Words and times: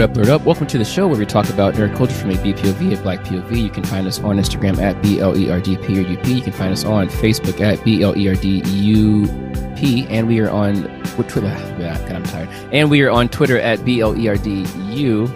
Word 0.00 0.12
up, 0.12 0.16
word 0.16 0.28
up. 0.30 0.42
Welcome 0.46 0.66
to 0.68 0.78
the 0.78 0.84
show 0.86 1.06
where 1.08 1.18
we 1.18 1.26
talk 1.26 1.50
about 1.50 1.74
nerd 1.74 1.94
culture 1.94 2.14
from 2.14 2.30
a 2.30 2.34
BPOV, 2.36 2.98
a 2.98 3.02
black 3.02 3.20
POV. 3.20 3.62
You 3.62 3.68
can 3.68 3.84
find 3.84 4.06
us 4.06 4.18
on 4.18 4.38
Instagram 4.38 4.78
at 4.78 4.96
BLERDP 5.02 5.98
or 5.98 6.18
UP. 6.18 6.26
You 6.26 6.40
can 6.40 6.54
find 6.54 6.72
us 6.72 6.86
on 6.86 7.10
Facebook 7.10 7.60
at 7.60 7.78
BLERDUP. 7.80 9.28
And 10.08 10.26
we 10.26 10.40
are 10.40 10.48
on 10.48 10.84
Twitter. 11.04 11.42
Yeah, 11.78 11.98
God, 12.08 12.12
I'm 12.12 12.22
tired. 12.22 12.48
And 12.72 12.90
we 12.90 13.02
are 13.02 13.10
on 13.10 13.28
Twitter 13.28 13.60
at 13.60 13.80
BLERDU. 13.80 15.28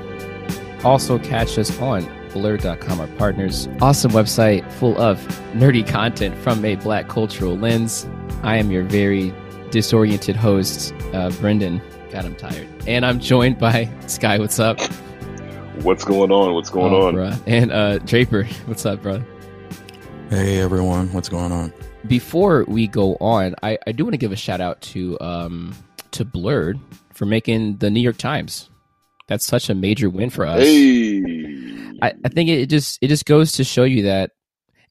Also, 0.82 1.18
catch 1.18 1.58
us 1.58 1.78
on 1.78 2.08
blur.com, 2.32 3.00
our 3.00 3.06
partners. 3.18 3.68
Awesome 3.82 4.12
website 4.12 4.66
full 4.72 4.98
of 4.98 5.18
nerdy 5.52 5.86
content 5.86 6.38
from 6.38 6.64
a 6.64 6.76
black 6.76 7.08
cultural 7.08 7.58
lens. 7.58 8.08
I 8.42 8.56
am 8.56 8.70
your 8.70 8.84
very 8.84 9.34
disoriented 9.70 10.36
host, 10.36 10.94
uh, 11.12 11.28
Brendan. 11.32 11.82
God, 12.14 12.26
I'm 12.26 12.36
tired. 12.36 12.68
And 12.86 13.04
I'm 13.04 13.18
joined 13.18 13.58
by 13.58 13.90
Sky. 14.06 14.38
What's 14.38 14.60
up? 14.60 14.80
What's 15.82 16.04
going 16.04 16.30
on? 16.30 16.54
What's 16.54 16.70
going 16.70 16.94
Oh, 16.94 17.08
on? 17.08 17.14
bruh. 17.16 17.42
And 17.48 17.72
uh, 17.72 17.98
Draper. 17.98 18.44
What's 18.66 18.86
up, 18.86 19.02
bro? 19.02 19.20
Hey 20.30 20.60
everyone, 20.60 21.12
what's 21.12 21.28
going 21.28 21.50
on? 21.50 21.72
Before 22.06 22.64
we 22.68 22.86
go 22.86 23.16
on, 23.16 23.56
I, 23.64 23.78
I 23.88 23.90
do 23.90 24.04
want 24.04 24.12
to 24.14 24.18
give 24.18 24.30
a 24.30 24.36
shout 24.36 24.60
out 24.60 24.80
to 24.82 25.18
um, 25.20 25.74
to 26.12 26.24
Blurred 26.24 26.78
for 27.14 27.26
making 27.26 27.78
the 27.78 27.90
New 27.90 27.98
York 28.00 28.16
Times. 28.16 28.70
That's 29.26 29.44
such 29.44 29.68
a 29.68 29.74
major 29.74 30.08
win 30.08 30.30
for 30.30 30.46
us. 30.46 30.60
Hey, 30.62 31.20
I, 32.00 32.12
I 32.24 32.28
think 32.28 32.48
it 32.48 32.66
just 32.70 32.96
it 33.02 33.08
just 33.08 33.26
goes 33.26 33.50
to 33.52 33.64
show 33.64 33.82
you 33.82 34.04
that 34.04 34.30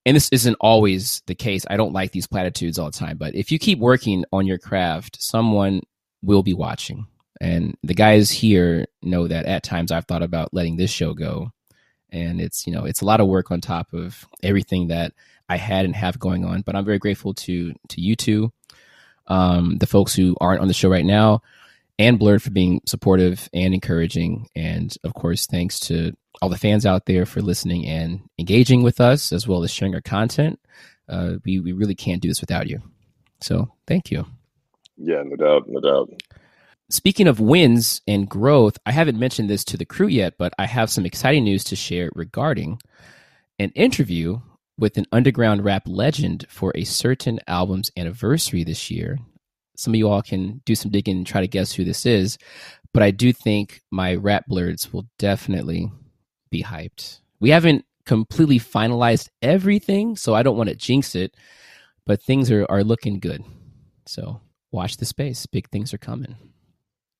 and 0.05 0.13
this 0.17 0.27
isn't 0.33 0.57
always 0.59 1.23
the 1.27 1.35
case. 1.35 1.65
I 1.69 1.77
don't 1.77 1.93
like 1.93 2.11
these 2.11 2.27
platitudes 2.27 2.77
all 2.77 2.91
the 2.91 2.97
time, 2.97 3.15
but 3.15 3.33
if 3.33 3.49
you 3.49 3.59
keep 3.59 3.79
working 3.79 4.25
on 4.33 4.45
your 4.45 4.57
craft, 4.57 5.21
someone 5.21 5.83
will 6.21 6.43
be 6.43 6.53
watching. 6.53 7.07
And 7.41 7.75
the 7.83 7.93
guys 7.93 8.31
here 8.31 8.85
know 9.01 9.27
that 9.27 9.45
at 9.45 9.63
times 9.63 9.91
I've 9.91 10.05
thought 10.05 10.23
about 10.23 10.53
letting 10.53 10.77
this 10.77 10.91
show 10.91 11.13
go. 11.13 11.51
And 12.09 12.39
it's, 12.39 12.67
you 12.67 12.73
know, 12.73 12.85
it's 12.85 13.01
a 13.01 13.05
lot 13.05 13.19
of 13.19 13.27
work 13.27 13.51
on 13.51 13.59
top 13.59 13.91
of 13.93 14.27
everything 14.43 14.89
that 14.89 15.13
I 15.49 15.57
had 15.57 15.85
and 15.85 15.95
have 15.95 16.19
going 16.19 16.45
on. 16.45 16.61
But 16.61 16.75
I'm 16.75 16.85
very 16.85 16.99
grateful 16.99 17.33
to 17.35 17.73
to 17.89 18.01
you 18.01 18.15
two, 18.15 18.51
um, 19.27 19.77
the 19.77 19.87
folks 19.87 20.13
who 20.15 20.35
aren't 20.39 20.61
on 20.61 20.67
the 20.67 20.73
show 20.73 20.89
right 20.89 21.05
now, 21.05 21.41
and 21.99 22.19
Blurred 22.19 22.41
for 22.43 22.51
being 22.51 22.81
supportive 22.85 23.49
and 23.53 23.73
encouraging. 23.73 24.47
And 24.55 24.95
of 25.03 25.13
course, 25.13 25.47
thanks 25.47 25.79
to 25.81 26.13
all 26.41 26.49
the 26.49 26.57
fans 26.57 26.85
out 26.85 27.05
there 27.05 27.25
for 27.25 27.41
listening 27.41 27.87
and 27.87 28.21
engaging 28.37 28.83
with 28.83 29.01
us, 29.01 29.31
as 29.31 29.47
well 29.47 29.63
as 29.63 29.71
sharing 29.71 29.95
our 29.95 30.01
content. 30.01 30.59
Uh, 31.09 31.33
we 31.43 31.59
we 31.59 31.71
really 31.73 31.95
can't 31.95 32.21
do 32.21 32.27
this 32.29 32.41
without 32.41 32.67
you. 32.67 32.81
So 33.41 33.73
thank 33.87 34.11
you. 34.11 34.25
yeah, 34.97 35.23
no 35.25 35.35
doubt, 35.35 35.63
no 35.67 35.81
doubt. 35.81 36.09
Speaking 36.93 37.27
of 37.27 37.39
wins 37.39 38.01
and 38.07 38.29
growth, 38.29 38.77
I 38.85 38.91
haven't 38.91 39.17
mentioned 39.17 39.49
this 39.49 39.63
to 39.63 39.77
the 39.77 39.83
crew 39.83 40.05
yet, 40.05 40.35
but 40.37 40.53
I 40.59 40.67
have 40.67 40.91
some 40.91 41.07
exciting 41.07 41.43
news 41.43 41.63
to 41.63 41.75
share 41.75 42.11
regarding 42.13 42.79
an 43.57 43.71
interview 43.71 44.41
with 44.77 44.95
an 44.99 45.07
underground 45.11 45.65
rap 45.65 45.87
legend 45.87 46.45
for 46.49 46.71
a 46.75 46.83
certain 46.83 47.39
album's 47.47 47.89
anniversary 47.97 48.63
this 48.63 48.91
year. 48.91 49.17
Some 49.75 49.93
of 49.93 49.95
you 49.95 50.07
all 50.07 50.21
can 50.21 50.61
do 50.65 50.75
some 50.75 50.91
digging 50.91 51.17
and 51.17 51.25
try 51.25 51.41
to 51.41 51.47
guess 51.47 51.71
who 51.71 51.83
this 51.83 52.05
is, 52.05 52.37
but 52.93 53.01
I 53.01 53.09
do 53.09 53.33
think 53.33 53.81
my 53.89 54.13
rap 54.13 54.45
blerds 54.47 54.93
will 54.93 55.07
definitely 55.17 55.91
be 56.51 56.61
hyped. 56.61 57.21
We 57.39 57.49
haven't 57.49 57.85
completely 58.05 58.59
finalized 58.59 59.29
everything, 59.41 60.15
so 60.15 60.35
I 60.35 60.43
don't 60.43 60.57
want 60.57 60.69
to 60.69 60.75
jinx 60.75 61.15
it, 61.15 61.33
but 62.05 62.21
things 62.21 62.51
are, 62.51 62.67
are 62.69 62.83
looking 62.83 63.19
good. 63.19 63.43
So 64.05 64.41
watch 64.71 64.97
the 64.97 65.05
space. 65.05 65.47
Big 65.47 65.67
things 65.71 65.91
are 65.91 65.97
coming. 65.97 66.35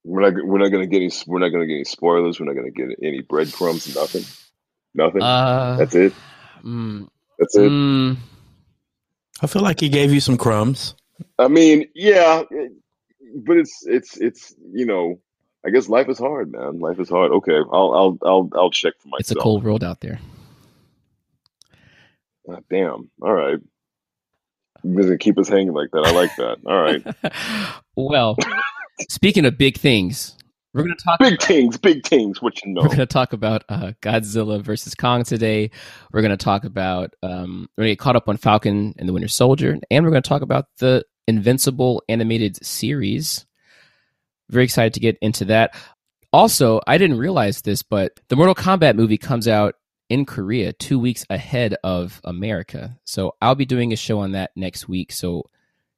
We're 0.06 0.30
not 0.30 0.46
we're 0.46 0.59
not 0.59 0.69
gonna 0.69 0.88
get 0.88 0.97
any 0.97 1.12
we're 1.28 1.40
not 1.40 1.50
gonna 1.50 1.66
get 1.66 1.75
any 1.75 1.84
spoilers. 1.86 2.40
We're 2.40 2.46
not 2.46 2.56
gonna 2.56 2.72
get 2.72 2.97
any 3.02 3.22
breadcrumbs. 3.22 3.96
Nothing. 3.96 4.25
Nothing. 4.94 5.22
Uh, 5.22 5.78
That's 5.78 5.96
it. 5.96 6.14
mm, 6.64 7.08
That's 7.40 7.56
it. 7.56 7.72
mm, 7.72 8.18
I 9.42 9.47
feel 9.47 9.62
like 9.62 9.80
he 9.80 9.90
gave 9.90 10.12
you 10.13 10.19
some 10.19 10.38
crumbs. 10.38 10.96
I 11.40 11.47
mean, 11.47 11.86
yeah, 11.96 12.44
but 13.36 13.58
it's 13.58 13.86
it's 13.88 14.18
it's 14.18 14.53
you 14.74 14.86
know, 14.86 15.19
I 15.66 15.69
guess 15.69 15.88
life 15.88 16.09
is 16.09 16.19
hard, 16.19 16.52
man. 16.52 16.80
Life 16.80 17.00
is 17.00 17.09
hard. 17.09 17.31
Okay, 17.31 17.56
I'll 17.56 17.94
I'll 17.94 18.18
I'll 18.24 18.50
I'll 18.56 18.72
check 18.72 18.94
for 19.00 19.08
myself. 19.08 19.19
it's 19.22 19.31
a 19.31 19.36
cold 19.36 19.63
world 19.63 19.84
out 19.84 20.02
there. 20.02 20.19
Ah, 22.50 22.59
damn. 22.69 23.09
All 23.22 23.34
right. 23.34 23.58
You're 24.84 25.03
gonna 25.03 25.18
keep 25.18 25.38
us 25.38 25.47
hanging 25.47 25.74
like 25.74 25.92
that. 25.92 26.06
I 26.06 26.12
like 26.12 26.36
that. 26.36 26.58
All 26.66 26.81
right. 26.81 27.74
well, 27.96 28.36
speaking 29.09 29.46
of 29.46 29.58
big 29.58 29.78
things, 29.78 30.36
we're 30.74 30.84
going 30.84 30.96
to 30.97 31.03
talk. 31.03 31.19
Big 31.19 31.41
things, 31.41 31.78
big 31.78 32.06
things. 32.06 32.41
What 32.41 32.64
you 32.64 32.74
know? 32.74 32.81
We're 32.81 32.88
going 32.88 33.00
to 33.00 33.06
talk 33.06 33.34
about 33.34 33.64
uh, 33.69 33.91
Godzilla 34.02 34.62
versus 34.62 34.96
Kong 34.96 35.24
today. 35.24 35.69
We're 36.12 36.22
going 36.22 36.36
to 36.36 36.44
talk 36.44 36.66
about. 36.66 37.13
Um, 37.22 37.69
we're 37.78 37.84
going 37.84 37.90
to 37.90 37.92
get 37.92 38.00
caught 38.00 38.16
up 38.16 38.28
on 38.28 38.38
Falcon 38.38 38.96
and 38.97 39.08
the 39.08 39.13
Winter 39.13 39.28
Soldier, 39.28 39.78
and 39.92 40.03
we're 40.03 40.12
going 40.12 40.24
to 40.24 40.30
talk 40.30 40.42
about 40.42 40.66
the 40.80 41.06
Invincible 41.28 42.03
animated 42.09 42.66
series. 42.66 43.46
Very 44.50 44.66
excited 44.66 44.94
to 44.96 45.00
get 45.00 45.18
into 45.22 45.46
that. 45.46 45.75
Also, 46.34 46.81
I 46.88 46.97
didn't 46.97 47.19
realize 47.19 47.62
this, 47.62 47.84
but 47.84 48.19
the 48.30 48.36
Mortal 48.36 48.56
Kombat 48.56 48.96
movie 48.96 49.19
comes 49.19 49.47
out 49.47 49.75
in 50.09 50.25
Korea 50.25 50.74
two 50.74 51.00
weeks 51.00 51.25
ahead 51.30 51.75
of 51.84 52.19
America. 52.24 52.97
So 53.06 53.36
I'll 53.42 53.56
be 53.56 53.66
doing 53.66 53.94
a 53.94 53.96
show 53.96 54.19
on 54.19 54.31
that 54.31 54.52
next 54.56 54.90
week. 54.90 55.12
So 55.12 55.50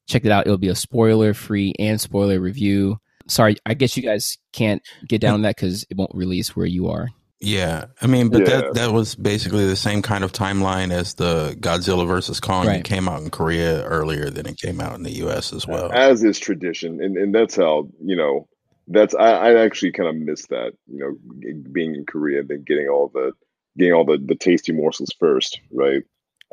check 0.08 0.26
it 0.26 0.32
out. 0.32 0.46
It'll 0.46 0.58
be 0.58 0.70
a 0.70 0.76
spoiler 0.76 1.34
free 1.34 1.74
and 1.80 2.00
spoiler 2.00 2.40
review. 2.40 2.98
Sorry, 3.28 3.56
I 3.66 3.74
guess 3.74 3.98
you 3.98 4.04
guys 4.04 4.38
can't 4.54 4.82
get 5.08 5.22
down 5.22 5.34
on 5.36 5.42
that 5.44 5.56
because 5.56 5.86
it 5.90 5.98
won't 5.98 6.12
release 6.14 6.56
where 6.56 6.66
you 6.68 6.90
are. 6.90 7.10
Yeah, 7.42 7.86
I 8.02 8.08
mean, 8.08 8.30
but 8.30 8.42
Yeah. 8.48 8.62
that 8.62 8.74
that 8.76 8.94
was 8.94 9.14
basically 9.16 9.66
the 9.66 9.76
same 9.76 10.02
kind 10.02 10.24
of 10.24 10.32
timeline 10.32 10.92
as 10.92 11.16
the 11.16 11.56
Godzilla 11.60 12.08
versus 12.08 12.40
Kong. 12.40 12.68
Right. 12.68 12.80
It 12.80 12.86
came 12.86 13.10
out 13.10 13.22
in 13.22 13.30
Korea 13.30 13.84
earlier 13.84 14.30
than 14.30 14.46
it 14.48 14.58
came 14.58 14.80
out 14.80 14.96
in 14.96 15.04
the 15.04 15.12
U.S. 15.18 15.52
as 15.54 15.68
well. 15.68 15.92
as 15.92 16.24
is 16.24 16.40
tradition, 16.40 17.02
and 17.04 17.18
and 17.18 17.34
that's 17.36 17.56
how 17.56 17.90
you 18.04 18.16
know. 18.16 18.48
That's 18.88 19.16
I, 19.16 19.32
I 19.32 19.64
actually 19.66 19.92
kind 19.92 20.08
of 20.10 20.16
miss 20.16 20.46
that. 20.48 20.74
You 20.88 21.00
know, 21.00 21.52
being 21.72 21.96
in 21.96 22.06
Korea, 22.06 22.44
then 22.44 22.64
getting 22.66 22.88
all 22.88 23.10
the 23.14 23.34
getting 23.78 23.94
all 23.94 24.06
the 24.06 24.18
the 24.24 24.36
tasty 24.36 24.72
morsels 24.72 25.12
first, 25.20 25.60
right? 25.72 26.04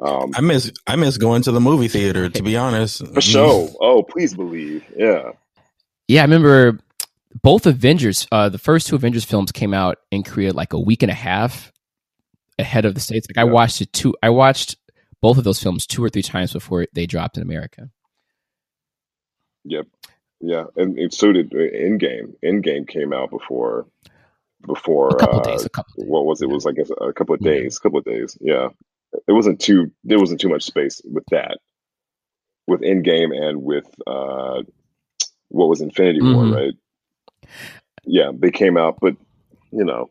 Um, 0.05 0.33
I 0.35 0.41
miss 0.41 0.73
I 0.87 0.97
miss 0.97 1.17
going 1.19 1.43
to 1.43 1.53
the 1.53 1.61
movie 1.61 1.89
theater. 1.89 2.29
To 2.29 2.43
be 2.43 2.57
honest, 2.57 3.07
for 3.15 3.21
sure. 3.21 3.69
Oh, 3.81 4.03
please 4.03 4.35
believe. 4.35 4.85
Yeah. 4.97 5.33
Yeah, 6.09 6.23
I 6.23 6.25
remember 6.25 6.79
both 7.43 7.67
Avengers, 7.67 8.27
uh, 8.33 8.49
the 8.49 8.59
first 8.59 8.87
two 8.89 8.97
Avengers 8.97 9.25
films 9.25 9.53
came 9.53 9.73
out 9.73 9.99
in 10.11 10.23
Korea 10.23 10.53
like 10.53 10.73
a 10.73 10.81
week 10.81 11.03
and 11.03 11.11
a 11.11 11.15
half 11.15 11.73
ahead 12.59 12.85
of 12.85 12.95
the 12.95 13.01
States. 13.01 13.27
Like 13.31 13.39
I 13.39 13.45
watched 13.45 13.81
it 13.81 13.93
two 13.93 14.15
I 14.23 14.31
watched 14.31 14.77
both 15.21 15.39
of 15.39 15.45
those 15.45 15.63
films 15.63 15.87
two 15.87 16.03
or 16.05 16.09
three 16.11 16.23
times 16.23 16.53
before 16.53 16.87
they 16.93 17.07
dropped 17.07 17.37
in 17.37 17.43
America. 17.45 17.89
Yep. 19.65 19.87
Yeah, 20.41 20.65
and, 20.77 20.99
and 20.99 21.15
so 21.15 21.31
did 21.33 21.53
uh, 21.55 21.59
Endgame. 21.59 22.35
Endgame 22.45 22.89
came 22.89 23.13
out 23.13 23.31
before 23.31 23.87
before 24.67 25.09
A 25.11 25.15
couple 25.17 25.39
uh, 25.41 25.43
days, 25.45 25.65
a 25.65 25.69
couple 25.69 25.93
days. 26.03 26.09
what 26.11 26.25
was 26.25 26.43
it? 26.43 26.47
It 26.47 26.53
was 26.53 26.67
I 26.67 26.73
guess 26.73 26.91
a 27.01 27.13
couple 27.13 27.37
of 27.37 27.41
Yeah. 27.43 27.53
days. 27.53 27.77
A 27.77 27.81
couple 27.81 27.99
of 28.01 28.05
days. 28.05 28.37
Yeah. 28.41 28.69
It 29.29 29.33
wasn't 29.33 29.61
too 29.61 29.91
there 30.05 30.19
wasn't 30.19 30.41
too 30.41 30.49
much 30.49 30.63
space 30.65 31.01
with 31.05 31.25
that. 31.31 31.59
With 32.67 32.81
Endgame 32.81 33.37
and 33.37 33.63
with 33.63 33.87
uh 34.07 34.63
what 35.49 35.69
was 35.69 35.81
Infinity 35.81 36.23
War, 36.23 36.45
Mhm. 36.45 36.55
right? 36.55 36.75
Yeah, 38.05 38.31
they 38.35 38.51
came 38.51 38.77
out, 38.77 38.99
but 39.01 39.17
you 39.71 39.85
know 39.85 40.11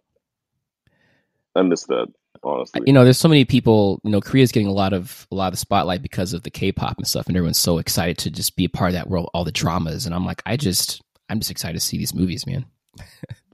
I 1.55 1.61
missed 1.63 1.87
that, 1.87 2.07
honestly. 2.43 2.81
You 2.85 2.93
know, 2.93 3.03
there's 3.03 3.17
so 3.17 3.27
many 3.27 3.43
people. 3.43 3.99
You 4.03 4.11
know, 4.11 4.21
Korea's 4.21 4.51
getting 4.51 4.67
a 4.69 4.73
lot 4.73 4.93
of 4.93 5.27
a 5.31 5.35
lot 5.35 5.47
of 5.47 5.53
the 5.53 5.57
spotlight 5.57 6.01
because 6.01 6.33
of 6.33 6.43
the 6.43 6.49
K-pop 6.51 6.97
and 6.97 7.05
stuff, 7.07 7.27
and 7.27 7.35
everyone's 7.35 7.57
so 7.59 7.77
excited 7.77 8.17
to 8.19 8.31
just 8.31 8.55
be 8.55 8.65
a 8.65 8.69
part 8.69 8.89
of 8.89 8.93
that 8.93 9.09
world, 9.09 9.29
all 9.33 9.43
the 9.43 9.51
dramas. 9.51 10.05
And 10.05 10.15
I'm 10.15 10.25
like, 10.25 10.41
I 10.45 10.55
just, 10.55 11.01
I'm 11.29 11.39
just 11.39 11.51
excited 11.51 11.73
to 11.79 11.85
see 11.85 11.97
these 11.97 12.13
movies, 12.13 12.45
man. 12.47 12.65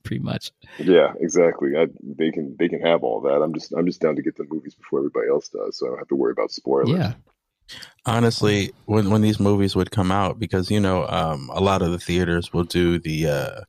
Pretty 0.08 0.24
much. 0.24 0.52
Yeah, 0.80 1.14
exactly. 1.20 1.76
I, 1.78 1.88
they 2.02 2.32
can 2.32 2.56
they 2.58 2.70
can 2.70 2.82
have 2.82 3.04
all 3.04 3.22
that. 3.22 3.42
I'm 3.42 3.54
just 3.54 3.74
I'm 3.74 3.86
just 3.86 4.02
down 4.02 4.16
to 4.16 4.22
get 4.22 4.38
the 4.38 4.46
movies 4.50 4.74
before 4.74 5.00
everybody 5.00 5.28
else 5.30 5.50
does, 5.50 5.78
so 5.78 5.86
I 5.86 5.90
don't 5.90 6.00
have 6.00 6.08
to 6.08 6.16
worry 6.16 6.32
about 6.32 6.52
spoilers. 6.52 6.90
Yeah. 6.90 7.14
honestly, 8.06 8.72
when 8.86 9.10
when 9.10 9.22
these 9.22 9.40
movies 9.40 9.76
would 9.76 9.92
come 9.92 10.12
out, 10.12 10.40
because 10.40 10.72
you 10.72 10.80
know, 10.80 11.06
um, 11.08 11.50
a 11.54 11.60
lot 11.60 11.82
of 11.82 11.92
the 11.92 12.00
theaters 12.00 12.54
will 12.54 12.64
do 12.64 13.00
the 13.00 13.28
uh, 13.28 13.62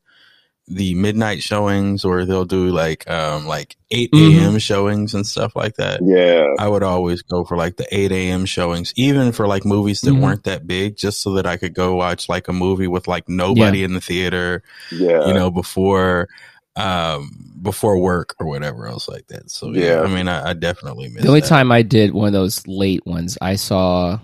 the 0.71 0.95
midnight 0.95 1.43
showings, 1.43 2.05
or 2.05 2.25
they'll 2.25 2.45
do 2.45 2.69
like 2.69 3.09
um, 3.11 3.47
like 3.47 3.77
eight 3.91 4.13
Mhm. 4.13 4.39
a.m. 4.39 4.59
showings 4.59 5.15
and 5.15 5.27
stuff 5.27 5.57
like 5.57 5.77
that. 5.77 6.01
Yeah. 6.03 6.45
I 6.59 6.69
would 6.69 6.83
always 6.83 7.23
go 7.23 7.45
for 7.45 7.57
like 7.57 7.77
the 7.77 7.87
8 7.91 8.13
a.m. 8.13 8.45
showings, 8.45 8.93
even 8.97 9.33
for 9.33 9.47
like 9.47 9.65
movies 9.65 10.03
that 10.03 10.11
Mhm. 10.11 10.21
weren't 10.21 10.45
that 10.45 10.67
big, 10.67 10.97
just 10.97 11.23
so 11.23 11.33
that 11.35 11.47
I 11.47 11.57
could 11.57 11.75
go 11.75 11.95
watch 11.97 12.29
like 12.29 12.49
a 12.49 12.53
movie 12.53 12.87
with 12.87 13.09
like 13.09 13.29
nobody 13.29 13.83
in 13.83 13.95
the 13.95 14.01
theater, 14.01 14.63
Yeah. 14.93 15.27
you 15.27 15.33
know, 15.35 15.51
before 15.51 16.29
um 16.77 17.31
before 17.61 17.99
work 17.99 18.37
or 18.39 18.47
whatever 18.47 18.87
else 18.87 19.09
like 19.09 19.27
that. 19.29 19.51
So 19.51 19.73
yeah, 19.73 19.95
Yeah. 19.97 20.01
I 20.03 20.07
mean, 20.15 20.29
I, 20.29 20.51
I 20.51 20.53
definitely 20.53 21.09
miss 21.09 21.23
The 21.23 21.29
only 21.29 21.41
that. 21.41 21.49
time 21.49 21.73
I 21.73 21.83
did 21.83 22.13
one 22.15 22.29
of 22.29 22.33
those 22.33 22.67
late 22.69 23.05
ones, 23.07 23.37
I 23.41 23.57
saw 23.57 24.21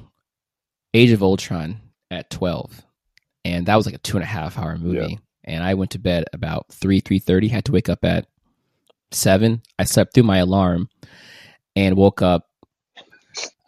Age 0.93 1.11
of 1.11 1.23
Ultron 1.23 1.81
at 2.11 2.31
12. 2.31 2.83
And 3.47 3.67
that 3.67 3.75
was 3.77 3.87
like 3.87 3.95
a 3.97 3.99
two 3.99 4.17
and 4.17 4.23
a 4.25 4.27
half 4.27 4.57
hour 4.59 4.79
movie. 4.79 5.19
And 5.45 5.63
I 5.63 5.75
went 5.75 5.91
to 5.93 5.99
bed 5.99 6.25
about 6.33 6.67
3, 6.73 7.01
3.30, 7.01 7.51
had 7.51 7.65
to 7.67 7.73
wake 7.73 7.89
up 7.89 8.05
at 8.05 8.27
seven. 9.11 9.63
I 9.79 9.85
slept 9.85 10.15
through 10.15 10.25
my 10.25 10.39
alarm 10.39 10.89
and 11.77 11.97
woke 11.97 12.23
up 12.23 12.49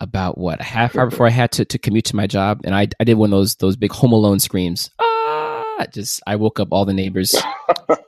about 0.00 0.38
what 0.38 0.60
a 0.60 0.64
half 0.64 0.96
hour 0.96 1.06
before 1.08 1.26
I 1.26 1.30
had 1.30 1.52
to, 1.52 1.64
to 1.64 1.78
commute 1.78 2.06
to 2.06 2.16
my 2.16 2.26
job, 2.26 2.60
and 2.64 2.74
I 2.74 2.88
I 3.00 3.04
did 3.04 3.14
one 3.14 3.32
of 3.32 3.38
those 3.38 3.56
those 3.56 3.76
big 3.76 3.92
Home 3.92 4.12
Alone 4.12 4.40
screams. 4.40 4.90
Ah! 4.98 5.86
Just 5.92 6.22
I 6.26 6.36
woke 6.36 6.60
up 6.60 6.68
all 6.70 6.84
the 6.84 6.92
neighbors. 6.92 7.34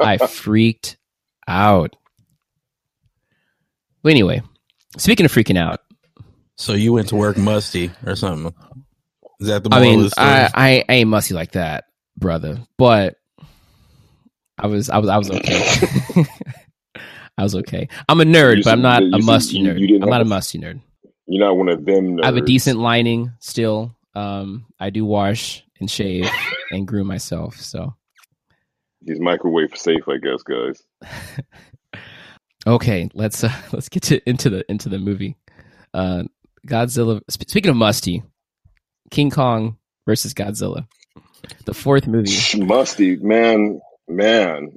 I 0.00 0.18
freaked 0.28 0.96
out. 1.46 1.96
But 4.02 4.10
anyway, 4.10 4.42
speaking 4.96 5.26
of 5.26 5.32
freaking 5.32 5.58
out, 5.58 5.80
So 6.56 6.74
you 6.74 6.92
went 6.92 7.08
to 7.08 7.16
work 7.16 7.36
musty 7.36 7.90
or 8.06 8.16
something? 8.16 8.54
Is 9.40 9.48
that 9.48 9.64
the 9.64 9.70
I 9.72 9.80
mean, 9.80 10.02
the? 10.02 10.12
I, 10.16 10.50
I 10.54 10.84
I 10.88 10.94
ain't 10.94 11.10
musty 11.10 11.34
like 11.34 11.52
that, 11.52 11.84
brother. 12.16 12.58
But 12.76 13.16
I 14.58 14.66
was 14.66 14.90
I 14.90 14.98
was 14.98 15.08
I 15.08 15.18
was 15.18 15.30
okay. 15.30 16.24
I 17.38 17.42
was 17.42 17.54
okay. 17.54 17.88
I'm 18.08 18.20
a 18.20 18.24
nerd, 18.24 18.64
but 18.64 18.72
I'm 18.72 18.82
not 18.82 19.02
a 19.02 19.18
musty 19.18 19.60
nerd. 19.62 19.78
you 19.78 19.86
didn't 19.86 20.02
I'm 20.02 20.10
not 20.10 20.20
a 20.20 20.24
musty 20.24 20.58
nerd. 20.58 20.80
You're 21.26 21.46
not 21.46 21.56
one 21.56 21.68
of 21.68 21.84
them. 21.84 22.20
I 22.22 22.26
have 22.26 22.36
a 22.36 22.40
decent 22.40 22.80
lining 22.80 23.32
still. 23.38 23.94
Um, 24.14 24.66
I 24.80 24.90
do 24.90 25.04
wash 25.04 25.62
and 25.78 25.90
shave 25.90 26.28
and 26.72 26.88
groom 26.88 27.06
myself. 27.06 27.56
So 27.56 27.94
He's 29.04 29.20
microwave 29.20 29.76
safe, 29.76 30.08
I 30.08 30.16
guess, 30.16 30.42
guys. 30.42 30.82
okay, 32.66 33.08
let's 33.14 33.44
uh, 33.44 33.52
let's 33.72 33.88
get 33.88 34.02
to 34.04 34.28
into 34.28 34.50
the 34.50 34.64
into 34.70 34.88
the 34.88 34.98
movie. 34.98 35.36
Uh, 35.94 36.24
Godzilla. 36.66 37.20
sp- 37.30 37.48
Speaking 37.48 37.70
of 37.70 37.76
musty, 37.76 38.22
King 39.10 39.30
Kong 39.30 39.76
versus 40.06 40.34
Godzilla, 40.34 40.86
the 41.64 41.74
fourth 41.74 42.06
movie. 42.08 42.36
Musty, 42.56 43.16
man, 43.16 43.80
man. 44.08 44.72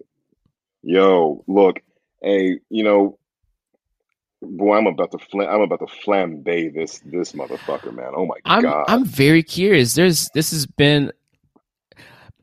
Yo, 0.84 1.44
look, 1.48 1.82
hey, 2.22 2.60
you 2.70 2.84
know, 2.84 3.18
boy, 4.42 4.78
I'm 4.78 4.88
about 4.88 5.12
to 5.12 5.20
flam- 5.20 5.50
I'm 5.50 5.62
about 5.62 5.80
to 5.80 5.86
flambe 5.86 6.74
this 6.74 7.00
this 7.06 7.34
motherfucker, 7.34 7.94
man. 7.94 8.12
Oh 8.16 8.26
my 8.26 8.36
I'm 8.46 8.64
god. 8.64 8.86
I'm 8.88 9.06
very 9.06 9.44
curious. 9.44 9.94
There's 9.94 10.30
this 10.34 10.52
has 10.52 10.66
been 10.66 11.12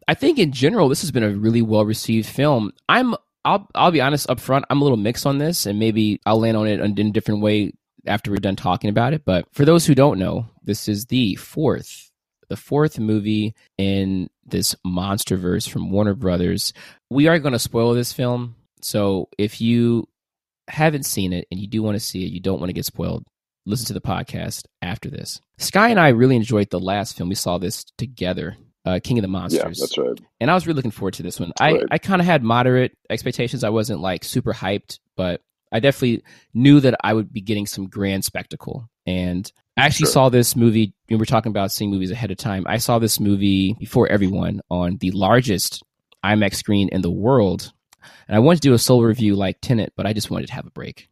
I 0.06 0.14
think 0.14 0.38
in 0.38 0.52
general 0.52 0.88
this 0.88 1.02
has 1.02 1.11
been 1.11 1.23
a 1.23 1.31
really 1.31 1.62
well 1.62 1.85
received 1.85 2.29
film. 2.29 2.73
I'm 2.88 3.14
I'll 3.44 3.69
I'll 3.75 3.90
be 3.90 4.00
honest 4.00 4.31
up 4.31 4.40
front, 4.40 4.64
I'm 4.70 4.81
a 4.81 4.85
little 4.85 4.96
mixed 4.96 5.26
on 5.26 5.38
this 5.38 5.67
and 5.67 5.79
maybe 5.79 6.20
I'll 6.25 6.40
land 6.40 6.56
on 6.56 6.67
it 6.67 6.81
in 6.81 7.06
a 7.06 7.11
different 7.11 7.43
way 7.43 7.73
after 8.06 8.31
we're 8.31 8.38
done 8.38 8.56
talking 8.56 8.88
about 8.88 9.12
it, 9.12 9.25
but 9.25 9.46
for 9.52 9.64
those 9.64 9.85
who 9.85 9.94
don't 9.94 10.19
know, 10.19 10.46
this 10.62 10.88
is 10.88 11.06
the 11.06 11.35
fourth 11.37 12.07
the 12.49 12.56
fourth 12.56 12.99
movie 12.99 13.55
in 13.77 14.29
this 14.45 14.75
monsterverse 14.87 15.69
from 15.69 15.91
Warner 15.91 16.15
Brothers. 16.15 16.73
We 17.11 17.29
are 17.29 17.39
going 17.39 17.53
to 17.53 17.59
spoil 17.59 17.93
this 17.95 18.12
film. 18.12 18.56
So 18.81 19.29
if 19.39 19.61
you 19.61 20.09
haven't 20.69 21.05
seen 21.05 21.33
it 21.33 21.47
and 21.50 21.61
you 21.61 21.67
do 21.67 21.83
want 21.83 21.97
to 21.97 22.00
see 22.00 22.25
it, 22.25 22.33
you 22.33 22.41
don't 22.41 22.59
want 22.61 22.71
to 22.71 22.75
get 22.75 22.85
spoiled, 22.85 23.25
listen 23.67 23.87
to 23.87 23.95
the 23.95 24.00
podcast 24.00 24.65
after 24.83 25.11
this. 25.11 25.41
Sky 25.59 25.89
and 25.89 26.00
I 26.00 26.09
really 26.09 26.37
enjoyed 26.37 26.71
the 26.71 26.81
last 26.81 27.17
film. 27.17 27.29
We 27.29 27.35
saw 27.35 27.59
this 27.59 27.85
together, 27.97 28.56
uh, 28.85 29.00
King 29.03 29.19
of 29.19 29.23
the 29.23 29.29
Monsters. 29.29 29.61
yeah, 29.61 29.69
that's 29.69 29.99
right. 29.99 30.21
And 30.41 30.50
I 30.50 30.55
was 30.55 30.67
really 30.67 30.77
looking 30.77 30.91
forward 30.91 31.15
to 31.15 31.23
this 31.23 31.41
one. 31.41 31.53
I, 31.61 31.73
Right. 31.73 31.85
I 31.91 31.99
kind 31.99 32.21
of 32.21 32.27
had 32.27 32.43
moderate 32.43 32.97
expectations. 33.11 33.65
I 33.65 33.71
wasn't 33.71 34.00
like 34.00 34.25
super 34.25 34.53
hyped, 34.53 34.99
but 35.17 35.41
I 35.73 35.81
definitely 35.81 36.23
knew 36.55 36.81
that 36.81 36.97
I 37.03 37.12
would 37.15 37.32
be 37.32 37.41
getting 37.41 37.67
some 37.67 37.87
grand 37.87 38.25
spectacle. 38.25 38.88
And 39.06 39.50
I 39.76 39.87
actually 39.87 40.06
Sure. 40.06 40.12
saw 40.12 40.29
this 40.29 40.56
movie. 40.56 40.93
We 41.09 41.17
were 41.17 41.25
talking 41.26 41.50
about 41.50 41.73
seeing 41.73 41.91
movies 41.91 42.11
ahead 42.11 42.31
of 42.31 42.37
time. 42.37 42.65
I 42.67 42.79
saw 42.79 42.99
this 42.99 43.20
movie 43.20 43.75
before 43.79 44.09
everyone 44.09 44.61
on 44.70 44.97
the 44.99 45.11
largest 45.12 45.82
IMAX 46.25 46.55
screen 46.56 46.88
in 46.91 47.03
the 47.03 47.11
world. 47.11 47.73
And 48.26 48.37
I 48.37 48.41
wanted 48.41 48.62
to 48.62 48.69
do 48.69 48.75
a 48.75 48.79
solo 48.79 49.03
review 49.03 49.35
like 49.37 49.59
Tenet, 49.61 49.93
but 49.97 50.06
I 50.06 50.12
just 50.12 50.31
wanted 50.31 50.49
to 50.49 50.55
have 50.55 50.67
a 50.67 50.70
break. 50.70 51.09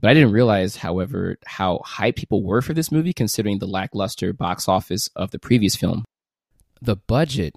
But 0.00 0.10
I 0.10 0.14
didn't 0.14 0.32
realize, 0.32 0.76
however, 0.76 1.36
how 1.44 1.82
hyped 1.86 2.16
people 2.16 2.42
were 2.42 2.62
for 2.62 2.72
this 2.72 2.90
movie, 2.90 3.12
considering 3.12 3.58
the 3.58 3.66
lackluster 3.66 4.32
box 4.32 4.66
office 4.66 5.08
of 5.14 5.30
the 5.30 5.38
previous 5.38 5.76
film. 5.76 6.04
The 6.80 6.96
budget 6.96 7.54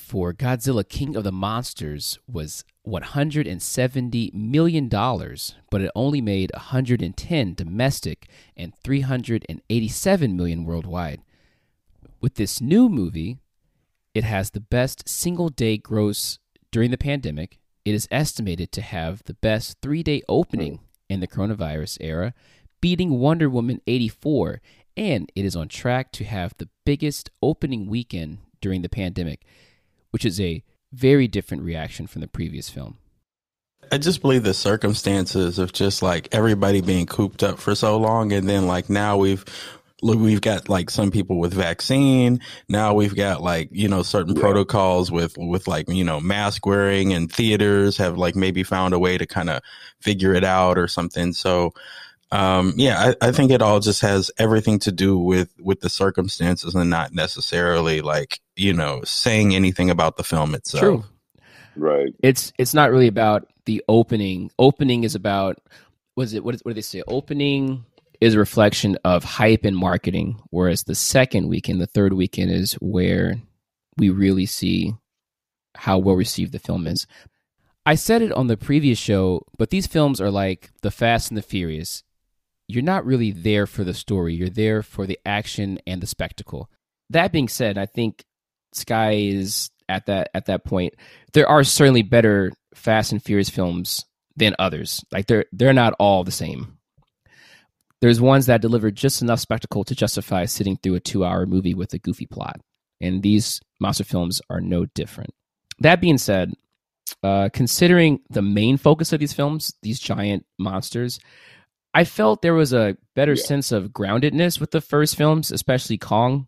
for 0.00 0.32
Godzilla 0.32 0.86
King 0.88 1.14
of 1.14 1.22
the 1.22 1.30
Monsters 1.30 2.18
was 2.26 2.64
$170 2.86 4.34
million, 4.34 4.88
but 4.88 5.80
it 5.80 5.90
only 5.94 6.20
made 6.20 6.50
110 6.54 7.54
domestic 7.54 8.28
and 8.56 8.74
387 8.82 10.36
million 10.36 10.64
worldwide. 10.64 11.20
With 12.20 12.34
this 12.34 12.60
new 12.60 12.88
movie, 12.88 13.38
it 14.14 14.24
has 14.24 14.50
the 14.50 14.60
best 14.60 15.08
single 15.08 15.50
day 15.50 15.76
gross 15.76 16.38
during 16.72 16.90
the 16.90 16.98
pandemic. 16.98 17.58
It 17.84 17.94
is 17.94 18.08
estimated 18.10 18.72
to 18.72 18.82
have 18.82 19.22
the 19.24 19.34
best 19.34 19.76
three 19.80 20.02
day 20.02 20.22
opening 20.28 20.80
in 21.08 21.20
the 21.20 21.28
coronavirus 21.28 21.98
era, 22.00 22.34
beating 22.80 23.18
Wonder 23.18 23.48
Woman 23.48 23.80
84, 23.86 24.60
and 24.96 25.30
it 25.36 25.44
is 25.44 25.54
on 25.54 25.68
track 25.68 26.10
to 26.12 26.24
have 26.24 26.54
the 26.56 26.68
biggest 26.84 27.30
opening 27.42 27.86
weekend 27.86 28.38
during 28.60 28.82
the 28.82 28.88
pandemic, 28.88 29.44
which 30.10 30.24
is 30.24 30.40
a 30.40 30.62
very 30.92 31.28
different 31.28 31.62
reaction 31.62 32.06
from 32.06 32.20
the 32.20 32.28
previous 32.28 32.68
film. 32.68 32.98
I 33.92 33.98
just 33.98 34.20
believe 34.22 34.42
the 34.44 34.54
circumstances 34.54 35.58
of 35.58 35.72
just 35.72 36.02
like 36.02 36.28
everybody 36.32 36.80
being 36.80 37.06
cooped 37.06 37.42
up 37.42 37.58
for 37.58 37.74
so 37.74 37.96
long, 37.98 38.32
and 38.32 38.48
then 38.48 38.66
like 38.66 38.88
now 38.88 39.16
we've 39.16 39.44
look, 40.02 40.18
we've 40.18 40.40
got 40.40 40.68
like 40.68 40.90
some 40.90 41.10
people 41.10 41.38
with 41.38 41.52
vaccine. 41.52 42.40
Now 42.68 42.94
we've 42.94 43.16
got 43.16 43.42
like 43.42 43.68
you 43.72 43.88
know 43.88 44.02
certain 44.02 44.34
Yeah. 44.36 44.42
protocols 44.42 45.10
with 45.10 45.36
with 45.36 45.66
like 45.66 45.88
you 45.88 46.04
know 46.04 46.20
mask 46.20 46.66
wearing, 46.66 47.12
and 47.12 47.32
theaters 47.32 47.96
have 47.96 48.16
like 48.16 48.36
maybe 48.36 48.62
found 48.62 48.94
a 48.94 48.98
way 48.98 49.18
to 49.18 49.26
kind 49.26 49.50
of 49.50 49.60
figure 50.00 50.34
it 50.34 50.44
out 50.44 50.78
or 50.78 50.86
something. 50.88 51.32
So. 51.32 51.72
Um, 52.32 52.74
yeah, 52.76 53.14
I, 53.20 53.28
I 53.28 53.32
think 53.32 53.50
it 53.50 53.62
all 53.62 53.80
just 53.80 54.02
has 54.02 54.30
everything 54.38 54.78
to 54.80 54.92
do 54.92 55.18
with, 55.18 55.52
with 55.60 55.80
the 55.80 55.88
circumstances 55.88 56.74
and 56.74 56.88
not 56.88 57.12
necessarily 57.12 58.02
like, 58.02 58.40
you 58.54 58.72
know, 58.72 59.02
saying 59.04 59.54
anything 59.54 59.90
about 59.90 60.16
the 60.16 60.24
film 60.24 60.54
itself. 60.54 60.80
True. 60.80 61.04
Right. 61.76 62.14
It's 62.22 62.52
it's 62.58 62.74
not 62.74 62.90
really 62.90 63.06
about 63.06 63.48
the 63.64 63.82
opening. 63.88 64.50
Opening 64.58 65.04
is 65.04 65.14
about 65.14 65.58
was 66.16 66.34
it 66.34 66.44
what, 66.44 66.54
is, 66.54 66.60
what 66.62 66.70
do 66.70 66.74
they 66.74 66.80
say? 66.82 67.02
Opening 67.06 67.84
is 68.20 68.34
a 68.34 68.38
reflection 68.38 68.98
of 69.04 69.24
hype 69.24 69.64
and 69.64 69.76
marketing, 69.76 70.40
whereas 70.50 70.84
the 70.84 70.94
second 70.94 71.48
weekend, 71.48 71.80
the 71.80 71.86
third 71.86 72.12
weekend, 72.12 72.50
is 72.50 72.74
where 72.74 73.36
we 73.96 74.10
really 74.10 74.46
see 74.46 74.94
how 75.74 75.98
well 75.98 76.16
received 76.16 76.52
the 76.52 76.58
film 76.58 76.86
is. 76.86 77.06
I 77.86 77.94
said 77.94 78.20
it 78.20 78.32
on 78.32 78.46
the 78.46 78.56
previous 78.56 78.98
show, 78.98 79.46
but 79.56 79.70
these 79.70 79.86
films 79.86 80.20
are 80.20 80.30
like 80.30 80.70
The 80.82 80.90
Fast 80.90 81.30
and 81.30 81.38
the 81.38 81.42
Furious. 81.42 82.02
You're 82.70 82.82
not 82.82 83.04
really 83.04 83.32
there 83.32 83.66
for 83.66 83.84
the 83.84 83.94
story, 83.94 84.34
you're 84.34 84.48
there 84.48 84.82
for 84.82 85.06
the 85.06 85.18
action 85.26 85.78
and 85.86 86.00
the 86.00 86.06
spectacle. 86.06 86.70
That 87.10 87.32
being 87.32 87.48
said, 87.48 87.76
I 87.76 87.86
think 87.86 88.24
Sky 88.72 89.12
is 89.14 89.70
at 89.88 90.06
that 90.06 90.30
at 90.34 90.46
that 90.46 90.64
point. 90.64 90.94
There 91.32 91.48
are 91.48 91.64
certainly 91.64 92.02
better 92.02 92.52
Fast 92.74 93.12
and 93.12 93.22
Furious 93.22 93.50
films 93.50 94.04
than 94.36 94.54
others. 94.58 95.04
Like 95.12 95.26
they're 95.26 95.46
they're 95.52 95.72
not 95.72 95.94
all 95.98 96.24
the 96.24 96.30
same. 96.30 96.78
There's 98.00 98.20
ones 98.20 98.46
that 98.46 98.62
deliver 98.62 98.90
just 98.90 99.20
enough 99.20 99.40
spectacle 99.40 99.84
to 99.84 99.94
justify 99.94 100.46
sitting 100.46 100.76
through 100.76 100.94
a 100.94 101.00
two 101.00 101.24
hour 101.24 101.46
movie 101.46 101.74
with 101.74 101.92
a 101.92 101.98
goofy 101.98 102.26
plot. 102.26 102.60
And 103.00 103.22
these 103.22 103.60
monster 103.78 104.04
films 104.04 104.40
are 104.48 104.60
no 104.60 104.86
different. 104.86 105.34
That 105.80 106.00
being 106.00 106.18
said, 106.18 106.52
uh, 107.22 107.48
considering 107.52 108.20
the 108.30 108.42
main 108.42 108.76
focus 108.76 109.12
of 109.12 109.20
these 109.20 109.32
films, 109.32 109.74
these 109.82 109.98
giant 109.98 110.46
monsters, 110.58 111.18
I 111.94 112.04
felt 112.04 112.42
there 112.42 112.54
was 112.54 112.72
a 112.72 112.96
better 113.16 113.32
Yeah. 113.34 113.42
sense 113.42 113.72
of 113.72 113.88
groundedness 113.90 114.60
with 114.60 114.70
the 114.70 114.80
first 114.80 115.16
films, 115.16 115.50
especially 115.50 115.98
Kong. 115.98 116.46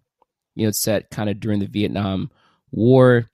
You 0.55 0.65
know, 0.65 0.69
it's 0.69 0.83
set 0.83 1.11
kind 1.11 1.29
of 1.31 1.41
during 1.41 1.61
the 1.61 1.67
Vietnam 1.67 2.31
War. 2.71 3.29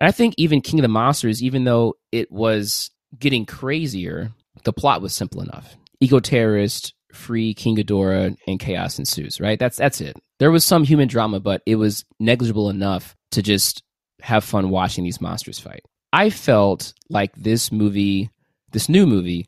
And 0.00 0.08
I 0.08 0.10
think 0.10 0.34
even 0.36 0.60
King 0.60 0.80
of 0.80 0.82
the 0.82 0.88
Monsters, 0.88 1.42
even 1.42 1.64
though 1.64 1.94
it 2.10 2.30
was 2.32 2.90
getting 3.18 3.46
crazier, 3.46 4.32
the 4.64 4.72
plot 4.72 5.02
was 5.02 5.14
simple 5.14 5.42
enough. 5.42 5.76
Eco 6.00 6.18
terrorist, 6.18 6.94
free 7.12 7.54
King 7.54 7.76
Ghidorah, 7.76 8.36
and 8.46 8.58
chaos 8.58 8.98
ensues, 8.98 9.40
right? 9.40 9.58
That's 9.58 9.76
that's 9.76 10.00
it. 10.00 10.16
There 10.38 10.50
was 10.50 10.64
some 10.64 10.82
human 10.84 11.06
drama, 11.08 11.38
but 11.38 11.62
it 11.66 11.76
was 11.76 12.04
negligible 12.18 12.68
enough 12.70 13.14
to 13.32 13.42
just 13.42 13.82
have 14.22 14.42
fun 14.42 14.70
watching 14.70 15.04
these 15.04 15.20
monsters 15.20 15.58
fight. 15.60 15.82
I 16.12 16.30
felt 16.30 16.92
like 17.08 17.34
this 17.36 17.70
movie, 17.70 18.30
this 18.72 18.88
new 18.88 19.06
movie, 19.06 19.46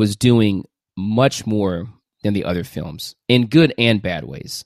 was 0.00 0.16
doing 0.16 0.64
much 0.96 1.46
more 1.46 1.86
than 2.22 2.32
the 2.32 2.44
other 2.44 2.64
films 2.64 3.14
in 3.28 3.46
good 3.48 3.74
and 3.76 4.00
bad 4.00 4.24
ways. 4.24 4.64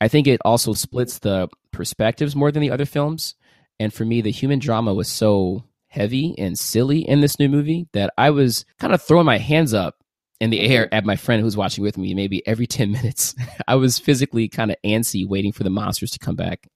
I 0.00 0.08
think 0.08 0.26
it 0.26 0.40
also 0.44 0.74
splits 0.74 1.20
the 1.20 1.48
perspectives 1.70 2.34
more 2.34 2.50
than 2.50 2.62
the 2.62 2.72
other 2.72 2.84
films. 2.84 3.36
And 3.78 3.94
for 3.94 4.04
me, 4.04 4.20
the 4.20 4.32
human 4.32 4.58
drama 4.58 4.92
was 4.92 5.06
so 5.08 5.62
heavy 5.86 6.34
and 6.36 6.58
silly 6.58 6.98
in 7.08 7.20
this 7.20 7.38
new 7.38 7.48
movie 7.48 7.86
that 7.92 8.12
I 8.18 8.30
was 8.30 8.64
kind 8.80 8.92
of 8.92 9.00
throwing 9.00 9.24
my 9.24 9.38
hands 9.38 9.72
up 9.72 9.98
in 10.40 10.50
the 10.50 10.60
air 10.60 10.92
at 10.92 11.04
my 11.04 11.14
friend 11.14 11.40
who's 11.40 11.56
watching 11.56 11.84
with 11.84 11.96
me 11.96 12.12
maybe 12.12 12.44
every 12.44 12.66
10 12.78 12.90
minutes. 12.90 13.36
I 13.68 13.76
was 13.76 14.00
physically 14.00 14.48
kind 14.48 14.72
of 14.72 14.76
antsy 14.84 15.24
waiting 15.24 15.52
for 15.52 15.62
the 15.62 15.70
monsters 15.70 16.10
to 16.10 16.18
come 16.18 16.36
back. 16.36 16.68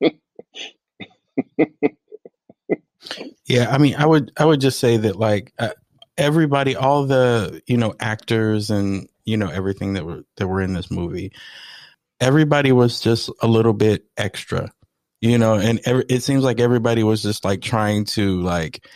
Yeah, 3.46 3.70
I 3.70 3.76
mean, 3.78 3.94
I 3.96 4.06
would 4.06 4.32
I 4.38 4.46
would 4.46 4.60
just 4.62 4.78
say 4.80 4.96
that 4.96 5.16
like 5.16 5.52
uh, 5.58 5.70
everybody, 6.16 6.76
all 6.76 7.06
the 7.06 7.62
you 7.66 7.76
know 7.76 7.94
actors 8.00 8.70
and 8.70 9.08
you 9.24 9.36
know 9.36 9.48
everything 9.48 9.94
that 9.94 10.04
were 10.04 10.24
that 10.36 10.46
were 10.46 10.60
in 10.60 10.74
this 10.74 10.90
movie, 10.90 11.32
everybody 12.20 12.72
was 12.72 13.00
just 13.00 13.30
a 13.42 13.46
little 13.46 13.72
bit 13.72 14.04
extra, 14.16 14.72
you 15.20 15.38
know, 15.38 15.54
and 15.54 15.80
every, 15.84 16.04
it 16.08 16.22
seems 16.22 16.44
like 16.44 16.60
everybody 16.60 17.02
was 17.02 17.22
just 17.22 17.44
like 17.44 17.60
trying 17.62 18.04
to 18.04 18.40
like 18.40 18.86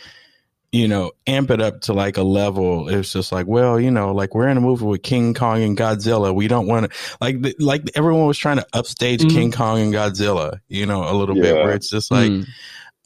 you 0.71 0.87
know, 0.87 1.11
amp 1.25 1.49
it 1.49 1.61
up 1.61 1.81
to 1.81 1.93
like 1.93 2.17
a 2.17 2.23
level. 2.23 2.89
It's 2.89 3.11
just 3.11 3.31
like, 3.31 3.47
well, 3.47 3.79
you 3.79 3.89
know, 3.89 4.13
like 4.13 4.35
we're 4.35 4.47
in 4.47 4.57
a 4.57 4.61
movie 4.61 4.85
with 4.85 5.01
King 5.01 5.33
Kong 5.33 5.63
and 5.63 5.75
Godzilla. 5.75 6.33
We 6.33 6.47
don't 6.47 6.67
want 6.67 6.91
to 6.91 7.17
like, 7.19 7.37
like 7.59 7.89
everyone 7.95 8.27
was 8.27 8.37
trying 8.37 8.57
to 8.57 8.67
upstage 8.73 9.21
mm. 9.21 9.31
King 9.31 9.51
Kong 9.51 9.81
and 9.81 9.93
Godzilla, 9.93 10.59
you 10.67 10.85
know, 10.85 11.09
a 11.09 11.13
little 11.13 11.35
yeah. 11.35 11.43
bit 11.43 11.55
where 11.55 11.71
it's 11.71 11.89
just 11.89 12.11
like, 12.11 12.29
mm. 12.29 12.45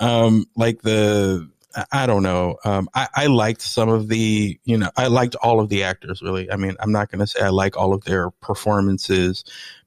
um, 0.02 0.46
like 0.58 0.82
the, 0.82 1.50
I 1.92 2.06
don't 2.06 2.24
know. 2.24 2.58
Um, 2.64 2.90
I, 2.94 3.08
I 3.16 3.28
liked 3.28 3.62
some 3.62 3.90
of 3.90 4.08
the, 4.08 4.60
you 4.64 4.78
know, 4.78 4.92
I 4.96 5.08
liked 5.08 5.36
all 5.36 5.60
of 5.60 5.70
the 5.70 5.84
actors 5.84 6.22
really. 6.22 6.52
I 6.52 6.56
mean, 6.56 6.76
I'm 6.80 6.92
not 6.92 7.10
going 7.10 7.20
to 7.20 7.28
say 7.28 7.42
I 7.42 7.50
like 7.50 7.78
all 7.78 7.94
of 7.94 8.04
their 8.04 8.30
performances, 8.30 9.44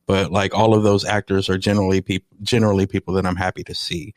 but 0.06 0.32
like 0.32 0.54
all 0.54 0.74
of 0.74 0.82
those 0.82 1.04
actors 1.04 1.48
are 1.48 1.58
generally 1.58 2.00
people, 2.00 2.36
generally 2.42 2.86
people 2.86 3.14
that 3.14 3.26
I'm 3.26 3.36
happy 3.36 3.62
to 3.64 3.74
see. 3.74 4.14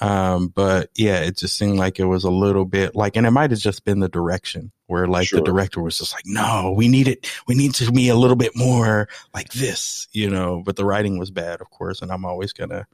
Um, 0.00 0.48
but 0.48 0.90
yeah, 0.96 1.20
it 1.20 1.36
just 1.36 1.56
seemed 1.56 1.78
like 1.78 2.00
it 2.00 2.06
was 2.06 2.24
a 2.24 2.30
little 2.30 2.64
bit 2.64 2.96
like, 2.96 3.16
and 3.16 3.26
it 3.26 3.30
might 3.30 3.50
have 3.50 3.60
just 3.60 3.84
been 3.84 4.00
the 4.00 4.08
direction 4.08 4.72
where 4.86 5.06
like 5.06 5.28
sure. 5.28 5.38
the 5.38 5.44
director 5.44 5.80
was 5.80 5.98
just 5.98 6.12
like, 6.12 6.24
no, 6.26 6.74
we 6.76 6.88
need 6.88 7.08
it. 7.08 7.30
We 7.46 7.54
need 7.54 7.74
to 7.74 7.92
be 7.92 8.08
a 8.08 8.16
little 8.16 8.36
bit 8.36 8.56
more 8.56 9.08
like 9.32 9.52
this, 9.52 10.08
you 10.12 10.28
know, 10.28 10.62
but 10.64 10.76
the 10.76 10.84
writing 10.84 11.18
was 11.18 11.30
bad, 11.30 11.60
of 11.60 11.70
course. 11.70 12.02
And 12.02 12.10
I'm 12.10 12.24
always 12.24 12.52
going 12.52 12.70
to 12.70 12.86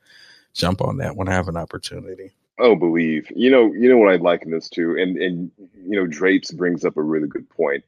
jump 0.52 0.82
on 0.82 0.98
that 0.98 1.16
when 1.16 1.28
I 1.28 1.32
have 1.32 1.48
an 1.48 1.56
opportunity. 1.56 2.32
Oh, 2.58 2.74
believe, 2.74 3.30
you 3.34 3.50
know, 3.50 3.72
you 3.72 3.88
know 3.88 3.98
what 3.98 4.12
I'd 4.12 4.20
like 4.20 4.42
in 4.42 4.50
this 4.50 4.68
too. 4.68 4.96
And, 4.98 5.16
and, 5.16 5.50
you 5.58 5.96
know, 5.96 6.06
Drapes 6.06 6.50
brings 6.50 6.84
up 6.84 6.96
a 6.96 7.02
really 7.02 7.28
good 7.28 7.48
point. 7.50 7.84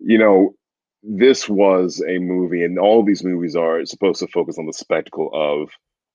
You 0.00 0.18
know, 0.18 0.54
this 1.02 1.48
was 1.48 2.02
a 2.06 2.18
movie 2.18 2.64
and 2.64 2.78
all 2.78 3.04
these 3.04 3.24
movies 3.24 3.56
are 3.56 3.84
supposed 3.86 4.20
to 4.20 4.26
focus 4.26 4.58
on 4.58 4.66
the 4.66 4.72
spectacle 4.72 5.30
of 5.32 5.70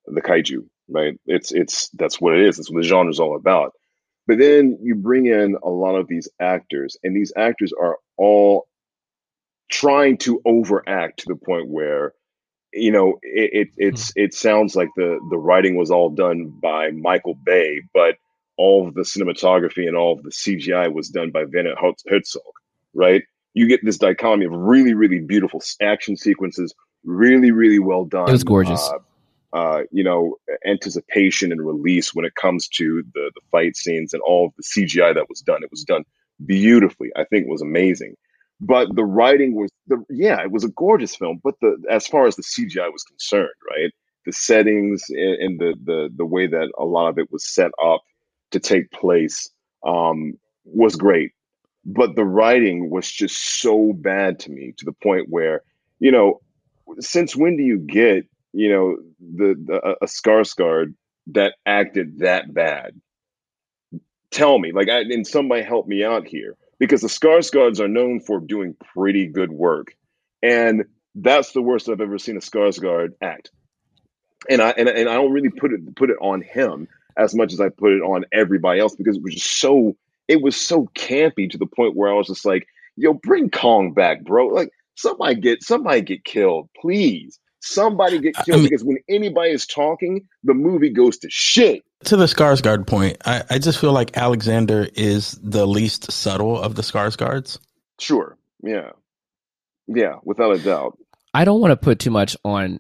the 0.06 0.22
kaiju 0.22 0.66
right? 0.90 1.20
It's 1.26 1.52
it's 1.52 1.90
that's 1.90 2.20
what 2.20 2.34
it 2.34 2.48
is. 2.48 2.58
That's 2.58 2.72
what 2.72 2.82
the 2.82 2.88
genre 2.88 3.12
is 3.12 3.20
all 3.20 3.36
about. 3.36 3.74
But 4.26 4.40
then 4.40 4.78
you 4.82 4.96
bring 4.96 5.26
in 5.26 5.58
a 5.64 5.70
lot 5.70 5.96
of 5.96 6.08
these 6.08 6.28
actors, 6.40 6.98
and 7.04 7.16
these 7.16 7.32
actors 7.36 7.74
are 7.80 7.98
all 8.18 8.68
trying 9.72 10.18
to 10.18 10.42
overact 10.46 11.20
to 11.20 11.26
the 11.28 11.36
point 11.36 11.70
where 11.70 12.14
you 12.74 12.92
know 12.92 13.20
it, 13.22 13.50
it 13.54 13.68
it's 13.78 14.12
it 14.16 14.34
sounds 14.34 14.76
like 14.76 14.90
the 14.96 15.20
the 15.30 15.38
writing 15.38 15.76
was 15.76 15.92
all 15.92 16.10
done 16.10 16.54
by 16.62 16.92
Michael 16.92 17.36
Bay, 17.36 17.82
but 17.94 18.16
all 18.58 18.88
of 18.88 18.96
the 18.96 19.02
cinematography 19.02 19.88
and 19.88 19.96
all 19.96 20.14
of 20.14 20.24
the 20.24 20.32
CGI 20.32 20.92
was 20.92 21.10
done 21.10 21.32
by 21.32 21.44
Werner 21.46 21.76
Herzog, 21.76 22.42
right? 22.94 23.24
You 23.54 23.68
get 23.68 23.84
this 23.84 23.98
dichotomy 23.98 24.46
of 24.46 24.52
really, 24.52 24.94
really 24.94 25.20
beautiful 25.20 25.62
action 25.82 26.18
sequences, 26.18 26.74
really, 27.04 27.52
really 27.52 27.80
well 27.80 28.06
done. 28.06 28.30
It 28.30 28.34
was 28.34 28.44
gorgeous. 28.44 28.82
Uh, 28.82 28.98
uh, 29.54 29.84
you 29.92 30.04
know, 30.04 30.36
anticipation 30.66 31.52
and 31.52 31.66
release 31.66 32.14
when 32.14 32.26
it 32.26 32.36
comes 32.36 32.68
to 32.68 33.04
the 33.14 33.32
the 33.34 33.42
fight 33.52 33.76
scenes 33.76 34.14
and 34.14 34.22
all 34.24 34.48
of 34.48 34.54
the 34.58 34.64
CGI 34.64 35.14
that 35.16 35.30
was 35.30 35.42
done. 35.42 35.64
It 35.64 35.72
was 35.72 35.84
done 35.84 36.04
beautifully. 36.46 37.10
I 37.16 37.24
think 37.24 37.46
it 37.46 37.50
was 37.50 37.62
amazing. 37.62 38.16
But 38.60 38.96
the 38.96 39.06
writing 39.06 39.56
was 39.56 39.70
the 39.88 40.04
yeah, 40.10 40.42
it 40.42 40.52
was 40.52 40.64
a 40.64 40.70
gorgeous 40.70 41.16
film. 41.16 41.40
But 41.44 41.56
the 41.62 41.78
as 41.90 42.08
far 42.08 42.26
as 42.26 42.36
the 42.36 42.44
CGI 42.44 42.92
was 42.92 43.04
concerned, 43.04 43.50
right, 43.70 43.92
the 44.26 44.34
settings 44.34 45.04
and, 45.10 45.60
the 45.60 45.76
the 45.84 46.10
the 46.16 46.26
way 46.26 46.48
that 46.48 46.72
a 46.78 46.86
lot 46.86 47.10
of 47.10 47.20
it 47.20 47.32
was 47.32 47.48
set 47.48 47.72
up 47.84 48.02
to 48.52 48.60
take 48.60 48.90
place 48.92 49.50
um, 49.86 50.34
was 50.66 50.96
great. 50.96 51.32
But 51.86 52.16
the 52.16 52.26
writing 52.26 52.90
was 52.90 53.10
just 53.10 53.62
so 53.62 53.94
bad 53.94 54.40
to 54.40 54.52
me 54.52 54.74
to 54.78 54.86
the 54.86 54.94
point 55.04 55.28
where 55.30 55.62
you 56.00 56.12
know, 56.12 56.42
since 57.00 57.36
when 57.36 57.58
do 57.58 57.64
you 57.64 57.78
get 57.78 58.26
you 58.58 58.70
know, 58.70 58.98
the, 59.20 59.56
the 59.66 59.96
a 60.02 60.06
Skarsgård 60.08 60.96
that 61.28 61.54
acted 61.66 62.20
that 62.20 62.54
bad. 62.54 63.00
Tell 64.32 64.58
me, 64.58 64.72
like, 64.72 64.90
I, 64.90 65.02
and 65.02 65.26
somebody 65.26 65.62
help 65.62 65.88
me 65.88 66.04
out 66.04 66.28
here 66.28 66.56
because 66.80 67.02
the 67.02 67.08
Skarsgårds 67.08 67.80
are 67.80 67.88
known 67.88 68.20
for 68.20 68.40
doing 68.40 68.76
pretty 68.94 69.28
good 69.28 69.52
work, 69.52 69.96
and 70.42 70.86
that's 71.16 71.52
the 71.52 71.62
worst 71.62 71.90
I've 71.90 72.02
ever 72.02 72.18
seen 72.18 72.38
a 72.38 72.42
Skarsgård 72.42 73.14
act. 73.22 73.52
And 74.50 74.62
I 74.62 74.72
and, 74.72 74.88
and 74.88 75.10
I 75.10 75.16
don't 75.16 75.32
really 75.32 75.50
put 75.50 75.74
it 75.74 75.96
put 75.96 76.10
it 76.10 76.18
on 76.22 76.42
him 76.42 76.88
as 77.18 77.34
much 77.34 77.54
as 77.54 77.60
I 77.60 77.70
put 77.70 77.94
it 77.94 78.02
on 78.02 78.26
everybody 78.32 78.80
else 78.80 78.96
because 78.96 79.18
it 79.18 79.24
was 79.24 79.34
just 79.34 79.60
so 79.60 79.96
it 80.28 80.42
was 80.42 80.56
so 80.56 80.90
campy 80.96 81.50
to 81.50 81.58
the 81.58 81.66
point 81.66 81.96
where 81.96 82.12
I 82.12 82.14
was 82.14 82.28
just 82.28 82.46
like, 82.46 82.68
"Yo, 82.96 83.14
bring 83.14 83.50
Kong 83.50 83.94
back, 83.94 84.24
bro! 84.24 84.48
Like, 84.48 84.70
somebody 84.96 85.36
get 85.36 85.64
somebody 85.64 86.02
get 86.02 86.24
killed, 86.24 86.70
please." 86.80 87.40
Somebody 87.60 88.20
get 88.20 88.36
killed 88.36 88.60
I 88.60 88.62
mean, 88.62 88.70
because 88.70 88.84
when 88.84 89.00
anybody 89.10 89.52
is 89.52 89.66
talking, 89.66 90.26
the 90.44 90.54
movie 90.54 90.92
goes 90.92 91.18
to 91.18 91.28
shit. 91.30 91.84
To 92.06 92.16
the 92.16 92.26
Skarsgård 92.26 92.88
point, 92.88 93.18
I, 93.26 93.44
I 93.50 93.60
just 93.60 93.80
feel 93.80 93.92
like 93.92 94.16
Alexander 94.18 94.88
is 94.94 95.32
the 95.44 95.66
least 95.66 96.12
subtle 96.12 96.60
of 96.60 96.76
the 96.76 96.82
Skarsgårds. 96.82 97.60
Sure. 98.00 98.38
Yeah. 98.64 98.92
Yeah, 99.88 100.16
without 100.24 100.56
a 100.56 100.60
doubt. 100.60 100.98
I 101.34 101.44
don't 101.46 101.60
want 101.60 101.72
to 101.72 101.78
put 101.78 102.00
too 102.00 102.12
much 102.12 102.38
on 102.44 102.80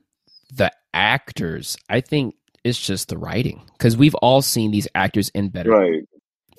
the 0.53 0.71
actors. 0.93 1.77
I 1.89 2.01
think 2.01 2.35
it's 2.63 2.79
just 2.79 3.09
the 3.09 3.17
writing 3.17 3.61
because 3.73 3.97
we've 3.97 4.15
all 4.15 4.41
seen 4.41 4.71
these 4.71 4.87
actors 4.93 5.29
in 5.29 5.49
better 5.49 5.71
right 5.71 6.03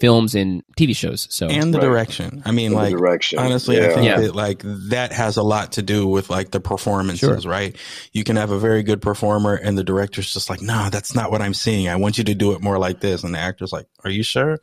films 0.01 0.35
and 0.35 0.63
TV 0.77 0.95
shows. 0.95 1.27
So 1.31 1.49
and 1.49 1.73
the 1.73 1.79
right. 1.79 1.85
direction. 1.85 2.43
I 2.45 2.53
mean, 2.53 2.67
and 2.67 2.75
like 2.75 2.91
direction. 2.93 3.39
honestly, 3.39 3.77
yeah. 3.77 3.87
I 3.87 3.95
think 3.95 4.07
yeah. 4.07 4.21
that 4.21 4.35
like 4.35 4.63
that 4.65 5.13
has 5.13 5.37
a 5.37 5.43
lot 5.43 5.73
to 5.73 5.83
do 5.83 6.07
with 6.07 6.31
like 6.31 6.51
the 6.51 6.61
performances, 6.61 7.43
sure. 7.43 7.51
right? 7.51 7.77
You 8.13 8.25
can 8.25 8.37
have 8.37 8.51
a 8.51 8.59
very 8.59 8.83
good 8.83 9.03
performer, 9.03 9.55
and 9.55 9.77
the 9.77 9.85
director's 9.85 10.33
just 10.33 10.51
like, 10.51 10.63
"No, 10.63 10.89
that's 10.91 11.15
not 11.15 11.31
what 11.31 11.43
I'm 11.43 11.55
seeing. 11.55 11.89
I 11.89 11.97
want 11.97 12.19
you 12.19 12.25
to 12.25 12.35
do 12.35 12.53
it 12.53 12.63
more 12.63 12.79
like 12.79 13.01
this." 13.01 13.25
And 13.25 13.35
the 13.35 13.39
actor's 13.39 13.73
like, 13.73 13.87
"Are 14.05 14.11
you 14.11 14.23
sure?" 14.23 14.59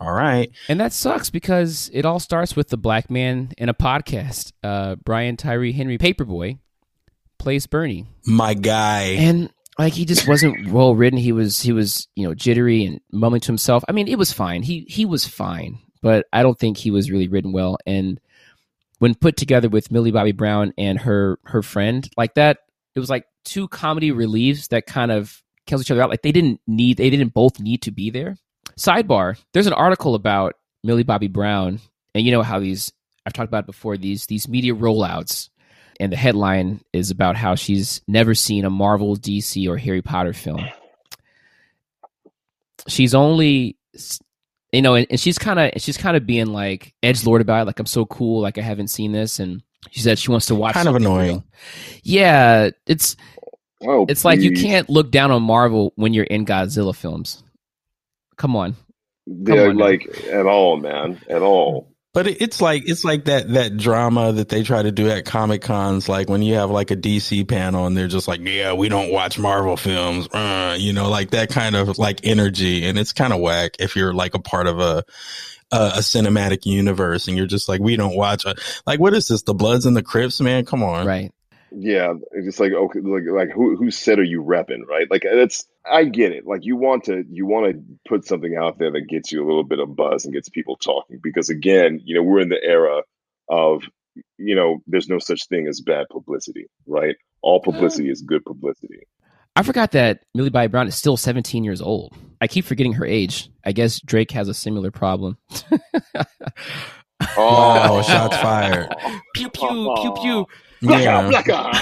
All 0.00 0.12
right. 0.12 0.50
And 0.68 0.80
that 0.80 0.94
sucks 0.94 1.28
because 1.28 1.90
it 1.92 2.06
all 2.06 2.18
starts 2.18 2.56
with 2.56 2.68
the 2.68 2.78
black 2.78 3.10
man 3.10 3.52
in 3.58 3.68
a 3.68 3.74
podcast. 3.74 4.52
Uh, 4.64 4.96
Brian 4.96 5.36
Tyree 5.36 5.72
Henry 5.72 5.98
Paper 5.98 6.24
Boi 6.24 6.58
plays 7.38 7.66
Bernie. 7.66 8.06
My 8.24 8.54
guy. 8.54 9.02
And 9.18 9.50
like 9.84 9.94
he 9.94 10.04
just 10.04 10.28
wasn't 10.28 10.70
well 10.70 10.94
ridden. 10.94 11.18
He 11.18 11.32
was 11.32 11.60
he 11.60 11.72
was 11.72 12.08
you 12.14 12.26
know 12.26 12.34
jittery 12.34 12.84
and 12.84 13.00
mumbling 13.12 13.40
to 13.42 13.46
himself. 13.46 13.84
I 13.88 13.92
mean, 13.92 14.08
it 14.08 14.18
was 14.18 14.32
fine. 14.32 14.62
He 14.62 14.86
he 14.88 15.06
was 15.06 15.26
fine, 15.26 15.78
but 16.02 16.26
I 16.32 16.42
don't 16.42 16.58
think 16.58 16.76
he 16.76 16.90
was 16.90 17.10
really 17.10 17.28
ridden 17.28 17.52
well. 17.52 17.78
And 17.86 18.20
when 18.98 19.14
put 19.14 19.36
together 19.36 19.68
with 19.68 19.90
Millie 19.90 20.10
Bobby 20.10 20.32
Brown 20.32 20.72
and 20.76 20.98
her 21.00 21.38
her 21.44 21.62
friend 21.62 22.08
like 22.16 22.34
that, 22.34 22.58
it 22.94 23.00
was 23.00 23.10
like 23.10 23.24
two 23.44 23.68
comedy 23.68 24.12
reliefs 24.12 24.68
that 24.68 24.86
kind 24.86 25.10
of 25.10 25.42
cancel 25.66 25.82
each 25.82 25.90
other 25.90 26.02
out. 26.02 26.10
Like 26.10 26.22
they 26.22 26.32
didn't 26.32 26.60
need 26.66 26.96
they 26.96 27.10
didn't 27.10 27.34
both 27.34 27.60
need 27.60 27.82
to 27.82 27.90
be 27.90 28.10
there. 28.10 28.36
Sidebar: 28.78 29.38
There's 29.52 29.66
an 29.66 29.72
article 29.72 30.14
about 30.14 30.54
Millie 30.84 31.02
Bobby 31.02 31.28
Brown, 31.28 31.80
and 32.14 32.24
you 32.24 32.32
know 32.32 32.42
how 32.42 32.58
these 32.58 32.92
I've 33.26 33.32
talked 33.32 33.48
about 33.48 33.66
before 33.66 33.96
these 33.96 34.26
these 34.26 34.48
media 34.48 34.74
rollouts 34.74 35.49
and 36.00 36.10
the 36.10 36.16
headline 36.16 36.80
is 36.94 37.10
about 37.10 37.36
how 37.36 37.54
she's 37.54 38.00
never 38.08 38.34
seen 38.34 38.64
a 38.64 38.70
Marvel, 38.70 39.16
DC, 39.16 39.68
or 39.68 39.76
Harry 39.76 40.00
Potter 40.00 40.32
film. 40.32 40.64
She's 42.88 43.14
only, 43.14 43.76
you 44.72 44.80
know, 44.80 44.94
and, 44.94 45.06
and 45.10 45.20
she's 45.20 45.36
kind 45.36 45.60
of 45.60 45.82
she's 45.82 45.98
kind 45.98 46.16
of 46.16 46.26
being 46.26 46.46
like 46.46 46.94
edge 47.02 47.26
lord 47.26 47.42
about 47.42 47.62
it, 47.62 47.64
like 47.66 47.78
I'm 47.78 47.86
so 47.86 48.06
cool, 48.06 48.40
like 48.40 48.56
I 48.56 48.62
haven't 48.62 48.88
seen 48.88 49.12
this, 49.12 49.38
and 49.38 49.62
she 49.90 50.00
said 50.00 50.18
she 50.18 50.30
wants 50.30 50.46
to 50.46 50.54
watch. 50.54 50.72
Kind 50.72 50.88
of 50.88 50.96
annoying. 50.96 51.28
Real. 51.28 51.44
Yeah, 52.02 52.70
it's 52.86 53.16
oh, 53.82 54.06
it's 54.08 54.22
please. 54.22 54.24
like 54.24 54.40
you 54.40 54.52
can't 54.52 54.88
look 54.88 55.10
down 55.10 55.30
on 55.30 55.42
Marvel 55.42 55.92
when 55.96 56.14
you're 56.14 56.24
in 56.24 56.46
Godzilla 56.46 56.96
films. 56.96 57.44
Come 58.36 58.56
on. 58.56 58.74
Come 59.26 59.56
yeah, 59.56 59.64
on 59.64 59.76
like 59.76 60.08
at 60.28 60.46
all, 60.46 60.78
man, 60.78 61.20
at 61.28 61.42
all. 61.42 61.89
But 62.12 62.26
it's 62.26 62.60
like 62.60 62.88
it's 62.88 63.04
like 63.04 63.26
that 63.26 63.50
that 63.50 63.76
drama 63.76 64.32
that 64.32 64.48
they 64.48 64.64
try 64.64 64.82
to 64.82 64.90
do 64.90 65.08
at 65.08 65.24
Comic 65.24 65.62
Cons, 65.62 66.08
like 66.08 66.28
when 66.28 66.42
you 66.42 66.54
have 66.54 66.68
like 66.68 66.90
a 66.90 66.96
DC 66.96 67.46
panel 67.46 67.86
and 67.86 67.96
they're 67.96 68.08
just 68.08 68.26
like, 68.26 68.40
yeah, 68.40 68.72
we 68.72 68.88
don't 68.88 69.12
watch 69.12 69.38
Marvel 69.38 69.76
films, 69.76 70.26
uh, 70.32 70.76
you 70.76 70.92
know, 70.92 71.08
like 71.08 71.30
that 71.30 71.50
kind 71.50 71.76
of 71.76 71.98
like 71.98 72.20
energy, 72.24 72.84
and 72.84 72.98
it's 72.98 73.12
kind 73.12 73.32
of 73.32 73.38
whack 73.38 73.76
if 73.78 73.94
you're 73.94 74.12
like 74.12 74.34
a 74.34 74.40
part 74.40 74.66
of 74.66 74.80
a, 74.80 75.04
a 75.70 75.76
a, 75.76 75.98
cinematic 75.98 76.66
universe 76.66 77.28
and 77.28 77.36
you're 77.36 77.46
just 77.46 77.68
like, 77.68 77.80
we 77.80 77.94
don't 77.94 78.16
watch 78.16 78.44
a, 78.44 78.56
like 78.88 78.98
what 78.98 79.14
is 79.14 79.28
this? 79.28 79.42
The 79.42 79.54
Bloods 79.54 79.86
and 79.86 79.96
the 79.96 80.02
Crips, 80.02 80.40
man, 80.40 80.64
come 80.64 80.82
on, 80.82 81.06
right? 81.06 81.32
Yeah, 81.72 82.14
it's 82.32 82.46
just 82.46 82.60
like 82.60 82.72
okay, 82.72 83.00
like 83.00 83.22
like 83.30 83.50
who 83.50 83.76
who 83.76 83.90
said 83.90 84.18
are 84.18 84.24
you 84.24 84.42
repping, 84.42 84.86
right? 84.86 85.10
Like 85.10 85.22
that's 85.22 85.66
I 85.90 86.04
get 86.04 86.32
it. 86.32 86.46
Like 86.46 86.64
you 86.64 86.76
want 86.76 87.04
to 87.04 87.24
you 87.28 87.46
want 87.46 87.72
to 87.72 87.82
put 88.08 88.26
something 88.26 88.56
out 88.56 88.78
there 88.78 88.90
that 88.90 89.08
gets 89.08 89.30
you 89.30 89.44
a 89.44 89.46
little 89.46 89.64
bit 89.64 89.78
of 89.78 89.94
buzz 89.94 90.24
and 90.24 90.34
gets 90.34 90.48
people 90.48 90.76
talking 90.76 91.20
because 91.22 91.48
again, 91.48 92.00
you 92.04 92.14
know, 92.14 92.22
we're 92.22 92.40
in 92.40 92.48
the 92.48 92.62
era 92.62 93.02
of 93.48 93.82
you 94.38 94.56
know, 94.56 94.82
there's 94.86 95.08
no 95.08 95.18
such 95.18 95.46
thing 95.46 95.68
as 95.68 95.80
bad 95.80 96.06
publicity, 96.10 96.66
right? 96.86 97.16
All 97.42 97.60
publicity 97.60 98.10
is 98.10 98.22
good 98.22 98.44
publicity. 98.44 99.06
I 99.56 99.62
forgot 99.62 99.92
that 99.92 100.22
Millie 100.34 100.50
Bobby 100.50 100.68
Brown 100.68 100.88
is 100.88 100.94
still 100.94 101.16
17 101.16 101.64
years 101.64 101.80
old. 101.80 102.16
I 102.40 102.46
keep 102.46 102.64
forgetting 102.64 102.94
her 102.94 103.04
age. 103.04 103.50
I 103.64 103.72
guess 103.72 104.00
Drake 104.00 104.30
has 104.32 104.48
a 104.48 104.54
similar 104.54 104.90
problem. 104.90 105.38
Oh, 107.36 108.02
shots 108.06 108.36
fired. 108.38 108.94
pew 109.34 109.50
pew 109.50 109.94
pew 110.00 110.14
pew. 110.20 110.46
Yeah. 110.80 111.30
Blacka. 111.30 111.72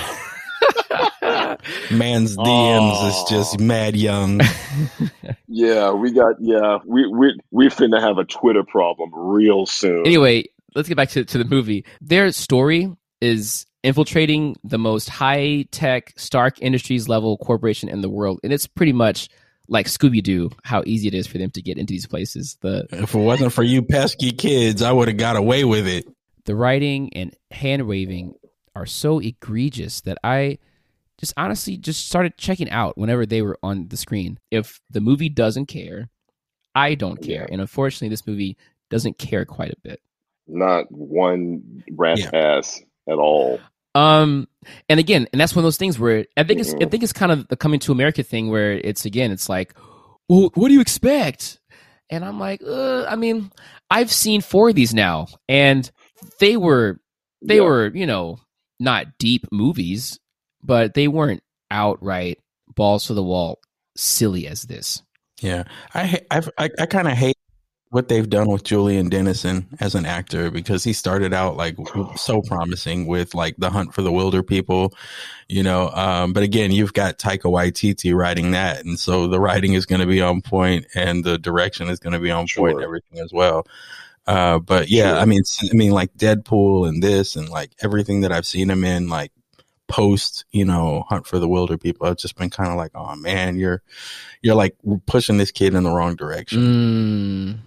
Man's 1.90 2.36
DMs 2.36 3.08
is 3.08 3.30
just 3.30 3.58
mad 3.60 3.96
young. 3.96 4.40
Yeah, 5.50 5.92
we 5.92 6.12
got 6.12 6.34
yeah, 6.40 6.78
we 6.86 7.06
we 7.08 7.38
we 7.50 7.66
finna 7.68 8.00
have 8.00 8.18
a 8.18 8.24
Twitter 8.24 8.62
problem 8.62 9.10
real 9.12 9.66
soon. 9.66 10.06
Anyway, 10.06 10.44
let's 10.74 10.88
get 10.88 10.96
back 10.96 11.08
to, 11.10 11.24
to 11.24 11.38
the 11.38 11.44
movie. 11.44 11.84
Their 12.00 12.30
story 12.32 12.92
is 13.20 13.66
infiltrating 13.82 14.56
the 14.62 14.78
most 14.78 15.08
high 15.08 15.64
tech 15.72 16.12
Stark 16.16 16.60
Industries 16.60 17.08
level 17.08 17.38
corporation 17.38 17.88
in 17.88 18.02
the 18.02 18.10
world, 18.10 18.40
and 18.44 18.52
it's 18.52 18.66
pretty 18.66 18.92
much 18.92 19.30
like 19.68 19.86
Scooby 19.86 20.22
Doo. 20.22 20.50
How 20.62 20.82
easy 20.86 21.08
it 21.08 21.14
is 21.14 21.26
for 21.26 21.38
them 21.38 21.50
to 21.52 21.62
get 21.62 21.78
into 21.78 21.92
these 21.92 22.06
places. 22.06 22.56
The 22.60 22.86
If 22.92 23.14
it 23.14 23.18
wasn't 23.18 23.52
for 23.52 23.62
you 23.64 23.82
pesky 23.82 24.30
kids, 24.32 24.82
I 24.82 24.92
would 24.92 25.08
have 25.08 25.16
got 25.16 25.36
away 25.36 25.64
with 25.64 25.88
it. 25.88 26.06
the 26.44 26.54
writing 26.54 27.10
and 27.14 27.34
hand 27.50 27.88
waving 27.88 28.34
are 28.78 28.86
so 28.86 29.18
egregious 29.18 30.00
that 30.02 30.18
I 30.22 30.58
just 31.18 31.34
honestly 31.36 31.76
just 31.76 32.06
started 32.06 32.36
checking 32.38 32.70
out 32.70 32.96
whenever 32.96 33.26
they 33.26 33.42
were 33.42 33.58
on 33.62 33.88
the 33.88 33.96
screen. 33.96 34.38
If 34.50 34.80
the 34.90 35.00
movie 35.00 35.28
doesn't 35.28 35.66
care, 35.66 36.08
I 36.74 36.94
don't 36.94 37.20
care. 37.20 37.46
And 37.50 37.60
unfortunately, 37.60 38.08
this 38.10 38.26
movie 38.26 38.56
doesn't 38.88 39.18
care 39.18 39.44
quite 39.44 39.72
a 39.72 39.80
bit. 39.82 40.00
Not 40.46 40.90
one 40.92 41.82
rat's 41.90 42.22
Yeah. 42.22 42.30
ass 42.58 42.80
at 43.08 43.18
all. 43.18 43.60
Um, 43.94 44.46
and 44.88 45.00
again, 45.00 45.26
and 45.32 45.40
that's 45.40 45.54
one 45.56 45.60
of 45.62 45.64
those 45.66 45.76
things 45.76 45.98
where 45.98 46.24
I 46.36 46.44
think 46.44 46.60
it's 46.60 46.72
I 46.74 46.84
Mhm. 46.84 46.90
think 46.90 47.02
it's 47.02 47.12
kind 47.12 47.32
of 47.32 47.48
the 47.48 47.56
coming 47.56 47.80
to 47.80 47.92
America 47.92 48.22
thing 48.22 48.48
where 48.48 48.72
it's 48.72 49.04
again, 49.04 49.32
it's 49.32 49.48
like, 49.48 49.74
well, 50.28 50.50
what 50.54 50.68
do 50.68 50.74
you 50.74 50.80
expect? 50.80 51.58
And 52.10 52.24
I'm 52.24 52.38
like, 52.38 52.62
uh, 52.64 53.04
I 53.06 53.16
mean, 53.16 53.50
I've 53.90 54.12
seen 54.12 54.40
four 54.40 54.68
of 54.70 54.74
these 54.76 54.94
now, 54.94 55.26
and 55.48 55.90
they 56.38 56.56
were 56.56 57.00
they 57.42 57.56
Yeah. 57.56 57.62
were 57.62 57.90
you 57.92 58.06
know 58.06 58.38
not 58.78 59.18
deep 59.18 59.46
movies, 59.52 60.18
but 60.62 60.94
they 60.94 61.08
weren't 61.08 61.42
outright 61.70 62.38
balls 62.74 63.06
to 63.06 63.14
the 63.14 63.22
wall 63.22 63.60
silly 63.96 64.46
as 64.46 64.62
this. 64.64 65.02
Yeah, 65.40 65.64
I 65.94 66.20
I've, 66.30 66.48
I 66.58 66.70
I 66.78 66.86
kind 66.86 67.08
of 67.08 67.14
hate 67.14 67.36
what 67.90 68.08
they've 68.08 68.28
done 68.28 68.48
with 68.50 68.64
Julian 68.64 69.08
Dennison 69.08 69.66
as 69.80 69.94
an 69.94 70.04
actor 70.04 70.50
because 70.50 70.84
he 70.84 70.92
started 70.92 71.32
out 71.32 71.56
like 71.56 71.74
so 72.16 72.42
promising 72.42 73.06
with 73.06 73.34
like 73.34 73.56
The 73.56 73.70
Hunt 73.70 73.94
for 73.94 74.02
the 74.02 74.10
Wilderpeople, 74.10 74.92
you 75.48 75.62
know. 75.62 75.88
Um, 75.90 76.32
but 76.34 76.42
again, 76.42 76.70
you've 76.70 76.92
got 76.92 77.18
Taika 77.18 77.44
Waititi 77.44 78.14
writing 78.14 78.50
that, 78.50 78.84
and 78.84 78.98
so 79.00 79.26
the 79.26 79.40
writing 79.40 79.72
is 79.72 79.86
going 79.86 80.00
to 80.02 80.06
be 80.06 80.20
on 80.20 80.42
point, 80.42 80.86
and 80.94 81.24
the 81.24 81.38
direction 81.38 81.88
is 81.88 81.98
going 81.98 82.12
to 82.12 82.18
be 82.20 82.30
on 82.30 82.40
point, 82.40 82.72
and 82.72 82.80
Sure. 82.80 82.82
everything 82.82 83.20
as 83.20 83.32
well. 83.32 83.66
Uh, 84.28 84.58
but 84.58 84.90
yeah, 84.90 85.12
Sure. 85.12 85.20
I 85.20 85.24
mean, 85.24 85.40
s- 85.40 85.68
I 85.72 85.74
mean, 85.74 85.90
like 85.92 86.12
Deadpool 86.14 86.86
and 86.88 87.02
this, 87.02 87.34
and 87.34 87.48
like 87.48 87.70
everything 87.82 88.20
that 88.20 88.30
I've 88.32 88.46
seen 88.46 88.68
him 88.70 88.84
in, 88.84 89.08
like 89.08 89.32
post, 89.88 90.44
you 90.52 90.66
know, 90.66 91.04
Hunt 91.08 91.26
for 91.26 91.38
the 91.38 91.48
Wilderpeople, 91.48 92.06
I've 92.06 92.18
just 92.18 92.36
been 92.36 92.50
kind 92.50 92.70
of 92.70 92.76
like, 92.76 92.90
oh 92.94 93.16
man, 93.16 93.58
you're 93.58 93.82
you're 94.42 94.54
like 94.54 94.76
pushing 95.06 95.38
this 95.38 95.50
kid 95.50 95.74
in 95.74 95.82
the 95.82 95.90
wrong 95.90 96.14
direction. 96.14 96.60
Mm, 96.60 97.58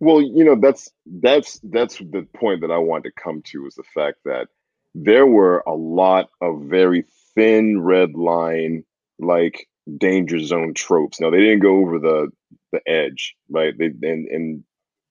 Well, 0.00 0.20
you 0.20 0.44
know, 0.44 0.56
that's 0.60 0.90
that's 1.06 1.60
that's 1.62 1.98
the 1.98 2.26
point 2.36 2.62
that 2.62 2.72
I 2.72 2.78
wanted 2.78 3.04
to 3.14 3.22
come 3.22 3.42
to 3.52 3.66
is 3.66 3.76
the 3.76 3.84
fact 3.94 4.18
that 4.24 4.48
there 4.96 5.26
were 5.26 5.62
a 5.66 5.72
lot 5.74 6.30
of 6.40 6.62
very 6.62 7.04
thin 7.36 7.80
red 7.80 8.14
line 8.14 8.84
like 9.20 9.68
danger 9.98 10.40
zone 10.40 10.74
tropes. 10.74 11.20
Now 11.20 11.30
they 11.30 11.38
didn't 11.38 11.60
go 11.60 11.76
over 11.76 11.98
the 12.00 12.32
the 12.72 12.80
edge, 12.88 13.36
right? 13.48 13.72
They 13.78 13.86
and 13.86 14.26
and 14.28 14.64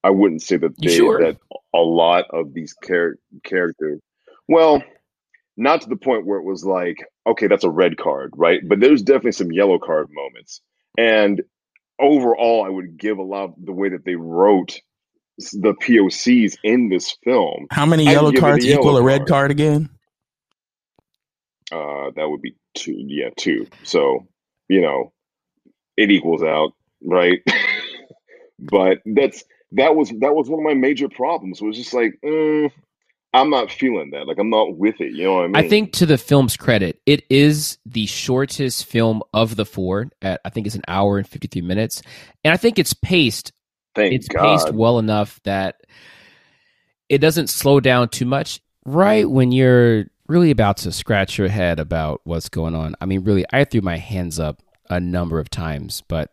I 0.03 0.09
wouldn't 0.09 0.41
say 0.41 0.57
that 0.57 0.79
they 0.79 0.95
sure? 0.95 1.19
that 1.19 1.37
a 1.73 1.79
lot 1.79 2.25
of 2.31 2.53
these 2.53 2.75
char- 2.85 3.17
characters 3.43 4.01
well, 4.51 4.83
not 5.55 5.81
to 5.81 5.89
the 5.89 5.95
point 5.95 6.25
where 6.25 6.37
it 6.37 6.43
was 6.43 6.65
like, 6.65 6.97
okay, 7.25 7.47
that's 7.47 7.63
a 7.63 7.69
red 7.69 7.97
card, 7.97 8.33
right? 8.35 8.59
But 8.67 8.81
there's 8.81 9.01
definitely 9.01 9.31
some 9.31 9.51
yellow 9.51 9.79
card 9.79 10.09
moments. 10.11 10.59
And 10.97 11.41
overall, 11.97 12.65
I 12.65 12.69
would 12.69 12.97
give 12.97 13.17
a 13.17 13.23
lot 13.23 13.45
of 13.45 13.53
the 13.63 13.71
way 13.71 13.87
that 13.89 14.03
they 14.03 14.15
wrote 14.15 14.77
the 15.37 15.73
POCs 15.73 16.57
in 16.65 16.89
this 16.89 17.15
film. 17.23 17.67
How 17.71 17.85
many 17.85 18.03
yellow 18.03 18.31
give 18.31 18.39
a 18.39 18.41
cards 18.41 18.65
yellow 18.65 18.81
equal 18.81 18.97
a 18.97 19.03
red 19.03 19.19
card. 19.19 19.29
card 19.29 19.51
again? 19.51 19.89
Uh, 21.71 22.11
that 22.17 22.29
would 22.29 22.41
be 22.41 22.55
two, 22.75 22.95
yeah, 22.97 23.29
two. 23.37 23.67
So 23.83 24.27
you 24.67 24.81
know, 24.81 25.13
it 25.95 26.11
equals 26.11 26.43
out, 26.43 26.73
right? 27.01 27.39
but 28.59 28.97
that's 29.05 29.45
that 29.73 29.95
was 29.95 30.09
that 30.19 30.35
was 30.35 30.49
one 30.49 30.59
of 30.59 30.65
my 30.65 30.73
major 30.73 31.09
problems. 31.09 31.61
Was 31.61 31.77
just 31.77 31.93
like, 31.93 32.19
mm, 32.23 32.71
I'm 33.33 33.49
not 33.49 33.71
feeling 33.71 34.11
that. 34.11 34.27
Like 34.27 34.37
I'm 34.39 34.49
not 34.49 34.77
with 34.77 34.99
it. 34.99 35.13
You 35.13 35.25
know 35.25 35.35
what 35.35 35.43
I 35.43 35.47
mean? 35.47 35.55
I 35.55 35.67
think 35.67 35.93
to 35.93 36.05
the 36.05 36.17
film's 36.17 36.57
credit, 36.57 37.01
it 37.05 37.23
is 37.29 37.77
the 37.85 38.05
shortest 38.05 38.85
film 38.85 39.23
of 39.33 39.55
the 39.55 39.65
four. 39.65 40.09
At 40.21 40.41
I 40.45 40.49
think 40.49 40.67
it's 40.67 40.75
an 40.75 40.83
hour 40.87 41.17
and 41.17 41.27
fifty 41.27 41.47
three 41.47 41.61
minutes, 41.61 42.01
and 42.43 42.53
I 42.53 42.57
think 42.57 42.79
it's 42.79 42.93
paced 42.93 43.53
Thank 43.95 44.13
it's 44.13 44.27
God. 44.27 44.41
paced 44.41 44.73
well 44.73 44.99
enough 44.99 45.39
that 45.43 45.81
it 47.09 47.19
doesn't 47.19 47.47
slow 47.47 47.79
down 47.79 48.09
too 48.09 48.25
much 48.25 48.61
right 48.85 49.29
when 49.29 49.51
you're 49.51 50.05
really 50.27 50.51
about 50.51 50.77
to 50.77 50.91
scratch 50.91 51.37
your 51.37 51.49
head 51.49 51.79
about 51.79 52.21
what's 52.23 52.47
going 52.47 52.73
on 52.73 52.95
i 53.01 53.05
mean 53.05 53.23
really 53.23 53.45
i 53.51 53.63
threw 53.65 53.81
my 53.81 53.97
hands 53.97 54.39
up 54.39 54.61
a 54.89 54.99
number 54.99 55.39
of 55.39 55.49
times 55.49 56.03
but 56.07 56.31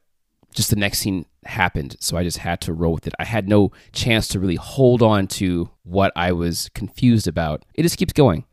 just 0.55 0.71
the 0.71 0.77
next 0.77 0.99
scene 0.99 1.27
happened 1.45 1.97
so 2.01 2.17
i 2.17 2.23
just 2.23 2.39
had 2.39 2.61
to 2.61 2.73
roll 2.73 2.93
with 2.93 3.07
it 3.07 3.15
i 3.19 3.25
had 3.25 3.49
no 3.49 3.71
chance 3.93 4.29
to 4.29 4.41
really 4.41 4.57
hold 4.57 5.03
on 5.03 5.27
to 5.27 5.71
what 5.85 6.13
i 6.17 6.33
was 6.33 6.69
confused 6.75 7.29
about 7.29 7.65
it 7.75 7.83
just 7.83 7.99
keeps 7.99 8.13
going 8.13 8.45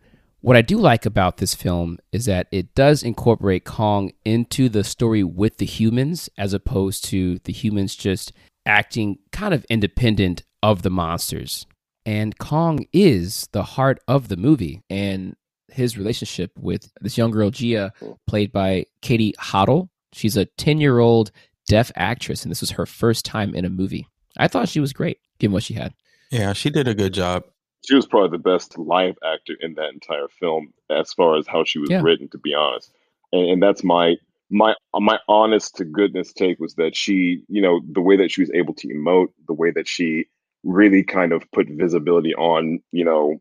what 0.45 0.55
I 0.55 0.61
do 0.61 0.77
like 0.77 1.07
about 1.07 1.37
this 1.37 1.55
film 1.55 1.97
is 2.11 2.25
that 2.25 2.45
it 2.51 2.75
does 2.75 3.01
incorporate 3.01 3.65
Kong 3.65 4.11
into 4.23 4.69
the 4.69 4.83
story 4.83 5.23
with 5.23 5.57
the 5.57 5.65
humans 5.65 6.29
as 6.37 6.53
opposed 6.53 7.03
to 7.05 7.39
the 7.45 7.51
humans 7.51 7.95
just 7.95 8.31
acting 8.63 9.17
kind 9.31 9.55
of 9.55 9.65
independent 9.71 10.43
of 10.61 10.83
the 10.83 10.91
monsters. 10.91 11.65
And 12.05 12.37
Kong 12.37 12.85
is 12.93 13.49
the 13.53 13.63
heart 13.63 13.99
of 14.07 14.27
the 14.27 14.37
movie 14.37 14.83
and 14.87 15.35
his 15.71 15.97
relationship 15.97 16.51
with 16.59 16.91
this 17.01 17.17
young 17.17 17.31
girl, 17.31 17.49
Gia, 17.49 17.91
played 18.27 18.51
by 18.51 18.85
Katie 19.01 19.33
Hottle. 19.39 19.89
She's 20.13 20.37
a 20.37 20.45
10 20.45 20.79
year 20.79 20.99
old 20.99 21.31
deaf 21.67 21.91
actress, 21.95 22.43
and 22.43 22.51
this 22.51 22.61
was 22.61 22.71
her 22.71 22.85
first 22.85 23.25
time 23.25 23.55
in 23.55 23.65
a 23.65 23.69
movie. 23.69 24.07
I 24.37 24.47
thought 24.47 24.69
she 24.69 24.79
was 24.79 24.93
great, 24.93 25.19
given 25.39 25.53
what 25.53 25.63
she 25.63 25.73
had. 25.73 25.93
Yeah, 26.31 26.53
she 26.53 26.69
did 26.69 26.87
a 26.87 26.93
good 26.93 27.13
job. 27.13 27.43
she 27.87 27.95
was 27.95 28.05
probably 28.07 28.35
the 28.37 28.41
best 28.43 28.77
live 28.77 29.15
actor 29.23 29.53
in 29.61 29.75
that 29.75 29.93
entire 29.93 30.27
film 30.27 30.73
as 30.89 31.13
far 31.13 31.37
as 31.37 31.45
how 31.47 31.63
she 31.63 31.79
was 31.79 31.89
Yeah. 31.91 32.01
written 32.01 32.27
to 32.29 32.37
be 32.39 32.53
honest 32.53 32.91
and, 33.31 33.49
and 33.51 33.63
that's 33.63 33.83
my 33.83 34.15
my 34.49 34.73
my 34.93 35.19
honest 35.27 35.75
to 35.75 35.85
goodness 35.85 36.33
take 36.33 36.59
was 36.59 36.73
that 36.75 36.95
she 36.95 37.41
you 37.47 37.61
know 37.61 37.81
the 37.91 38.01
way 38.01 38.15
that 38.17 38.31
she 38.31 38.41
was 38.41 38.51
able 38.55 38.73
to 38.75 38.87
emote 38.87 39.27
the 39.47 39.53
way 39.53 39.69
that 39.71 39.87
she 39.87 40.25
really 40.63 41.03
kind 41.03 41.31
of 41.31 41.43
put 41.51 41.67
visibility 41.69 42.33
on 42.35 42.79
you 42.91 43.05
know 43.05 43.39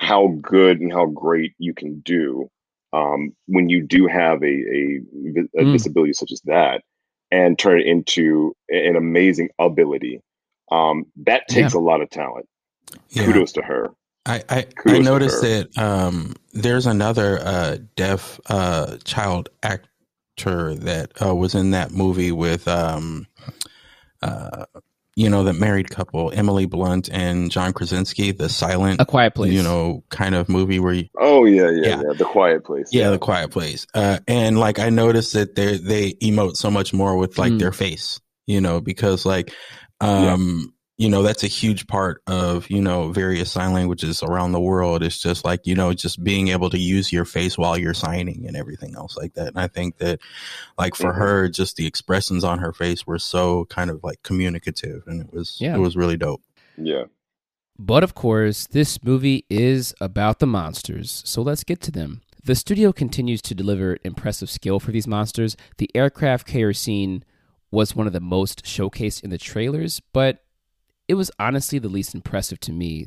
how 0.00 0.28
good 0.42 0.78
and 0.80 0.92
how 0.92 1.06
great 1.06 1.54
you 1.58 1.72
can 1.72 2.00
do 2.00 2.50
um, 2.92 3.32
when 3.46 3.68
you 3.70 3.82
do 3.82 4.06
have 4.06 4.42
a 4.42 4.46
a, 4.46 5.00
a 5.58 5.64
Mm. 5.64 5.72
disability 5.72 6.12
such 6.12 6.32
as 6.32 6.40
that 6.42 6.82
and 7.30 7.58
turn 7.58 7.80
it 7.80 7.86
into 7.86 8.54
an 8.68 8.96
amazing 8.96 9.50
ability. 9.58 10.20
Um, 10.70 11.06
that 11.24 11.48
takes 11.48 11.74
a 11.74 11.78
lot 11.78 12.00
of 12.00 12.10
talent. 12.10 12.48
Yeah. 13.10 13.24
kudos 13.26 13.52
to 13.52 13.62
her. 13.62 13.90
I, 14.24 14.42
I, 14.48 14.66
I 14.86 14.98
noticed 14.98 15.40
that 15.42 15.76
um, 15.78 16.34
there's 16.52 16.86
another 16.86 17.38
uh, 17.40 17.78
deaf 17.94 18.40
uh, 18.46 18.96
child 19.04 19.48
actor 19.62 20.74
that 20.74 21.12
uh, 21.22 21.34
was 21.34 21.54
in 21.54 21.70
that 21.70 21.92
movie 21.92 22.32
with, 22.32 22.66
um, 22.66 23.26
uh, 24.22 24.64
you 25.16 25.30
know, 25.30 25.42
the 25.42 25.54
married 25.54 25.88
couple, 25.90 26.30
Emily 26.34 26.66
Blunt 26.66 27.08
and 27.10 27.50
John 27.50 27.72
Krasinski, 27.72 28.32
the 28.32 28.48
silent, 28.50 29.00
A 29.00 29.06
Quiet 29.06 29.34
Place. 29.34 29.52
you 29.52 29.62
know, 29.62 30.04
kind 30.10 30.34
of 30.34 30.48
movie 30.50 30.78
where 30.78 30.92
you, 30.92 31.06
Oh 31.18 31.46
yeah, 31.46 31.70
yeah, 31.70 31.88
Yeah. 31.88 32.02
yeah. 32.06 32.12
The 32.16 32.24
Quiet 32.26 32.64
Place. 32.64 32.90
yeah, 32.92 33.10
the 33.10 33.18
quiet 33.18 33.50
place. 33.50 33.86
Uh, 33.94 34.18
and 34.28 34.60
like 34.60 34.78
I 34.78 34.90
noticed 34.90 35.32
that 35.32 35.54
they 35.54 35.78
they 35.78 36.12
emote 36.22 36.56
so 36.56 36.70
much 36.70 36.92
more 36.92 37.16
with 37.16 37.38
like 37.38 37.52
Mm. 37.54 37.58
their 37.58 37.72
face, 37.72 38.20
you 38.46 38.60
know, 38.60 38.80
because 38.82 39.24
like 39.24 39.52
um 40.00 40.74
you 40.98 41.08
know 41.10 41.22
that's 41.22 41.42
a 41.44 41.46
huge 41.48 41.86
part 41.86 42.22
of 42.26 42.68
you 42.70 42.80
know 42.80 43.08
various 43.12 43.50
sign 43.52 43.72
languages 43.72 44.22
around 44.22 44.52
the 44.52 44.60
world 44.60 45.02
it's 45.02 45.18
just 45.18 45.44
like 45.44 45.66
you 45.66 45.74
know 45.74 45.92
just 45.92 46.24
being 46.24 46.48
able 46.48 46.70
to 46.70 46.78
use 46.78 47.12
your 47.12 47.24
face 47.26 47.58
while 47.58 47.76
you're 47.76 47.92
signing 47.92 48.46
and 48.46 48.56
everything 48.56 48.94
else 48.94 49.16
like 49.16 49.34
that 49.34 49.48
and 49.48 49.58
i 49.58 49.66
think 49.68 49.98
that 49.98 50.18
like 50.78 50.94
for 50.94 51.12
Mhm. 51.12 51.16
her 51.18 51.48
just 51.48 51.76
the 51.76 51.86
expressions 51.86 52.44
on 52.44 52.58
her 52.60 52.72
face 52.72 53.06
were 53.06 53.18
so 53.18 53.66
kind 53.66 53.90
of 53.90 54.02
like 54.02 54.22
communicative 54.22 55.02
and 55.06 55.20
it 55.20 55.32
was 55.32 55.58
Yeah. 55.60 55.74
it 55.76 55.80
was 55.80 55.96
really 55.96 56.16
dope 56.16 56.42
yeah. 56.78 57.04
But 57.78 58.02
of 58.02 58.14
course, 58.14 58.66
this 58.66 59.02
movie 59.04 59.44
is 59.50 59.94
about 60.00 60.38
the 60.38 60.46
monsters, 60.46 61.22
so 61.26 61.42
let's 61.42 61.62
get 61.62 61.80
to 61.82 61.90
them. 61.90 62.22
The 62.42 62.54
studio 62.54 62.90
continues 62.90 63.42
to 63.42 63.54
deliver 63.54 63.98
impressive 64.02 64.48
skill 64.48 64.80
for 64.80 64.92
these 64.92 65.06
monsters. 65.06 65.58
The 65.76 65.90
aircraft 65.94 66.46
carrier 66.46 66.72
scene 66.72 67.22
was 67.70 67.94
one 67.94 68.06
of 68.06 68.14
the 68.14 68.20
most 68.20 68.64
showcased 68.64 69.22
in 69.24 69.28
the 69.28 69.36
trailers, 69.36 70.00
but 70.14 70.42
it 71.08 71.14
was 71.14 71.30
honestly 71.38 71.78
the 71.78 71.88
least 71.88 72.14
impressive 72.14 72.60
to 72.60 72.72
me. 72.72 73.06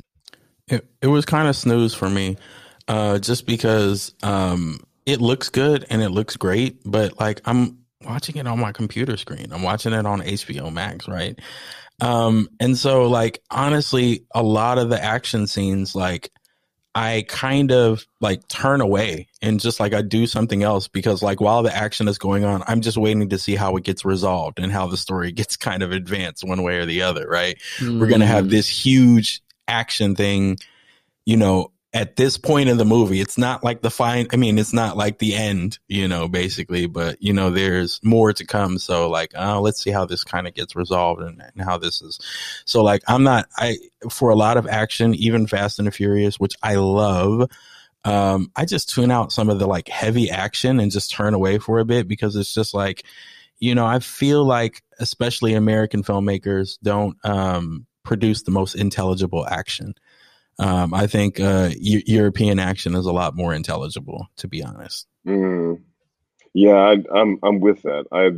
It, 0.68 0.86
it 1.02 1.08
was 1.08 1.24
kind 1.24 1.48
of 1.48 1.56
snooze 1.56 1.94
for 1.94 2.08
me, 2.08 2.36
uh, 2.88 3.18
just 3.18 3.46
because 3.46 4.14
um, 4.22 4.80
it 5.06 5.20
looks 5.20 5.48
good 5.48 5.84
and 5.90 6.02
it 6.02 6.10
looks 6.10 6.36
great, 6.36 6.80
but 6.84 7.18
like 7.18 7.40
I'm 7.44 7.78
watching 8.04 8.36
it 8.36 8.46
on 8.46 8.58
my 8.58 8.72
computer 8.72 9.16
screen. 9.16 9.52
I'm 9.52 9.62
watching 9.62 9.92
it 9.92 10.06
on 10.06 10.20
HBO 10.20 10.72
Max, 10.72 11.08
right? 11.08 11.38
Um, 12.00 12.48
and 12.60 12.78
so 12.78 13.08
like 13.08 13.42
honestly, 13.50 14.24
a 14.34 14.42
lot 14.42 14.78
of 14.78 14.88
the 14.88 15.02
action 15.02 15.46
scenes, 15.46 15.94
like 15.94 16.30
I 16.94 17.24
kind 17.28 17.70
of 17.70 18.04
like 18.20 18.48
turn 18.48 18.80
away 18.80 19.28
and 19.40 19.60
just 19.60 19.78
like 19.78 19.94
I 19.94 20.02
do 20.02 20.26
something 20.26 20.64
else 20.64 20.88
because 20.88 21.22
like 21.22 21.40
while 21.40 21.62
the 21.62 21.74
action 21.74 22.08
is 22.08 22.18
going 22.18 22.44
on, 22.44 22.64
I'm 22.66 22.80
just 22.80 22.96
waiting 22.96 23.28
to 23.28 23.38
see 23.38 23.54
how 23.54 23.76
it 23.76 23.84
gets 23.84 24.04
resolved 24.04 24.58
and 24.58 24.72
how 24.72 24.88
the 24.88 24.96
story 24.96 25.30
gets 25.32 25.56
kind 25.56 25.82
of 25.82 25.92
advanced 25.92 26.42
one 26.44 26.62
way 26.62 26.78
or 26.78 26.86
the 26.86 27.02
other, 27.02 27.28
right? 27.28 27.58
Mm. 27.78 28.00
We're 28.00 28.08
going 28.08 28.20
to 28.20 28.26
have 28.26 28.50
this 28.50 28.68
huge 28.68 29.40
action 29.68 30.16
thing, 30.16 30.58
you 31.24 31.36
know, 31.36 31.70
at 31.92 32.14
this 32.14 32.38
point 32.38 32.68
in 32.68 32.76
the 32.76 32.84
movie, 32.84 33.20
it's 33.20 33.36
not 33.36 33.64
like 33.64 33.82
the 33.82 33.90
fine. 33.90 34.28
I 34.32 34.36
mean, 34.36 34.58
it's 34.58 34.72
not 34.72 34.96
like 34.96 35.18
the 35.18 35.34
end, 35.34 35.78
you 35.88 36.06
know, 36.06 36.28
basically, 36.28 36.86
but 36.86 37.20
you 37.20 37.32
know, 37.32 37.50
there's 37.50 37.98
more 38.04 38.32
to 38.32 38.46
come. 38.46 38.78
So 38.78 39.08
like, 39.08 39.32
oh, 39.34 39.60
let's 39.60 39.82
see 39.82 39.90
how 39.90 40.04
this 40.04 40.22
kind 40.22 40.46
of 40.46 40.54
gets 40.54 40.76
resolved 40.76 41.20
and, 41.20 41.42
and, 41.42 41.64
how 41.64 41.78
this 41.78 42.00
is. 42.00 42.20
So 42.64 42.84
like, 42.84 43.02
I'm 43.08 43.24
not, 43.24 43.48
I, 43.56 43.76
for 44.08 44.30
a 44.30 44.36
lot 44.36 44.56
of 44.56 44.68
action, 44.68 45.14
even 45.16 45.48
Fast 45.48 45.80
and 45.80 45.88
the 45.88 45.92
Furious, 45.92 46.38
which 46.38 46.54
I 46.62 46.76
love, 46.76 47.50
um, 48.04 48.52
I 48.54 48.66
just 48.66 48.90
tune 48.90 49.10
out 49.10 49.32
some 49.32 49.50
of 49.50 49.58
the 49.58 49.66
like 49.66 49.88
heavy 49.88 50.30
action 50.30 50.78
and 50.78 50.92
just 50.92 51.10
turn 51.10 51.34
away 51.34 51.58
for 51.58 51.80
a 51.80 51.84
bit 51.84 52.06
because 52.06 52.36
it's 52.36 52.54
just 52.54 52.72
like, 52.72 53.04
you 53.58 53.74
know, 53.74 53.84
I 53.84 53.98
feel 53.98 54.44
like 54.44 54.82
especially 55.00 55.54
American 55.54 56.04
filmmakers 56.04 56.78
don't, 56.82 57.16
um, 57.24 57.86
produce 58.04 58.42
the 58.42 58.50
most 58.50 58.74
intelligible 58.74 59.46
action. 59.46 59.94
Um, 60.58 60.92
I 60.92 61.06
think 61.06 61.40
uh, 61.40 61.70
e- 61.76 62.02
European 62.06 62.58
action 62.58 62.94
is 62.94 63.06
a 63.06 63.12
lot 63.12 63.34
more 63.34 63.54
intelligible, 63.54 64.28
to 64.36 64.48
be 64.48 64.62
honest. 64.62 65.06
Mm. 65.26 65.82
Yeah, 66.52 66.74
I, 66.74 66.92
am 66.92 67.04
I'm, 67.14 67.38
I'm 67.42 67.60
with 67.60 67.82
that. 67.82 68.06
I 68.12 68.32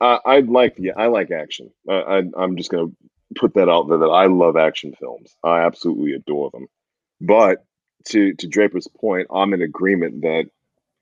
I 0.00 0.18
I'd 0.24 0.48
like 0.48 0.74
yeah 0.78 0.92
I 0.96 1.06
like 1.06 1.30
action. 1.30 1.70
I, 1.88 1.94
I 1.94 2.22
I'm 2.36 2.56
just 2.56 2.70
gonna 2.70 2.92
put 3.34 3.54
that 3.54 3.68
out 3.68 3.88
there 3.88 3.98
that 3.98 4.06
I 4.06 4.26
love 4.26 4.56
action 4.56 4.94
films. 4.98 5.34
I 5.42 5.60
absolutely 5.60 6.12
adore 6.12 6.50
them. 6.50 6.66
But 7.20 7.64
to 8.06 8.34
to 8.34 8.46
Draper's 8.46 8.88
point, 8.88 9.28
I'm 9.30 9.54
in 9.54 9.62
agreement 9.62 10.22
that 10.22 10.50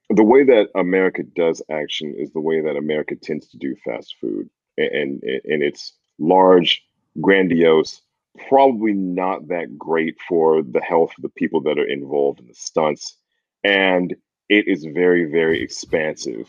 the 0.08 0.24
way 0.24 0.44
that 0.44 0.68
America 0.74 1.22
does 1.24 1.62
action 1.70 2.14
is 2.16 2.30
the 2.32 2.40
way 2.40 2.62
that 2.62 2.76
America 2.76 3.16
tends 3.16 3.48
to 3.48 3.58
do 3.58 3.76
fast 3.84 4.16
food, 4.20 4.48
and 4.78 5.22
and, 5.22 5.40
and 5.44 5.62
it's 5.62 5.92
large, 6.18 6.82
grandiose, 7.20 8.00
probably 8.48 8.92
not 8.92 9.48
that 9.48 9.78
great 9.78 10.16
for 10.28 10.62
the 10.62 10.80
health 10.80 11.12
of 11.16 11.22
the 11.22 11.28
people 11.30 11.60
that 11.62 11.78
are 11.78 11.88
involved 11.88 12.40
in 12.40 12.46
the 12.46 12.54
stunts. 12.54 13.16
And 13.64 14.14
it 14.48 14.68
is 14.68 14.84
very, 14.84 15.24
very 15.24 15.62
expansive, 15.62 16.48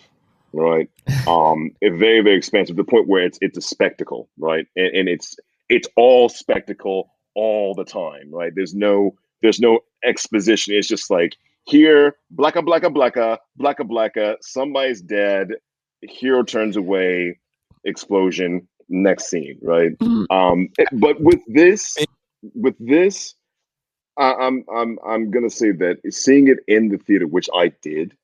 right? 0.54 0.90
Um, 1.28 1.72
very, 1.82 2.22
very 2.22 2.38
expansive 2.38 2.78
to 2.78 2.84
the 2.84 2.90
point 2.90 3.10
where 3.10 3.26
it's 3.26 3.38
it's 3.42 3.58
a 3.58 3.62
spectacle, 3.62 4.30
right? 4.38 4.66
And, 4.78 4.96
and 4.96 5.10
it's 5.10 5.36
it's 5.68 5.90
all 5.98 6.30
spectacle 6.30 7.12
all 7.36 7.76
the 7.76 7.84
time, 7.84 8.30
right? 8.32 8.54
There's 8.56 8.74
no 8.74 9.16
there's 9.42 9.60
no 9.60 9.82
exposition. 10.06 10.74
It's 10.74 10.88
just 10.88 11.12
like 11.12 11.36
here, 11.66 12.16
blacka 12.34 12.66
blacka 12.66 12.94
blacka 12.94 13.40
blacka 13.60 13.82
blacka, 13.82 14.38
somebody's 14.42 15.02
dead, 15.02 15.50
hero 16.02 16.44
turns 16.44 16.78
away, 16.78 17.40
explosion, 17.84 18.68
next 18.90 19.30
scene, 19.30 19.58
right? 19.62 19.98
Mm-hmm. 20.00 20.32
Um, 20.36 20.70
but 20.94 21.20
with 21.20 21.42
this, 21.48 21.98
with 22.54 22.76
this, 22.80 23.36
I, 24.18 24.34
I'm 24.34 24.66
I'm 24.74 25.00
I'm 25.06 25.32
gonna 25.32 25.50
say 25.50 25.72
that 25.72 25.98
seeing 26.10 26.48
it 26.48 26.60
in 26.68 26.90
the 26.90 26.98
theater, 26.98 27.28
which 27.28 27.50
I 27.56 27.70
did, 27.82 28.16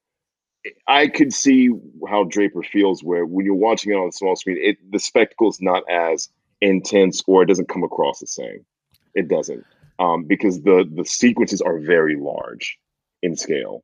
I 0.88 1.08
could 1.08 1.34
see 1.34 1.70
how 2.08 2.24
Draper 2.26 2.64
feels. 2.64 3.04
Where 3.04 3.26
when 3.26 3.46
you're 3.46 3.56
watching 3.56 3.94
it 3.94 3.96
on 3.96 4.08
the 4.08 4.12
small 4.12 4.36
screen, 4.36 4.58
it 4.60 4.78
the 4.92 5.00
spectacle 5.00 5.50
is 5.50 5.62
not 5.62 5.84
as 5.90 6.30
intense, 6.62 7.22
or 7.28 7.44
it 7.44 7.48
doesn't 7.48 7.70
come 7.70 7.84
across 7.84 8.20
the 8.20 8.28
same. 8.28 8.66
It 9.16 9.28
doesn't, 9.28 9.64
um, 10.00 10.24
because 10.24 10.62
the 10.64 10.90
the 10.96 11.06
sequences 11.06 11.62
are 11.62 11.80
very 11.80 12.16
large 12.16 12.78
in 13.22 13.36
scale. 13.36 13.84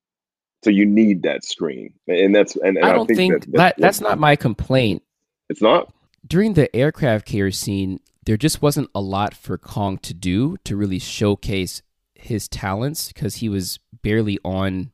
So 0.64 0.72
you 0.72 0.86
need 0.86 1.24
that 1.24 1.46
screen, 1.46 1.94
and 2.08 2.36
that's 2.36 2.56
and, 2.58 2.78
and 2.78 2.86
I 2.86 2.92
don't 2.92 3.10
I 3.10 3.14
think, 3.14 3.18
think, 3.18 3.46
that, 3.46 3.58
that 3.58 3.76
that's 3.78 4.02
not 4.02 4.20
my 4.20 4.36
complaint. 4.36 5.04
It's 5.50 5.62
not 5.62 5.94
during 6.28 6.54
the 6.54 6.74
aircraft 6.76 7.26
carrier 7.26 7.52
scene, 7.52 8.00
there 8.26 8.38
just 8.38 8.62
wasn't 8.62 8.90
a 8.94 9.02
lot 9.02 9.34
for 9.34 9.58
Kong 9.58 9.98
to 10.00 10.14
do 10.14 10.58
to 10.64 10.76
really 10.76 11.00
showcase 11.00 11.82
his 12.16 12.48
talents 12.48 13.08
because 13.10 13.38
he 13.38 13.50
was 13.50 13.80
barely 14.02 14.40
on 14.44 14.92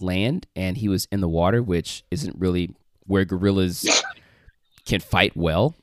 land 0.00 0.46
and 0.56 0.76
he 0.78 0.88
was 0.88 1.06
in 1.12 1.20
the 1.20 1.28
water, 1.28 1.62
which 1.62 2.04
isn't 2.10 2.36
really 2.38 2.74
where 3.06 3.24
gorillas 3.24 4.02
can 4.86 5.00
fight 5.00 5.36
well. 5.36 5.74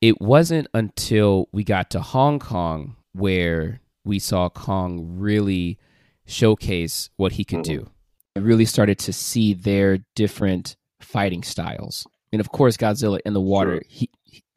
It 0.00 0.20
wasn't 0.20 0.68
until 0.74 1.48
we 1.52 1.64
got 1.64 1.90
to 1.90 2.00
Hong 2.00 2.38
Kong 2.38 2.96
where 3.12 3.80
we 4.04 4.18
saw 4.18 4.48
Kong 4.48 5.16
really 5.18 5.78
showcase 6.26 7.10
what 7.16 7.32
he 7.32 7.44
could 7.44 7.60
mm-hmm. 7.60 7.84
do. 7.84 7.90
I 8.36 8.40
really 8.40 8.66
started 8.66 8.98
to 9.00 9.12
see 9.12 9.54
their 9.54 9.98
different 10.14 10.76
fighting 11.00 11.42
styles. 11.42 12.06
And 12.32 12.40
of 12.40 12.50
course, 12.50 12.76
Godzilla 12.76 13.18
in 13.24 13.32
the 13.32 13.40
water, 13.40 13.76
sure. 13.76 13.82
he 13.88 14.10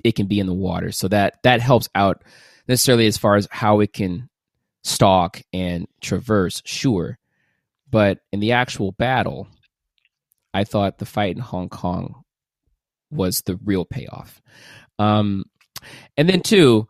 it 0.03 0.15
can 0.15 0.27
be 0.27 0.39
in 0.39 0.47
the 0.47 0.53
water. 0.53 0.91
So 0.91 1.07
that 1.07 1.39
that 1.43 1.61
helps 1.61 1.89
out 1.95 2.23
necessarily 2.67 3.07
as 3.07 3.17
far 3.17 3.35
as 3.35 3.47
how 3.51 3.79
it 3.79 3.93
can 3.93 4.29
stalk 4.83 5.41
and 5.53 5.87
traverse, 6.01 6.61
sure. 6.65 7.17
But 7.89 8.19
in 8.31 8.39
the 8.39 8.51
actual 8.53 8.91
battle, 8.91 9.47
I 10.53 10.63
thought 10.63 10.97
the 10.97 11.05
fight 11.05 11.35
in 11.35 11.41
Hong 11.41 11.69
Kong 11.69 12.23
was 13.11 13.41
the 13.41 13.57
real 13.63 13.85
payoff. 13.85 14.41
Um, 14.99 15.45
and 16.17 16.29
then 16.29 16.41
two, 16.41 16.87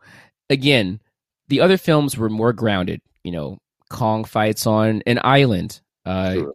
again, 0.48 1.00
the 1.48 1.60
other 1.60 1.76
films 1.76 2.16
were 2.16 2.28
more 2.28 2.52
grounded. 2.52 3.00
You 3.24 3.32
know, 3.32 3.58
Kong 3.88 4.24
fights 4.24 4.66
on 4.66 5.02
an 5.06 5.18
island. 5.22 5.80
Uh, 6.04 6.34
sure. 6.34 6.54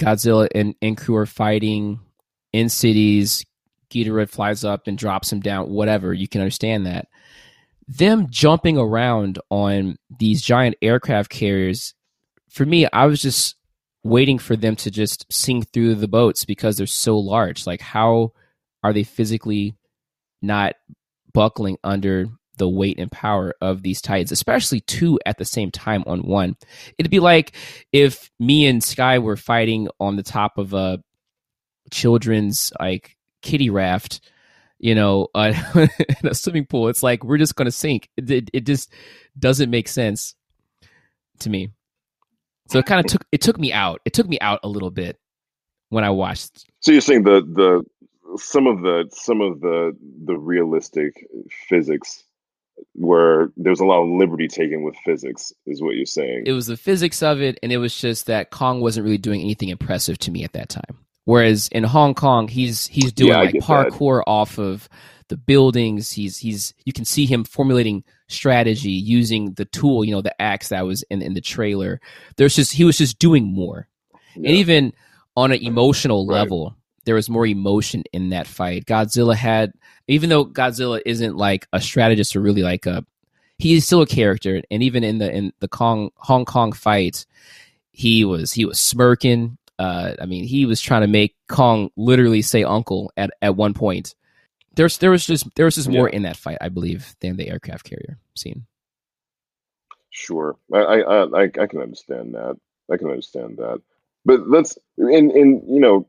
Godzilla 0.00 0.48
and, 0.54 0.74
and 0.80 0.96
crew 0.96 1.16
are 1.16 1.26
fighting 1.26 2.00
in 2.52 2.68
cities. 2.68 3.44
Ghidorah 3.92 4.28
flies 4.28 4.64
up 4.64 4.86
and 4.86 4.96
drops 4.96 5.32
him 5.32 5.40
down, 5.40 5.70
whatever. 5.70 6.12
You 6.12 6.28
can 6.28 6.40
understand 6.40 6.86
that. 6.86 7.08
Them 7.88 8.28
jumping 8.30 8.78
around 8.78 9.38
on 9.50 9.96
these 10.18 10.40
giant 10.40 10.76
aircraft 10.80 11.30
carriers, 11.30 11.94
for 12.48 12.64
me, 12.64 12.86
I 12.92 13.06
was 13.06 13.20
just 13.20 13.56
waiting 14.04 14.38
for 14.38 14.56
them 14.56 14.76
to 14.76 14.90
just 14.90 15.26
sink 15.32 15.70
through 15.72 15.94
the 15.96 16.08
boats 16.08 16.44
because 16.44 16.76
they're 16.76 16.86
so 16.86 17.18
large. 17.18 17.66
Like, 17.66 17.80
how 17.80 18.32
are 18.82 18.92
they 18.92 19.04
physically 19.04 19.74
not 20.40 20.74
buckling 21.32 21.78
under 21.84 22.26
the 22.58 22.68
weight 22.68 22.98
and 22.98 23.10
power 23.10 23.54
of 23.60 23.82
these 23.82 24.02
titans, 24.02 24.32
especially 24.32 24.80
two 24.80 25.18
at 25.24 25.38
the 25.38 25.44
same 25.44 25.70
time 25.70 26.02
on 26.06 26.22
one? 26.22 26.56
It'd 26.98 27.10
be 27.10 27.20
like 27.20 27.52
if 27.92 28.30
me 28.38 28.66
and 28.66 28.82
Sky 28.82 29.18
were 29.18 29.36
fighting 29.36 29.88
on 30.00 30.16
the 30.16 30.22
top 30.22 30.58
of 30.58 30.72
a 30.72 31.02
children's 31.90 32.72
like 32.80 33.16
kiddie 33.42 33.70
raft, 33.70 34.20
you 34.78 34.94
know, 34.94 35.28
uh, 35.34 35.52
in 35.74 36.28
a 36.28 36.34
swimming 36.34 36.66
pool. 36.66 36.88
It's 36.88 37.02
like 37.02 37.24
we're 37.24 37.38
just 37.38 37.56
going 37.56 37.66
to 37.66 37.72
sink. 37.72 38.08
It, 38.16 38.30
it, 38.30 38.50
it 38.52 38.66
just 38.66 38.92
doesn't 39.38 39.70
make 39.70 39.88
sense 39.88 40.34
to 41.40 41.50
me. 41.50 41.70
So 42.68 42.78
it 42.78 42.86
kind 42.86 43.00
of 43.00 43.06
took 43.06 43.26
it 43.32 43.40
took 43.42 43.58
me 43.58 43.72
out. 43.72 44.00
It 44.04 44.12
took 44.12 44.28
me 44.28 44.38
out 44.40 44.60
a 44.62 44.68
little 44.68 44.90
bit 44.90 45.18
when 45.90 46.04
I 46.04 46.10
watched. 46.10 46.64
So 46.80 46.92
you're 46.92 47.00
saying 47.00 47.24
the 47.24 47.42
the 47.42 48.38
some 48.38 48.66
of 48.66 48.80
the 48.80 49.08
some 49.12 49.40
of 49.40 49.60
the 49.60 49.96
the 50.24 50.36
realistic 50.36 51.26
physics 51.68 52.24
where 52.94 53.52
there's 53.56 53.80
a 53.80 53.84
lot 53.84 54.02
of 54.02 54.08
liberty 54.08 54.48
taken 54.48 54.82
with 54.82 54.96
physics 55.04 55.52
is 55.66 55.82
what 55.82 55.96
you're 55.96 56.06
saying. 56.06 56.44
It 56.46 56.52
was 56.52 56.66
the 56.66 56.76
physics 56.76 57.22
of 57.22 57.40
it 57.40 57.58
and 57.62 57.72
it 57.72 57.76
was 57.78 57.94
just 57.94 58.26
that 58.26 58.50
Kong 58.50 58.80
wasn't 58.80 59.04
really 59.04 59.18
doing 59.18 59.40
anything 59.40 59.68
impressive 59.68 60.18
to 60.18 60.30
me 60.30 60.44
at 60.44 60.52
that 60.54 60.68
time. 60.68 60.98
Whereas 61.24 61.68
in 61.68 61.84
Hong 61.84 62.14
Kong, 62.14 62.48
he's 62.48 62.86
he's 62.86 63.12
doing 63.12 63.30
yeah, 63.30 63.38
like 63.38 63.54
parkour 63.54 64.20
that. 64.20 64.30
off 64.30 64.58
of 64.58 64.88
the 65.28 65.36
buildings. 65.36 66.10
He's 66.10 66.38
he's 66.38 66.74
you 66.84 66.92
can 66.92 67.04
see 67.04 67.26
him 67.26 67.44
formulating 67.44 68.04
strategy 68.28 68.90
using 68.90 69.52
the 69.54 69.64
tool, 69.66 70.04
you 70.04 70.12
know, 70.12 70.20
the 70.20 70.40
axe 70.42 70.70
that 70.70 70.84
was 70.84 71.02
in 71.10 71.22
in 71.22 71.34
the 71.34 71.40
trailer. 71.40 72.00
There's 72.36 72.56
just 72.56 72.72
he 72.72 72.84
was 72.84 72.98
just 72.98 73.18
doing 73.18 73.44
more, 73.44 73.88
yeah. 74.34 74.48
and 74.48 74.58
even 74.58 74.92
on 75.36 75.52
an 75.52 75.62
emotional 75.62 76.26
right. 76.26 76.34
level, 76.34 76.76
there 77.04 77.14
was 77.14 77.30
more 77.30 77.46
emotion 77.46 78.04
in 78.12 78.30
that 78.30 78.46
fight. 78.46 78.84
Godzilla 78.86 79.34
had, 79.34 79.72
even 80.08 80.28
though 80.28 80.44
Godzilla 80.44 81.00
isn't 81.06 81.36
like 81.36 81.66
a 81.72 81.80
strategist 81.80 82.36
or 82.36 82.40
really 82.40 82.62
like 82.62 82.86
a, 82.86 83.04
he 83.58 83.74
is 83.74 83.86
still 83.86 84.02
a 84.02 84.06
character, 84.06 84.60
and 84.70 84.82
even 84.82 85.04
in 85.04 85.18
the 85.18 85.32
in 85.32 85.52
the 85.60 85.68
Kong 85.68 86.10
Hong 86.16 86.44
Kong 86.44 86.72
fight, 86.72 87.26
he 87.92 88.24
was 88.24 88.52
he 88.52 88.64
was 88.64 88.80
smirking 88.80 89.58
Uh, 89.78 90.14
I 90.20 90.26
mean, 90.26 90.44
he 90.44 90.66
was 90.66 90.80
trying 90.80 91.02
to 91.02 91.08
make 91.08 91.34
Kong 91.48 91.90
literally 91.96 92.42
say 92.42 92.64
"uncle" 92.64 93.12
at 93.16 93.30
at 93.42 93.56
one 93.56 93.74
point. 93.74 94.14
There's 94.74 94.98
there 94.98 95.10
was 95.10 95.26
just 95.26 95.46
there 95.56 95.64
was 95.64 95.74
just 95.76 95.88
more 95.88 96.08
Yeah. 96.08 96.16
in 96.16 96.22
that 96.22 96.36
fight, 96.36 96.58
I 96.60 96.68
believe, 96.68 97.14
than 97.20 97.36
the 97.36 97.48
aircraft 97.48 97.84
carrier 97.84 98.18
scene. 98.34 98.66
Sure, 100.10 100.56
I, 100.72 100.78
I, 100.78 101.24
I, 101.24 101.42
I 101.44 101.66
can 101.66 101.80
understand 101.80 102.34
that. 102.34 102.56
I 102.90 102.96
can 102.98 103.08
understand 103.08 103.56
that. 103.58 103.80
But 104.24 104.48
let's, 104.48 104.78
and 104.98 105.30
and 105.32 105.62
you 105.66 105.80
know, 105.80 106.06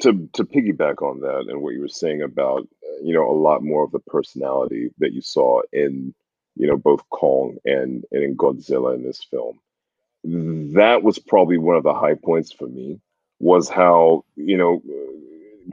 to 0.00 0.28
to 0.34 0.44
piggyback 0.44 1.02
on 1.02 1.20
that 1.20 1.46
and 1.48 1.62
what 1.62 1.74
you 1.74 1.80
were 1.80 1.88
saying 1.88 2.22
about, 2.22 2.68
you 3.02 3.14
know, 3.14 3.30
a 3.30 3.32
lot 3.32 3.62
more 3.62 3.84
of 3.84 3.92
the 3.92 4.00
personality 4.00 4.90
that 4.98 5.12
you 5.12 5.20
saw 5.22 5.62
in, 5.72 6.12
you 6.56 6.66
know, 6.66 6.76
both 6.76 7.08
Kong 7.10 7.56
and 7.64 8.04
and 8.10 8.22
in 8.22 8.36
Godzilla 8.36 8.94
in 8.94 9.04
this 9.04 9.22
film. 9.24 9.58
That 10.24 11.02
was 11.02 11.18
probably 11.18 11.58
one 11.58 11.76
of 11.76 11.82
the 11.82 11.94
high 11.94 12.14
points 12.14 12.52
for 12.52 12.68
me. 12.68 13.00
Was 13.38 13.68
how 13.68 14.24
you 14.36 14.56
know, 14.56 14.82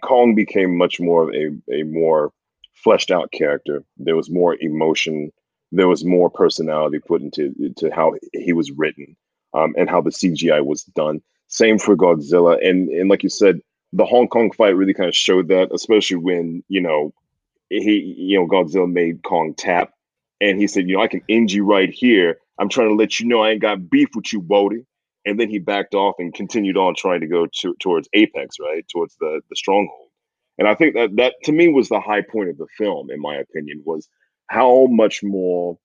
Kong 0.04 0.36
became 0.36 0.78
much 0.78 1.00
more 1.00 1.24
of 1.24 1.36
a 1.36 1.50
a 1.74 1.84
more 1.84 2.32
fleshed 2.74 3.12
out 3.12 3.32
character. 3.32 3.84
There 3.98 4.16
was 4.16 4.30
more 4.30 4.56
emotion 4.62 5.32
there 5.72 5.88
was 5.88 6.06
more 6.06 6.30
personality 6.30 7.00
put 7.00 7.22
into 7.22 7.54
to 7.78 7.90
how 7.92 8.14
he 8.34 8.54
was 8.54 8.72
written 8.72 9.16
um, 9.54 9.74
and 9.78 9.90
how 9.90 10.02
the 10.02 10.12
CGI 10.12 10.66
was 10.66 10.84
done. 10.84 11.22
Same 11.48 11.78
for 11.78 11.96
Godzilla, 11.96 12.58
and 12.66 12.90
and 12.90 13.10
like 13.10 13.24
you 13.24 13.30
said, 13.30 13.62
the 13.94 14.06
Hong 14.06 14.28
Kong 14.28 14.52
fight 14.52 14.76
really 14.76 14.94
kind 14.94 15.10
of 15.10 15.16
showed 15.16 15.48
that, 15.48 15.70
especially 15.74 16.18
when 16.18 16.64
you 16.68 16.82
know 16.82 17.14
he 17.70 18.16
you 18.18 18.38
know 18.38 18.48
Godzilla 18.48 18.92
made 18.92 19.24
Kong 19.24 19.54
tap, 19.56 19.94
and 20.42 20.60
he 20.60 20.68
said, 20.68 20.88
you 20.88 20.98
know, 20.98 21.04
I 21.04 21.08
can 21.08 21.22
end 21.30 21.52
you 21.52 21.66
right 21.66 21.90
here. 21.90 22.38
I'm 22.60 22.70
trying 22.70 22.90
to 22.90 22.96
let 22.96 23.20
you 23.20 23.28
know 23.28 23.42
I 23.44 23.52
ain't 23.52 23.62
got 23.62 23.90
beef 23.90 24.10
with 24.16 24.34
you, 24.34 24.42
Bodie. 24.42 24.86
And 25.26 25.40
then 25.40 25.50
he 25.50 25.60
backed 25.60 25.96
off 25.96 26.16
and 26.20 26.34
continued 26.34 26.78
on 26.78 26.96
trying 26.96 27.22
to 27.22 27.28
go 27.28 27.48
to, 27.62 27.76
towards 27.82 28.10
Apex, 28.14 28.58
right, 28.62 28.86
towards 28.94 29.16
the 29.20 29.42
the 29.50 29.56
stronghold. 29.56 30.10
And 30.60 30.68
I 30.68 30.76
think 30.76 30.96
that 30.96 31.16
that 31.18 31.36
to 31.46 31.52
me 31.54 31.70
was 31.70 31.90
the 31.90 32.00
high 32.02 32.22
point 32.24 32.50
of 32.50 32.58
the 32.58 32.68
film, 32.78 33.12
in 33.12 33.22
my 33.22 33.38
opinion, 33.38 33.84
was 33.86 34.10
how 34.48 34.88
much 34.90 35.22
more 35.24 35.78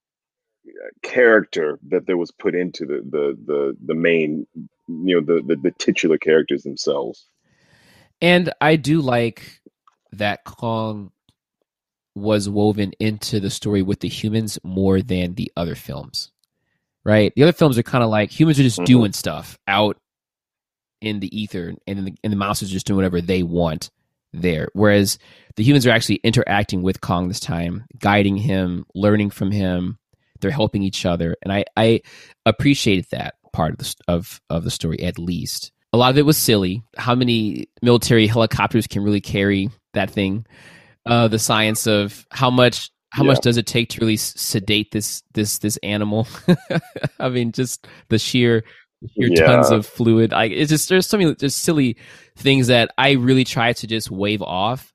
uh, 0.67 0.89
character 1.03 1.79
that 1.89 2.07
there 2.07 2.17
was 2.17 2.31
put 2.31 2.55
into 2.55 2.85
the 2.85 3.01
the 3.09 3.37
the, 3.45 3.77
the 3.85 3.95
main 3.95 4.47
you 4.87 5.21
know 5.21 5.21
the, 5.21 5.43
the 5.43 5.55
the 5.57 5.71
titular 5.79 6.17
characters 6.17 6.63
themselves 6.63 7.27
And 8.21 8.53
I 8.61 8.77
do 8.77 9.01
like 9.01 9.61
that 10.13 10.45
Kong 10.45 11.11
was 12.15 12.49
woven 12.49 12.93
into 12.99 13.41
the 13.41 13.51
story 13.51 13.83
with 13.83 14.01
the 14.01 14.09
humans 14.09 14.59
more 14.65 15.01
than 15.01 15.35
the 15.35 15.51
other 15.57 15.75
films. 15.75 16.32
Right? 17.05 17.33
The 17.35 17.43
other 17.43 17.51
films 17.51 17.77
are 17.77 17.83
kind 17.83 18.03
of 18.03 18.09
like 18.09 18.31
humans 18.31 18.59
are 18.59 18.63
just 18.63 18.79
Mhm. 18.79 18.85
doing 18.85 19.13
stuff 19.13 19.57
out 19.67 19.97
in 21.01 21.19
the 21.19 21.37
ether 21.37 21.73
and 21.85 22.07
the, 22.07 22.13
and 22.23 22.31
the 22.31 22.37
monsters 22.37 22.69
are 22.69 22.73
just 22.73 22.87
doing 22.87 22.95
whatever 22.97 23.19
they 23.19 23.43
want 23.43 23.89
there. 24.31 24.69
Whereas 24.73 25.19
the 25.57 25.63
humans 25.63 25.85
are 25.85 25.91
actually 25.91 26.21
interacting 26.23 26.81
with 26.81 27.01
Kong 27.01 27.27
this 27.27 27.41
time, 27.41 27.85
guiding 27.99 28.37
him, 28.37 28.85
learning 28.95 29.29
from 29.31 29.51
him. 29.51 29.97
They're 30.39 30.49
helping 30.51 30.81
each 30.81 31.05
other. 31.05 31.35
And 31.43 31.51
I, 31.51 31.65
I 31.75 32.01
appreciated 32.45 33.07
that 33.11 33.35
part 33.51 33.73
of 33.73 33.77
the, 33.79 33.95
of, 34.07 34.41
of 34.49 34.63
the 34.63 34.71
story 34.71 35.01
at 35.03 35.19
least. 35.19 35.71
A 35.91 35.97
lot 35.97 36.09
of 36.09 36.17
it 36.17 36.25
was 36.25 36.37
silly. 36.37 36.83
How 36.97 37.15
many 37.15 37.67
military 37.81 38.25
helicopters 38.27 38.87
can 38.87 39.03
really 39.03 39.21
carry 39.21 39.69
that 39.93 40.09
thing? 40.09 40.45
Uh, 41.05 41.27
the 41.27 41.37
science 41.37 41.85
of 41.85 42.25
how 42.31 42.49
much 42.49 42.89
how 43.13 43.23
much 43.23 43.41
does 43.41 43.57
it 43.57 43.67
take 43.67 43.89
to 43.89 43.99
really 44.01 44.17
sedate 44.17 44.91
this 44.91 45.21
this 45.33 45.59
this 45.59 45.77
animal? 45.83 46.27
I 47.19 47.29
mean, 47.29 47.51
just 47.51 47.87
the 48.09 48.17
sheer 48.17 48.63
your 49.15 49.35
tons 49.35 49.69
of 49.69 49.85
fluid. 49.85 50.33
I 50.33 50.45
it's 50.45 50.71
just 50.71 50.89
there's 50.89 51.05
so 51.05 51.19
many 51.19 51.35
just 51.35 51.59
silly 51.59 51.97
things 52.35 52.67
that 52.67 52.89
I 52.97 53.11
really 53.11 53.43
try 53.43 53.73
to 53.73 53.85
just 53.85 54.09
wave 54.09 54.41
off, 54.41 54.91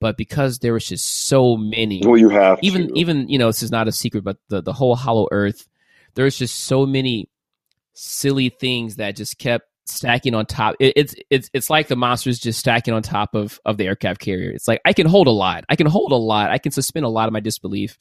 but 0.00 0.16
because 0.16 0.58
there 0.58 0.72
was 0.72 0.86
just 0.86 1.28
so 1.28 1.56
many, 1.56 2.02
well 2.04 2.16
you 2.16 2.30
have 2.30 2.58
even 2.62 2.88
to. 2.88 2.98
even 2.98 3.28
you 3.28 3.38
know 3.38 3.46
this 3.46 3.62
is 3.62 3.70
not 3.70 3.86
a 3.86 3.92
secret, 3.92 4.24
but 4.24 4.38
the 4.48 4.60
the 4.60 4.72
whole 4.72 4.96
Hollow 4.96 5.28
Earth, 5.30 5.68
there's 6.14 6.36
just 6.36 6.64
so 6.64 6.84
many 6.84 7.28
silly 7.92 8.48
things 8.48 8.96
that 8.96 9.14
just 9.14 9.38
kept 9.38 9.68
stacking 9.92 10.34
on 10.34 10.46
top. 10.46 10.76
It, 10.80 10.94
it's 10.96 11.14
it's 11.30 11.50
it's 11.52 11.70
like 11.70 11.88
the 11.88 11.96
monsters 11.96 12.38
just 12.38 12.58
stacking 12.58 12.94
on 12.94 13.02
top 13.02 13.34
of 13.34 13.60
of 13.64 13.76
the 13.76 13.86
aircraft 13.86 14.20
carrier. 14.20 14.50
It's 14.50 14.68
like 14.68 14.80
I 14.84 14.92
can 14.92 15.06
hold 15.06 15.26
a 15.26 15.32
lot, 15.32 15.64
I 15.68 15.76
can 15.76 15.86
hold 15.86 16.12
a 16.12 16.16
lot, 16.16 16.50
I 16.50 16.58
can 16.58 16.72
suspend 16.72 17.04
a 17.06 17.08
lot 17.08 17.28
of 17.28 17.32
my 17.32 17.40
disbelief, 17.40 17.98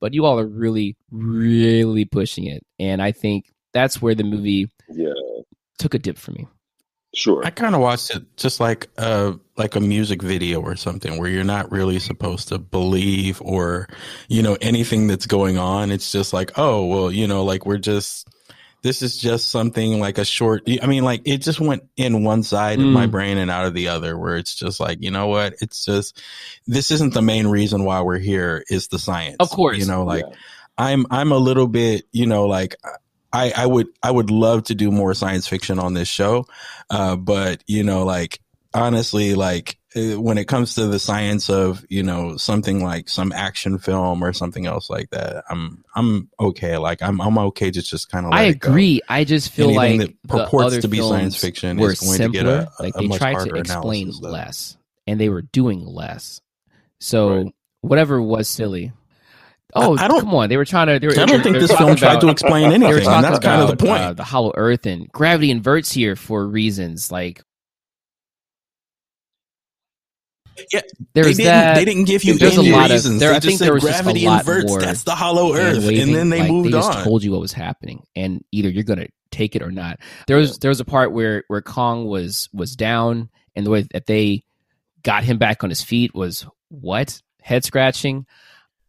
but 0.00 0.14
you 0.14 0.24
all 0.24 0.38
are 0.38 0.46
really 0.46 0.96
really 1.10 2.04
pushing 2.04 2.46
it, 2.46 2.64
and 2.78 3.02
I 3.02 3.12
think 3.12 3.52
that's 3.72 4.00
where 4.00 4.14
the 4.14 4.24
movie 4.24 4.70
yeah 4.90 5.12
took 5.78 5.94
a 5.94 5.98
dip 5.98 6.18
for 6.18 6.32
me. 6.32 6.46
sure 7.14 7.44
I 7.44 7.50
kind 7.50 7.74
of 7.74 7.80
watched 7.80 8.14
it 8.14 8.36
just 8.36 8.60
like 8.60 8.88
a 8.96 9.34
like 9.56 9.76
a 9.76 9.80
music 9.80 10.22
video 10.22 10.60
or 10.60 10.76
something 10.76 11.18
where 11.18 11.28
you're 11.28 11.44
not 11.44 11.70
really 11.70 11.98
supposed 11.98 12.48
to 12.48 12.58
believe 12.58 13.40
or 13.42 13.88
you 14.28 14.42
know 14.42 14.56
anything 14.60 15.06
that's 15.06 15.26
going 15.26 15.58
on. 15.58 15.90
It's 15.90 16.10
just 16.10 16.32
like, 16.32 16.58
oh, 16.58 16.86
well, 16.86 17.10
you 17.12 17.26
know, 17.26 17.44
like 17.44 17.66
we're 17.66 17.78
just 17.78 18.28
this 18.84 19.02
is 19.02 19.16
just 19.16 19.50
something 19.50 19.98
like 19.98 20.18
a 20.18 20.24
short 20.24 20.62
I 20.80 20.86
mean 20.86 21.02
like 21.04 21.22
it 21.24 21.38
just 21.38 21.58
went 21.58 21.82
in 21.96 22.22
one 22.22 22.42
side 22.44 22.78
of 22.78 22.86
my 22.86 23.06
Mm. 23.06 23.10
brain 23.10 23.38
and 23.38 23.50
out 23.50 23.64
of 23.66 23.74
the 23.74 23.88
other 23.88 24.16
where 24.16 24.36
it's 24.36 24.54
just 24.54 24.78
like, 24.78 24.98
you 25.00 25.10
know 25.10 25.26
what? 25.26 25.54
It's 25.60 25.84
just 25.84 26.20
this 26.66 26.90
isn't 26.90 27.14
the 27.14 27.22
main 27.22 27.46
reason 27.46 27.84
why 27.84 28.02
we're 28.02 28.18
here 28.18 28.62
is 28.68 28.88
the 28.88 28.98
science. 28.98 29.36
Of 29.40 29.50
course. 29.50 29.78
You 29.78 29.86
know, 29.86 30.04
like 30.04 30.24
yeah. 30.28 30.36
I'm 30.76 31.06
I'm 31.10 31.32
a 31.32 31.38
little 31.38 31.66
bit, 31.66 32.04
you 32.12 32.26
know, 32.26 32.46
like 32.46 32.76
I 33.32 33.52
I 33.56 33.66
would 33.66 33.86
I 34.02 34.10
would 34.10 34.30
love 34.30 34.64
to 34.64 34.74
do 34.74 34.90
more 34.90 35.14
science 35.14 35.48
fiction 35.48 35.78
on 35.78 35.94
this 35.94 36.08
show, 36.08 36.46
uh, 36.90 37.16
but 37.16 37.64
you 37.66 37.82
know, 37.84 38.04
like 38.04 38.38
honestly, 38.74 39.34
like 39.34 39.78
when 39.94 40.38
it 40.38 40.46
comes 40.48 40.74
to 40.74 40.86
the 40.88 40.98
science 40.98 41.48
of 41.48 41.84
you 41.88 42.02
know 42.02 42.36
something 42.36 42.82
like 42.82 43.08
some 43.08 43.32
action 43.32 43.78
film 43.78 44.24
or 44.24 44.32
something 44.32 44.66
else 44.66 44.90
like 44.90 45.10
that, 45.10 45.44
I'm 45.48 45.84
I'm 45.94 46.28
okay. 46.40 46.76
Like 46.78 47.00
I'm 47.02 47.20
I'm 47.20 47.38
okay 47.38 47.70
to 47.70 47.82
just 47.82 48.10
kind 48.10 48.26
of. 48.26 48.32
Like 48.32 48.40
I 48.40 48.44
agree. 48.44 49.00
I 49.08 49.24
just 49.24 49.50
feel 49.50 49.70
Anything 49.78 49.98
like 50.00 50.08
that 50.08 50.16
the 50.22 50.28
purports 50.38 50.66
other 50.66 50.80
to 50.82 50.88
be 50.88 50.98
science 50.98 51.36
fiction 51.36 51.76
were 51.78 51.92
is 51.92 52.00
going 52.00 52.12
to 52.18 52.22
simpler. 52.24 52.42
get 52.42 52.46
a- 52.46 52.70
a- 52.78 52.82
like 52.82 52.94
they 52.94 53.08
tried 53.08 53.44
to 53.48 53.54
explain 53.54 54.10
less, 54.20 54.76
and 55.06 55.20
they 55.20 55.28
were 55.28 55.42
doing 55.42 55.84
less. 55.86 56.40
So 57.00 57.28
Right. 57.36 57.54
whatever 57.82 58.20
was 58.20 58.48
silly. 58.48 58.92
Oh, 59.76 59.96
I 59.98 60.06
don't- 60.08 60.20
come 60.20 60.34
on! 60.34 60.48
They 60.48 60.56
were 60.56 60.64
trying 60.64 60.86
to. 60.86 60.98
They 61.00 61.06
were, 61.08 61.20
I 61.20 61.26
don't 61.26 61.42
think 61.42 61.56
this 61.58 61.72
film 61.72 61.96
tried 61.96 62.20
to 62.20 62.28
explain 62.28 62.70
They 62.70 62.78
were 62.78 62.84
anything, 62.86 63.04
talking 63.04 63.22
that's 63.30 63.44
kind 63.44 63.60
of 63.62 63.68
the 63.70 63.76
point. 63.76 64.02
Uh, 64.02 64.12
the 64.12 64.24
Hollow 64.24 64.52
Earth 64.56 64.86
and 64.86 65.10
gravity 65.10 65.50
inverts 65.50 65.92
here 65.92 66.16
for 66.16 66.46
reasons 66.46 67.10
like. 67.12 67.42
Yeah, 70.72 70.80
didn't, 71.14 71.36
that. 71.38 71.74
They 71.74 71.84
didn't 71.84 72.04
give 72.04 72.22
you 72.24 72.38
There's 72.38 72.56
a 72.56 72.60
any 72.60 72.70
lot 72.72 72.86
of- 72.86 72.90
reasons. 72.92 73.20
there- 73.20 73.30
they 73.30 73.36
I 73.36 73.40
think 73.40 73.58
there 73.58 73.72
was 73.74 73.82
just 73.82 74.00
a 74.00 74.02
gravity 74.04 74.26
lot 74.26 74.40
inverts. 74.40 74.66
more 74.70 74.80
That's 74.80 75.02
the 75.02 75.14
hollow 75.14 75.52
and 75.54 75.58
Earth, 75.60 75.76
and, 75.78 75.86
waving, 75.86 76.14
then 76.14 76.28
they 76.30 76.40
like, 76.40 76.50
moved 76.50 76.66
they 76.68 76.72
just 76.72 76.90
on. 76.92 77.04
told 77.04 77.22
you 77.24 77.32
what 77.32 77.40
was 77.40 77.52
happening, 77.52 78.04
and 78.14 78.44
either 78.52 78.68
you're 78.68 78.84
gonna 78.84 79.08
take 79.30 79.56
it 79.56 79.62
or 79.62 79.70
not. 79.72 79.98
There 80.26 80.36
was 80.36 80.58
there 80.58 80.68
was 80.68 80.80
a 80.80 80.84
part 80.84 81.12
where 81.12 81.44
where 81.48 81.62
Kong 81.62 82.06
was 82.06 82.48
was 82.52 82.76
down, 82.76 83.30
and 83.56 83.66
the 83.66 83.70
way 83.70 83.86
that 83.92 84.06
they 84.06 84.44
got 85.02 85.24
him 85.24 85.38
back 85.38 85.64
on 85.64 85.70
his 85.70 85.82
feet 85.82 86.14
was 86.14 86.46
what 86.68 87.20
head 87.42 87.64
scratching. 87.64 88.26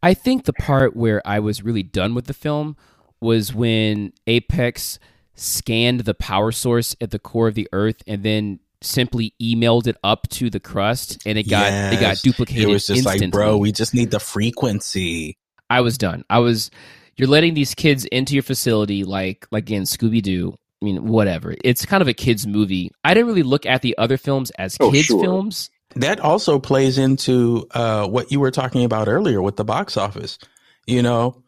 I 0.03 0.13
think 0.13 0.45
the 0.45 0.53
part 0.53 0.95
where 0.95 1.21
I 1.25 1.39
was 1.39 1.63
really 1.63 1.83
done 1.83 2.13
with 2.13 2.25
the 2.25 2.33
film 2.33 2.77
was 3.19 3.53
when 3.55 4.13
Apex 4.27 4.99
scanned 5.33 6.01
the 6.01 6.13
power 6.13 6.51
source 6.51 6.95
at 7.01 7.11
the 7.11 7.19
core 7.19 7.47
of 7.47 7.55
the 7.55 7.67
Earth 7.73 8.03
and 8.07 8.21
then 8.23 8.59
simply 8.85 9.33
emailed 9.41 9.87
it 9.87 9.97
up 10.03 10.27
to 10.29 10.49
the 10.49 10.59
crust, 10.59 11.17
and 11.25 11.37
it 11.37 11.49
got 11.49 11.71
it 11.93 11.99
got 11.99 12.17
duplicated. 12.17 12.63
It 12.63 12.67
was 12.67 12.87
just 12.87 13.05
like, 13.05 13.29
bro, 13.31 13.57
we 13.57 13.71
just 13.71 13.93
need 13.93 14.11
the 14.11 14.19
frequency. 14.19 15.37
I 15.69 15.81
was 15.81 15.97
done. 15.97 16.23
I 16.29 16.39
was 16.39 16.71
you're 17.17 17.27
letting 17.27 17.53
these 17.53 17.73
kids 17.75 18.05
into 18.05 18.33
your 18.33 18.43
facility 18.43 19.03
like 19.03 19.47
like 19.51 19.69
in 19.71 19.83
Scooby 19.83 20.21
Doo. 20.21 20.55
I 20.81 20.85
mean, 20.85 21.07
whatever. 21.07 21.55
It's 21.63 21.85
kind 21.85 22.01
of 22.01 22.07
a 22.07 22.13
kids 22.13 22.45
movie. 22.45 22.91
I 23.03 23.13
didn't 23.13 23.27
really 23.27 23.43
look 23.43 23.65
at 23.65 23.81
the 23.81 23.97
other 23.97 24.17
films 24.17 24.51
as 24.51 24.77
Oh, 24.79 24.91
kids 24.91 25.05
sure. 25.07 25.23
films. 25.23 25.69
That 25.95 26.19
also 26.19 26.59
plays 26.59 26.97
into 26.97 27.67
uh, 27.71 28.07
what 28.07 28.31
you 28.31 28.39
were 28.41 28.51
talking 28.51 28.83
about 28.83 29.07
earlier 29.07 29.41
with 29.41 29.55
the 29.55 29.63
box 29.63 29.95
office. 29.95 30.37
You 30.85 31.01
know, 31.01 31.43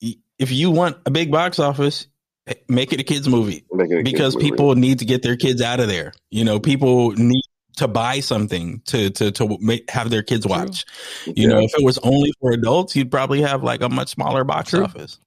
if 0.00 0.50
you 0.50 0.70
want 0.72 0.96
a 1.06 1.10
big 1.10 1.30
box 1.30 1.58
office, 1.60 2.08
make 2.68 2.92
it 2.92 3.00
a 3.00 3.04
kids 3.04 3.28
movie 3.28 3.64
Make 3.72 3.90
it 3.90 3.94
a 4.00 4.02
kids 4.02 4.12
because 4.12 4.34
movie. 4.36 4.50
people 4.50 4.74
need 4.74 4.98
to 4.98 5.04
get 5.04 5.22
their 5.22 5.36
kids 5.36 5.62
out 5.62 5.80
of 5.80 5.88
there. 5.88 6.12
You 6.30 6.44
know, 6.44 6.60
people 6.60 7.12
need 7.12 7.42
to 7.76 7.88
buy 7.88 8.20
something 8.20 8.80
to 8.86 9.10
to 9.10 9.30
to 9.32 9.58
make, 9.60 9.88
have 9.90 10.10
their 10.10 10.22
kids 10.22 10.44
True. 10.46 10.50
watch. 10.56 10.84
You 11.26 11.32
Yeah. 11.36 11.48
know, 11.48 11.58
if 11.60 11.72
it 11.78 11.84
was 11.84 11.98
only 11.98 12.32
for 12.40 12.52
adults, 12.52 12.94
you'd 12.94 13.10
probably 13.10 13.40
have 13.42 13.62
like 13.62 13.82
a 13.82 13.88
much 13.88 14.10
smaller 14.10 14.44
box 14.44 14.70
True. 14.70 14.84
office. 14.84 15.18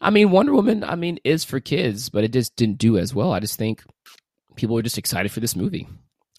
I 0.00 0.10
mean, 0.10 0.30
Wonder 0.30 0.52
Woman, 0.52 0.84
I 0.84 0.94
mean, 0.94 1.18
is 1.24 1.44
for 1.44 1.58
kids, 1.60 2.08
but 2.08 2.22
it 2.24 2.32
just 2.32 2.54
didn't 2.56 2.78
do 2.78 2.98
as 2.98 3.14
well. 3.14 3.32
I 3.32 3.40
just 3.40 3.58
think 3.58 3.82
people 4.56 4.74
were 4.76 4.82
just 4.82 4.98
excited 4.98 5.30
for 5.32 5.40
this 5.40 5.54
movie. 5.56 5.86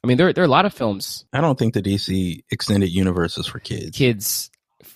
I 0.04 0.08
mean, 0.08 0.18
there 0.18 0.32
there 0.34 0.44
are 0.44 0.48
a 0.48 0.50
lot 0.50 0.66
of 0.66 0.74
films 0.74 1.26
I 1.34 1.42
don't 1.42 1.60
think 1.60 1.74
the 1.74 1.82
DC 1.82 2.42
extended 2.52 2.90
universe 2.90 3.38
is 3.38 3.48
for 3.48 3.60
kids. 3.60 3.98
kids 3.98 4.50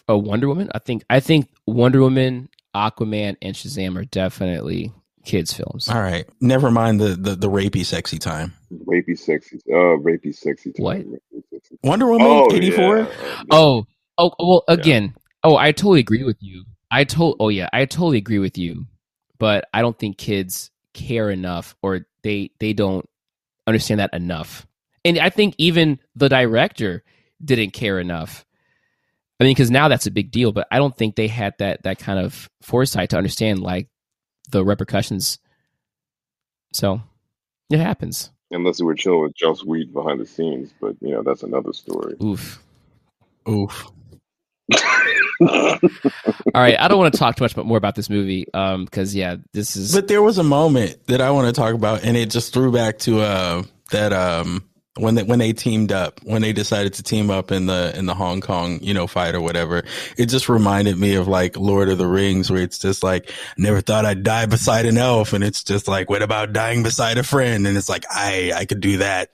a 0.08 0.18
Wonder 0.18 0.48
Woman. 0.48 0.70
I 0.74 0.80
think 0.80 1.04
I 1.10 1.20
think 1.20 1.50
Wonder 1.68 2.00
Woman, 2.02 2.50
Aquaman, 2.76 3.36
and 3.42 3.54
Shazam 3.56 3.98
are 3.98 4.06
definitely 4.06 4.92
kids 5.26 5.54
films. 5.54 5.88
All 5.90 6.02
right, 6.02 6.28
never 6.42 6.72
mind 6.72 7.00
the 7.00 7.10
the, 7.10 7.36
the 7.36 7.50
rapey 7.50 7.86
sexy 7.86 8.18
time. 8.20 8.54
Rapey 8.86 9.18
sexy. 9.18 9.58
Uh, 9.70 9.98
rapey 10.02 10.36
sexy. 10.36 10.74
Time. 10.74 10.84
What? 10.84 10.98
Rapey, 10.98 11.42
sexy. 11.52 11.78
Wonder 11.84 12.08
Woman 12.08 12.28
Oh, 12.28 12.54
eighty 12.54 12.72
four. 12.72 13.00
yeah. 13.00 13.44
Oh, 13.52 13.86
oh, 14.18 14.32
well, 14.40 14.64
again, 14.68 15.16
oh, 15.44 15.56
I 15.58 15.72
totally 15.72 16.00
agree 16.00 16.24
with 16.24 16.38
you. 16.42 16.66
I 16.92 17.04
told, 17.06 17.38
oh 17.40 17.50
yeah, 17.50 17.70
I 17.74 17.86
totally 17.86 18.18
agree 18.18 18.40
with 18.40 18.58
you. 18.58 18.86
But 19.40 19.66
I 19.74 19.82
don't 19.82 19.98
think 19.98 20.18
kids 20.18 20.72
care 20.94 21.30
enough, 21.30 21.76
or 21.82 22.06
they 22.24 22.52
they 22.60 22.74
don't 22.74 23.08
understand 23.68 24.00
that 24.00 24.14
enough. 24.14 24.66
And 25.06 25.18
I 25.20 25.30
think 25.30 25.56
even 25.58 26.00
the 26.16 26.30
director 26.30 27.04
didn't 27.44 27.72
care 27.72 28.00
enough. 28.00 28.46
I 29.40 29.44
mean, 29.44 29.52
because 29.52 29.72
now 29.72 29.90
that's 29.90 30.06
a 30.06 30.12
big 30.12 30.32
deal, 30.32 30.54
but 30.54 30.68
I 30.72 30.78
don't 30.78 30.96
think 30.96 31.16
they 31.16 31.28
had 31.28 31.56
that 31.60 31.84
that 31.84 32.00
kind 32.00 32.20
of 32.20 32.50
foresight 32.62 33.10
to 33.10 33.18
understand 33.18 33.60
like 33.60 33.90
the 34.50 34.64
repercussions. 34.64 35.40
So 36.74 37.02
it 37.70 37.80
happens. 37.80 38.32
Unless 38.52 38.80
we 38.80 38.86
were 38.86 38.96
chilling 38.96 39.22
with 39.24 39.36
Joss 39.36 39.64
Whedon 39.64 39.94
behind 39.94 40.20
the 40.20 40.26
scenes, 40.26 40.72
but 40.80 40.96
you 41.02 41.12
know 41.12 41.24
that's 41.24 41.44
another 41.44 41.74
story. 41.74 42.16
Oof. 42.22 42.62
Oof. 43.50 43.88
All 45.42 45.80
right, 46.54 46.80
I 46.80 46.88
don't 46.88 47.00
want 47.00 47.14
to 47.14 47.20
talk 47.20 47.36
too 47.36 47.44
much 47.44 47.56
but 47.56 47.66
more 47.66 47.78
about 47.78 47.96
this 47.96 48.10
movie, 48.10 48.46
um, 48.54 48.86
because 48.86 49.16
yeah, 49.16 49.38
this 49.54 49.76
is 49.76 49.94
But 49.94 50.08
there 50.08 50.22
was 50.22 50.38
a 50.38 50.44
moment 50.44 51.08
that 51.08 51.20
I 51.20 51.32
want 51.32 51.48
to 51.48 51.60
talk 51.60 51.74
about, 51.74 52.04
and 52.04 52.16
it 52.16 52.30
just 52.30 52.54
threw 52.54 52.72
back 52.72 53.00
to 53.00 53.22
uh 53.22 53.64
that 53.92 54.14
um 54.14 54.64
when 54.96 55.16
they 55.16 55.24
when 55.24 55.40
they 55.40 55.54
teamed 55.54 55.92
up 55.92 56.20
when 56.24 56.42
they 56.42 56.54
decided 56.54 56.94
to 56.94 57.04
team 57.04 57.32
up 57.32 57.52
in 57.52 57.66
the 57.66 57.92
in 57.98 58.06
the 58.06 58.14
Hong 58.14 58.42
Kong 58.42 58.80
you 58.82 58.94
know 58.94 59.08
fight 59.08 59.34
or 59.36 59.42
whatever. 59.42 59.84
It 60.18 60.28
just 60.28 60.50
reminded 60.50 60.98
me 60.98 61.16
of 61.16 61.28
like 61.28 61.58
Lord 61.58 61.90
of 61.90 61.98
the 61.98 62.08
Rings, 62.08 62.52
where 62.52 62.62
it's 62.62 62.78
just 62.78 63.04
like 63.04 63.32
never 63.58 63.82
thought 63.82 64.06
I'd 64.06 64.24
die 64.24 64.46
beside 64.46 64.86
an 64.86 64.98
elf, 64.98 65.34
and 65.34 65.44
it's 65.44 65.64
just 65.64 65.88
like 65.88 66.10
what 66.10 66.22
about 66.22 66.54
dying 66.54 66.84
beside 66.84 67.18
a 67.18 67.24
friend? 67.24 67.66
And 67.66 67.78
it's 67.78 67.90
like 67.90 68.06
I 68.10 68.52
I 68.56 68.66
could 68.66 68.82
do 68.82 68.98
that. 68.98 69.30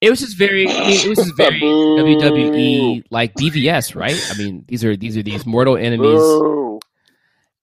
It 0.00 0.10
was 0.10 0.20
just 0.20 0.36
very. 0.36 0.68
I 0.68 0.72
mean, 0.72 1.06
it 1.06 1.08
was 1.08 1.18
just 1.18 1.36
very 1.36 1.60
WWE 1.60 3.04
like 3.10 3.34
BVS, 3.34 3.94
right? 3.94 4.20
I 4.30 4.36
mean, 4.36 4.64
these 4.68 4.84
are 4.84 4.96
these 4.96 5.16
are 5.16 5.22
these 5.22 5.46
mortal 5.46 5.76
enemies, 5.76 6.80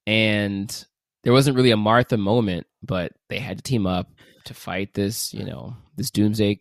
and 0.08 0.86
there 1.24 1.34
wasn't 1.34 1.58
really 1.58 1.72
a 1.72 1.78
Martha 1.78 2.18
moment, 2.18 2.68
but 2.82 3.12
they 3.30 3.38
had 3.40 3.58
to 3.58 3.64
team 3.64 3.86
up 3.86 4.10
to 4.46 4.54
fight 4.54 4.94
this. 4.94 5.34
You 5.34 5.46
know, 5.46 5.76
this 5.96 6.10
doomsday 6.10 6.58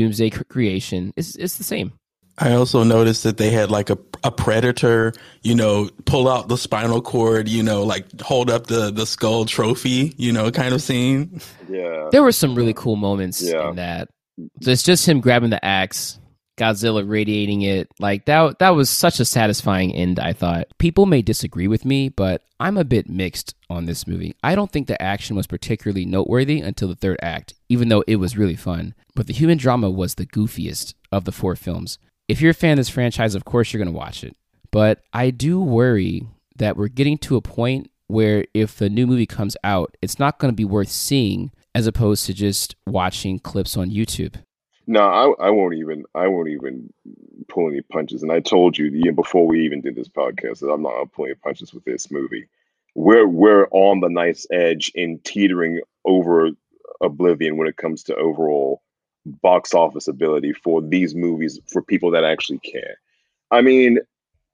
doomsday 0.00 0.30
creation. 0.30 1.12
It's 1.16 1.36
it's 1.36 1.56
the 1.58 1.64
same. 1.64 1.92
I 2.38 2.52
also 2.54 2.84
noticed 2.84 3.24
that 3.24 3.36
they 3.36 3.50
had 3.50 3.70
like 3.70 3.90
a, 3.90 3.98
a 4.24 4.30
predator, 4.30 5.12
you 5.42 5.54
know, 5.54 5.90
pull 6.06 6.26
out 6.26 6.48
the 6.48 6.56
spinal 6.56 7.02
cord, 7.02 7.48
you 7.48 7.62
know, 7.62 7.82
like 7.82 8.18
hold 8.22 8.48
up 8.50 8.66
the, 8.66 8.90
the 8.90 9.04
skull 9.04 9.44
trophy, 9.44 10.14
you 10.16 10.32
know, 10.32 10.50
kind 10.50 10.72
of 10.74 10.80
scene. 10.80 11.40
Yeah. 11.68 12.08
There 12.12 12.22
were 12.22 12.32
some 12.32 12.54
really 12.54 12.72
cool 12.72 12.96
moments 12.96 13.42
Yeah. 13.42 13.68
in 13.70 13.76
that. 13.76 14.08
So 14.62 14.70
it's 14.70 14.82
just 14.82 15.06
him 15.06 15.20
grabbing 15.20 15.50
the 15.50 15.62
axe, 15.62 16.18
Godzilla 16.60 17.08
radiating 17.08 17.62
it. 17.62 17.90
Like 17.98 18.26
that 18.26 18.58
that 18.58 18.70
was 18.70 18.90
such 18.90 19.18
a 19.18 19.24
satisfying 19.24 19.94
end, 19.94 20.20
I 20.20 20.32
thought. 20.32 20.66
People 20.78 21.06
may 21.06 21.22
disagree 21.22 21.66
with 21.66 21.84
me, 21.84 22.08
but 22.10 22.42
I'm 22.60 22.76
a 22.76 22.84
bit 22.84 23.08
mixed 23.08 23.54
on 23.70 23.86
this 23.86 24.06
movie. 24.06 24.34
I 24.42 24.54
don't 24.54 24.70
think 24.70 24.86
the 24.86 25.00
action 25.00 25.36
was 25.36 25.46
particularly 25.46 26.04
noteworthy 26.04 26.60
until 26.60 26.88
the 26.88 26.96
third 26.96 27.18
act, 27.22 27.54
even 27.68 27.88
though 27.88 28.04
it 28.06 28.16
was 28.16 28.36
really 28.36 28.56
fun. 28.56 28.94
But 29.14 29.26
the 29.26 29.32
human 29.32 29.56
drama 29.56 29.88
was 29.88 30.14
the 30.14 30.26
goofiest 30.26 30.94
of 31.10 31.24
the 31.24 31.32
four 31.32 31.56
films. 31.56 31.98
If 32.28 32.40
you're 32.40 32.50
a 32.50 32.54
fan 32.54 32.72
of 32.72 32.78
this 32.78 32.88
franchise, 32.90 33.34
of 33.34 33.44
course 33.44 33.72
you're 33.72 33.82
going 33.82 33.92
to 33.92 33.98
watch 33.98 34.22
it. 34.22 34.36
But 34.70 35.02
I 35.12 35.30
do 35.30 35.60
worry 35.60 36.26
that 36.56 36.76
we're 36.76 36.88
getting 36.88 37.18
to 37.18 37.36
a 37.36 37.40
point 37.40 37.90
where 38.06 38.44
if 38.54 38.76
the 38.76 38.90
new 38.90 39.06
movie 39.06 39.26
comes 39.26 39.56
out, 39.64 39.96
it's 40.02 40.18
not 40.18 40.38
going 40.38 40.52
to 40.52 40.56
be 40.56 40.64
worth 40.64 40.90
seeing 40.90 41.50
as 41.74 41.86
opposed 41.86 42.26
to 42.26 42.34
just 42.34 42.76
watching 42.86 43.38
clips 43.38 43.76
on 43.76 43.90
YouTube. 43.90 44.42
No, 44.90 45.02
I, 45.02 45.46
I 45.46 45.50
won't 45.50 45.74
even. 45.74 46.02
I 46.16 46.26
won't 46.26 46.48
even 46.48 46.92
pull 47.46 47.68
any 47.68 47.80
punches. 47.80 48.24
And 48.24 48.32
I 48.32 48.40
told 48.40 48.76
you 48.76 49.12
before 49.12 49.46
we 49.46 49.64
even 49.64 49.80
did 49.80 49.94
this 49.94 50.08
podcast 50.08 50.58
that 50.58 50.68
I'm 50.68 50.82
not 50.82 51.12
pulling 51.12 51.36
punches 51.44 51.72
with 51.72 51.84
this 51.84 52.10
movie. 52.10 52.48
We're 52.96 53.28
we're 53.28 53.68
on 53.70 54.00
the 54.00 54.08
nice 54.08 54.48
edge 54.50 54.90
in 54.96 55.20
teetering 55.22 55.80
over 56.04 56.50
oblivion 57.00 57.56
when 57.56 57.68
it 57.68 57.76
comes 57.76 58.02
to 58.02 58.16
overall 58.16 58.82
box 59.24 59.74
office 59.74 60.08
ability 60.08 60.54
for 60.54 60.82
these 60.82 61.14
movies 61.14 61.60
for 61.68 61.82
people 61.82 62.10
that 62.10 62.24
actually 62.24 62.58
care. 62.58 62.96
I 63.52 63.60
mean, 63.60 64.00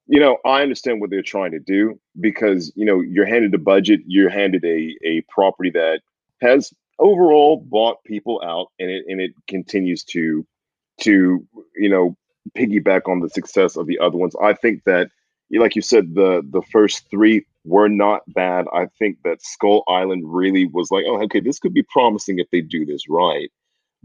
you 0.06 0.20
know, 0.20 0.36
I 0.44 0.60
understand 0.60 1.00
what 1.00 1.08
they're 1.08 1.22
trying 1.22 1.52
to 1.52 1.60
do 1.60 1.98
because 2.20 2.70
you 2.76 2.84
know 2.84 3.00
you're 3.00 3.24
handed 3.24 3.54
a 3.54 3.58
budget, 3.58 4.00
you're 4.06 4.28
handed 4.28 4.66
a 4.66 4.98
a 5.02 5.22
property 5.30 5.70
that 5.70 6.02
has 6.42 6.74
overall 6.98 7.58
bought 7.58 8.02
people 8.04 8.40
out, 8.44 8.68
and 8.78 8.90
it 8.90 9.04
and 9.08 9.20
it 9.20 9.32
continues 9.48 10.04
to 10.04 10.46
to 11.00 11.46
you 11.76 11.88
know 11.88 12.16
piggyback 12.56 13.02
on 13.08 13.20
the 13.20 13.28
success 13.30 13.76
of 13.76 13.86
the 13.86 13.98
other 13.98 14.16
ones. 14.16 14.34
I 14.42 14.54
think 14.54 14.84
that, 14.84 15.10
like 15.50 15.76
you 15.76 15.82
said, 15.82 16.14
the 16.14 16.42
the 16.48 16.62
first 16.72 17.08
three 17.10 17.46
were 17.64 17.88
not 17.88 18.22
bad. 18.28 18.66
I 18.72 18.86
think 18.98 19.18
that 19.24 19.42
Skull 19.42 19.82
Island 19.88 20.22
really 20.24 20.66
was 20.66 20.90
like, 20.90 21.04
oh, 21.06 21.20
okay, 21.22 21.40
this 21.40 21.58
could 21.58 21.74
be 21.74 21.84
promising 21.90 22.38
if 22.38 22.48
they 22.50 22.60
do 22.60 22.86
this 22.86 23.08
right. 23.08 23.50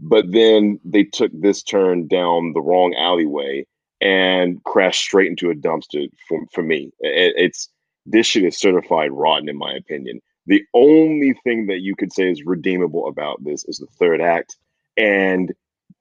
But 0.00 0.32
then 0.32 0.80
they 0.84 1.04
took 1.04 1.30
this 1.32 1.62
turn 1.62 2.08
down 2.08 2.52
the 2.52 2.60
wrong 2.60 2.94
alleyway 2.98 3.66
and 4.00 4.62
crashed 4.64 5.02
straight 5.02 5.28
into 5.28 5.50
a 5.50 5.54
dumpster 5.54 6.08
for, 6.28 6.44
for 6.52 6.62
me. 6.62 6.90
It, 7.00 7.34
it's 7.36 7.68
this 8.04 8.26
shit 8.26 8.44
is 8.44 8.58
certified 8.58 9.12
rotten 9.12 9.48
in 9.48 9.56
my 9.56 9.72
opinion. 9.74 10.20
The 10.46 10.62
only 10.74 11.34
thing 11.44 11.66
that 11.66 11.80
you 11.80 11.94
could 11.94 12.12
say 12.12 12.30
is 12.30 12.44
redeemable 12.44 13.06
about 13.06 13.42
this 13.44 13.64
is 13.64 13.78
the 13.78 13.86
third 13.98 14.20
act. 14.20 14.56
And 14.96 15.52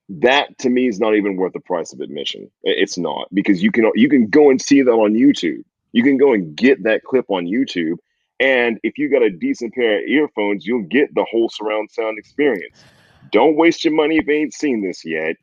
that 0.10 0.58
to 0.60 0.70
me 0.70 0.88
is 0.88 1.00
not 1.00 1.16
even 1.16 1.38
worth 1.38 1.54
the 1.54 1.60
price 1.60 1.94
of 1.94 2.02
admission. 2.02 2.50
It's 2.64 2.98
not 2.98 3.28
because 3.34 3.64
you 3.64 3.72
can 3.72 3.90
you 3.96 4.10
can 4.10 4.28
go 4.28 4.50
and 4.50 4.62
see 4.62 4.82
that 4.82 4.92
on 4.92 5.14
YouTube. 5.14 5.64
You 5.94 6.04
can 6.04 6.18
go 6.18 6.34
and 6.34 6.56
get 6.56 6.84
that 6.84 7.04
clip 7.04 7.26
on 7.30 7.46
YouTube. 7.46 7.98
And 8.40 8.80
if 8.84 8.98
you 8.98 9.10
got 9.10 9.22
a 9.22 9.30
decent 9.30 9.74
pair 9.74 10.00
of 10.00 10.06
earphones, 10.08 10.66
you'll 10.66 10.88
get 10.88 11.14
the 11.14 11.26
whole 11.30 11.50
surround 11.50 11.92
sound 11.92 12.18
experience. 12.18 12.84
Don't 13.32 13.56
waste 13.56 13.86
your 13.86 13.94
money 13.94 14.18
if 14.18 14.28
you 14.28 14.34
ain't 14.34 14.54
seen 14.54 14.82
this 14.82 15.06
yet. 15.06 15.36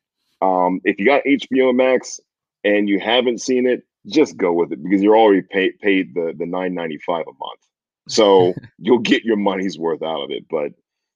Um, 0.43 0.81
if 0.85 0.99
you 0.99 1.07
got 1.07 1.23
HBO 1.25 1.75
Max 1.75 2.21
and 2.65 2.89
you 2.89 3.01
haven't 3.01 3.41
seen 3.41 3.67
it, 3.67 3.85
just 4.07 4.37
go 4.37 4.53
with 4.53 4.73
it 4.73 4.83
because 4.83 5.03
you're 5.03 5.17
already 5.17 5.43
paid 5.43 5.79
paid 5.81 6.15
the 6.15 6.35
the 6.37 6.47
nine 6.47 6.75
ninety 6.75 6.99
five 6.99 7.25
a 7.27 7.33
month. 7.39 7.68
So 8.09 8.55
you'll 8.79 8.99
get 8.99 9.25
your 9.25 9.37
money's 9.37 9.79
worth 9.79 10.03
out 10.03 10.23
of 10.25 10.31
it. 10.31 10.47
But 10.51 10.73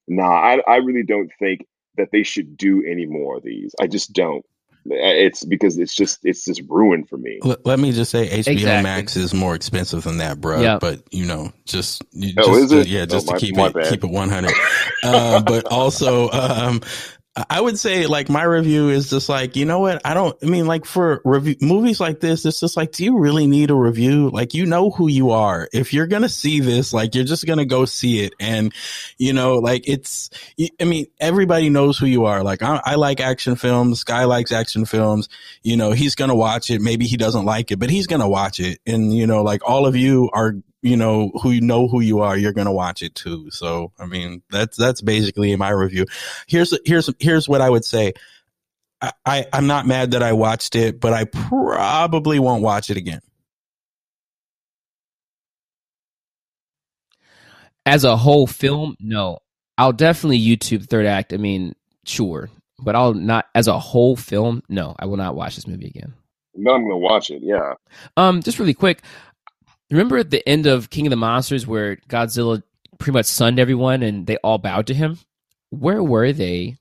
nah, 0.09 0.31
I 0.33 0.61
I 0.67 0.77
really 0.77 1.03
don't 1.05 1.31
think 1.39 1.67
that 1.97 2.09
they 2.13 2.23
should 2.23 2.57
do 2.57 2.83
any 2.87 3.07
more 3.07 3.37
of 3.39 3.43
these. 3.43 3.75
I 3.81 3.87
just 3.87 4.13
don't. 4.13 4.45
It's 4.85 5.45
because 5.45 5.79
it's 5.79 5.95
just 5.95 6.25
it's 6.25 6.45
just 6.45 6.61
ruined 6.69 7.09
for 7.09 7.17
me. 7.17 7.39
Let, 7.43 7.65
let 7.65 7.79
me 7.79 7.93
just 7.93 8.11
say, 8.11 8.27
HBO 8.29 8.49
Exactly. 8.53 8.83
Max 8.83 9.15
is 9.15 9.33
more 9.33 9.55
expensive 9.55 10.03
than 10.03 10.17
that, 10.19 10.41
bro. 10.41 10.61
Yeah. 10.61 10.79
But 10.81 11.03
you 11.13 11.25
know, 11.25 11.53
just, 11.67 12.03
you 12.11 12.33
Oh, 12.39 12.47
just 12.47 12.61
is 12.65 12.71
to- 12.73 12.81
it? 12.81 12.87
yeah, 12.89 13.03
Oh, 13.03 13.07
just 13.07 13.29
my- 13.29 13.35
to 13.35 13.39
keep 13.47 13.55
my 13.57 13.67
it 13.69 13.75
bad. 13.75 13.91
keep 13.91 14.03
it 14.03 14.11
one 14.11 14.29
hundred. 14.29 14.55
uh, 15.05 15.41
but 15.43 15.67
also, 15.67 16.31
um, 16.31 16.81
I 17.35 17.61
would 17.61 17.79
say 17.79 18.07
like 18.07 18.29
my 18.29 18.43
review 18.43 18.91
is 18.91 19.09
just 19.09 19.29
like 19.29 19.57
you 19.57 19.65
know 19.65 19.79
what 19.79 20.03
I 20.05 20.13
don't. 20.13 20.37
I 20.43 20.47
mean, 20.47 20.67
like 20.67 20.85
for 20.85 21.23
review 21.25 21.57
movies 21.63 21.99
like 21.99 22.21
this, 22.21 22.45
it's 22.45 22.61
just 22.61 22.77
like, 22.77 22.93
do 22.93 23.05
you 23.05 23.19
really 23.19 23.47
need 23.47 23.71
a 23.71 23.75
review? 23.75 24.29
Like 24.29 24.53
you 24.53 24.67
know 24.67 24.91
who 24.91 25.09
you 25.09 25.31
are. 25.31 25.67
If 25.73 25.95
you're 25.95 26.07
gonna 26.07 26.29
see 26.29 26.61
this, 26.61 26.93
like 26.93 27.15
you're 27.15 27.25
just 27.25 27.47
gonna 27.47 27.65
go 27.65 27.87
see 27.87 28.21
it, 28.21 28.35
and 28.39 28.75
you 29.17 29.33
know, 29.33 29.55
like 29.55 29.89
it's. 29.89 30.29
I 30.79 30.85
mean, 30.85 31.07
everybody 31.19 31.71
knows 31.71 31.99
who 31.99 32.07
you 32.07 32.27
are. 32.27 32.43
Like 32.43 32.63
I, 32.63 32.81
I 32.85 32.95
like 32.97 33.21
action 33.21 33.57
films. 33.57 34.01
Sky 34.01 34.25
likes 34.25 34.53
action 34.53 34.85
films 34.85 35.29
you 35.63 35.77
know, 35.77 35.93
he's 35.93 36.15
going 36.15 36.29
to 36.29 36.35
watch 36.35 36.71
it. 36.71 36.81
Maybe 36.81 37.07
he 37.07 37.17
doesn't 37.17 37.45
like 37.45 37.71
it, 37.71 37.79
but 37.79 37.91
he's 37.91 38.07
going 38.07 38.21
to 38.21 38.29
watch 38.29 38.61
it. 38.61 38.81
And, 38.87 39.15
you 39.15 39.27
know, 39.27 39.43
like 39.43 39.69
all 39.69 39.87
of 39.87 39.97
you 39.97 40.31
are, 40.33 40.55
you 40.83 40.97
know, 40.97 41.31
who 41.43 41.51
you 41.51 41.61
know 41.61 41.89
who 41.89 42.01
you 42.01 42.21
are, 42.21 42.37
you're 42.37 42.53
going 42.53 42.67
to 42.67 42.73
watch 42.73 43.03
it 43.03 43.15
too. 43.15 43.51
So, 43.51 43.93
I 43.99 44.07
mean, 44.07 44.43
that's, 44.51 44.77
that's 44.77 45.01
basically 45.01 45.55
my 45.57 45.71
review. 45.71 46.07
Here's, 46.47 46.77
here's, 46.85 47.09
here's 47.19 47.49
what 47.49 47.61
I 47.61 47.71
would 47.71 47.85
say. 47.85 48.13
I, 49.01 49.13
I, 49.25 49.47
I'm 49.53 49.67
not 49.67 49.87
mad 49.87 50.11
that 50.11 50.23
I 50.23 50.33
watched 50.33 50.77
it, 50.77 51.01
but 51.01 51.13
I 51.13 51.25
probably 51.25 52.39
won't 52.39 52.63
watch 52.63 52.91
it 52.91 52.97
again. 52.97 53.21
As 57.87 58.05
a 58.05 58.17
whole 58.17 58.47
film, 58.47 58.97
no. 59.01 59.39
I'll 59.79 59.93
definitely 59.93 60.39
YouTube 60.39 60.89
third 60.89 61.07
act. 61.07 61.33
I 61.33 61.39
mean, 61.39 61.75
sure, 62.05 62.51
but 62.79 62.95
I'll 62.95 63.15
not 63.15 63.47
as 63.55 63.69
a 63.69 63.79
whole 63.79 64.17
film. 64.17 64.63
No, 64.69 64.95
I 64.99 65.07
will 65.07 65.17
not 65.17 65.35
watch 65.35 65.57
this 65.57 65.67
movie 65.67 65.87
again. 65.87 66.13
No, 66.55 66.75
I'm 66.75 66.83
gonna 66.83 66.99
watch 66.99 67.31
it. 67.31 67.43
Yeah. 67.43 67.75
Um, 68.17 68.43
just 68.43 68.59
really 68.59 68.75
quick. 68.75 69.03
Remember 69.93 70.17
at 70.17 70.31
the 70.31 70.47
end 70.49 70.67
of 70.67 70.89
King 70.89 71.07
of 71.07 71.11
the 71.11 71.17
Monsters 71.17 71.67
where 71.67 71.97
Godzilla 72.09 72.63
pretty 72.99 73.13
much 73.13 73.27
sunned 73.27 73.59
everyone 73.59 74.03
and 74.03 74.27
they 74.27 74.39
all 74.39 74.57
bowed 74.57 74.87
to 74.87 74.95
him? 74.95 75.19
Where 75.69 76.03
were 76.03 76.33
they 76.33 76.79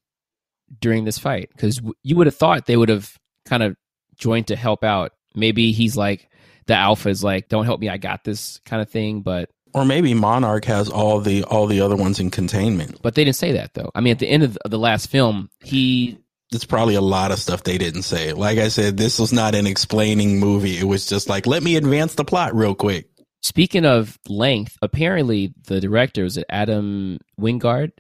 during 0.80 1.04
this 1.04 1.18
fight? 1.18 1.50
Because 1.52 1.82
you 2.04 2.16
would 2.16 2.28
have 2.28 2.36
thought 2.36 2.66
they 2.66 2.78
would 2.78 2.90
have 2.90 3.18
kind 3.46 3.64
of 3.64 3.76
joined 4.16 4.48
to 4.48 4.56
help 4.56 4.86
out. 4.86 5.12
Maybe 5.36 5.74
he's 5.74 5.98
like 5.98 6.30
the 6.68 6.76
alpha 6.76 7.10
is 7.10 7.24
like, 7.24 7.50
"Don't 7.50 7.66
help 7.66 7.82
me, 7.82 7.90
I 7.90 7.98
got 7.98 8.24
this" 8.24 8.62
kind 8.66 8.82
of 8.82 8.90
thing. 8.90 9.22
But 9.22 9.50
Or 9.74 9.84
maybe 9.84 10.14
Monarch 10.14 10.66
has 10.66 10.90
all 10.90 11.20
the 11.20 11.44
all 11.44 11.68
the 11.68 11.82
other 11.82 11.98
ones 11.98 12.20
in 12.20 12.30
containment. 12.32 13.02
But 13.02 13.16
they 13.16 13.26
didn't 13.26 13.36
say 13.36 13.52
that 13.54 13.74
though. 13.74 13.92
I 13.94 14.00
mean, 14.00 14.12
at 14.12 14.20
the 14.20 14.30
end 14.30 14.44
of 14.44 14.58
the 14.66 14.80
last 14.80 15.08
film, 15.08 15.50
he 15.62 16.18
It's 16.52 16.66
probably 16.66 16.96
a 16.96 17.02
lot 17.02 17.32
of 17.32 17.40
stuff 17.40 17.64
they 17.64 17.78
didn't 17.78 18.04
say. 18.04 18.34
Like 18.34 18.58
I 18.60 18.68
said, 18.68 18.98
this 18.98 19.18
was 19.20 19.32
not 19.32 19.56
an 19.56 19.66
explaining 19.68 20.40
movie. 20.40 20.78
It 20.78 20.84
was 20.84 21.06
just 21.06 21.30
like, 21.30 21.48
let 21.48 21.64
me 21.64 21.76
advance 21.78 22.16
the 22.16 22.26
plot 22.26 22.54
real 22.54 22.76
quick. 22.76 23.08
Speaking 23.42 23.86
of 23.86 24.20
length, 24.28 24.78
apparently 24.82 25.54
the 25.66 25.80
director 25.80 26.24
was 26.24 26.38
it 26.38 26.46
Adam 26.50 27.20
Wingard 27.40 27.92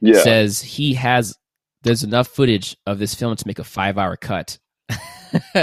Yeah. 0.00 0.22
says 0.22 0.60
he 0.60 0.94
has 0.94 1.36
there's 1.82 2.04
enough 2.04 2.28
footage 2.28 2.76
of 2.86 2.98
this 2.98 3.14
film 3.14 3.34
to 3.36 3.46
make 3.46 3.58
a 3.58 3.64
five 3.64 3.96
hour 3.96 4.16
cut. 4.16 4.58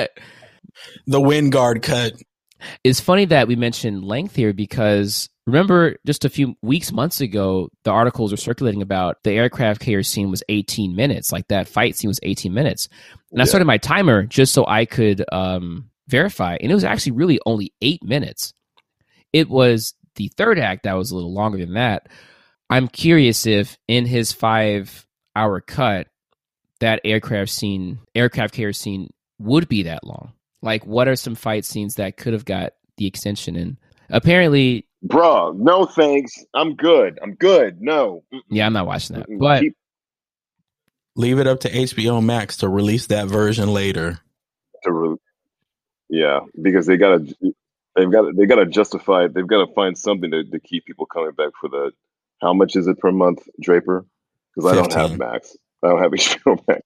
The 1.08 1.20
Wingard 1.20 1.82
cut. 1.82 2.14
it's 2.84 3.00
funny 3.00 3.26
that 3.26 3.48
we 3.48 3.56
mentioned 3.56 4.04
length 4.04 4.36
here 4.36 4.54
because 4.54 5.30
remember 5.48 5.95
just 6.06 6.26
a 6.26 6.30
few 6.30 6.56
weeks 6.62 6.91
months 6.91 7.22
ago 7.22 7.70
the 7.84 7.89
articles 7.89 8.32
were 8.32 8.38
circulating 8.38 8.82
about 8.82 9.24
the 9.24 9.32
aircraft 9.32 9.80
carrier 9.82 10.04
scene 10.04 10.30
was 10.30 10.43
18 10.50 10.95
minutes 10.95 11.32
like 11.32 11.48
that 11.48 11.68
fight 11.68 11.95
scene 11.95 12.10
was 12.10 12.20
18 12.22 12.54
minutes. 12.54 12.89
And 13.32 13.41
i 13.41 13.45
started 13.45 13.66
my 13.66 13.78
timer 13.78 14.24
just 14.24 14.54
so 14.54 14.66
i 14.68 14.86
could 14.86 15.24
um, 15.32 15.89
verify 16.08 16.58
and 16.62 16.72
it 16.72 16.76
was 16.76 16.84
actually 16.84 17.14
really 17.14 17.39
only 17.45 17.74
eight 17.82 18.04
minutes. 18.04 18.54
It 19.34 19.50
was 19.50 19.93
the 20.16 20.30
third 20.38 20.60
act 20.60 20.84
that 20.84 20.93
was 20.93 21.12
a 21.12 21.16
little 21.16 21.34
longer 21.34 21.58
than 21.58 21.74
that. 21.74 22.08
I'm 22.70 22.88
curious 22.88 23.45
if 23.45 23.78
in 23.88 24.06
his 24.06 24.32
five 24.32 25.06
hour 25.36 25.62
cut 25.62 26.08
that 26.80 27.02
aircraft 27.06 27.52
scene 27.52 28.00
aircraft 28.14 28.54
carrier 28.54 28.74
scene 28.74 29.12
would 29.39 29.70
be 29.70 29.84
that 29.84 30.04
long. 30.04 30.34
Like 30.62 30.86
what 30.86 31.08
are 31.08 31.16
some 31.16 31.36
fight 31.36 31.64
scenes 31.64 31.95
that 31.95 32.18
could 32.18 32.34
have 32.34 32.45
got 32.45 32.74
the 32.98 33.08
extension 33.08 33.56
in? 33.56 33.78
Apparently 34.10 34.87
Bruh, 35.08 35.55
no 35.55 35.86
thanks. 35.86 36.34
I'm 36.53 36.76
good. 36.76 37.18
I'm 37.22 37.34
good. 37.36 37.82
No. 37.82 38.24
Yeah 38.49 38.66
i'm 38.66 38.74
not 38.74 38.86
watching 38.88 39.16
that 39.18 39.26
but 39.39 39.62
Keep 39.62 39.76
Leave 41.16 41.39
it 41.39 41.47
up 41.47 41.62
to 41.62 41.70
HBO 41.72 42.24
Max 42.24 42.58
to 42.58 42.70
release 42.70 43.08
that 43.08 43.28
version 43.28 43.74
later. 43.74 44.20
to 44.84 44.91
re- 44.91 45.16
yeah, 46.10 46.41
because 46.62 46.86
they 46.86 46.95
gotta 46.97 47.26
they've 47.95 48.12
got 48.12 48.36
they 48.36 48.45
gotta 48.45 48.68
justify 48.68 49.26
it. 49.26 49.34
they've 49.34 49.47
got 49.47 49.66
to 49.66 49.74
find 49.74 49.97
something 49.97 50.30
to, 50.30 50.43
to 50.43 50.60
keep 50.60 50.86
people 50.86 51.08
coming 51.08 51.32
back 51.32 51.53
for 51.60 51.70
the 51.70 51.91
how 52.39 52.53
much 52.53 52.76
is 52.76 52.86
it 52.88 52.99
per 52.99 53.12
month, 53.12 53.39
Draper? 53.60 54.05
Because 54.55 54.72
I 54.72 54.76
don't 54.76 54.93
have 54.93 55.18
Max. 55.18 55.58
I 55.84 55.89
don't 55.89 56.01
have 56.03 56.12
HBO 56.12 56.60
Max. 56.68 56.82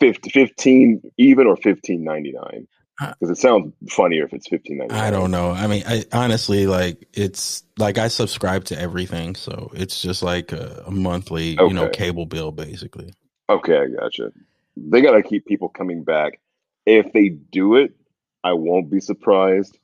50, 0.00 0.30
15 0.30 1.02
even 1.18 1.46
or 1.46 1.56
fifteen 1.56 2.02
ninety 2.02 2.32
nine. 2.32 2.66
Uh, 2.66 2.75
Because 2.98 3.30
it 3.30 3.36
sounds 3.36 3.74
funnier 3.90 4.24
if 4.24 4.32
it's 4.32 4.48
fifteen 4.48 4.78
ninety 4.78 4.94
nine. 4.94 5.04
I 5.04 5.10
don't 5.10 5.30
know. 5.30 5.50
I 5.50 5.66
mean, 5.66 5.82
I 5.86 6.04
honestly 6.12 6.66
like 6.66 7.06
it's 7.12 7.62
like 7.76 7.98
I 7.98 8.08
subscribe 8.08 8.64
to 8.66 8.78
everything, 8.78 9.34
so 9.34 9.70
it's 9.74 10.00
just 10.00 10.22
like 10.22 10.52
a, 10.52 10.84
a 10.86 10.90
monthly, 10.90 11.50
you 11.50 11.74
know, 11.74 11.90
cable 11.90 12.24
bill 12.26 12.52
basically. 12.52 13.12
Okay, 13.50 13.78
I 13.78 13.86
gotcha. 13.88 14.32
They 14.76 15.02
got 15.02 15.12
to 15.12 15.22
keep 15.22 15.46
people 15.46 15.68
coming 15.68 16.04
back. 16.04 16.40
If 16.86 17.12
they 17.12 17.28
do 17.28 17.76
it, 17.76 17.92
I 18.42 18.54
won't 18.54 18.90
be 18.90 19.00
surprised. 19.00 19.78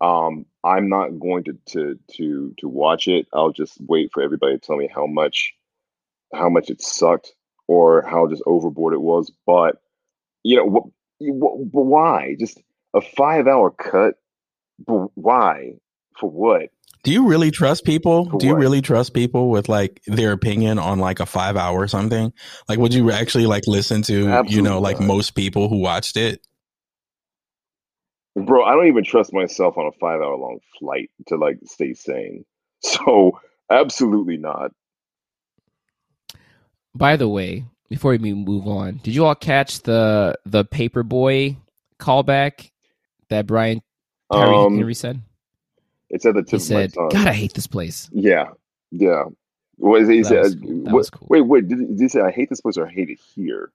Um, 0.00 0.46
I'm 0.64 0.88
not 0.88 1.18
going 1.18 1.44
to 1.44 1.58
to 1.70 1.98
to 2.16 2.54
to 2.58 2.68
watch 2.68 3.08
it. 3.08 3.26
I'll 3.32 3.52
just 3.52 3.78
wait 3.80 4.10
for 4.12 4.22
everybody 4.22 4.54
to 4.54 4.58
tell 4.58 4.76
me 4.76 4.88
how 4.92 5.06
much 5.06 5.54
how 6.32 6.48
much 6.48 6.70
it 6.70 6.80
sucked 6.80 7.32
or 7.66 8.02
how 8.02 8.28
just 8.28 8.42
overboard 8.46 8.94
it 8.94 9.00
was. 9.00 9.32
But 9.46 9.80
you 10.42 10.56
know, 10.56 10.92
what, 11.30 11.72
but 11.72 11.82
why? 11.82 12.36
Just 12.38 12.60
a 12.94 13.00
five 13.00 13.46
hour 13.46 13.70
cut? 13.70 14.14
But 14.86 15.08
why? 15.14 15.74
For 16.18 16.30
what? 16.30 16.70
Do 17.04 17.12
you 17.12 17.26
really 17.28 17.50
trust 17.50 17.84
people? 17.84 18.30
For 18.30 18.38
Do 18.38 18.46
you 18.46 18.54
what? 18.54 18.60
really 18.60 18.82
trust 18.82 19.14
people 19.14 19.50
with 19.50 19.68
like 19.68 20.02
their 20.06 20.32
opinion 20.32 20.78
on 20.78 20.98
like 21.00 21.20
a 21.20 21.26
five 21.26 21.56
hour 21.56 21.80
or 21.80 21.88
something? 21.88 22.32
Like, 22.68 22.78
would 22.78 22.94
you 22.94 23.10
actually 23.10 23.46
like 23.46 23.66
listen 23.66 24.02
to, 24.02 24.40
you 24.44 24.62
know, 24.62 24.80
like 24.80 25.00
not. 25.00 25.06
most 25.06 25.32
people 25.32 25.68
who 25.68 25.78
watched 25.80 26.16
it? 26.16 26.46
Bro, 28.36 28.64
I 28.64 28.72
don't 28.74 28.88
even 28.88 29.04
trust 29.04 29.32
myself 29.32 29.78
on 29.78 29.86
a 29.86 29.92
five 29.92 30.20
hour 30.20 30.36
long 30.36 30.60
flight 30.78 31.10
to 31.28 31.36
like 31.36 31.58
stay 31.66 31.94
sane. 31.94 32.44
So 32.84 33.40
absolutely 33.70 34.38
not. 34.38 34.72
by 36.94 37.16
the 37.16 37.28
way 37.28 37.64
before 37.92 38.12
we 38.16 38.32
move 38.32 38.66
on 38.66 39.00
did 39.02 39.14
you 39.14 39.24
all 39.26 39.34
catch 39.34 39.82
the 39.82 40.34
the 40.46 40.64
Paper 40.64 41.02
Boi 41.02 41.56
callback 41.98 42.70
that 43.28 43.46
brian 43.46 43.82
Tyree 44.32 44.56
Um, 44.56 44.76
henry 44.76 44.94
said 44.94 45.20
it's 46.10 46.24
at 46.26 46.34
the 46.34 46.40
he 46.40 46.46
tip 46.46 46.60
said 46.60 46.90
of 46.90 46.96
my 46.96 47.02
tongue. 47.02 47.08
god 47.10 47.28
i 47.28 47.32
hate 47.32 47.54
this 47.54 47.66
place 47.66 48.08
Yeah, 48.12 48.48
yeah. 48.90 49.24
What 49.76 50.02
is? 50.02 50.08
He 50.08 50.22
That 50.22 50.28
said, 50.28 50.38
was 50.38 50.54
uh, 50.54 50.58
cool. 50.60 50.82
What- 50.84 50.94
was 50.94 51.10
cool. 51.10 51.26
Wait, 51.30 51.40
wait. 51.40 51.66
Did, 51.68 51.78
he- 51.80 51.86
did 51.86 52.00
he 52.00 52.08
say 52.08 52.20
I 52.20 52.30
hate 52.30 52.48
this 52.50 52.60
place 52.60 52.76
or 52.76 52.86
I 52.86 52.90
hate 52.92 53.10
it 53.10 53.18
here? 53.34 53.72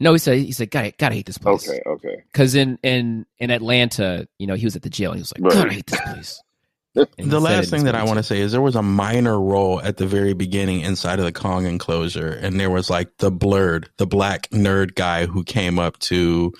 no 0.00 0.12
he 0.12 0.18
said 0.18 0.38
he 0.38 0.52
said 0.52 0.70
god, 0.70 0.84
I- 0.86 0.94
god 0.98 1.12
i 1.12 1.14
hate 1.16 1.26
this 1.26 1.38
place 1.38 1.68
Okay, 1.68 1.80
okay. 1.86 2.22
because 2.32 2.54
in 2.54 2.78
in 2.82 3.26
in 3.38 3.50
atlanta 3.50 4.26
you 4.38 4.46
know 4.48 4.54
he 4.54 4.64
was 4.66 4.74
at 4.76 4.82
the 4.82 4.90
jail 4.90 5.10
and 5.12 5.18
he 5.18 5.22
was 5.22 5.32
like 5.36 5.52
god 5.54 5.68
i 5.68 5.72
hate 5.74 5.86
this 5.86 6.00
place 6.00 6.42
he 6.44 6.51
The 6.94 7.40
last 7.40 7.70
thing 7.70 7.84
that 7.84 7.94
I 7.94 8.04
want 8.04 8.18
to 8.18 8.22
say 8.22 8.40
is 8.40 8.52
there 8.52 8.60
was 8.60 8.76
a 8.76 8.82
minor 8.82 9.40
role 9.40 9.80
at 9.80 9.96
the 9.96 10.06
very 10.06 10.34
beginning 10.34 10.80
inside 10.82 11.18
of 11.18 11.24
the 11.24 11.32
Kong 11.32 11.64
enclosure, 11.64 12.28
and 12.28 12.60
there 12.60 12.70
was 12.70 12.90
like 12.90 13.16
the 13.16 13.32
blerd, 13.32 13.86
the 13.96 14.06
black 14.06 14.48
nerd 14.50 14.94
guy 14.94 15.24
who 15.24 15.42
came 15.42 15.78
up 15.78 15.98
to, 16.00 16.52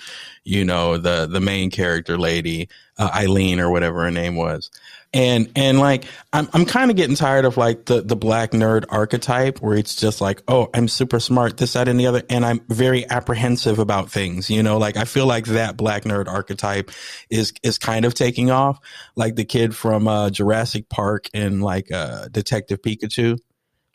you 0.43 0.65
know, 0.65 0.97
the 0.97 1.27
the 1.27 1.39
main 1.39 1.69
character 1.69 2.17
lady, 2.17 2.67
uh, 2.97 3.11
Eileen 3.13 3.59
or 3.59 3.69
whatever 3.69 4.01
her 4.03 4.11
name 4.11 4.35
was, 4.35 4.71
and 5.13 5.51
and 5.55 5.79
like 5.79 6.05
I'm 6.31 6.49
I'm 6.53 6.65
kind 6.65 6.89
of 6.89 6.97
getting 6.97 7.15
tired 7.15 7.45
of 7.45 7.57
like 7.57 7.85
the 7.85 8.01
the 8.01 8.15
black 8.15 8.51
nerd 8.51 8.85
archetype 8.89 9.59
where 9.59 9.77
it's 9.77 9.95
just 9.95 10.21
like 10.21 10.41
oh 10.47 10.69
I'm 10.73 10.87
super 10.87 11.19
smart 11.19 11.57
this 11.57 11.73
that 11.73 11.87
and 11.87 11.99
the 11.99 12.07
other, 12.07 12.23
and 12.29 12.45
I'm 12.45 12.61
very 12.69 13.09
apprehensive 13.09 13.79
about 13.79 14.11
things, 14.11 14.49
you 14.49 14.63
know, 14.63 14.77
like 14.77 14.97
I 14.97 15.05
feel 15.05 15.25
like 15.25 15.45
that 15.45 15.77
black 15.77 16.03
nerd 16.03 16.27
archetype 16.27 16.91
is 17.29 17.53
is 17.63 17.77
kind 17.77 18.05
of 18.05 18.13
taking 18.13 18.51
off 18.51 18.79
like 19.15 19.35
the 19.35 19.45
kid 19.45 19.75
from 19.75 20.07
uh, 20.07 20.29
Jurassic 20.29 20.89
Park 20.89 21.29
and 21.33 21.61
like 21.61 21.91
uh, 21.91 22.27
Detective 22.29 22.81
Pikachu. 22.81 23.37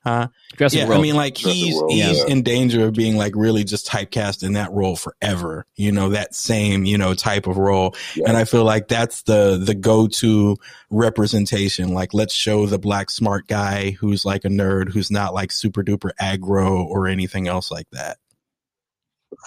Huh? 0.08 0.28
Jurassic 0.56 0.88
yeah, 0.88 0.94
I 0.94 1.00
mean, 1.00 1.16
like 1.16 1.34
Jurassic 1.34 1.62
he's 1.62 1.74
World, 1.74 1.92
he's 1.92 2.18
yeah. 2.18 2.26
in 2.28 2.42
danger 2.42 2.86
of 2.86 2.94
being 2.94 3.16
like 3.18 3.34
really 3.36 3.62
just 3.62 3.86
typecast 3.86 4.42
in 4.42 4.54
that 4.54 4.72
role 4.72 4.96
forever. 4.96 5.66
You 5.76 5.92
know, 5.92 6.08
that 6.10 6.34
same 6.34 6.86
you 6.86 6.96
know 6.96 7.12
type 7.12 7.46
of 7.46 7.58
role, 7.58 7.94
Yeah. 8.16 8.28
and 8.28 8.36
I 8.38 8.44
feel 8.44 8.64
like 8.64 8.88
that's 8.88 9.22
the 9.22 9.60
the 9.62 9.74
go 9.74 10.06
to 10.06 10.56
representation. 10.88 11.92
Like, 11.92 12.14
let's 12.14 12.32
show 12.32 12.64
the 12.64 12.78
black 12.78 13.10
smart 13.10 13.46
guy 13.48 13.90
who's 13.90 14.24
like 14.24 14.46
a 14.46 14.48
nerd, 14.48 14.90
who's 14.90 15.10
not 15.10 15.34
like 15.34 15.52
super 15.52 15.84
duper 15.84 16.10
aggro 16.20 16.86
or 16.86 17.06
anything 17.06 17.46
else 17.48 17.70
like 17.70 17.90
that. 17.92 18.16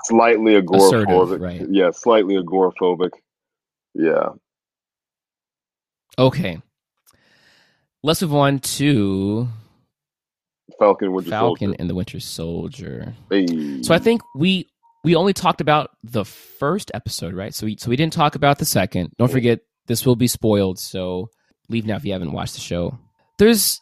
Slightly 0.03 0.53
agoraphobic. 0.53 1.25
Assertive, 1.25 1.41
right. 1.41 1.65
Yeah, 1.69 1.89
slightly 1.91 2.35
agoraphobic. 2.35 3.11
Yeah. 3.95 4.29
okay 6.19 6.61
let's 8.03 8.21
move 8.21 8.35
on 8.35 8.59
to 8.59 9.47
Falcon 10.81 11.11
Winter 11.13 11.29
falcon 11.29 11.67
Soldier. 11.69 11.75
and 11.79 11.89
the 11.89 11.95
winter 11.95 12.19
soldier 12.19 13.13
Hey. 13.29 13.81
So 13.83 13.93
I 13.93 13.99
think 13.99 14.21
we 14.35 14.67
we 15.03 15.15
only 15.15 15.33
talked 15.33 15.61
about 15.61 15.91
the 16.03 16.25
first 16.25 16.91
episode, 16.93 17.33
right? 17.33 17.53
So 17.53 17.65
we 17.65 17.77
so 17.79 17.89
we 17.89 17.95
didn't 17.95 18.13
talk 18.13 18.35
about 18.35 18.57
the 18.59 18.65
second. 18.65 19.11
Don't 19.17 19.31
forget 19.31 19.59
this 19.87 20.05
will 20.05 20.15
be 20.15 20.27
spoiled, 20.27 20.77
so 20.79 21.29
leave 21.69 21.85
now 21.85 21.95
if 21.95 22.05
you 22.05 22.13
haven't 22.13 22.31
watched 22.33 22.53
the 22.55 22.61
show. 22.61 22.97
There's 23.39 23.79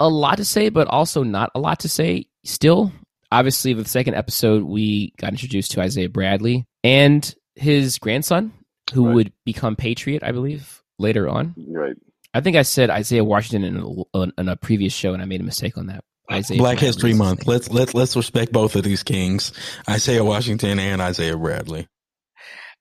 a 0.00 0.08
lot 0.08 0.36
to 0.38 0.44
say, 0.44 0.68
but 0.70 0.88
also 0.88 1.22
not 1.22 1.50
a 1.54 1.60
lot 1.60 1.80
to 1.80 1.88
say. 1.88 2.26
Still, 2.44 2.90
obviously, 3.30 3.74
with 3.74 3.84
the 3.84 3.90
second 3.90 4.14
episode, 4.14 4.62
we 4.64 5.12
got 5.18 5.30
introduced 5.30 5.72
to 5.72 5.80
Isaiah 5.80 6.08
Bradley 6.08 6.66
and 6.82 7.34
his 7.54 7.98
grandson, 7.98 8.52
who 8.94 9.06
Right. 9.06 9.14
would 9.14 9.32
become 9.44 9.76
Patriot, 9.76 10.22
I 10.24 10.32
believe, 10.32 10.82
later 10.98 11.28
on. 11.28 11.54
right. 11.68 11.96
I 12.34 12.40
think 12.40 12.56
I 12.56 12.62
said 12.62 12.88
Isaiah 12.88 13.22
Washington 13.24 13.64
in 13.76 14.04
a, 14.14 14.40
in 14.40 14.48
a 14.48 14.56
previous 14.56 14.94
show, 14.94 15.12
and 15.12 15.20
I 15.22 15.26
made 15.26 15.42
a 15.42 15.44
mistake 15.44 15.76
on 15.76 15.86
that. 15.88 16.02
Isaiah 16.32 16.58
Black 16.58 16.78
Bradley 16.78 16.86
History 16.86 17.14
Month. 17.14 17.46
name. 17.46 17.52
Let's 17.54 17.70
let's 17.70 17.94
let's 17.94 18.16
respect 18.16 18.52
both 18.52 18.76
of 18.76 18.82
these 18.84 19.02
kings, 19.02 19.52
Isaiah 19.88 20.24
Washington 20.24 20.78
and 20.78 21.00
Isaiah 21.00 21.36
Bradley. 21.36 21.86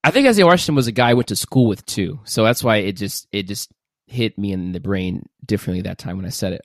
I 0.04 0.12
think 0.12 0.28
Isaiah 0.28 0.46
Washington 0.46 0.76
was 0.76 0.88
a 0.88 0.92
guy 0.92 1.12
I 1.12 1.14
went 1.14 1.28
to 1.28 1.36
school 1.36 1.68
with 1.68 1.86
too, 1.86 2.20
so 2.24 2.44
that's 2.44 2.64
why 2.64 2.78
it 2.78 2.94
just 2.94 3.28
it 3.32 3.48
just 3.48 3.72
hit 4.08 4.38
me 4.38 4.52
in 4.52 4.72
the 4.72 4.80
brain 4.80 5.24
differently 5.46 5.82
that 5.84 5.98
time 5.98 6.18
when 6.18 6.26
I 6.26 6.30
said 6.30 6.54
it. 6.54 6.62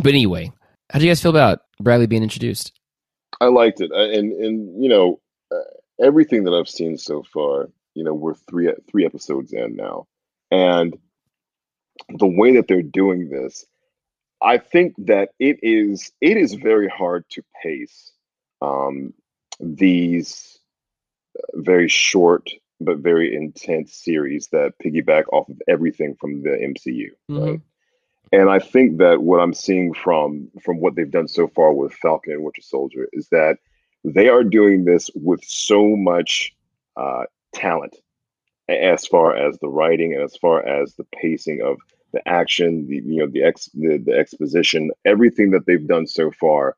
But 0.00 0.14
anyway, 0.14 0.52
how 0.90 0.98
do 0.98 1.04
you 1.04 1.10
guys 1.10 1.20
feel 1.22 1.30
about 1.30 1.60
Bradley 1.80 2.06
being 2.06 2.22
introduced? 2.22 2.72
I 3.40 3.46
liked 3.46 3.80
it, 3.80 3.90
Uh, 3.92 4.08
and 4.08 4.32
and 4.32 4.82
you 4.82 4.88
know 4.88 5.20
uh, 5.52 5.56
everything 6.02 6.44
that 6.44 6.54
I've 6.54 6.68
seen 6.68 6.96
so 6.98 7.22
far. 7.22 7.68
You 7.94 8.04
know, 8.04 8.14
we're 8.14 8.34
three 8.34 8.72
three 8.90 9.04
episodes 9.04 9.52
in 9.52 9.76
now, 9.76 10.06
and 10.50 10.96
the 12.08 12.26
way 12.26 12.56
that 12.56 12.68
they're 12.68 12.82
doing 12.82 13.28
this, 13.28 13.66
I 14.40 14.58
think 14.58 14.94
that 15.06 15.30
it 15.38 15.58
is 15.62 16.12
it 16.20 16.36
is 16.36 16.54
very 16.54 16.88
hard 16.88 17.24
to 17.30 17.42
pace 17.62 18.12
um, 18.62 19.12
these 19.60 20.58
very 21.54 21.88
short 21.88 22.50
but 22.80 22.98
very 22.98 23.34
intense 23.34 23.94
series 23.94 24.48
that 24.48 24.78
piggyback 24.78 25.24
off 25.32 25.48
of 25.48 25.60
everything 25.66 26.14
from 26.14 26.42
the 26.42 26.50
MCU, 26.50 27.08
right? 27.28 27.60
And 28.30 28.50
I 28.50 28.58
think 28.58 28.98
that 28.98 29.22
what 29.22 29.40
I'm 29.40 29.54
seeing 29.54 29.94
from 29.94 30.48
from 30.62 30.80
what 30.80 30.94
they've 30.94 31.10
done 31.10 31.28
so 31.28 31.48
far 31.48 31.72
with 31.72 31.92
Falcon 31.94 32.34
and 32.34 32.44
Winter 32.44 32.62
Soldier 32.62 33.08
is 33.12 33.28
that 33.30 33.58
they 34.04 34.28
are 34.28 34.44
doing 34.44 34.84
this 34.84 35.10
with 35.14 35.42
so 35.44 35.96
much 35.96 36.54
uh, 36.96 37.24
talent 37.52 37.96
as 38.68 39.06
far 39.06 39.34
as 39.34 39.58
the 39.58 39.68
writing 39.68 40.14
and 40.14 40.22
as 40.22 40.36
far 40.36 40.64
as 40.64 40.94
the 40.94 41.04
pacing 41.04 41.62
of 41.62 41.78
the 42.12 42.26
action, 42.28 42.86
the 42.86 42.96
you 42.96 43.16
know 43.16 43.26
the 43.26 43.42
ex 43.42 43.68
the, 43.74 43.98
the 43.98 44.12
exposition, 44.12 44.90
everything 45.04 45.50
that 45.50 45.66
they've 45.66 45.86
done 45.86 46.06
so 46.06 46.30
far. 46.30 46.76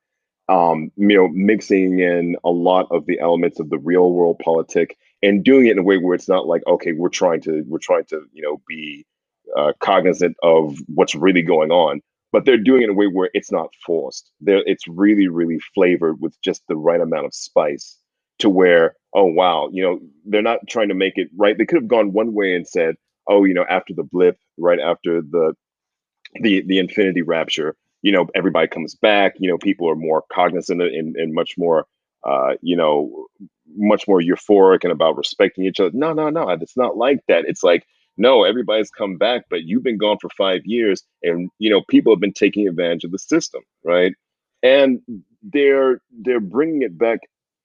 Um, 0.49 0.91
you 0.97 1.17
know, 1.17 1.29
mixing 1.29 2.01
in 2.01 2.37
a 2.43 2.51
lot 2.51 2.89
of 2.91 3.07
the 3.07 3.21
elements 3.21 3.61
of 3.61 3.71
the 3.71 3.79
real 3.79 4.13
world 4.13 4.41
politic 4.43 4.97
and 5.23 5.45
doing 5.45 5.67
it 5.67 5.73
in 5.73 5.79
a 5.79 5.83
way 5.83 5.97
where 5.97 6.15
it's 6.15 6.29
not 6.29 6.49
like, 6.49 6.63
okay, 6.67 6.93
we're 6.93 7.09
trying 7.09 7.41
to 7.43 7.65
we're 7.69 7.79
trying 7.79 8.05
to 8.07 8.27
you 8.33 8.43
know 8.43 8.61
be 8.67 9.07
uh, 9.57 9.73
cognizant 9.81 10.37
of 10.43 10.77
what's 10.95 11.15
really 11.15 11.43
going 11.43 11.71
on, 11.71 12.01
but 12.33 12.45
they're 12.45 12.57
doing 12.57 12.83
it 12.83 12.85
in 12.85 12.91
a 12.91 12.95
way 12.95 13.07
where 13.07 13.31
it's 13.33 13.53
not 13.53 13.71
forced. 13.87 14.33
There, 14.41 14.63
it's 14.67 14.89
really 14.89 15.29
really 15.29 15.61
flavored 15.75 16.21
with 16.21 16.37
just 16.43 16.63
the 16.69 16.77
right 16.77 17.01
amount 17.01 17.27
of 17.27 17.35
spice 17.35 17.97
to 18.41 18.51
where 18.51 18.97
oh 19.15 19.25
wow 19.25 19.69
you 19.73 19.83
know 19.83 20.01
they're 20.27 20.43
not 20.43 20.61
trying 20.69 20.89
to 20.89 20.95
make 20.95 21.17
it 21.17 21.29
right 21.37 21.57
they 21.59 21.67
could 21.67 21.77
have 21.77 21.89
gone 21.89 22.13
one 22.13 22.35
way 22.35 22.55
and 22.55 22.67
said 22.67 22.97
oh 23.31 23.45
you 23.45 23.55
know 23.55 23.67
after 23.71 23.95
the 23.95 24.05
blip 24.05 24.39
right 24.59 24.81
after 24.81 25.23
the 25.23 25.55
the 26.43 26.63
the 26.67 26.79
infinity 26.79 27.23
rapture 27.23 27.77
you 28.03 28.13
know 28.13 28.27
everybody 28.35 28.69
comes 28.69 28.95
back 28.97 29.35
you 29.39 29.49
know 29.51 29.59
people 29.59 29.89
are 29.89 29.97
more 29.97 30.25
cognizant 30.33 30.83
and, 30.83 31.17
and 31.17 31.35
much 31.35 31.55
more 31.59 31.87
uh 32.25 32.55
you 32.63 32.77
know 32.77 33.27
much 33.77 34.09
more 34.09 34.21
euphoric 34.21 34.81
and 34.83 34.93
about 34.93 35.17
respecting 35.17 35.65
each 35.65 35.81
other. 35.81 35.93
No 35.95 36.13
no 36.13 36.31
no 36.31 36.49
it's 36.51 36.77
not 36.77 36.97
like 36.97 37.21
that. 37.29 37.45
It's 37.47 37.63
like 37.65 37.85
no 38.19 38.45
everybody's 38.45 38.91
come 38.91 39.17
back 39.19 39.45
but 39.51 39.65
you've 39.65 39.85
been 39.85 39.99
gone 39.99 40.19
for 40.21 40.31
five 40.37 40.63
years 40.67 41.05
and 41.23 41.51
you 41.59 41.71
know 41.71 41.83
people 41.89 42.13
have 42.13 42.21
been 42.21 42.33
taking 42.33 42.69
advantage 42.69 43.05
of 43.05 43.13
the 43.13 43.19
system 43.19 43.63
right? 43.85 44.15
And 44.63 45.01
they're 45.43 46.01
they're 46.23 46.41
bringing 46.41 46.83
it 46.83 46.99
back 46.99 47.21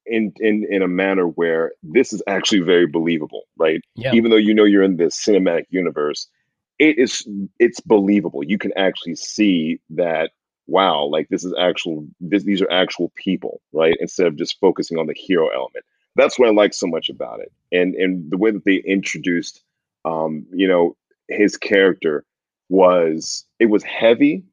in 0.05 0.33
in 0.37 0.65
in 0.69 0.81
a 0.81 0.87
manner 0.87 1.27
where 1.27 1.71
this 1.83 2.13
is 2.13 2.21
actually 2.27 2.61
very 2.61 2.87
believable, 2.87 3.43
right? 3.57 3.81
Yeah. 3.95 4.13
Even 4.13 4.31
though 4.31 4.37
you 4.37 4.53
know 4.53 4.63
you're 4.63 4.83
in 4.83 4.97
this 4.97 5.15
cinematic 5.15 5.65
universe, 5.69 6.27
it 6.79 6.97
is 6.97 7.27
it's 7.59 7.79
believable. 7.81 8.43
You 8.43 8.57
can 8.57 8.71
actually 8.77 9.15
see 9.15 9.79
that 9.91 10.31
wow, 10.67 11.05
like 11.05 11.27
this 11.29 11.43
is 11.43 11.53
actual 11.59 12.07
this, 12.19 12.43
these 12.43 12.61
are 12.61 12.71
actual 12.71 13.11
people, 13.15 13.61
right? 13.71 13.95
Instead 13.99 14.27
of 14.27 14.35
just 14.35 14.59
focusing 14.59 14.97
on 14.97 15.07
the 15.07 15.13
hero 15.15 15.47
element. 15.49 15.85
That's 16.15 16.39
what 16.39 16.47
I 16.47 16.53
like 16.53 16.73
so 16.73 16.87
much 16.87 17.09
about 17.09 17.39
it. 17.41 17.51
And 17.71 17.95
and 17.95 18.31
the 18.31 18.37
way 18.37 18.51
that 18.51 18.65
they 18.65 18.75
introduced 18.75 19.63
um, 20.05 20.45
you 20.53 20.67
know, 20.67 20.95
his 21.27 21.57
character 21.57 22.23
was 22.69 23.45
it 23.59 23.65
was 23.65 23.83
heavy, 23.83 24.43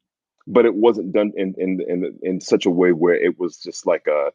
but 0.47 0.65
it 0.65 0.75
wasn't 0.75 1.13
done 1.13 1.33
in 1.37 1.55
in 1.59 1.81
in 1.87 2.19
in 2.23 2.41
such 2.41 2.67
a 2.67 2.71
way 2.71 2.93
where 2.93 3.15
it 3.15 3.39
was 3.39 3.59
just 3.59 3.87
like 3.87 4.07
a 4.07 4.33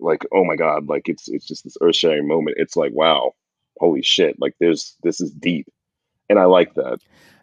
like 0.00 0.24
oh 0.32 0.44
my 0.44 0.56
god 0.56 0.88
like 0.88 1.08
it's 1.08 1.28
it's 1.28 1.46
just 1.46 1.64
this 1.64 1.76
earth-shattering 1.80 2.26
moment. 2.26 2.56
It's 2.58 2.76
like 2.76 2.92
wow 2.94 3.32
holy 3.78 4.02
shit 4.02 4.36
like 4.38 4.54
there's 4.60 4.96
this 5.02 5.20
is 5.20 5.30
deep. 5.30 5.68
And 6.28 6.38
i 6.38 6.44
like 6.44 6.74
that. 6.74 6.98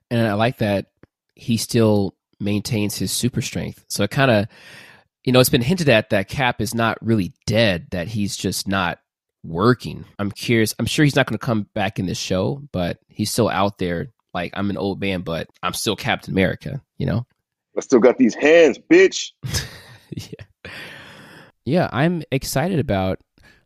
And 0.10 0.28
i 0.28 0.34
like 0.34 0.58
that 0.60 0.88
he 1.36 1.58
still 1.58 2.16
maintains 2.40 2.98
his 2.98 3.12
super 3.12 3.42
strength. 3.42 3.86
So 3.88 4.04
it 4.04 4.12
kind 4.12 4.32
of 4.32 4.48
you 5.24 5.32
know 5.32 5.40
it's 5.40 5.50
been 5.50 5.62
hinted 5.62 5.90
at 5.90 6.10
that 6.10 6.28
cap 6.28 6.62
is 6.62 6.74
not 6.74 6.98
really 7.02 7.34
dead 7.46 7.88
that 7.92 8.08
he's 8.08 8.36
just 8.36 8.68
not 8.68 9.00
working. 9.44 10.06
I'm 10.18 10.32
curious 10.32 10.74
i'm 10.80 10.86
sure 10.86 11.04
he's 11.06 11.16
not 11.16 11.28
going 11.28 11.38
to 11.38 11.46
come 11.46 11.68
back 11.74 12.00
in 12.00 12.06
this 12.06 12.18
show 12.18 12.62
but 12.72 13.00
he's 13.08 13.32
still 13.32 13.50
out 13.50 13.78
there 13.78 14.12
like 14.34 14.52
i'm 14.54 14.70
an 14.70 14.78
old 14.78 15.00
man 15.00 15.22
but 15.22 15.48
i'm 15.64 15.74
still 15.74 15.96
captain 15.96 16.34
america 16.34 16.82
you 16.98 17.06
know? 17.06 17.26
I 17.78 17.82
still 17.82 18.00
got 18.00 18.18
these 18.18 18.36
hands 18.36 18.78
bitch. 18.78 19.32
Yeah 20.12 20.72
yeah, 21.70 21.90
I'm 21.92 22.24
excited 22.32 22.80
about. 22.80 23.20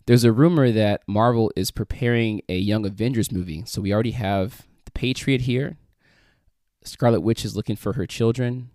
There's 0.06 0.26
a 0.26 0.34
rumor 0.34 0.72
that 0.72 1.02
Marvel 1.08 1.52
is 1.56 1.72
preparing 1.72 2.42
a 2.50 2.58
Young 2.58 2.86
Avengers 2.86 3.32
movie. 3.32 3.64
So 3.66 3.82
we 3.82 3.94
already 3.94 4.12
have 4.12 4.68
the 4.86 4.92
Patriot 4.92 5.42
here. 5.42 5.78
Scarlet 6.84 7.22
Witch 7.22 7.46
is 7.46 7.56
looking 7.56 7.78
for 7.78 7.94
her 7.94 8.06
children. 8.06 8.70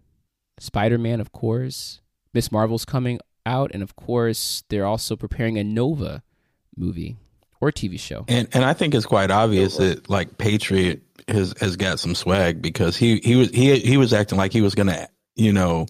Spider 0.59 0.99
Man, 0.99 1.21
of 1.21 1.33
course. 1.33 2.01
Miss 2.33 2.51
Marvel's 2.51 2.85
coming 2.85 3.21
out, 3.45 3.71
and 3.75 3.83
of 3.83 3.97
course, 3.97 4.65
they're 4.69 4.87
also 4.87 5.17
preparing 5.17 5.59
a 5.59 5.65
Nova 5.65 6.23
movie 6.77 7.17
or 7.61 7.71
TV 7.71 7.99
show. 7.99 8.25
And 8.29 8.49
and 8.53 8.65
I 8.65 8.73
think 8.73 8.95
it's 8.95 9.07
quite 9.07 9.31
obvious 9.31 9.77
that 9.77 10.09
like 10.09 10.39
Patriot 10.39 11.03
has 11.27 11.55
has 11.61 11.77
got 11.77 12.01
some 12.01 12.15
swag 12.15 12.63
because 12.63 12.97
he 12.97 13.19
he 13.19 13.37
was 13.37 13.51
he 13.51 13.79
he 13.81 13.97
was 13.97 14.13
acting 14.13 14.39
like 14.39 14.53
he 14.53 14.63
was 14.63 14.75
gonna 14.75 15.09
you 15.35 15.53
know 15.53 15.87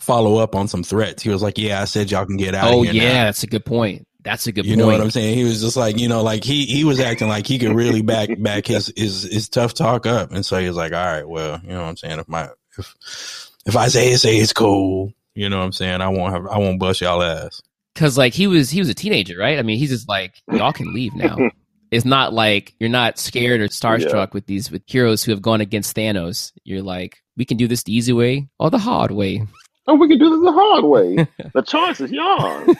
follow 0.00 0.38
up 0.38 0.54
on 0.54 0.68
some 0.68 0.82
threats. 0.82 1.22
He 1.22 1.30
was 1.30 1.42
like, 1.42 1.58
"Yeah, 1.58 1.80
I 1.80 1.84
said 1.84 2.10
y'all 2.10 2.26
can 2.26 2.36
get 2.36 2.54
out." 2.54 2.72
Oh 2.72 2.82
yeah, 2.82 2.92
now. 2.92 3.24
that's 3.24 3.42
a 3.42 3.46
good 3.46 3.64
point. 3.64 4.06
That's 4.22 4.46
a 4.46 4.52
good. 4.52 4.66
You 4.66 4.72
point. 4.72 4.78
know 4.80 4.86
what 4.86 5.00
I'm 5.00 5.10
saying? 5.10 5.36
He 5.36 5.44
was 5.44 5.60
just 5.60 5.76
like, 5.76 5.98
you 5.98 6.08
know, 6.08 6.22
like 6.22 6.44
he 6.44 6.66
he 6.66 6.84
was 6.84 7.00
acting 7.00 7.28
like 7.28 7.46
he 7.46 7.58
could 7.58 7.74
really 7.74 8.02
back 8.02 8.28
back 8.38 8.66
his 8.66 8.92
his 8.96 9.22
his 9.22 9.48
tough 9.48 9.74
talk 9.74 10.06
up, 10.06 10.32
and 10.32 10.44
so 10.44 10.58
he 10.58 10.66
was 10.66 10.76
like, 10.76 10.92
"All 10.92 11.04
right, 11.04 11.28
well, 11.28 11.60
you 11.62 11.70
know 11.70 11.82
what 11.82 11.88
I'm 11.88 11.96
saying? 11.96 12.18
If 12.18 12.28
my 12.28 12.48
if 12.78 13.50
if 13.66 13.76
I 13.76 13.88
say 13.88 14.12
it, 14.12 14.18
say 14.18 14.36
it's 14.36 14.52
cool, 14.52 15.12
you 15.34 15.48
know 15.48 15.58
what 15.58 15.64
I'm 15.64 15.72
saying? 15.72 16.00
I 16.00 16.08
won't 16.08 16.32
have 16.32 16.46
I 16.46 16.58
won't 16.58 16.80
bust 16.80 17.00
y'all 17.00 17.22
ass." 17.22 17.62
Cause 17.96 18.16
like 18.16 18.34
he 18.34 18.46
was 18.46 18.70
he 18.70 18.78
was 18.78 18.88
a 18.88 18.94
teenager, 18.94 19.36
right? 19.36 19.58
I 19.58 19.62
mean, 19.62 19.78
he's 19.78 19.90
just 19.90 20.08
like 20.08 20.34
y'all 20.50 20.72
can 20.72 20.94
leave 20.94 21.14
now. 21.14 21.36
it's 21.90 22.04
not 22.04 22.32
like 22.32 22.74
you're 22.78 22.88
not 22.88 23.18
scared 23.18 23.60
or 23.60 23.68
starstruck 23.68 24.12
yeah. 24.12 24.26
with 24.32 24.46
these 24.46 24.70
with 24.70 24.82
heroes 24.86 25.24
who 25.24 25.32
have 25.32 25.42
gone 25.42 25.60
against 25.60 25.96
Thanos. 25.96 26.52
You're 26.64 26.82
like, 26.82 27.18
we 27.36 27.44
can 27.44 27.56
do 27.56 27.66
this 27.66 27.82
the 27.82 27.94
easy 27.94 28.12
way 28.12 28.48
or 28.58 28.70
the 28.70 28.78
hard 28.78 29.10
way. 29.10 29.46
Oh, 29.90 29.94
we 29.96 30.06
can 30.06 30.20
do 30.20 30.30
this 30.30 30.44
the 30.44 30.52
hard 30.52 30.84
way. 30.84 31.16
the 31.52 31.62
choice 31.62 32.00
is 32.00 32.12
yours. 32.12 32.76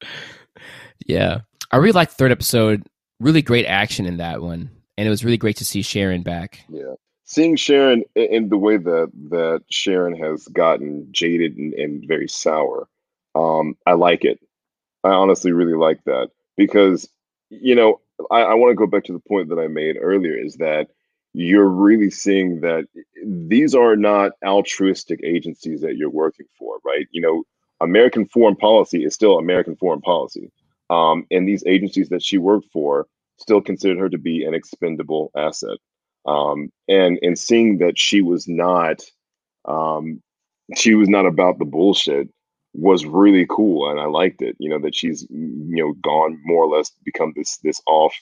yeah. 1.06 1.42
I 1.70 1.76
really 1.76 1.92
liked 1.92 2.10
the 2.10 2.16
third 2.16 2.32
episode. 2.32 2.84
Really 3.20 3.42
great 3.42 3.64
action 3.64 4.06
in 4.06 4.16
that 4.16 4.42
one. 4.42 4.70
And 4.98 5.06
it 5.06 5.10
was 5.10 5.24
really 5.24 5.36
great 5.36 5.56
to 5.58 5.64
see 5.64 5.82
Sharon 5.82 6.22
back. 6.22 6.64
Yeah. 6.68 6.94
Seeing 7.26 7.54
Sharon 7.54 8.02
in 8.16 8.48
the 8.48 8.58
way 8.58 8.76
that 8.76 9.12
that 9.30 9.62
Sharon 9.70 10.16
has 10.16 10.48
gotten 10.48 11.06
jaded 11.12 11.56
and, 11.56 11.74
and 11.74 12.04
very 12.08 12.26
sour, 12.26 12.88
um, 13.36 13.76
I 13.86 13.92
like 13.92 14.24
it. 14.24 14.40
I 15.04 15.10
honestly 15.10 15.52
really 15.52 15.74
like 15.74 16.02
that 16.06 16.30
because, 16.56 17.08
you 17.50 17.76
know, 17.76 18.00
I, 18.32 18.40
I 18.40 18.54
want 18.54 18.72
to 18.72 18.74
go 18.74 18.88
back 18.88 19.04
to 19.04 19.12
the 19.12 19.20
point 19.20 19.48
that 19.50 19.60
I 19.60 19.68
made 19.68 19.96
earlier 20.00 20.36
is 20.36 20.56
that 20.56 20.88
you're 21.32 21.68
really 21.68 22.10
seeing 22.10 22.60
that 22.60 22.86
these 23.24 23.74
are 23.74 23.96
not 23.96 24.32
altruistic 24.44 25.20
agencies 25.22 25.80
that 25.80 25.96
you're 25.96 26.10
working 26.10 26.46
for, 26.58 26.78
right? 26.84 27.06
You 27.12 27.20
know, 27.20 27.44
American 27.80 28.26
foreign 28.26 28.56
policy 28.56 29.04
is 29.04 29.14
still 29.14 29.38
American 29.38 29.76
foreign 29.76 30.00
policy. 30.00 30.50
Um, 30.90 31.24
and 31.30 31.48
these 31.48 31.62
agencies 31.66 32.08
that 32.08 32.22
she 32.22 32.36
worked 32.36 32.66
for 32.72 33.06
still 33.38 33.60
considered 33.60 33.98
her 33.98 34.08
to 34.08 34.18
be 34.18 34.44
an 34.44 34.54
expendable 34.54 35.30
asset. 35.36 35.78
Um, 36.26 36.70
and 36.88 37.18
and 37.22 37.38
seeing 37.38 37.78
that 37.78 37.98
she 37.98 38.20
was 38.20 38.46
not 38.46 39.00
um, 39.66 40.20
she 40.76 40.94
was 40.94 41.08
not 41.08 41.26
about 41.26 41.58
the 41.58 41.64
bullshit 41.64 42.28
was 42.74 43.04
really 43.04 43.46
cool 43.48 43.90
and 43.90 43.98
I 43.98 44.04
liked 44.04 44.42
it. 44.42 44.56
You 44.58 44.68
know, 44.68 44.80
that 44.80 44.94
she's 44.94 45.26
you 45.30 45.82
know 45.82 45.94
gone 46.02 46.38
more 46.44 46.64
or 46.64 46.76
less 46.76 46.90
become 47.04 47.32
this 47.36 47.58
this 47.62 47.80
off 47.86 48.14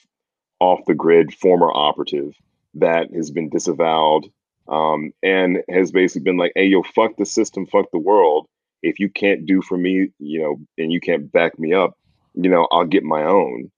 off 0.59 0.79
the 0.85 0.93
grid 0.93 1.33
former 1.33 1.71
operative 1.73 2.33
that 2.75 3.13
has 3.13 3.31
been 3.31 3.49
disavowed 3.49 4.25
um, 4.67 5.13
and 5.23 5.63
has 5.69 5.91
basically 5.91 6.23
been 6.23 6.37
like, 6.37 6.51
hey, 6.55 6.65
yo, 6.65 6.83
fuck 6.83 7.17
the 7.17 7.25
system, 7.25 7.65
fuck 7.65 7.91
the 7.91 7.99
world. 7.99 8.47
If 8.81 8.99
you 8.99 9.09
can't 9.09 9.45
do 9.45 9.61
for 9.61 9.77
me, 9.77 10.09
you 10.19 10.41
know, 10.41 10.59
and 10.77 10.91
you 10.91 10.99
can't 10.99 11.31
back 11.31 11.59
me 11.59 11.73
up, 11.73 11.97
you 12.33 12.49
know, 12.49 12.67
I'll 12.71 12.85
get 12.85 13.03
my 13.03 13.23
own. 13.23 13.71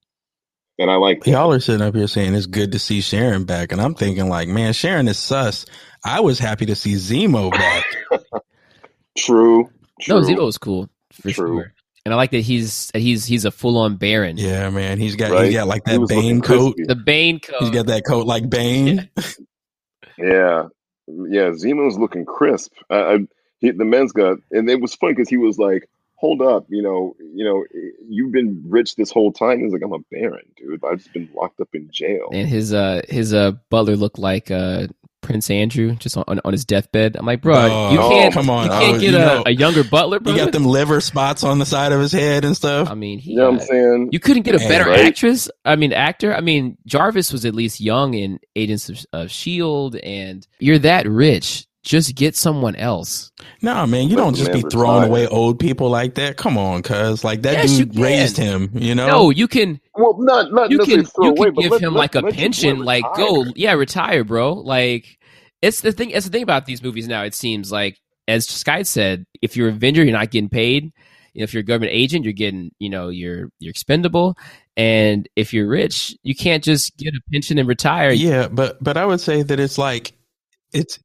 And 0.77 0.89
I 0.89 0.95
like 0.95 1.23
that. 1.23 1.31
y'all 1.31 1.53
are 1.53 1.59
sitting 1.59 1.85
up 1.85 1.95
here 1.95 2.07
saying 2.07 2.33
it's 2.33 2.47
good 2.47 2.71
to 2.71 2.79
see 2.79 3.01
Sharon 3.01 3.45
back, 3.45 3.71
and 3.71 3.79
I'm 3.79 3.93
thinking 3.93 4.29
like, 4.29 4.47
man, 4.47 4.73
Sharon 4.73 5.07
is 5.07 5.19
sus. 5.19 5.65
I 6.03 6.21
was 6.21 6.39
happy 6.39 6.65
to 6.67 6.75
see 6.75 6.93
Zemo 6.93 7.51
back. 7.51 7.85
true, 9.17 9.69
true. 10.01 10.21
No, 10.21 10.27
Zemo 10.27 10.45
was 10.45 10.57
cool 10.57 10.89
for 11.13 11.29
true. 11.29 11.33
sure 11.33 11.73
and 12.05 12.13
I 12.13 12.17
like 12.17 12.31
that 12.31 12.41
he's 12.41 12.89
he's 12.93 13.25
he's 13.25 13.45
a 13.45 13.51
full 13.51 13.77
on 13.77 13.97
Baron. 13.97 14.37
Yeah, 14.37 14.69
man, 14.69 14.97
he's 14.97 15.15
got 15.15 15.31
right? 15.31 15.45
he's 15.45 15.55
got 15.55 15.67
like 15.67 15.83
that 15.85 16.07
Bane 16.07 16.41
coat. 16.41 16.75
The 16.77 16.95
Bane 16.95 17.39
coat. 17.39 17.57
He's 17.59 17.69
got 17.69 17.87
that 17.87 18.05
coat 18.05 18.25
like 18.25 18.49
Bane. 18.49 19.09
Yeah, 20.17 20.67
yeah. 21.07 21.51
Zemo's 21.51 21.97
looking 21.97 22.25
crisp. 22.25 22.73
Uh, 22.89 23.19
he, 23.59 23.71
the 23.71 23.85
man's 23.85 24.11
got, 24.11 24.37
and 24.51 24.69
it 24.69 24.81
was 24.81 24.95
funny 24.95 25.13
because 25.13 25.29
he 25.29 25.37
was 25.37 25.59
like, 25.59 25.87
"Hold 26.15 26.41
up, 26.41 26.65
you 26.69 26.81
know, 26.81 27.15
you 27.19 27.45
know, 27.45 27.63
you've 28.07 28.31
been 28.31 28.63
rich 28.67 28.95
this 28.95 29.11
whole 29.11 29.31
time." 29.31 29.59
He's 29.59 29.71
like, 29.71 29.83
"I'm 29.83 29.93
a 29.93 29.99
Baron, 30.11 30.45
dude. 30.57 30.83
I've 30.83 30.97
just 30.97 31.13
been 31.13 31.29
locked 31.35 31.59
up 31.59 31.69
in 31.73 31.89
jail." 31.91 32.29
And 32.33 32.47
his 32.47 32.73
uh 32.73 33.01
his 33.07 33.33
uh 33.33 33.51
butler 33.69 33.95
looked 33.95 34.19
like 34.19 34.49
uh 34.49 34.87
Prince 35.21 35.49
Andrew 35.49 35.95
just 35.95 36.17
on, 36.17 36.39
on 36.43 36.51
his 36.51 36.65
deathbed. 36.65 37.15
I'm 37.15 37.25
like, 37.25 37.41
bro, 37.41 37.55
oh, 37.55 37.91
you 37.91 37.97
can't 37.97 38.33
come 38.33 38.49
on, 38.49 38.65
you 38.65 38.71
oh, 38.71 38.79
can't 38.79 38.97
oh, 38.97 38.99
get 38.99 39.11
you 39.11 39.17
a, 39.17 39.19
know, 39.19 39.43
a, 39.45 39.51
younger 39.51 39.83
butler. 39.83 40.19
Bro. 40.19 40.33
He 40.33 40.39
got 40.39 40.51
them 40.51 40.65
liver 40.65 40.99
spots 41.01 41.43
on 41.43 41.59
the 41.59 41.65
side 41.65 41.91
of 41.91 41.99
his 41.99 42.11
head 42.11 42.43
and 42.43 42.55
stuff. 42.55 42.89
I 42.89 42.95
mean, 42.95 43.19
he 43.19 43.31
you 43.31 43.37
know 43.37 43.51
what 43.51 43.61
I'm 43.61 43.67
saying? 43.67 44.09
You 44.11 44.19
couldn't 44.19 44.43
get 44.43 44.55
a 44.55 44.59
better 44.59 44.89
right? 44.89 45.05
actress. 45.05 45.49
I 45.63 45.75
mean, 45.75 45.93
actor. 45.93 46.33
I 46.33 46.41
mean, 46.41 46.77
Jarvis 46.85 47.31
was 47.31 47.45
at 47.45 47.55
least 47.55 47.79
young 47.79 48.13
in 48.13 48.39
Agents 48.55 48.89
of, 48.89 49.05
of 49.13 49.31
Shield, 49.31 49.95
and 49.95 50.45
you're 50.59 50.79
that 50.79 51.07
rich. 51.07 51.67
Just 51.83 52.15
get 52.15 52.35
someone 52.35 52.75
else. 52.75 53.31
No, 53.61 53.87
man, 53.87 54.07
you 54.09 54.15
don't 54.15 54.35
just 54.35 54.51
be 54.53 54.61
throwing 54.61 55.03
away 55.05 55.27
old 55.27 55.59
people 55.59 55.89
like 55.89 56.15
that. 56.15 56.37
Come 56.37 56.57
on, 56.57 56.83
cuz 56.83 57.23
like 57.23 57.41
that 57.41 57.53
Yes, 57.53 57.77
dude 57.77 57.97
raised 57.97 58.37
him, 58.37 58.69
you 58.73 58.93
know? 58.95 59.07
No, 59.07 59.29
you 59.31 59.47
can 59.47 59.79
Well, 59.95 60.15
not 60.19 60.51
not 60.53 60.69
you 60.71 60.79
can 60.79 61.05
throw 61.05 61.25
you 61.25 61.31
away, 61.31 61.45
can 61.47 61.55
but 61.55 61.61
give 61.61 61.71
let- 61.71 61.81
him 61.81 61.93
let- 61.93 61.99
like 61.99 62.15
a 62.15 62.19
let 62.19 62.33
your 62.33 62.41
pension, 62.41 62.79
like 62.83 63.03
go 63.15 63.45
yeah, 63.55 63.73
retire, 63.73 64.23
bro. 64.23 64.53
Like 64.53 65.17
it's 65.61 65.81
the 65.81 65.91
thing. 65.91 66.09
It's 66.11 66.25
the 66.25 66.31
thing 66.31 66.43
about 66.43 66.65
these 66.65 66.81
movies 66.83 67.07
now. 67.07 67.23
It 67.23 67.35
seems 67.35 67.71
like, 67.71 67.97
as 68.27 68.47
Sky 68.47 68.81
said, 68.83 69.25
if 69.41 69.55
you're 69.55 69.69
a 69.69 69.71
vendor, 69.71 70.03
you're 70.03 70.11
not 70.17 70.31
getting 70.31 70.49
paid. 70.49 70.91
You 71.33 71.39
know, 71.39 71.43
if 71.43 71.53
you're 71.53 71.61
a 71.61 71.63
government 71.63 71.93
agent, 71.93 72.25
you're 72.25 72.33
getting, 72.33 72.71
you 72.79 72.89
know, 72.89 73.09
you're 73.09 73.49
you're 73.59 73.69
expendable. 73.71 74.35
And 74.75 75.27
if 75.35 75.53
you're 75.53 75.67
rich, 75.67 76.15
you 76.23 76.33
can't 76.35 76.63
just 76.63 76.97
get 76.97 77.13
a 77.13 77.21
pension 77.31 77.57
and 77.59 77.67
retire. 77.67 78.11
Yeah, 78.11 78.47
but 78.47 78.83
but 78.83 78.97
I 78.97 79.05
would 79.05 79.19
say 79.21 79.43
that 79.43 79.59
it's 79.59 79.77
like 79.77 80.13
it's 80.73 80.97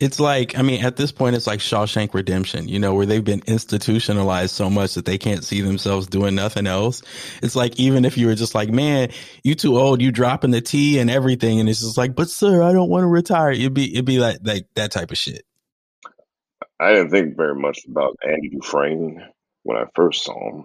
it's 0.00 0.20
like 0.20 0.56
I 0.56 0.62
mean 0.62 0.84
at 0.84 0.96
this 0.96 1.10
point 1.10 1.34
it's 1.34 1.46
like 1.46 1.58
Shawshank 1.58 2.14
Redemption, 2.14 2.68
you 2.68 2.78
know, 2.78 2.94
where 2.94 3.06
they've 3.06 3.24
been 3.24 3.42
institutionalized 3.46 4.54
so 4.54 4.70
much 4.70 4.94
that 4.94 5.04
they 5.04 5.18
can't 5.18 5.42
see 5.42 5.60
themselves 5.60 6.06
doing 6.06 6.34
nothing 6.34 6.66
else. 6.66 7.02
It's 7.42 7.56
like 7.56 7.78
even 7.80 8.04
if 8.04 8.16
you 8.16 8.28
were 8.28 8.36
just 8.36 8.54
like, 8.54 8.68
man, 8.70 9.10
you 9.42 9.54
too 9.54 9.76
old, 9.76 10.00
you 10.00 10.12
dropping 10.12 10.52
the 10.52 10.60
T 10.60 10.98
and 10.98 11.10
everything, 11.10 11.58
and 11.58 11.68
it's 11.68 11.80
just 11.80 11.98
like, 11.98 12.14
but 12.14 12.30
sir, 12.30 12.62
I 12.62 12.72
don't 12.72 12.88
want 12.88 13.02
to 13.02 13.08
retire. 13.08 13.50
It'd 13.50 13.74
be 13.74 13.92
it'd 13.92 14.04
be 14.04 14.20
like 14.20 14.38
like 14.42 14.66
that 14.74 14.92
type 14.92 15.10
of 15.10 15.18
shit. 15.18 15.44
I 16.80 16.92
didn't 16.92 17.10
think 17.10 17.36
very 17.36 17.56
much 17.56 17.80
about 17.88 18.16
Andy 18.22 18.50
Dufresne 18.50 19.24
when 19.64 19.76
I 19.76 19.84
first 19.96 20.22
saw 20.22 20.62
him. 20.62 20.64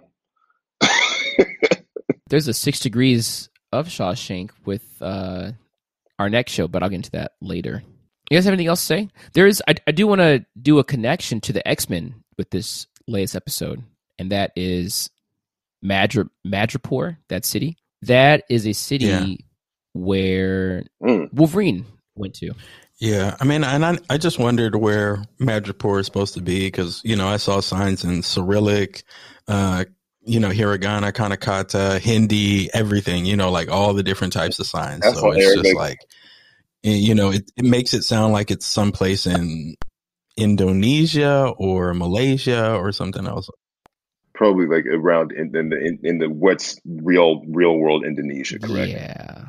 There's 2.29 2.47
a 2.47 2.53
six 2.53 2.79
degrees 2.79 3.49
of 3.71 3.87
Shawshank 3.87 4.51
with 4.63 4.85
uh, 5.01 5.53
our 6.19 6.29
next 6.29 6.51
show, 6.51 6.67
but 6.67 6.83
I'll 6.83 6.89
get 6.89 6.97
into 6.97 7.11
that 7.11 7.31
later. 7.41 7.81
You 8.29 8.37
guys 8.37 8.45
have 8.45 8.53
anything 8.53 8.67
else 8.67 8.81
to 8.81 8.85
say? 8.85 9.09
There 9.33 9.47
is. 9.47 9.61
I, 9.67 9.75
I 9.85 9.91
do 9.91 10.07
want 10.07 10.21
to 10.21 10.45
do 10.61 10.79
a 10.79 10.83
connection 10.83 11.41
to 11.41 11.53
the 11.53 11.67
X 11.67 11.89
Men 11.89 12.15
with 12.37 12.49
this 12.49 12.87
latest 13.07 13.35
episode, 13.35 13.83
and 14.17 14.31
that 14.31 14.51
is 14.55 15.09
Madra 15.83 16.29
Madripoor, 16.47 17.17
that 17.29 17.45
city. 17.45 17.77
That 18.03 18.43
is 18.49 18.65
a 18.67 18.73
city 18.73 19.05
Yeah. 19.05 19.35
where 19.93 20.83
Mm. 21.01 21.31
Wolverine 21.33 21.85
went 22.15 22.33
to. 22.35 22.51
Yeah, 22.99 23.35
I 23.39 23.43
mean, 23.43 23.63
and 23.63 23.85
I, 23.85 23.97
I 24.09 24.17
just 24.17 24.39
wondered 24.39 24.75
where 24.75 25.23
Madripoor 25.39 25.99
is 25.99 26.05
supposed 26.05 26.35
to 26.35 26.41
be 26.41 26.67
because 26.67 27.01
you 27.03 27.15
know 27.15 27.27
I 27.27 27.37
saw 27.37 27.59
signs 27.59 28.03
in 28.05 28.23
Cyrillic, 28.23 29.03
uh, 29.47 29.83
you 30.25 30.39
know, 30.39 30.49
Hiragana, 30.49 31.11
Kanakata, 31.11 31.99
Hindi, 31.99 32.69
everything. 32.73 33.25
You 33.25 33.35
know, 33.35 33.51
like 33.51 33.69
all 33.69 33.93
the 33.93 34.03
different 34.03 34.31
types 34.31 34.59
of 34.59 34.67
signs. 34.67 35.01
That's 35.01 35.19
so 35.19 35.31
it's 35.31 35.39
just 35.43 35.55
Arabic. 35.57 35.75
like, 35.75 35.99
you 36.83 37.15
know, 37.15 37.31
it, 37.31 37.49
it 37.55 37.65
makes 37.65 37.93
it 37.93 38.03
sound 38.03 38.33
like 38.33 38.51
it's 38.51 38.67
someplace 38.67 39.25
in 39.25 39.75
Indonesia 40.37 41.53
or 41.57 41.93
Malaysia 41.93 42.75
or 42.75 42.91
something 42.91 43.25
else. 43.25 43.49
Probably 44.33 44.65
like 44.65 44.85
around 44.85 45.31
in, 45.31 45.55
in 45.55 45.69
the 45.69 45.77
in, 45.77 45.99
in 46.03 46.17
the 46.17 46.29
what's 46.29 46.79
real 46.85 47.43
real 47.47 47.77
world 47.77 48.03
Indonesia, 48.03 48.59
correct? 48.59 48.91
Yeah, 48.91 49.45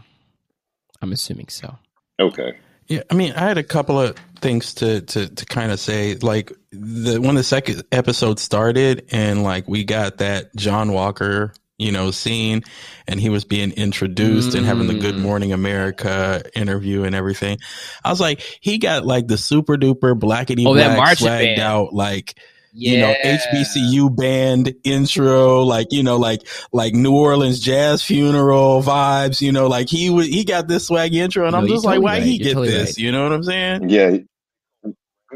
I'm 1.00 1.12
assuming 1.12 1.48
so. 1.48 1.76
Okay. 2.20 2.56
Yeah, 2.86 3.02
I 3.10 3.14
mean, 3.14 3.32
I 3.32 3.40
had 3.40 3.56
a 3.56 3.62
couple 3.62 3.98
of 3.98 4.14
things 4.40 4.74
to 4.74 5.00
to 5.00 5.34
to 5.34 5.46
kind 5.46 5.72
of 5.72 5.80
say. 5.80 6.16
Like 6.16 6.52
the 6.70 7.18
when 7.18 7.34
the 7.34 7.42
second 7.42 7.82
episode 7.92 8.38
started, 8.38 9.08
and 9.10 9.42
like 9.42 9.66
we 9.66 9.84
got 9.84 10.18
that 10.18 10.54
John 10.54 10.92
Walker, 10.92 11.54
you 11.78 11.92
know, 11.92 12.10
scene, 12.10 12.62
and 13.08 13.20
he 13.20 13.30
was 13.30 13.44
being 13.44 13.72
introduced 13.72 14.54
and 14.54 14.64
having 14.66 14.86
the 14.86 14.94
Good 14.94 15.16
Mm. 15.16 15.22
Morning 15.22 15.52
America 15.52 16.42
interview 16.54 17.04
and 17.04 17.14
everything. 17.14 17.58
I 18.04 18.10
was 18.10 18.20
like, 18.20 18.40
he 18.60 18.78
got 18.78 19.04
like 19.06 19.26
the 19.28 19.38
super 19.38 19.76
duper 19.76 20.18
blackety 20.18 20.64
Oh, 20.64 20.74
that 20.74 20.94
black 20.94 20.96
marching 20.96 21.28
swagged 21.28 21.56
band. 21.56 21.60
out 21.60 21.92
like 21.94 22.38
you 22.72 22.98
know 22.98 23.14
HBCU 23.24 24.14
band 24.16 24.74
intro, 24.84 25.62
like 25.62 25.88
you 25.92 26.02
know, 26.02 26.16
like 26.16 26.42
like 26.72 26.94
New 26.94 27.14
Orleans 27.16 27.60
jazz 27.60 28.02
funeral 28.02 28.82
vibes. 28.82 29.40
You 29.40 29.52
know, 29.52 29.66
like 29.68 29.88
he 29.88 30.10
would 30.10 30.26
he 30.26 30.44
got 30.44 30.68
this 30.68 30.90
swaggy 30.90 31.14
intro, 31.16 31.46
and 31.46 31.54
No, 31.54 31.58
I'm 31.58 31.66
you're 31.66 31.76
just 31.76 31.84
like, 31.84 32.00
why 32.00 32.18
right. 32.18 32.22
he 32.22 32.36
You're 32.36 32.48
get 32.48 32.54
totally 32.54 32.68
this? 32.68 32.96
right. 32.96 32.98
You 32.98 33.12
know 33.12 33.22
what 33.24 33.32
I'm 33.32 33.42
saying? 33.44 33.84
Yeah. 33.88 34.18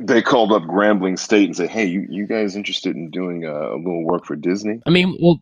They 0.01 0.23
called 0.23 0.53
up 0.53 0.63
Grambling 0.63 1.19
State 1.19 1.47
and 1.47 1.57
said, 1.57 1.71
"Hey, 1.71 1.87
you, 1.87 2.07
you 2.09 2.27
guys 2.27 2.55
interested 2.55 2.95
in 2.95 3.11
doing 3.11 3.45
uh, 3.45 3.51
a 3.75 3.77
little 3.77 4.05
work 4.05 4.25
for 4.27 4.37
Disney?" 4.37 4.81
I 4.87 4.91
mean, 4.91 5.17
well, 5.21 5.41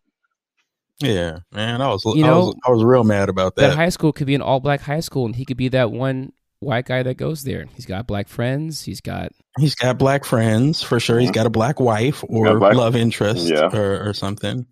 Yeah, 1.00 1.40
man, 1.52 1.82
I 1.82 1.88
was 1.88 2.02
You 2.04 2.24
I 2.24 2.30
was 2.36 2.46
know, 2.48 2.54
I 2.66 2.70
was 2.70 2.82
real 2.84 3.04
mad 3.04 3.28
about 3.28 3.56
that 3.56 3.68
that. 3.68 3.76
high 3.76 3.90
school 3.90 4.12
could 4.12 4.26
be 4.26 4.34
an 4.34 4.40
all 4.42 4.60
black 4.60 4.80
high 4.80 5.00
school, 5.00 5.26
and 5.26 5.36
he 5.36 5.44
could 5.44 5.56
be 5.58 5.68
that 5.68 5.90
one 5.90 6.32
white 6.60 6.86
guy 6.86 7.02
that 7.02 7.16
goes 7.18 7.42
there. 7.44 7.66
He's 7.74 7.84
got 7.84 8.06
black 8.06 8.28
friends. 8.28 8.82
He's 8.82 9.00
got 9.02 9.32
He's 9.58 9.74
got 9.74 9.98
black 9.98 10.24
friends 10.24 10.82
for 10.82 10.98
sure. 11.00 11.18
He's 11.18 11.30
got 11.30 11.46
a 11.46 11.50
black 11.50 11.80
wife 11.80 12.24
or 12.28 12.58
black- 12.58 12.74
love 12.74 12.96
interest 12.96 13.46
Yeah. 13.48 13.68
or, 13.76 14.08
or 14.08 14.12
something. 14.14 14.66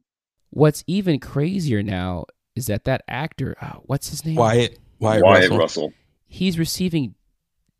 What's 0.51 0.83
even 0.87 1.21
crazier 1.21 1.83
now 1.83 2.25
is 2.57 2.67
that 2.67 2.85
that 2.85 3.03
actor, 3.09 3.57
uh, 3.61 3.79
what's 3.85 4.09
his 4.09 4.25
name? 4.25 4.37
Wyatt 4.37 4.79
Wyatt, 5.01 5.23
Wyatt 5.25 5.41
Russell. 5.51 5.59
Russell. 5.59 5.93
He's 6.27 6.59
receiving 6.59 7.15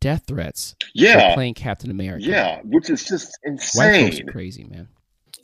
death 0.01 0.23
threats 0.27 0.75
for 0.79 0.87
Yeah. 0.93 1.33
playing 1.33 1.53
Captain 1.55 1.89
America. 1.89 2.25
Yeah, 2.25 2.59
which 2.63 2.89
is 2.91 3.05
just 3.05 3.31
White 3.43 3.53
insane. 3.53 4.27
crazy, 4.27 4.65
man. 4.65 4.87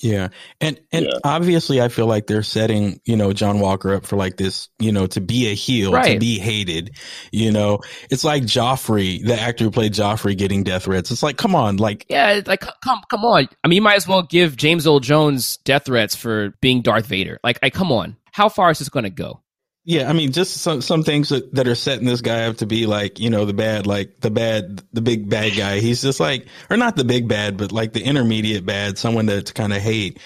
Yeah. 0.01 0.29
And 0.59 0.79
and 0.91 1.05
Yeah. 1.05 1.19
obviously 1.23 1.81
I 1.81 1.87
feel 1.89 2.07
like 2.07 2.27
they're 2.27 2.43
setting, 2.43 2.99
you 3.05 3.15
know, 3.15 3.33
John 3.33 3.59
Walker 3.59 3.93
up 3.93 4.05
for 4.05 4.15
like 4.15 4.37
this, 4.37 4.69
you 4.79 4.91
know, 4.91 5.07
to 5.07 5.21
be 5.21 5.47
a 5.51 5.53
heel, 5.53 5.91
to 6.13 6.19
be 6.19 6.39
hated. 6.39 6.91
You 7.31 7.51
know, 7.51 7.79
it's 8.09 8.23
like 8.23 8.43
Joffrey, 8.43 9.23
the 9.25 9.39
actor 9.39 9.63
who 9.65 9.71
played 9.71 9.93
Joffrey 9.93 10.37
getting 10.37 10.63
death 10.63 10.83
threats. 10.83 11.11
It's 11.11 11.23
like, 11.23 11.37
come 11.37 11.55
on, 11.55 11.77
like 11.77 12.05
Yeah, 12.09 12.41
like 12.45 12.61
come 12.83 13.01
come 13.09 13.23
on. 13.25 13.47
I 13.63 13.67
mean, 13.67 13.75
you 13.75 13.81
might 13.81 13.95
as 13.97 14.07
well 14.07 14.23
give 14.23 14.55
James 14.55 14.87
Earl 14.87 14.99
Jones 14.99 15.57
death 15.57 15.85
threats 15.85 16.15
for 16.15 16.49
being 16.61 16.81
Darth 16.81 17.05
Vader. 17.05 17.39
Like, 17.43 17.59
I 17.63 17.69
come 17.69 17.91
on. 17.91 18.17
How 18.31 18.47
far 18.49 18.71
is 18.71 18.79
this 18.79 18.87
going 18.89 19.03
to 19.03 19.09
go? 19.09 19.40
Yeah, 19.83 20.07
I 20.07 20.13
mean, 20.13 20.31
just 20.31 20.57
some 20.57 20.79
some 20.81 21.01
things 21.03 21.29
that, 21.29 21.55
that 21.55 21.67
are 21.67 21.73
setting 21.73 22.05
this 22.05 22.21
guy 22.21 22.43
up 22.45 22.57
to 22.57 22.67
be 22.67 22.85
like, 22.85 23.19
you 23.19 23.31
know, 23.31 23.45
the 23.45 23.53
bad, 23.53 23.87
like 23.87 24.19
the 24.19 24.29
bad, 24.29 24.83
the 24.93 25.01
big 25.01 25.27
bad 25.27 25.55
guy. 25.57 25.79
He's 25.79 26.03
just 26.03 26.19
like, 26.19 26.45
or 26.69 26.77
not 26.77 26.95
the 26.95 27.03
big 27.03 27.27
bad, 27.27 27.57
but 27.57 27.71
like 27.71 27.93
the 27.93 28.03
intermediate 28.03 28.63
bad, 28.63 28.99
someone 28.99 29.25
to 29.25 29.41
kind 29.41 29.73
of 29.73 29.81
hate. 29.81 30.19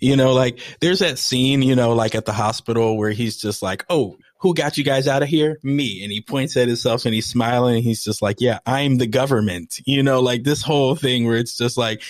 You 0.00 0.16
know, 0.16 0.32
like 0.32 0.60
there's 0.80 1.00
that 1.00 1.18
scene, 1.18 1.60
you 1.60 1.76
know, 1.76 1.94
like 1.94 2.14
at 2.14 2.24
the 2.24 2.32
hospital 2.32 2.96
where 2.96 3.10
he's 3.10 3.36
just 3.36 3.62
like, 3.62 3.84
oh, 3.90 4.16
who 4.40 4.54
got 4.54 4.78
you 4.78 4.82
guys 4.82 5.06
out 5.06 5.22
of 5.22 5.28
here? 5.28 5.58
Me. 5.62 6.02
And 6.02 6.10
he 6.10 6.22
points 6.22 6.56
at 6.56 6.66
himself 6.66 7.04
and 7.04 7.14
he's 7.14 7.28
smiling 7.28 7.76
and 7.76 7.84
he's 7.84 8.02
just 8.02 8.22
like, 8.22 8.40
yeah, 8.40 8.60
I'm 8.66 8.96
the 8.96 9.06
government. 9.06 9.76
You 9.84 10.02
know, 10.02 10.20
like 10.20 10.42
this 10.42 10.62
whole 10.62 10.96
thing 10.96 11.26
where 11.26 11.36
it's 11.36 11.56
just 11.56 11.76
like, 11.76 12.02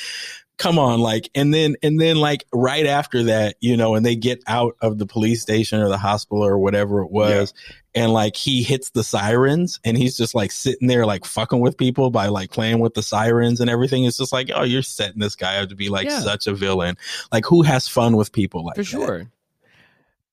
come 0.58 0.78
on 0.78 1.00
like 1.00 1.28
and 1.34 1.52
then 1.52 1.74
and 1.82 2.00
then 2.00 2.16
like 2.16 2.44
right 2.52 2.86
after 2.86 3.24
that 3.24 3.56
you 3.60 3.76
know 3.76 3.94
and 3.94 4.06
they 4.06 4.14
get 4.14 4.40
out 4.46 4.76
of 4.80 4.98
the 4.98 5.06
police 5.06 5.42
station 5.42 5.80
or 5.80 5.88
the 5.88 5.98
hospital 5.98 6.44
or 6.44 6.58
whatever 6.58 7.00
it 7.02 7.10
was 7.10 7.52
and 7.94 8.12
like 8.12 8.36
he 8.36 8.62
hits 8.62 8.90
the 8.90 9.02
sirens 9.02 9.80
and 9.84 9.96
he's 9.96 10.16
just 10.16 10.34
like 10.34 10.52
sitting 10.52 10.86
there 10.88 11.04
like 11.06 11.24
fucking 11.24 11.58
with 11.58 11.76
people 11.76 12.10
by 12.10 12.26
like 12.26 12.50
playing 12.50 12.78
with 12.78 12.94
the 12.94 13.02
sirens 13.02 13.60
and 13.60 13.68
everything 13.70 14.04
it's 14.04 14.18
just 14.18 14.32
like 14.32 14.50
oh 14.54 14.62
you're 14.62 14.82
setting 14.82 15.18
this 15.20 15.34
guy 15.34 15.56
up 15.56 15.68
to 15.68 15.74
be 15.74 15.88
like 15.88 16.06
Yeah. 16.06 16.20
such 16.20 16.46
a 16.46 16.54
villain 16.54 16.96
like 17.32 17.44
who 17.46 17.62
has 17.62 17.88
fun 17.88 18.14
with 18.16 18.30
people 18.30 18.64
like 18.64 18.76
For 18.76 18.82
that? 18.82 18.86
sure. 18.88 19.30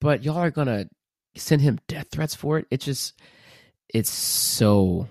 But 0.01 0.24
y'all 0.24 0.38
are 0.38 0.51
going 0.51 0.67
to 0.67 0.88
send 1.36 1.61
him 1.61 1.80
death 1.88 2.07
threats 2.11 2.34
for 2.36 2.57
it? 2.59 2.67
It 2.72 2.80
just, 2.82 3.20
it's 3.89 4.09
so 4.09 5.07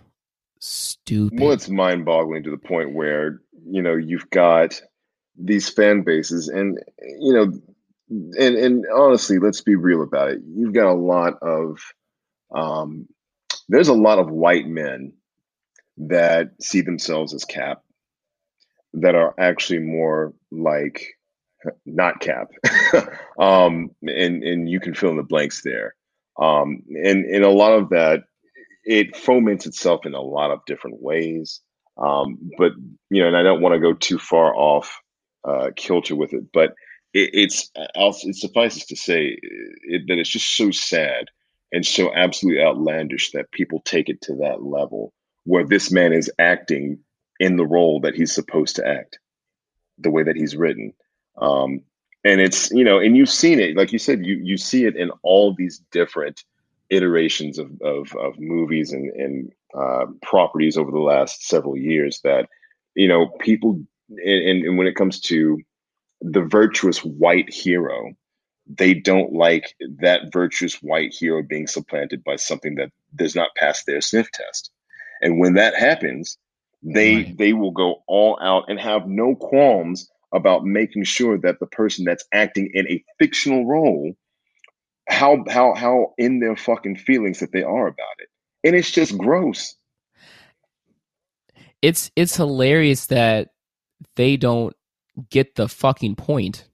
stupid. 0.61 1.40
Well, 1.40 1.52
it's 1.52 1.68
mind 1.68 2.04
boggling 2.04 2.42
to 2.44 2.50
the 2.50 2.56
point 2.56 2.94
where, 2.94 3.40
you 3.66 3.82
know, 3.82 3.96
you've 3.96 4.28
got 4.30 4.80
these 5.39 5.68
fan 5.68 6.03
bases 6.03 6.49
and, 6.49 6.78
you 6.99 7.32
know, 7.32 7.53
and, 8.11 8.57
and 8.57 8.84
honestly, 8.95 9.39
let's 9.39 9.61
be 9.61 9.76
real 9.76 10.03
about 10.03 10.30
it. 10.30 10.41
You've 10.47 10.72
got 10.72 10.91
a 10.91 10.95
lot 10.95 11.34
of, 11.43 11.78
um, 12.55 13.07
there's 13.68 13.89
a 13.89 13.95
lot 13.95 14.18
of 14.18 14.30
white 14.30 14.66
men 14.66 15.12
that 15.99 16.51
see 16.61 16.80
themselves 16.80 17.34
as 17.34 17.45
Cap 17.45 17.82
that 18.95 19.14
are 19.14 19.34
actually 19.39 19.80
more 19.80 20.32
like 20.51 21.07
not 21.84 22.20
Cap. 22.20 22.49
um, 23.39 23.91
and, 24.03 24.43
and 24.43 24.68
you 24.68 24.80
can 24.80 24.95
fill 24.95 25.11
in 25.11 25.16
the 25.16 25.22
blanks 25.22 25.62
there. 25.62 25.95
Um, 26.41 26.82
and, 26.89 27.24
and 27.24 27.45
a 27.45 27.51
lot 27.51 27.72
of 27.72 27.91
that, 27.91 28.24
it 28.84 29.16
foments 29.16 29.66
itself 29.66 30.07
in 30.07 30.14
a 30.14 30.20
lot 30.20 30.51
of 30.51 30.64
different 30.66 31.03
ways. 31.03 31.61
Um, 31.99 32.39
but 32.57 32.72
you 33.11 33.20
know, 33.20 33.28
and 33.28 33.36
I 33.36 33.43
don't 33.43 33.61
want 33.61 33.74
to 33.74 33.80
go 33.80 33.93
too 33.93 34.18
far 34.18 34.55
off 34.55 35.01
uh, 35.45 35.70
kilter 35.76 36.16
with 36.16 36.32
it, 36.32 36.45
but 36.53 36.74
it, 37.14 37.30
it's 37.32 37.70
I'll, 37.97 38.16
it 38.22 38.36
suffices 38.36 38.86
to 38.86 38.97
say 38.97 39.39
it, 39.43 40.03
that 40.09 40.18
it's 40.18 40.28
just 40.28 40.57
so 40.57 40.70
sad 40.70 41.26
and 41.72 41.84
so 41.84 42.12
absolutely 42.14 42.62
outlandish 42.62 43.32
that 43.32 43.53
people 43.53 43.80
take 43.84 44.09
it 44.09 44.20
to 44.22 44.34
that 44.36 44.62
level 44.62 45.12
where 45.45 45.66
this 45.66 45.91
man 45.91 46.12
is 46.12 46.30
acting 46.39 46.99
in 47.41 47.57
the 47.57 47.66
role 47.66 48.01
that 48.01 48.14
he's 48.14 48.34
supposed 48.34 48.76
to 48.76 48.86
act, 48.86 49.18
the 49.99 50.11
way 50.11 50.22
that 50.22 50.36
he's 50.36 50.57
written. 50.57 50.93
Um, 51.41 51.82
and 52.24 52.41
it's 52.41 52.70
you 52.70 52.84
know, 52.84 52.99
and 52.99 53.16
you've 53.16 53.30
seen 53.30 53.61
it, 53.61 53.76
like 53.76 53.93
you 53.93 53.99
said, 53.99 54.26
you 54.26 54.36
you 54.43 54.57
see 54.57 54.84
it 54.84 54.97
in 54.97 55.11
all 55.22 55.55
these 55.55 55.80
different 55.93 56.43
iterations 56.91 57.59
of 57.59 57.70
of, 57.80 58.14
of 58.16 58.39
movies 58.39 58.93
and 58.93 59.11
and 59.11 59.53
uh, 59.74 60.07
properties 60.22 60.76
over 60.76 60.91
the 60.91 60.99
last 60.99 61.47
several 61.47 61.76
years 61.76 62.20
that 62.24 62.49
you 62.99 63.07
know, 63.07 63.28
people, 63.39 63.80
and, 64.11 64.64
and 64.64 64.78
when 64.78 64.86
it 64.86 64.96
comes 64.96 65.20
to 65.20 65.59
the 66.20 66.42
virtuous 66.42 66.98
white 67.04 67.52
hero, 67.52 68.12
they 68.66 68.94
don't 68.94 69.32
like 69.32 69.74
that 70.00 70.32
virtuous 70.32 70.74
white 70.82 71.14
hero 71.18 71.42
being 71.42 71.66
supplanted 71.66 72.22
by 72.24 72.36
something 72.36 72.74
that 72.76 72.90
does 73.14 73.34
not 73.34 73.54
pass 73.56 73.84
their 73.84 74.00
sniff 74.00 74.30
test. 74.32 74.70
And 75.22 75.40
when 75.40 75.54
that 75.54 75.74
happens, 75.74 76.38
they 76.82 77.16
right. 77.16 77.38
they 77.38 77.52
will 77.52 77.72
go 77.72 78.02
all 78.06 78.38
out 78.40 78.64
and 78.68 78.78
have 78.78 79.09
no 79.09 79.34
qualms 79.34 80.09
about 80.32 80.64
making 80.64 81.04
sure 81.04 81.38
that 81.38 81.59
the 81.59 81.66
person 81.66 82.04
that's 82.04 82.24
acting 82.32 82.70
in 82.74 82.86
a 82.88 83.02
fictional 83.18 83.66
role 83.66 84.14
how 85.09 85.42
how 85.48 85.74
how 85.74 86.14
in 86.18 86.38
their 86.38 86.56
fucking 86.56 86.96
feelings 86.96 87.40
that 87.40 87.52
they 87.52 87.62
are 87.62 87.86
about 87.86 88.06
it. 88.18 88.28
And 88.62 88.76
it's 88.76 88.90
just 88.90 89.16
gross. 89.16 89.74
It's 91.80 92.11
it's 92.14 92.36
hilarious 92.36 93.06
that 93.06 93.48
they 94.16 94.36
don't 94.36 94.74
get 95.30 95.55
the 95.55 95.68
fucking 95.68 96.16
point 96.16 96.68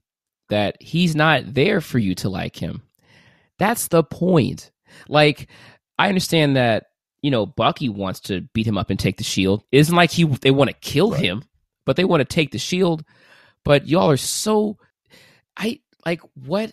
that 0.49 0.81
he's 0.81 1.15
not 1.15 1.53
there 1.53 1.81
for 1.81 1.99
you 1.99 2.15
to 2.15 2.29
like 2.29 2.55
him. 2.55 2.83
That's 3.57 3.87
the 3.87 4.03
point. 4.03 4.71
Like 5.07 5.47
I 5.97 6.09
understand 6.09 6.55
that 6.55 6.87
you 7.21 7.31
know 7.31 7.45
Bucky 7.45 7.89
wants 7.89 8.19
to 8.21 8.41
beat 8.53 8.67
him 8.67 8.77
up 8.77 8.89
and 8.89 8.99
take 8.99 9.17
the 9.17 9.23
shield. 9.23 9.63
It 9.71 9.79
isn't 9.79 9.95
like 9.95 10.11
he 10.11 10.25
they 10.25 10.51
want 10.51 10.69
to 10.69 10.75
kill 10.75 11.11
right. 11.11 11.21
him, 11.21 11.43
but 11.85 11.95
they 11.95 12.05
want 12.05 12.21
to 12.21 12.25
take 12.25 12.51
the 12.51 12.59
shield. 12.59 13.03
But 13.63 13.87
y'all 13.87 14.09
are 14.11 14.17
so 14.17 14.77
I 15.57 15.79
like 16.05 16.21
what 16.35 16.71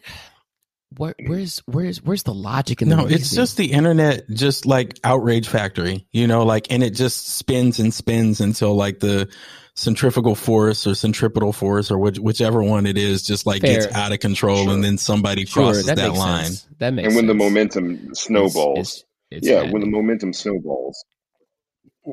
where, 0.96 1.14
where's 1.26 1.62
where's 1.66 2.02
where's 2.02 2.22
the 2.22 2.34
logic 2.34 2.82
in 2.82 2.88
the 2.88 2.96
no 2.96 3.02
reasoning? 3.02 3.20
it's 3.20 3.34
just 3.34 3.56
the 3.56 3.72
internet 3.72 4.28
just 4.30 4.66
like 4.66 4.98
outrage 5.04 5.48
factory 5.48 6.06
you 6.12 6.26
know 6.26 6.44
like 6.44 6.70
and 6.70 6.82
it 6.82 6.90
just 6.90 7.28
spins 7.28 7.78
and 7.78 7.92
spins 7.92 8.40
until 8.40 8.74
like 8.74 9.00
the 9.00 9.28
centrifugal 9.74 10.34
force 10.34 10.86
or 10.86 10.94
centripetal 10.94 11.52
force 11.52 11.90
or 11.90 11.98
which, 11.98 12.18
whichever 12.18 12.62
one 12.62 12.86
it 12.86 12.98
is 12.98 13.22
just 13.22 13.46
like 13.46 13.62
Fair. 13.62 13.80
gets 13.80 13.94
out 13.94 14.12
of 14.12 14.20
control 14.20 14.64
sure. 14.64 14.74
and 14.74 14.84
then 14.84 14.98
somebody 14.98 15.46
sure, 15.46 15.64
crosses 15.64 15.86
that, 15.86 15.96
that 15.96 16.12
line 16.12 16.44
sense. 16.44 16.68
that 16.78 16.92
makes 16.92 17.06
and 17.06 17.16
when 17.16 17.24
sense. 17.24 17.28
the 17.28 17.44
momentum 17.44 18.14
snowballs 18.14 18.78
it's, 18.78 19.04
it's, 19.30 19.46
it's 19.46 19.48
yeah 19.48 19.70
when 19.72 19.80
the 19.80 19.88
momentum 19.88 20.32
snowballs 20.32 21.04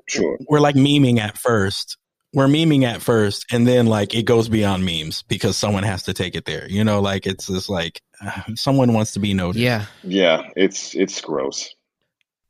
sure 0.08 0.38
we're 0.48 0.60
like 0.60 0.76
memeing 0.76 1.20
at 1.20 1.38
first 1.38 1.98
we're 2.34 2.48
memeing 2.48 2.84
at 2.84 3.02
first 3.02 3.46
and 3.52 3.68
then 3.68 3.88
like 3.88 4.14
it 4.14 4.24
goes 4.24 4.50
beyond 4.50 4.86
memes 4.86 5.24
because 5.24 5.58
someone 5.58 5.84
has 5.84 6.04
to 6.04 6.14
take 6.14 6.36
it 6.36 6.46
there 6.46 6.70
you 6.70 6.84
know 6.84 7.02
like 7.02 7.26
it's 7.26 7.48
just 7.48 7.70
like 7.70 8.02
uh, 8.22 8.42
someone 8.56 8.94
wants 8.94 9.14
to 9.14 9.20
be 9.20 9.34
noticed. 9.34 9.60
Yeah. 9.60 9.86
Yeah 10.04 10.50
it's 10.56 10.96
it's 10.96 11.22
gross. 11.22 11.76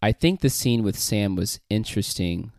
I 0.01 0.11
think 0.11 0.41
the 0.41 0.49
scene 0.49 0.83
with 0.83 0.97
sam 0.97 1.35
was 1.35 1.59
interesting 1.69 2.51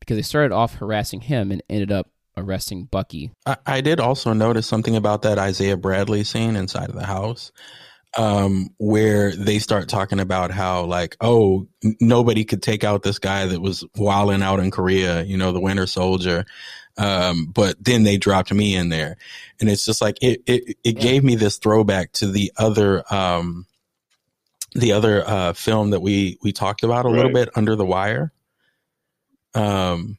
because 0.00 0.16
they 0.16 0.22
started 0.22 0.54
off 0.54 0.76
harassing 0.76 1.20
him 1.20 1.52
and 1.52 1.62
ended 1.68 1.92
up 1.92 2.10
arresting 2.36 2.84
bucky. 2.84 3.32
I, 3.46 3.56
I 3.66 3.80
did 3.80 4.00
also 4.00 4.32
notice 4.32 4.66
something 4.66 4.96
about 4.96 5.22
that 5.22 5.38
isaiah 5.38 5.76
bradley 5.76 6.24
scene 6.24 6.56
inside 6.56 6.88
of 6.88 6.94
the 6.94 7.06
house 7.06 7.52
um, 8.16 8.68
where 8.78 9.34
they 9.34 9.58
start 9.58 9.88
talking 9.88 10.20
about 10.20 10.50
how 10.50 10.84
like, 10.84 11.16
oh, 11.20 11.68
n- 11.84 11.96
nobody 12.00 12.44
could 12.44 12.62
take 12.62 12.84
out 12.84 13.02
this 13.02 13.18
guy 13.18 13.46
that 13.46 13.60
was 13.60 13.84
wilding 13.96 14.42
out 14.42 14.60
in 14.60 14.70
Korea, 14.70 15.22
you 15.22 15.36
know, 15.36 15.52
the 15.52 15.60
Winter 15.60 15.86
Soldier. 15.86 16.46
Um, 16.96 17.46
but 17.46 17.76
then 17.82 18.02
they 18.02 18.16
dropped 18.16 18.52
me 18.52 18.74
in 18.74 18.88
there, 18.88 19.16
and 19.60 19.68
it's 19.68 19.84
just 19.84 20.00
like 20.00 20.18
it 20.20 20.42
it, 20.46 20.76
it 20.82 20.96
yeah. 20.96 21.00
gave 21.00 21.22
me 21.22 21.36
this 21.36 21.58
throwback 21.58 22.10
to 22.14 22.26
the 22.26 22.52
other 22.56 23.04
um, 23.12 23.66
the 24.74 24.92
other 24.92 25.22
uh, 25.24 25.52
film 25.52 25.90
that 25.90 26.00
we 26.00 26.38
we 26.42 26.52
talked 26.52 26.82
about 26.82 27.04
a 27.04 27.08
right. 27.08 27.16
little 27.16 27.32
bit, 27.32 27.50
Under 27.54 27.76
the 27.76 27.86
Wire. 27.86 28.32
Um, 29.54 30.18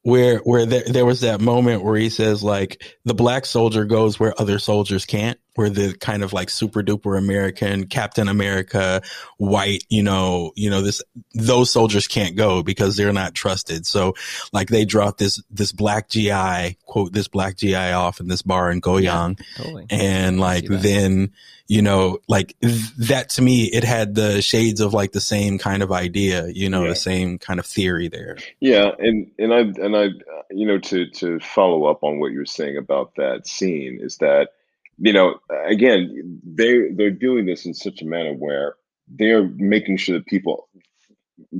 where 0.00 0.38
where 0.38 0.64
there, 0.64 0.84
there 0.86 1.04
was 1.04 1.20
that 1.20 1.40
moment 1.40 1.82
where 1.82 1.96
he 1.96 2.08
says 2.08 2.42
like 2.42 2.82
the 3.04 3.14
black 3.14 3.44
soldier 3.44 3.84
goes 3.84 4.18
where 4.18 4.40
other 4.40 4.58
soldiers 4.58 5.04
can't 5.04 5.38
where 5.56 5.70
the 5.70 5.94
kind 5.94 6.22
of 6.22 6.32
like 6.32 6.50
super 6.50 6.82
duper 6.82 7.18
american 7.18 7.86
captain 7.86 8.28
america 8.28 9.02
white 9.38 9.84
you 9.88 10.02
know 10.02 10.52
you 10.54 10.70
know 10.70 10.80
this 10.80 11.02
those 11.34 11.70
soldiers 11.70 12.06
can't 12.06 12.36
go 12.36 12.62
because 12.62 12.96
they're 12.96 13.12
not 13.12 13.34
trusted 13.34 13.86
so 13.86 14.14
like 14.52 14.68
they 14.68 14.84
drop 14.84 15.18
this 15.18 15.42
this 15.50 15.72
black 15.72 16.08
gi 16.08 16.76
quote 16.86 17.12
this 17.12 17.28
black 17.28 17.56
gi 17.56 17.74
off 17.74 18.20
in 18.20 18.28
this 18.28 18.42
bar 18.42 18.70
in 18.70 18.80
goyang 18.80 19.38
yeah, 19.38 19.64
totally. 19.64 19.86
and 19.90 20.40
like 20.40 20.64
then 20.66 21.32
you 21.68 21.82
know, 21.82 22.18
like 22.28 22.54
that 22.60 23.30
to 23.30 23.42
me, 23.42 23.64
it 23.64 23.84
had 23.84 24.14
the 24.14 24.40
shades 24.40 24.80
of 24.80 24.94
like 24.94 25.12
the 25.12 25.20
same 25.20 25.58
kind 25.58 25.82
of 25.82 25.90
idea, 25.90 26.46
you 26.48 26.70
know, 26.70 26.84
yeah. 26.84 26.90
the 26.90 26.96
same 26.96 27.38
kind 27.38 27.58
of 27.58 27.66
theory 27.66 28.08
there. 28.08 28.38
Yeah. 28.60 28.90
And, 28.98 29.30
and 29.38 29.52
I, 29.52 29.58
and 29.58 29.96
I, 29.96 30.08
you 30.50 30.66
know, 30.66 30.78
to, 30.78 31.10
to 31.10 31.40
follow 31.40 31.86
up 31.86 32.04
on 32.04 32.20
what 32.20 32.32
you're 32.32 32.46
saying 32.46 32.76
about 32.76 33.16
that 33.16 33.46
scene 33.46 33.98
is 34.00 34.18
that, 34.18 34.50
you 34.98 35.12
know, 35.12 35.36
again, 35.66 36.40
they, 36.44 36.90
they're 36.90 37.10
doing 37.10 37.46
this 37.46 37.66
in 37.66 37.74
such 37.74 38.02
a 38.02 38.06
manner 38.06 38.32
where 38.32 38.76
they're 39.08 39.48
making 39.56 39.98
sure 39.98 40.18
that 40.18 40.26
people 40.26 40.68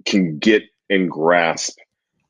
can 0.04 0.38
get 0.38 0.62
and 0.88 1.10
grasp, 1.10 1.78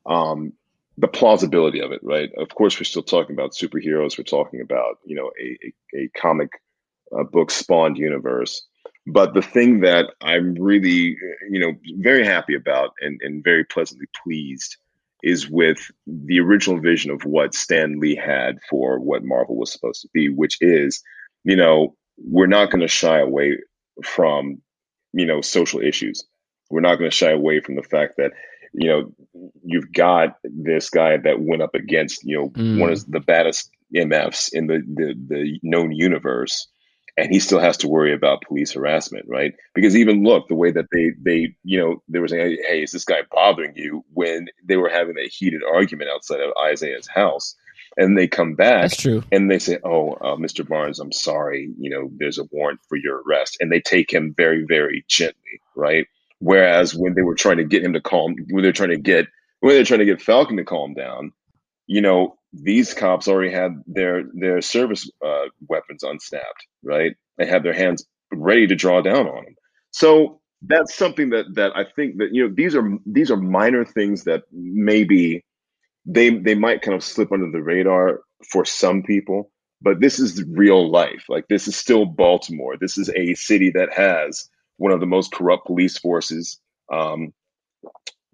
um, 0.05 0.53
the 0.97 1.07
plausibility 1.07 1.79
of 1.79 1.91
it, 1.91 1.99
right? 2.03 2.29
Of 2.37 2.49
course, 2.49 2.79
we're 2.79 2.85
still 2.85 3.03
talking 3.03 3.35
about 3.35 3.51
superheroes. 3.51 4.17
We're 4.17 4.23
talking 4.23 4.61
about, 4.61 4.97
you 5.05 5.15
know, 5.15 5.31
a, 5.39 5.57
a, 5.95 6.03
a 6.03 6.09
comic 6.19 6.49
uh, 7.17 7.23
book 7.23 7.51
spawned 7.51 7.97
universe. 7.97 8.65
But 9.05 9.33
the 9.33 9.41
thing 9.41 9.81
that 9.81 10.07
I'm 10.21 10.55
really, 10.55 11.17
you 11.49 11.59
know, 11.59 11.73
very 11.99 12.25
happy 12.25 12.55
about 12.55 12.91
and, 12.99 13.19
and 13.23 13.43
very 13.43 13.63
pleasantly 13.63 14.07
pleased 14.23 14.77
is 15.23 15.49
with 15.49 15.77
the 16.05 16.39
original 16.39 16.79
vision 16.79 17.11
of 17.11 17.21
what 17.23 17.55
Stan 17.55 17.99
Lee 17.99 18.15
had 18.15 18.59
for 18.69 18.99
what 18.99 19.23
Marvel 19.23 19.57
was 19.57 19.71
supposed 19.71 20.01
to 20.01 20.09
be, 20.13 20.29
which 20.29 20.57
is, 20.61 21.01
you 21.43 21.55
know, 21.55 21.95
we're 22.17 22.47
not 22.47 22.71
going 22.71 22.81
to 22.81 22.87
shy 22.87 23.19
away 23.19 23.57
from, 24.03 24.61
you 25.13 25.25
know, 25.25 25.41
social 25.41 25.79
issues. 25.79 26.23
We're 26.69 26.81
not 26.81 26.97
going 26.97 27.09
to 27.09 27.15
shy 27.15 27.31
away 27.31 27.61
from 27.61 27.75
the 27.75 27.83
fact 27.83 28.13
that, 28.17 28.31
you 28.73 28.89
know, 28.89 29.11
you've 29.63 29.91
got 29.91 30.37
this 30.43 30.89
guy 30.89 31.17
that 31.17 31.41
went 31.41 31.61
up 31.61 31.73
against, 31.73 32.23
you 32.23 32.37
know, 32.37 32.49
mm. 32.49 32.79
one 32.79 32.91
of 32.91 33.09
the 33.09 33.19
baddest 33.19 33.71
MFs 33.95 34.49
in 34.53 34.67
the, 34.67 34.81
the, 34.85 35.15
the 35.27 35.59
known 35.63 35.91
universe 35.91 36.67
and 37.17 37.31
he 37.31 37.39
still 37.39 37.59
has 37.59 37.77
to 37.77 37.87
worry 37.87 38.13
about 38.13 38.43
police 38.43 38.73
harassment, 38.73 39.25
right? 39.27 39.53
Because 39.73 39.95
even 39.95 40.23
look, 40.23 40.47
the 40.47 40.55
way 40.55 40.71
that 40.71 40.85
they 40.91 41.11
they 41.19 41.55
you 41.63 41.79
know 41.79 42.01
they 42.07 42.19
were 42.19 42.27
saying, 42.27 42.57
hey, 42.67 42.83
is 42.83 42.91
this 42.91 43.05
guy 43.05 43.21
bothering 43.31 43.73
you? 43.75 44.05
When 44.13 44.47
they 44.63 44.77
were 44.77 44.89
having 44.89 45.15
a 45.17 45.27
heated 45.27 45.61
argument 45.63 46.11
outside 46.11 46.41
of 46.41 46.53
Isaiah's 46.63 47.07
house, 47.07 47.55
and 47.97 48.17
they 48.17 48.27
come 48.27 48.53
back, 48.53 48.83
that's 48.83 48.97
true, 48.97 49.23
and 49.31 49.49
they 49.49 49.59
say, 49.59 49.79
oh, 49.83 50.13
uh, 50.13 50.35
Mr. 50.35 50.67
Barnes, 50.67 50.99
I'm 50.99 51.11
sorry, 51.11 51.73
you 51.79 51.89
know, 51.89 52.09
there's 52.17 52.37
a 52.37 52.45
warrant 52.51 52.79
for 52.87 52.97
your 52.97 53.23
arrest, 53.23 53.57
and 53.59 53.71
they 53.71 53.81
take 53.81 54.13
him 54.13 54.33
very 54.37 54.63
very 54.67 55.03
gently, 55.07 55.61
right? 55.75 56.07
Whereas 56.39 56.93
when 56.93 57.15
they 57.15 57.23
were 57.23 57.35
trying 57.35 57.57
to 57.57 57.63
get 57.63 57.83
him 57.83 57.93
to 57.93 58.01
calm, 58.01 58.35
when 58.49 58.63
they're 58.63 58.71
trying 58.71 58.89
to 58.89 58.97
get 58.97 59.27
when 59.61 59.73
they're 59.73 59.83
trying 59.83 59.99
to 59.99 60.05
get 60.05 60.21
Falcon 60.21 60.57
to 60.57 60.63
calm 60.63 60.93
down, 60.93 61.31
you 61.87 62.01
know, 62.01 62.37
these 62.53 62.93
cops 62.93 63.27
already 63.27 63.51
had 63.51 63.71
their 63.87 64.23
their 64.33 64.61
service 64.61 65.09
uh, 65.25 65.45
weapons 65.67 66.03
unsnapped, 66.03 66.67
right? 66.83 67.15
They 67.37 67.45
had 67.45 67.63
their 67.63 67.73
hands 67.73 68.05
ready 68.31 68.67
to 68.67 68.75
draw 68.75 69.01
down 69.01 69.27
on 69.27 69.45
them. 69.45 69.55
So 69.91 70.41
that's 70.61 70.95
something 70.95 71.29
that 71.31 71.45
that 71.55 71.71
I 71.75 71.85
think 71.95 72.17
that 72.17 72.29
you 72.33 72.47
know 72.47 72.53
these 72.55 72.75
are 72.75 72.89
these 73.05 73.31
are 73.31 73.37
minor 73.37 73.85
things 73.85 74.25
that 74.25 74.43
maybe 74.51 75.45
they 76.05 76.29
they 76.29 76.55
might 76.55 76.81
kind 76.81 76.95
of 76.95 77.03
slip 77.03 77.31
under 77.31 77.51
the 77.51 77.61
radar 77.61 78.21
for 78.51 78.65
some 78.65 79.03
people, 79.03 79.51
but 79.81 79.99
this 79.99 80.19
is 80.19 80.43
real 80.43 80.89
life. 80.89 81.25
Like 81.29 81.47
this 81.47 81.67
is 81.67 81.75
still 81.75 82.05
Baltimore. 82.05 82.75
This 82.77 82.97
is 82.97 83.09
a 83.15 83.33
city 83.35 83.71
that 83.71 83.93
has 83.93 84.49
one 84.77 84.91
of 84.91 84.99
the 84.99 85.05
most 85.05 85.31
corrupt 85.31 85.67
police 85.67 85.97
forces 85.97 86.59
um, 86.91 87.33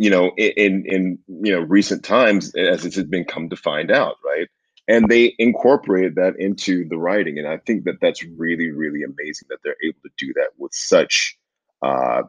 you 0.04 0.10
know, 0.10 0.34
in 0.36 0.84
in 0.86 1.18
you 1.30 1.54
know 1.54 1.62
recent 1.62 2.04
times 2.04 2.54
as 2.56 2.86
it 2.86 2.94
has 2.96 3.06
been 3.06 3.24
come 3.24 3.50
to 3.50 3.56
find 3.56 3.90
out, 3.90 4.18
right? 4.26 4.50
And 4.86 5.08
they 5.08 5.34
incorporated 5.40 6.16
that 6.16 6.34
into 6.38 6.86
the 6.90 6.98
writing, 6.98 7.40
and 7.40 7.48
I 7.48 7.56
think 7.66 7.86
that 7.86 8.02
that's 8.02 8.22
really 8.22 8.70
really 8.70 9.04
amazing 9.04 9.48
that 9.50 9.60
they're 9.64 9.78
able 9.82 10.00
to 10.04 10.10
do 10.18 10.34
that 10.34 10.50
with 10.58 10.74
such 10.74 11.38
uh, 11.82 12.24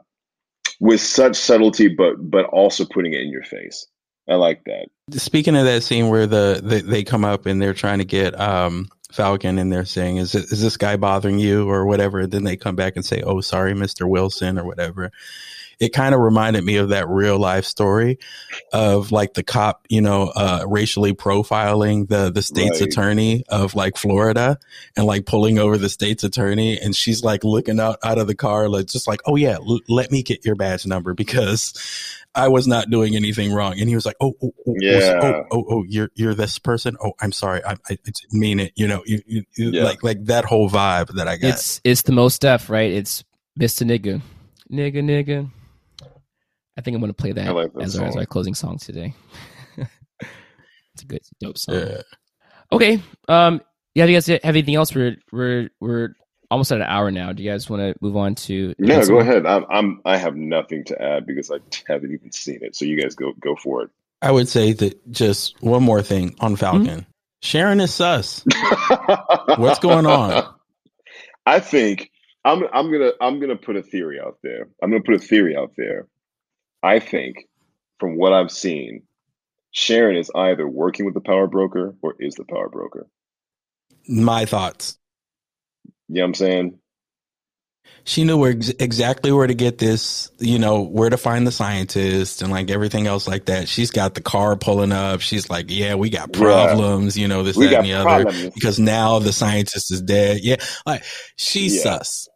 with 0.78 1.00
such 1.00 1.34
subtlety, 1.34 1.88
but 1.88 2.14
but 2.18 2.44
also 2.44 2.84
putting 2.84 3.12
it 3.12 3.22
in 3.22 3.30
your 3.30 3.42
face. 3.42 3.88
I 4.28 4.36
like 4.36 4.62
that. 4.66 4.86
Speaking 5.10 5.56
of 5.56 5.64
that 5.64 5.82
scene 5.82 6.10
where 6.10 6.28
the, 6.28 6.60
the 6.62 6.80
they 6.80 7.02
come 7.02 7.24
up 7.24 7.44
and 7.44 7.60
they're 7.60 7.74
trying 7.74 7.98
to 7.98 8.04
get 8.04 8.38
um, 8.40 8.88
Falcon 9.10 9.58
and 9.58 9.72
they're 9.72 9.84
saying, 9.84 10.18
"Is 10.18 10.36
is 10.36 10.62
this 10.62 10.76
guy 10.76 10.96
bothering 10.96 11.40
you 11.40 11.68
or 11.68 11.86
whatever?" 11.86 12.20
And 12.20 12.30
then 12.30 12.44
they 12.44 12.56
come 12.56 12.76
back 12.76 12.94
and 12.94 13.04
say, 13.04 13.22
"Oh, 13.22 13.40
sorry, 13.40 13.74
Mister 13.74 14.06
Wilson" 14.06 14.60
or 14.60 14.64
whatever 14.64 15.10
it 15.84 15.92
kind 15.92 16.14
of 16.14 16.20
reminded 16.20 16.64
me 16.64 16.76
of 16.76 16.88
that 16.88 17.08
real 17.08 17.38
life 17.38 17.64
story 17.64 18.18
of 18.72 19.12
like 19.12 19.34
the 19.34 19.42
cop, 19.42 19.86
you 19.88 20.00
know, 20.00 20.32
uh, 20.34 20.64
racially 20.66 21.12
profiling 21.12 22.08
the, 22.08 22.30
the 22.32 22.42
state's 22.42 22.80
Right. 22.80 22.88
attorney 22.88 23.44
of 23.48 23.74
like 23.74 23.96
Florida 23.96 24.58
and 24.96 25.06
like 25.06 25.26
pulling 25.26 25.58
over 25.58 25.76
the 25.78 25.88
state's 25.88 26.24
attorney. 26.24 26.78
And 26.80 26.96
she's 26.96 27.22
like 27.22 27.44
looking 27.44 27.78
out, 27.78 27.98
out 28.02 28.18
of 28.18 28.26
the 28.26 28.34
car, 28.34 28.68
like, 28.68 28.86
just 28.86 29.06
like, 29.06 29.20
oh 29.26 29.36
yeah, 29.36 29.56
l- 29.56 29.80
let 29.88 30.10
me 30.10 30.22
get 30.22 30.44
your 30.44 30.54
badge 30.54 30.86
number 30.86 31.14
because 31.14 31.74
I 32.34 32.48
was 32.48 32.66
not 32.66 32.90
doing 32.90 33.14
anything 33.14 33.52
wrong. 33.52 33.78
And 33.78 33.88
he 33.88 33.94
was 33.94 34.06
like, 34.06 34.16
oh, 34.20 34.34
oh, 34.42 34.52
oh, 34.66 34.74
Yeah. 34.80 35.20
oh, 35.22 35.44
oh, 35.52 35.64
oh, 35.70 35.84
you're, 35.86 36.10
you're 36.14 36.34
this 36.34 36.58
person. 36.58 36.96
Oh, 37.04 37.12
I'm 37.20 37.30
sorry. 37.32 37.62
I, 37.64 37.72
I, 37.72 37.76
I 37.90 37.96
didn't 38.04 38.32
mean 38.32 38.58
it. 38.58 38.72
You 38.74 38.88
know, 38.88 39.02
you, 39.06 39.22
you, 39.26 39.42
you 39.56 39.70
Yeah. 39.72 39.84
like, 39.84 40.02
like 40.02 40.24
that 40.24 40.44
whole 40.44 40.68
vibe 40.70 41.14
that 41.14 41.28
I 41.28 41.36
got. 41.36 41.50
It's 41.50 41.80
it's 41.84 42.02
the 42.02 42.12
most 42.12 42.34
stuff, 42.34 42.70
right? 42.70 42.90
It's 42.90 43.22
Mr. 43.60 43.86
Nigga. 43.86 44.20
Nigga 44.72 44.96
nigga. 45.04 45.50
I 46.76 46.80
think 46.80 46.94
I'm 46.94 47.00
gonna 47.00 47.12
play 47.12 47.32
that, 47.32 47.54
like 47.54 47.72
that 47.72 47.82
as, 47.82 47.98
our, 47.98 48.06
as 48.06 48.16
our 48.16 48.26
closing 48.26 48.54
song 48.54 48.78
today. 48.78 49.14
it's 49.78 51.02
a 51.02 51.06
good 51.06 51.20
dope 51.40 51.58
song. 51.58 51.74
yeah. 51.76 52.02
Okay. 52.72 53.00
Um 53.28 53.60
yeah, 53.94 54.06
do 54.06 54.12
you 54.12 54.16
guys 54.16 54.26
have 54.26 54.40
anything 54.44 54.74
else? 54.74 54.94
We're 54.94 55.16
we're 55.30 55.70
we're 55.80 56.14
almost 56.50 56.72
at 56.72 56.78
an 56.78 56.86
hour 56.86 57.10
now. 57.10 57.32
Do 57.32 57.42
you 57.42 57.50
guys 57.50 57.70
want 57.70 57.80
to 57.80 57.94
move 58.00 58.16
on 58.16 58.34
to 58.34 58.74
Yeah, 58.78 58.96
Ansel? 58.96 59.16
go 59.16 59.20
ahead. 59.20 59.46
I'm, 59.46 59.64
I'm 59.70 60.00
I 60.04 60.16
have 60.16 60.36
nothing 60.36 60.84
to 60.86 61.00
add 61.00 61.26
because 61.26 61.50
I 61.50 61.58
haven't 61.86 62.12
even 62.12 62.32
seen 62.32 62.58
it. 62.62 62.74
So 62.76 62.84
you 62.84 63.00
guys 63.00 63.14
go 63.14 63.32
go 63.40 63.56
for 63.56 63.82
it. 63.82 63.90
I 64.20 64.30
would 64.30 64.48
say 64.48 64.72
that 64.72 65.10
just 65.10 65.60
one 65.62 65.82
more 65.82 66.02
thing 66.02 66.34
on 66.40 66.56
Falcon. 66.56 67.06
Sharon 67.42 67.80
is 67.80 67.92
sus. 67.92 68.42
What's 69.56 69.78
going 69.78 70.06
on? 70.06 70.54
I 71.44 71.60
think 71.60 72.10
I'm 72.44 72.64
I'm 72.72 72.90
gonna 72.90 73.12
I'm 73.20 73.38
gonna 73.38 73.56
put 73.56 73.76
a 73.76 73.82
theory 73.82 74.18
out 74.18 74.38
there. 74.42 74.68
I'm 74.82 74.90
gonna 74.90 75.02
put 75.02 75.14
a 75.14 75.18
theory 75.18 75.56
out 75.56 75.72
there. 75.76 76.06
I 76.84 77.00
think 77.00 77.48
from 77.98 78.16
what 78.18 78.34
I've 78.34 78.50
seen, 78.52 79.04
Sharon 79.70 80.16
is 80.16 80.30
either 80.34 80.68
working 80.68 81.06
with 81.06 81.14
the 81.14 81.20
power 81.22 81.46
broker 81.46 81.94
or 82.02 82.14
is 82.20 82.34
the 82.34 82.44
power 82.44 82.68
broker. 82.68 83.08
My 84.06 84.44
thoughts. 84.44 84.98
You 86.08 86.16
know 86.16 86.20
what 86.22 86.26
I'm 86.28 86.34
saying? 86.34 86.78
She 88.04 88.24
knew 88.24 88.36
where 88.36 88.52
ex- 88.52 88.68
exactly 88.78 89.32
where 89.32 89.46
to 89.46 89.54
get 89.54 89.78
this, 89.78 90.30
you 90.38 90.58
know, 90.58 90.82
where 90.82 91.08
to 91.08 91.16
find 91.16 91.46
the 91.46 91.52
scientist 91.52 92.42
and 92.42 92.50
like 92.52 92.70
everything 92.70 93.06
else 93.06 93.26
like 93.26 93.46
that. 93.46 93.66
She's 93.66 93.90
got 93.90 94.14
the 94.14 94.20
car 94.20 94.56
pulling 94.56 94.92
up. 94.92 95.20
She's 95.22 95.48
like, 95.48 95.66
yeah, 95.70 95.94
we 95.94 96.10
got 96.10 96.36
Yeah. 96.36 96.42
problems, 96.42 97.16
you 97.16 97.28
know, 97.28 97.42
this, 97.42 97.56
We 97.56 97.68
that, 97.68 97.76
and 97.78 97.86
the 97.86 97.94
other. 97.94 98.50
Because 98.54 98.78
now 98.78 99.20
the 99.20 99.32
scientist 99.32 99.90
is 99.90 100.02
dead. 100.02 100.40
Yeah. 100.42 100.56
Like 100.84 101.02
she's 101.36 101.76
Yeah. 101.76 101.98
sus. 101.98 102.28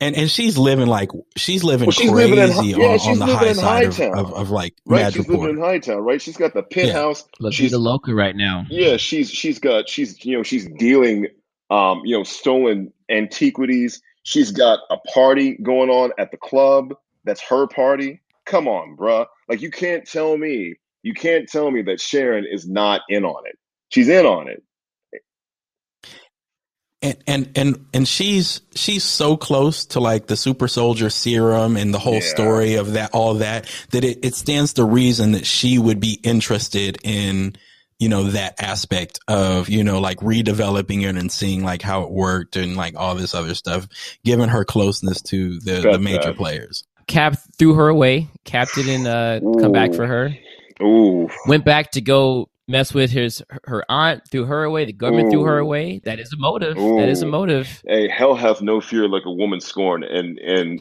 And 0.00 0.16
and 0.16 0.28
she's 0.30 0.58
living 0.58 0.86
like 0.88 1.10
she's 1.36 1.62
living 1.62 1.86
Well, 1.86 1.92
she's 1.92 2.10
crazy 2.10 2.32
living 2.34 2.56
in- 2.58 2.64
yeah, 2.80 2.86
on, 2.88 2.98
she's 2.98 3.08
on 3.08 3.18
the 3.20 3.26
living 3.26 3.38
high 3.38 3.46
in 3.48 3.54
side 3.54 3.84
of, 3.86 3.96
Hightown. 3.96 4.18
of, 4.18 4.32
of 4.34 4.50
like 4.50 4.74
Right, 4.86 5.12
she's 5.12 5.24
Madripoor. 5.24 5.28
living 5.38 5.56
in 5.56 5.60
Hightown, 5.62 5.98
right? 5.98 6.20
She's 6.20 6.36
got 6.36 6.52
the 6.52 6.62
penthouse. 6.64 7.24
La 7.40 7.50
She's 7.50 7.72
a 7.72 7.78
Loca 7.78 8.12
right 8.14 8.34
now. 8.34 8.66
yeah, 8.68 8.96
she's 8.96 9.30
she's 9.30 9.58
got 9.60 9.88
she's 9.88 10.24
you 10.24 10.36
know 10.36 10.42
she's 10.42 10.66
dealing 10.78 11.28
um 11.70 12.02
you 12.04 12.16
know 12.16 12.24
stolen 12.24 12.92
antiquities. 13.08 14.02
She's 14.24 14.50
got 14.50 14.80
a 14.90 14.96
party 15.12 15.56
going 15.62 15.90
on 15.90 16.12
at 16.18 16.30
the 16.30 16.36
club. 16.38 16.94
That's 17.24 17.40
her 17.42 17.66
party. 17.66 18.20
Come 18.46 18.68
on, 18.68 18.96
bruh. 18.96 19.26
Like 19.48 19.62
you 19.62 19.70
can't 19.70 20.06
tell 20.06 20.36
me 20.36 20.74
you 21.02 21.14
can't 21.14 21.48
tell 21.48 21.70
me 21.70 21.82
that 21.82 22.00
Sharon 22.00 22.46
is 22.50 22.66
not 22.68 23.02
in 23.08 23.24
on 23.24 23.46
it. 23.46 23.56
She's 23.90 24.08
in 24.08 24.26
on 24.26 24.48
it. 24.48 24.62
And 27.04 27.16
and 27.26 27.50
and 27.54 27.86
and 27.94 28.08
she's 28.08 28.62
she's 28.74 29.04
so 29.04 29.36
close 29.36 29.84
to 29.86 30.00
like 30.00 30.26
the 30.26 30.36
super 30.36 30.66
soldier 30.66 31.10
serum 31.10 31.76
and 31.76 31.94
the 31.94 31.98
whole 31.98 32.14
Yeah. 32.14 32.20
story 32.20 32.74
of 32.74 32.94
that 32.94 33.10
all 33.12 33.34
that 33.34 33.66
that 33.90 34.02
it, 34.04 34.24
it 34.24 34.34
stands 34.34 34.72
to 34.74 34.84
reason 34.84 35.32
that 35.32 35.46
she 35.46 35.78
would 35.78 36.00
be 36.00 36.18
interested 36.24 36.98
in 37.04 37.54
you 38.00 38.08
know 38.08 38.24
that 38.24 38.54
aspect 38.60 39.20
of 39.28 39.68
you 39.68 39.84
know 39.84 40.00
like 40.00 40.18
redeveloping 40.18 41.02
it 41.02 41.16
and 41.16 41.30
seeing 41.30 41.62
like 41.62 41.82
how 41.82 42.02
it 42.02 42.10
worked 42.10 42.56
and 42.56 42.74
like 42.76 42.94
all 42.96 43.14
this 43.14 43.34
other 43.34 43.54
stuff 43.54 43.86
given 44.24 44.48
her 44.48 44.64
closeness 44.64 45.20
to 45.22 45.60
the 45.60 45.82
the 45.82 45.98
major 45.98 46.28
that. 46.28 46.36
players 46.36 46.84
Cap 47.06 47.36
threw 47.58 47.74
her 47.74 47.88
away. 47.88 48.28
Cap 48.44 48.68
didn't 48.74 49.06
uh, 49.06 49.38
come 49.60 49.72
back 49.72 49.92
for 49.92 50.06
her. 50.06 50.34
Ooh. 50.82 51.28
Went 51.46 51.62
back 51.66 51.90
to 51.92 52.00
go 52.00 52.48
mess 52.68 52.94
with 52.94 53.10
his 53.10 53.42
her 53.64 53.84
aunt. 53.88 54.28
Threw 54.28 54.44
her 54.44 54.64
away. 54.64 54.84
The 54.84 54.92
government 54.92 55.30
threw 55.30 55.44
her 55.44 55.58
away. 55.58 56.00
That 56.04 56.18
is 56.18 56.32
a 56.32 56.36
motive. 56.36 56.76
That 56.76 57.08
is 57.08 57.22
a 57.22 57.26
motive. 57.26 57.82
Hey, 57.86 58.08
hell 58.08 58.34
hath 58.34 58.62
no 58.62 58.80
fear 58.80 59.08
like 59.08 59.24
a 59.26 59.32
woman 59.32 59.60
scorned. 59.60 60.04
And 60.04 60.38
and 60.38 60.80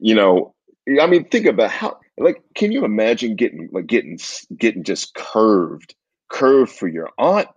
you 0.00 0.14
know, 0.14 0.54
I 1.00 1.06
mean, 1.06 1.28
think 1.28 1.46
about 1.46 1.70
how 1.70 1.98
like 2.16 2.42
can 2.54 2.72
you 2.72 2.84
imagine 2.84 3.36
getting 3.36 3.68
like 3.72 3.86
getting 3.86 4.18
getting 4.56 4.84
just 4.84 5.14
curved, 5.14 5.94
curved 6.28 6.72
for 6.72 6.88
your 6.88 7.10
aunt, 7.18 7.48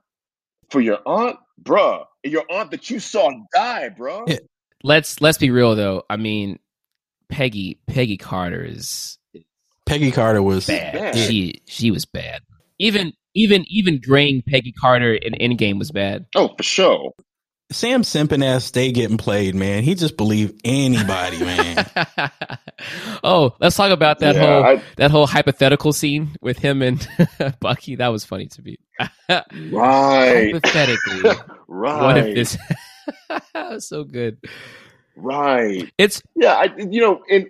for 0.70 0.82
your 0.82 1.00
aunt, 1.06 1.38
bruh, 1.62 2.06
your 2.24 2.44
aunt 2.50 2.72
that 2.72 2.90
you 2.90 3.00
saw 3.00 3.32
die, 3.54 3.90
bruh. 3.98 4.28
Yeah. 4.28 4.38
Let's 4.84 5.22
let's 5.22 5.38
be 5.38 5.52
real 5.52 5.76
though. 5.76 6.04
I 6.10 6.18
mean, 6.18 6.58
Peggy 7.30 7.80
Peggy 7.88 8.18
Carter 8.18 8.64
is 8.64 9.20
peggy 9.86 10.12
carter 10.12 10.42
was 10.42 10.68
bad. 10.68 10.94
bad. 10.94 11.16
She 11.16 11.62
she 11.68 11.92
was 11.92 12.06
bad. 12.06 12.42
Even 12.80 13.14
even 13.34 13.66
even 13.68 14.00
graying 14.00 14.42
Peggy 14.48 14.72
Carter 14.72 15.14
in 15.14 15.34
Endgame 15.34 15.78
was 15.80 15.92
bad. 15.92 16.26
Oh, 16.36 16.50
for 16.56 16.64
sure. 16.64 17.14
sam 17.72 18.04
simpson 18.04 18.44
ass 18.44 18.66
stay 18.66 18.92
getting 18.92 19.16
played 19.18 19.56
man 19.56 19.82
he 19.82 19.96
just 19.96 20.18
believe 20.18 20.54
anybody 20.66 21.40
man 21.46 21.86
oh, 23.24 23.56
let's 23.62 23.78
talk 23.78 23.92
about 23.92 24.20
that 24.20 24.36
Yeah, 24.36 24.42
whole 24.46 24.64
I- 24.66 24.82
that 24.98 25.10
whole 25.12 25.26
hypothetical 25.26 25.94
scene 25.94 26.36
with 26.42 26.58
him 26.58 26.82
and 26.82 27.08
Bucky. 27.62 27.96
That 27.96 28.10
was 28.10 28.26
funny 28.26 28.48
to 28.48 28.62
me. 28.62 28.78
Right. 29.72 30.54
Hypothetically, 30.54 31.24
right. 31.68 32.04
what 32.04 32.18
if 32.18 32.36
this? 32.36 32.58
that 33.54 33.70
was 33.72 33.88
so 33.88 34.04
good. 34.04 34.38
Right. 35.16 35.90
It's 35.98 36.22
Yeah, 36.36 36.54
I 36.56 36.74
you 36.78 37.00
know, 37.02 37.24
and 37.30 37.48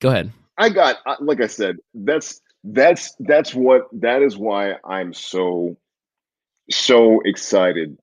go 0.00 0.10
ahead. 0.10 0.32
I 0.56 0.68
got 0.68 0.96
like 1.20 1.40
I 1.40 1.46
said, 1.48 1.76
that's 1.94 2.40
that's 2.64 3.14
that's 3.20 3.54
what 3.54 3.88
that 3.92 4.22
is 4.22 4.36
why 4.36 4.74
I'm 4.84 5.12
so 5.12 5.76
so 6.70 7.20
excited 7.24 7.96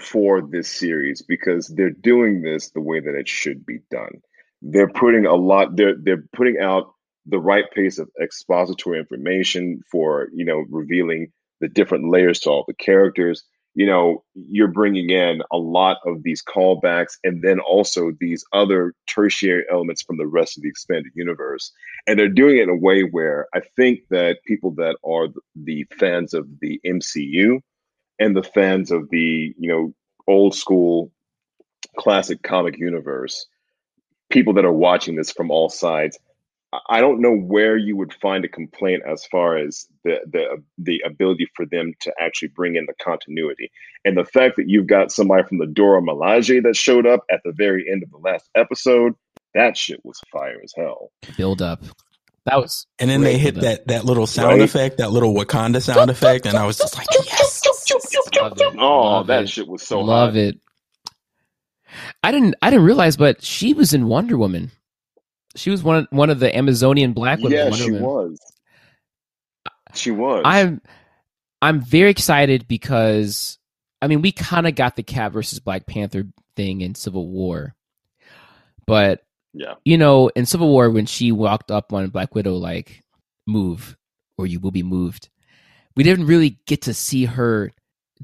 for 0.00 0.40
this 0.42 0.70
series 0.70 1.22
because 1.22 1.68
they're 1.68 1.90
doing 1.90 2.42
this 2.42 2.70
the 2.70 2.80
way 2.80 3.00
that 3.00 3.14
it 3.14 3.28
should 3.28 3.64
be 3.64 3.80
done. 3.90 4.22
They're 4.62 4.88
putting 4.88 5.26
a 5.26 5.34
lot 5.34 5.76
they're 5.76 5.96
they're 5.96 6.24
putting 6.32 6.58
out 6.58 6.92
the 7.26 7.38
right 7.38 7.64
pace 7.72 7.98
of 7.98 8.10
expository 8.20 8.98
information 8.98 9.82
for, 9.90 10.28
you 10.32 10.44
know, 10.44 10.64
revealing 10.70 11.30
the 11.60 11.68
different 11.68 12.10
layers 12.10 12.40
to 12.40 12.50
all 12.50 12.64
the 12.66 12.74
characters. 12.74 13.44
You 13.74 13.86
know, 13.86 14.22
you're 14.34 14.68
bringing 14.68 15.10
in 15.10 15.42
a 15.50 15.56
lot 15.56 15.98
of 16.04 16.22
these 16.22 16.42
callbacks 16.42 17.16
and 17.24 17.42
then 17.42 17.58
also 17.58 18.12
these 18.20 18.44
other 18.52 18.92
tertiary 19.06 19.64
elements 19.70 20.02
from 20.02 20.18
the 20.18 20.26
rest 20.26 20.58
of 20.58 20.62
the 20.62 20.68
expanded 20.68 21.12
universe. 21.14 21.72
And 22.06 22.18
they're 22.18 22.28
doing 22.28 22.58
it 22.58 22.64
in 22.64 22.68
a 22.68 22.76
way 22.76 23.02
where 23.02 23.46
I 23.54 23.60
think 23.76 24.00
that 24.10 24.44
people 24.46 24.72
that 24.72 24.96
are 25.04 25.28
the 25.56 25.86
fans 25.98 26.34
of 26.34 26.46
the 26.60 26.80
MCU 26.84 27.60
and 28.18 28.36
the 28.36 28.42
fans 28.42 28.90
of 28.90 29.08
the 29.10 29.54
you 29.58 29.68
know 29.68 29.94
old 30.28 30.54
school 30.54 31.10
classic 31.96 32.42
comic 32.42 32.78
universe, 32.78 33.46
people 34.30 34.52
that 34.54 34.64
are 34.64 34.72
watching 34.72 35.16
this 35.16 35.32
from 35.32 35.50
all 35.50 35.68
sides, 35.68 36.18
I- 36.72 36.80
I 36.88 37.00
don't 37.00 37.20
know 37.20 37.34
where 37.36 37.76
you 37.76 37.96
would 37.96 38.14
find 38.14 38.44
a 38.44 38.48
complaint 38.48 39.02
as 39.06 39.24
far 39.26 39.56
as 39.58 39.86
the 40.04 40.20
the 40.30 40.62
the 40.78 41.02
ability 41.06 41.48
for 41.54 41.66
them 41.66 41.92
to 42.00 42.12
actually 42.18 42.48
bring 42.48 42.76
in 42.76 42.86
the 42.86 42.94
continuity 43.02 43.70
and 44.04 44.16
the 44.16 44.24
fact 44.24 44.56
that 44.56 44.68
you've 44.68 44.86
got 44.86 45.12
somebody 45.12 45.42
from 45.46 45.58
the 45.58 45.66
Dora 45.66 46.00
Milaje 46.02 46.62
that 46.62 46.76
showed 46.76 47.06
up 47.06 47.24
at 47.30 47.40
the 47.44 47.52
very 47.52 47.90
end 47.90 48.02
of 48.02 48.10
the 48.10 48.18
last 48.18 48.48
episode. 48.54 49.12
That 49.54 49.76
shit 49.76 50.00
was 50.04 50.18
fire 50.32 50.60
as 50.64 50.72
hell. 50.76 51.10
Build 51.36 51.60
up. 51.60 51.82
That 52.46 52.56
was 52.60 52.86
And 52.98 53.08
then 53.10 53.20
they 53.20 53.38
hit 53.38 53.56
that 53.56 53.86
that 53.88 54.04
little 54.04 54.26
sound 54.26 54.48
Right. 54.58 54.60
effect, 54.62 54.96
that 54.98 55.12
little 55.12 55.34
Wakanda 55.34 55.80
sound 55.82 56.10
effect, 56.10 56.46
and 56.46 56.56
I 56.56 56.66
was 56.66 56.78
just 56.78 56.96
like, 56.96 57.06
yes. 57.26 57.62
love 58.40 58.58
it. 58.58 58.74
Oh, 58.78 59.22
that 59.24 59.44
it. 59.44 59.48
shit 59.50 59.68
was 59.68 59.82
so 59.82 60.00
love 60.00 60.30
hot. 60.30 60.36
it. 60.38 60.58
I 62.22 62.32
didn't 62.32 62.54
I 62.62 62.70
didn't 62.70 62.86
realize, 62.86 63.16
but 63.16 63.42
she 63.44 63.74
was 63.74 63.92
in 63.92 64.06
Wonder 64.08 64.36
Woman. 64.38 64.70
She 65.54 65.70
was 65.70 65.82
one 65.82 65.96
of, 65.96 66.06
one 66.10 66.30
of 66.30 66.38
the 66.38 66.54
Amazonian 66.56 67.12
black 67.12 67.38
women. 67.40 67.52
Yeah, 67.52 67.70
she 67.70 67.90
Woman. 67.90 68.02
was. 68.02 68.52
She 69.94 70.10
was. 70.10 70.42
I'm 70.44 70.80
I'm 71.60 71.80
very 71.80 72.10
excited 72.10 72.66
because 72.66 73.58
I 74.00 74.08
mean 74.08 74.22
we 74.22 74.32
kind 74.32 74.66
of 74.66 74.74
got 74.74 74.96
the 74.96 75.02
Cap 75.02 75.32
versus 75.32 75.60
Black 75.60 75.86
Panther 75.86 76.24
thing 76.56 76.80
in 76.80 76.94
Civil 76.94 77.28
War, 77.28 77.74
but 78.86 79.22
yeah. 79.52 79.74
you 79.84 79.98
know 79.98 80.28
in 80.28 80.46
Civil 80.46 80.68
War 80.68 80.90
when 80.90 81.06
she 81.06 81.32
walked 81.32 81.70
up 81.70 81.92
on 81.92 82.08
Black 82.08 82.34
Widow 82.34 82.54
like 82.54 83.02
move 83.46 83.96
or 84.38 84.46
you 84.46 84.60
will 84.60 84.70
be 84.70 84.82
moved, 84.82 85.28
we 85.94 86.02
didn't 86.02 86.26
really 86.26 86.58
get 86.66 86.82
to 86.82 86.94
see 86.94 87.26
her 87.26 87.70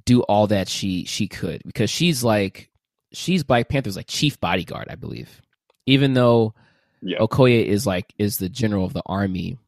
do 0.05 0.23
all 0.23 0.47
that 0.47 0.69
she 0.69 1.05
she 1.05 1.29
could 1.29 1.63
because 1.67 1.91
she's 1.91 2.25
like 2.25 2.71
she's 3.13 3.45
Black 3.45 3.69
Panther's 3.69 3.97
like 3.97 4.07
chief 4.09 4.41
bodyguard 4.41 4.89
I 4.91 4.95
believe, 4.95 5.43
even 5.87 6.15
though 6.15 6.55
Yeah. 7.03 7.19
Okoye 7.19 7.65
is 7.65 7.87
like 7.87 8.13
is 8.19 8.39
the 8.39 8.49
general 8.49 8.85
of 8.85 8.93
the 8.93 9.03
army. 9.07 9.59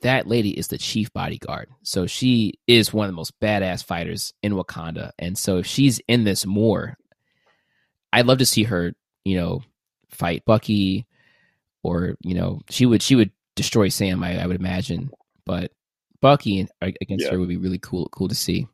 That 0.00 0.26
lady 0.26 0.50
is 0.50 0.66
the 0.68 0.78
chief 0.78 1.12
bodyguard. 1.12 1.68
So 1.82 2.06
she 2.06 2.54
is 2.66 2.92
one 2.92 3.06
of 3.06 3.12
the 3.12 3.16
most 3.16 3.38
badass 3.40 3.84
fighters 3.84 4.32
in 4.42 4.54
Wakanda. 4.54 5.12
And 5.18 5.38
so 5.38 5.58
if 5.58 5.66
she's 5.66 6.00
in 6.08 6.24
this 6.24 6.44
more, 6.44 6.96
I'd 8.12 8.26
love 8.26 8.38
to 8.38 8.46
see 8.46 8.64
her, 8.64 8.94
you 9.24 9.36
know, 9.36 9.62
fight 10.10 10.44
Bucky 10.44 11.06
or, 11.82 12.16
you 12.20 12.34
know, 12.34 12.60
she 12.68 12.84
would 12.86 13.02
she 13.02 13.14
would 13.14 13.30
destroy 13.54 13.88
Sam, 13.88 14.22
I, 14.24 14.42
I 14.42 14.46
would 14.46 14.56
imagine. 14.56 15.10
But 15.46 15.72
Bucky 16.20 16.68
uh, 16.80 16.90
against 17.00 17.24
Yeah. 17.26 17.32
her 17.32 17.38
would 17.38 17.48
be 17.48 17.56
really 17.56 17.78
cool 17.78 18.08
cool 18.10 18.28
to 18.28 18.34
see. 18.34 18.66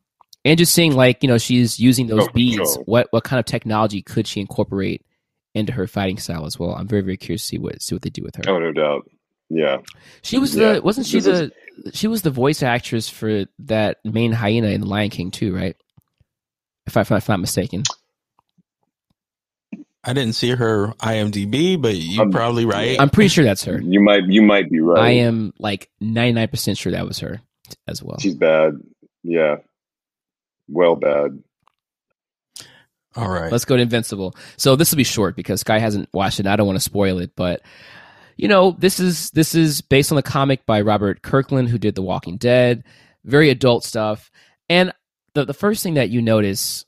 And 0.45 0.57
just 0.57 0.73
seeing 0.73 0.95
like, 0.95 1.21
you 1.21 1.27
know, 1.27 1.37
she's 1.37 1.79
using 1.79 2.07
those 2.07 2.27
Oh, 2.27 2.31
beads. 2.33 2.55
sure. 2.73 2.83
What 2.85 3.07
what 3.11 3.23
kind 3.23 3.39
of 3.39 3.45
technology 3.45 4.01
could 4.01 4.25
she 4.25 4.39
incorporate 4.41 5.05
into 5.59 5.73
her 5.73 5.87
fighting 5.87 6.17
style 6.17 6.45
as 6.45 6.57
well? 6.57 6.73
I'm 6.75 6.87
very, 6.87 7.01
very 7.01 7.17
curious 7.17 7.43
to 7.43 7.47
see 7.47 7.57
what 7.59 7.81
see 7.81 7.93
what 7.95 8.01
they 8.01 8.09
do 8.09 8.23
with 8.23 8.35
her. 8.37 8.43
Oh, 8.47 8.57
no 8.59 8.71
doubt. 8.71 9.09
Yeah. 9.49 9.77
She 10.21 10.37
was 10.37 10.55
Yeah, 10.55 10.73
the 10.73 10.81
wasn't 10.81 11.07
she 11.07 11.19
this 11.19 11.51
the 11.83 11.91
she 11.91 12.07
was 12.07 12.21
the 12.21 12.29
voice 12.31 12.61
actress 12.63 13.09
for 13.09 13.45
that 13.59 13.97
main 14.03 14.31
hyena 14.31 14.67
in 14.67 14.81
The 14.81 14.87
Lion 14.87 15.09
King 15.09 15.31
too, 15.31 15.55
right? 15.55 15.75
If, 16.85 16.97
I, 16.97 17.01
if 17.01 17.11
I'm 17.11 17.21
not 17.27 17.39
mistaken. 17.39 17.83
I 20.03 20.13
didn't 20.13 20.33
see 20.33 20.49
her 20.51 20.93
IMDb, 20.99 21.79
but 21.79 21.95
you're 21.95 22.23
Um, 22.23 22.31
probably 22.31 22.65
right. 22.65 22.99
I'm 22.99 23.09
pretty 23.09 23.27
sure 23.27 23.43
that's 23.43 23.65
her. 23.65 23.79
You 23.83 23.99
might 23.99 24.23
you 24.27 24.41
might 24.41 24.69
be 24.69 24.79
right. 24.79 24.99
I 25.03 25.09
am 25.11 25.53
like 25.59 25.89
99% 26.01 26.77
sure 26.77 26.93
that 26.93 27.05
was 27.05 27.19
her 27.19 27.41
as 27.87 28.01
well. 28.01 28.17
She's 28.19 28.35
bad. 28.35 28.75
Yeah. 29.23 29.57
Well 30.67 30.95
bad. 30.95 31.43
All 33.15 33.29
right. 33.29 33.51
Let's 33.51 33.65
go 33.65 33.75
to 33.75 33.81
Invincible. 33.81 34.35
So 34.57 34.75
this 34.75 34.91
will 34.91 34.97
be 34.97 35.03
short 35.03 35.35
because 35.35 35.61
Sky 35.61 35.79
hasn't 35.79 36.09
watched 36.13 36.39
it. 36.39 36.45
And 36.45 36.53
I 36.53 36.55
don't 36.55 36.67
want 36.67 36.77
to 36.77 36.83
spoil 36.83 37.19
it, 37.19 37.31
but 37.35 37.61
you 38.37 38.47
know, 38.47 38.71
this 38.79 38.99
is 38.99 39.31
this 39.31 39.53
is 39.55 39.81
based 39.81 40.11
on 40.11 40.15
the 40.15 40.23
comic 40.23 40.65
by 40.65 40.81
Robert 40.81 41.21
Kirkman, 41.21 41.67
who 41.67 41.77
did 41.77 41.95
The 41.95 42.01
Walking 42.01 42.37
Dead. 42.37 42.83
Very 43.25 43.49
adult 43.49 43.83
stuff, 43.83 44.31
and 44.69 44.93
the 45.33 45.43
the 45.43 45.53
first 45.53 45.83
thing 45.83 45.95
that 45.95 46.09
you 46.09 46.21
notice 46.21 46.85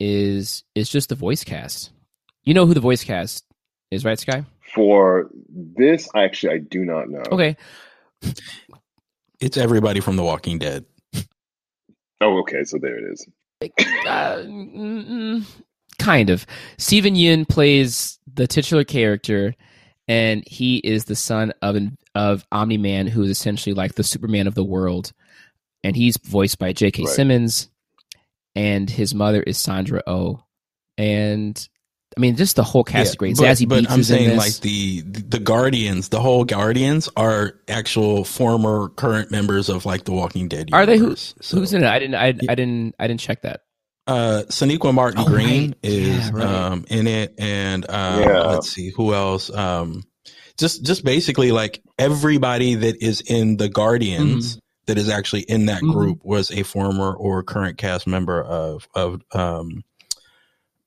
is 0.00 0.64
is 0.74 0.88
just 0.90 1.10
the 1.10 1.14
voice 1.14 1.44
cast. 1.44 1.92
You 2.42 2.54
know 2.54 2.66
who 2.66 2.74
the 2.74 2.80
voice 2.80 3.04
cast 3.04 3.44
is, 3.92 4.04
right, 4.04 4.18
Sky? 4.18 4.44
For 4.74 5.30
this, 5.48 6.08
actually, 6.14 6.54
I 6.54 6.58
do 6.58 6.84
not 6.84 7.08
know. 7.08 7.22
Okay, 7.30 7.56
It's 9.40 9.56
everybody 9.56 10.00
from 10.00 10.16
The 10.16 10.24
Walking 10.24 10.58
Dead. 10.58 10.84
Oh, 12.20 12.38
okay. 12.40 12.64
So 12.64 12.78
there 12.78 12.98
it 12.98 13.12
is. 13.12 13.26
Uh, 14.06 15.40
kind 15.98 16.30
of. 16.30 16.46
Steven 16.76 17.14
Yeun 17.14 17.48
plays 17.48 18.18
the 18.32 18.46
titular 18.46 18.84
character, 18.84 19.54
and 20.06 20.44
he 20.46 20.78
is 20.78 21.04
the 21.04 21.16
son 21.16 21.52
of 21.62 21.76
an, 21.76 21.98
of 22.14 22.46
Omni 22.52 22.78
Man, 22.78 23.06
who 23.06 23.22
is 23.22 23.30
essentially 23.30 23.74
like 23.74 23.94
the 23.94 24.04
Superman 24.04 24.46
of 24.46 24.54
the 24.54 24.64
world, 24.64 25.12
and 25.82 25.96
he's 25.96 26.16
voiced 26.16 26.58
by 26.58 26.72
J.K. 26.72 27.02
Right. 27.04 27.12
Simmons, 27.12 27.68
and 28.54 28.88
his 28.88 29.14
mother 29.14 29.42
is 29.42 29.58
Sandra 29.58 30.02
Oh, 30.06 30.44
and 30.96 31.68
I 32.18 32.20
mean, 32.20 32.34
just 32.34 32.56
the 32.56 32.64
whole 32.64 32.82
cast 32.82 33.10
is 33.10 33.14
great. 33.14 33.36
but, 33.36 33.44
Zazie 33.44 33.68
but 33.68 33.84
Beetz 33.84 33.90
I'm 33.92 34.00
is 34.00 34.10
in 34.10 34.16
saying 34.16 34.28
this. 34.30 34.38
like 34.38 34.60
the 34.60 35.02
the 35.02 35.38
Guardians, 35.38 36.08
the 36.08 36.18
whole 36.20 36.44
Guardians 36.44 37.08
are 37.16 37.54
actual 37.68 38.24
former 38.24 38.88
current 38.88 39.30
members 39.30 39.68
of 39.68 39.86
like 39.86 40.02
the 40.02 40.10
Walking 40.12 40.48
Dead. 40.48 40.70
Are 40.72 40.84
they 40.84 40.96
who? 40.96 41.04
universe. 41.04 41.34
So, 41.40 41.58
Who's 41.58 41.72
in 41.72 41.84
it? 41.84 41.88
I 41.88 41.98
didn't. 42.00 42.16
I, 42.16 42.26
I 42.48 42.54
didn't. 42.56 42.96
I 42.98 43.06
didn't 43.06 43.20
check 43.20 43.42
that. 43.42 43.60
Uh, 44.08 44.42
Sonequa 44.48 44.92
Martin 44.92 45.20
Oh, 45.20 45.26
Green 45.26 45.68
right. 45.68 45.76
is 45.84 46.08
Yeah, 46.26 46.30
right. 46.32 46.44
um 46.46 46.84
in 46.90 47.06
it, 47.06 47.34
and 47.38 47.84
uh, 47.88 48.24
Yeah. 48.26 48.40
let's 48.42 48.68
see 48.72 48.90
who 48.90 49.14
else. 49.14 49.48
Um, 49.48 50.02
just 50.58 50.84
just 50.84 51.04
basically 51.04 51.52
like 51.52 51.80
everybody 52.00 52.74
that 52.74 53.00
is 53.00 53.20
in 53.20 53.58
the 53.58 53.68
Guardians 53.68 54.52
Mm-hmm. 54.56 54.58
that 54.86 54.98
is 54.98 55.08
actually 55.08 55.42
in 55.42 55.66
that 55.66 55.82
Mhm. 55.82 55.92
group 55.92 56.24
was 56.24 56.50
a 56.50 56.64
former 56.64 57.12
or 57.14 57.44
current 57.44 57.78
cast 57.78 58.08
member 58.08 58.42
of 58.42 58.88
of 58.94 59.22
um 59.32 59.84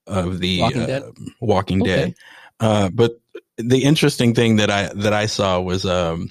of 0.06 0.38
the 0.40 0.60
Walking 0.60 0.86
Dead? 0.86 1.02
Walking 1.40 1.82
Okay. 1.82 1.96
Dead. 1.96 2.14
Uh, 2.60 2.88
but 2.90 3.20
the 3.58 3.84
interesting 3.84 4.34
thing 4.34 4.56
that 4.56 4.70
I 4.70 4.92
that 4.94 5.12
I 5.12 5.26
saw 5.26 5.60
was 5.60 5.84
um 5.86 6.30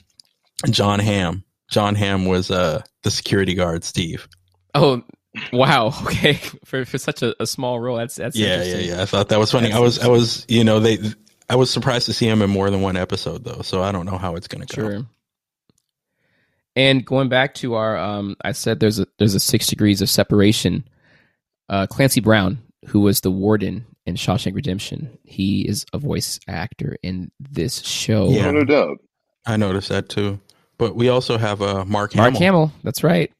John 0.70 1.00
Hamm. 1.00 1.44
John 1.70 1.96
Hamm 1.96 2.26
was 2.26 2.52
uh 2.52 2.82
the 3.04 3.12
security 3.12 3.54
guard, 3.54 3.84
Steve. 3.84 4.28
Oh, 4.76 5.04
wow. 5.54 5.94
Okay, 6.04 6.34
for 6.66 6.86
for 6.86 6.98
such 6.98 7.22
a, 7.22 7.36
a 7.42 7.48
small 7.48 7.80
role, 7.80 7.98
that's 7.98 8.16
that's 8.16 8.36
yeah, 8.38 8.48
yeah, 8.48 8.54
interesting. 8.64 8.90
yeah. 8.90 9.02
I 9.02 9.06
thought 9.06 9.30
that 9.30 9.40
was 9.40 9.52
funny. 9.52 9.68
That's 9.68 9.78
I 9.78 9.80
was, 9.80 10.00
I 10.00 10.08
was, 10.08 10.46
you 10.48 10.64
know, 10.64 10.80
they, 10.80 11.00
I 11.50 11.56
was 11.56 11.70
surprised 11.70 12.06
to 12.08 12.14
see 12.14 12.28
him 12.28 12.42
in 12.42 12.50
more 12.50 12.70
than 12.70 12.82
one 12.82 12.98
episode 12.98 13.44
though. 13.44 13.62
So 13.62 13.82
I 13.82 13.92
don't 13.92 14.06
know 14.06 14.18
how 14.18 14.36
it's 14.36 14.48
going 14.48 14.66
to 14.66 14.76
go. 14.76 14.90
Sure. 14.90 15.06
And 16.76 17.06
going 17.06 17.28
back 17.28 17.56
to 17.56 17.74
our, 17.76 17.98
um, 17.98 18.38
I 18.42 18.54
said 18.54 18.80
there's 18.80 19.00
a 19.00 19.08
there's 19.20 19.36
a 19.36 19.40
six 19.40 19.68
degrees 19.68 20.02
of 20.02 20.10
separation. 20.10 20.88
Uh, 21.68 21.88
Clancy 21.88 22.22
Brown, 22.22 22.60
who 22.88 23.00
was 23.02 23.22
the 23.22 23.32
warden 23.32 23.86
in 24.06 24.16
Shawshank 24.16 24.56
Redemption, 24.56 25.18
he 25.24 25.62
is 25.68 25.86
a 25.94 25.98
voice 26.00 26.40
actor 26.48 26.98
in 27.04 27.32
this 27.40 27.82
show. 27.82 28.30
Yeah. 28.30 28.52
No 28.52 28.64
doubt. 28.64 28.98
I 29.46 29.58
noticed 29.58 29.90
that 29.90 30.10
too. 30.10 30.40
But 30.78 30.96
we 30.96 31.10
also 31.10 31.38
have 31.38 31.62
uh, 31.62 31.86
Mark 31.86 32.16
Mark 32.16 32.34
Hamill. 32.34 32.40
Hamill, 32.40 32.74
that's 32.84 33.04
right. 33.04 33.32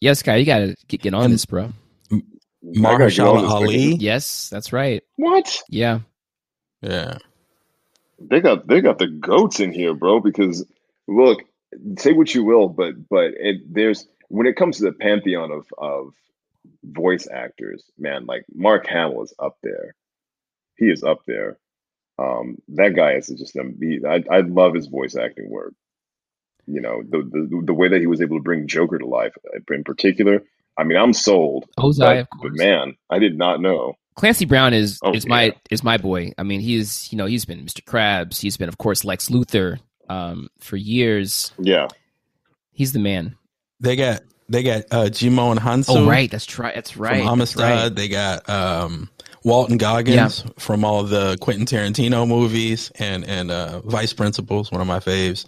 Yes, 0.00 0.22
guy, 0.22 0.36
you 0.36 0.44
gotta 0.46 0.74
get, 0.88 1.02
get 1.02 1.14
on 1.14 1.24
And- 1.26 1.34
this, 1.34 1.46
bro. 1.46 1.72
I 2.12 2.16
gotta 2.80 3.10
get 3.10 3.20
on 3.20 3.44
Mahershala 3.44 3.48
Ali. 3.48 3.94
Yes, 3.96 4.48
that's 4.48 4.72
right. 4.72 5.02
What? 5.16 5.60
Yeah, 5.68 6.00
Yeah. 6.80 7.18
They 8.20 8.40
got 8.40 8.68
they 8.68 8.80
got 8.80 8.98
the 8.98 9.08
goats 9.08 9.58
in 9.58 9.72
here, 9.72 9.94
bro. 9.94 10.20
Because 10.20 10.64
look, 11.08 11.42
say 11.98 12.12
what 12.12 12.32
you 12.34 12.44
will, 12.44 12.68
but 12.68 13.08
but 13.08 13.32
it, 13.36 13.62
there's 13.72 14.06
when 14.28 14.46
it 14.46 14.54
comes 14.56 14.76
to 14.78 14.84
the 14.84 14.92
pantheon 14.92 15.50
of 15.50 15.66
of 15.76 16.14
voice 16.84 17.28
actors, 17.32 17.84
man, 17.98 18.26
like 18.26 18.44
Mark 18.54 18.86
Hamill 18.86 19.22
is 19.22 19.34
up 19.38 19.56
there. 19.62 19.94
He 20.76 20.86
is 20.86 21.02
up 21.02 21.20
there. 21.26 21.58
Um, 22.18 22.58
that 22.68 22.94
guy 22.94 23.12
is 23.14 23.28
just 23.28 23.56
a 23.56 23.64
beat. 23.64 24.04
I 24.04 24.22
I 24.30 24.40
love 24.40 24.74
his 24.74 24.86
voice 24.86 25.16
acting 25.16 25.50
work. 25.50 25.74
You 26.66 26.80
know 26.80 27.02
the, 27.08 27.18
the 27.18 27.62
the 27.66 27.74
way 27.74 27.88
that 27.88 28.00
he 28.00 28.06
was 28.06 28.20
able 28.20 28.36
to 28.36 28.42
bring 28.42 28.66
Joker 28.66 28.98
to 28.98 29.06
life, 29.06 29.34
in 29.70 29.84
particular. 29.84 30.42
I 30.78 30.84
mean, 30.84 30.96
I'm 30.96 31.12
sold. 31.12 31.66
Ozai, 31.78 31.98
But, 31.98 32.18
of 32.18 32.26
but 32.42 32.52
man, 32.52 32.96
I 33.10 33.18
did 33.18 33.36
not 33.36 33.60
know. 33.60 33.94
Clancy 34.14 34.44
Brown 34.44 34.72
is 34.74 34.98
Oh, 35.02 35.12
is 35.12 35.26
my 35.26 35.44
yeah. 35.44 35.52
is 35.70 35.82
my 35.82 35.96
boy. 35.96 36.32
I 36.38 36.42
mean, 36.42 36.60
he's 36.60 37.10
you 37.12 37.18
know 37.18 37.26
he's 37.26 37.44
been 37.44 37.60
Mr. 37.64 37.82
Krabs. 37.82 38.40
He's 38.40 38.56
been, 38.56 38.68
of 38.68 38.78
course, 38.78 39.04
Lex 39.04 39.28
Luthor 39.28 39.78
um, 40.08 40.48
for 40.60 40.76
years. 40.76 41.52
Yeah, 41.58 41.88
He's 42.72 42.92
the 42.92 42.98
man. 42.98 43.36
They 43.80 43.96
got, 43.96 44.22
they 44.52 44.62
got 44.62 44.84
uh, 44.90 45.04
and 45.04 45.60
Hounsou. 45.60 45.84
Oh, 45.88 46.06
right. 46.06 46.30
That's 46.30 46.58
right. 46.58 46.74
That's 46.74 46.96
right. 46.96 47.24
From 47.24 47.38
That's 47.38 47.56
Amistad. 47.56 47.60
right. 47.62 47.94
They 47.94 48.08
got 48.08 48.48
um, 48.48 49.10
Walton 49.44 49.78
Goggins 49.78 50.44
from 50.58 50.84
all 50.84 51.02
the 51.04 51.36
Quentin 51.40 51.66
Tarantino 51.66 52.28
movies 52.28 52.92
and, 52.96 53.24
and 53.24 53.50
uh, 53.50 53.80
Vice 53.80 54.12
Principals, 54.12 54.70
one 54.70 54.80
of 54.80 54.86
my 54.86 55.00
faves. 55.00 55.46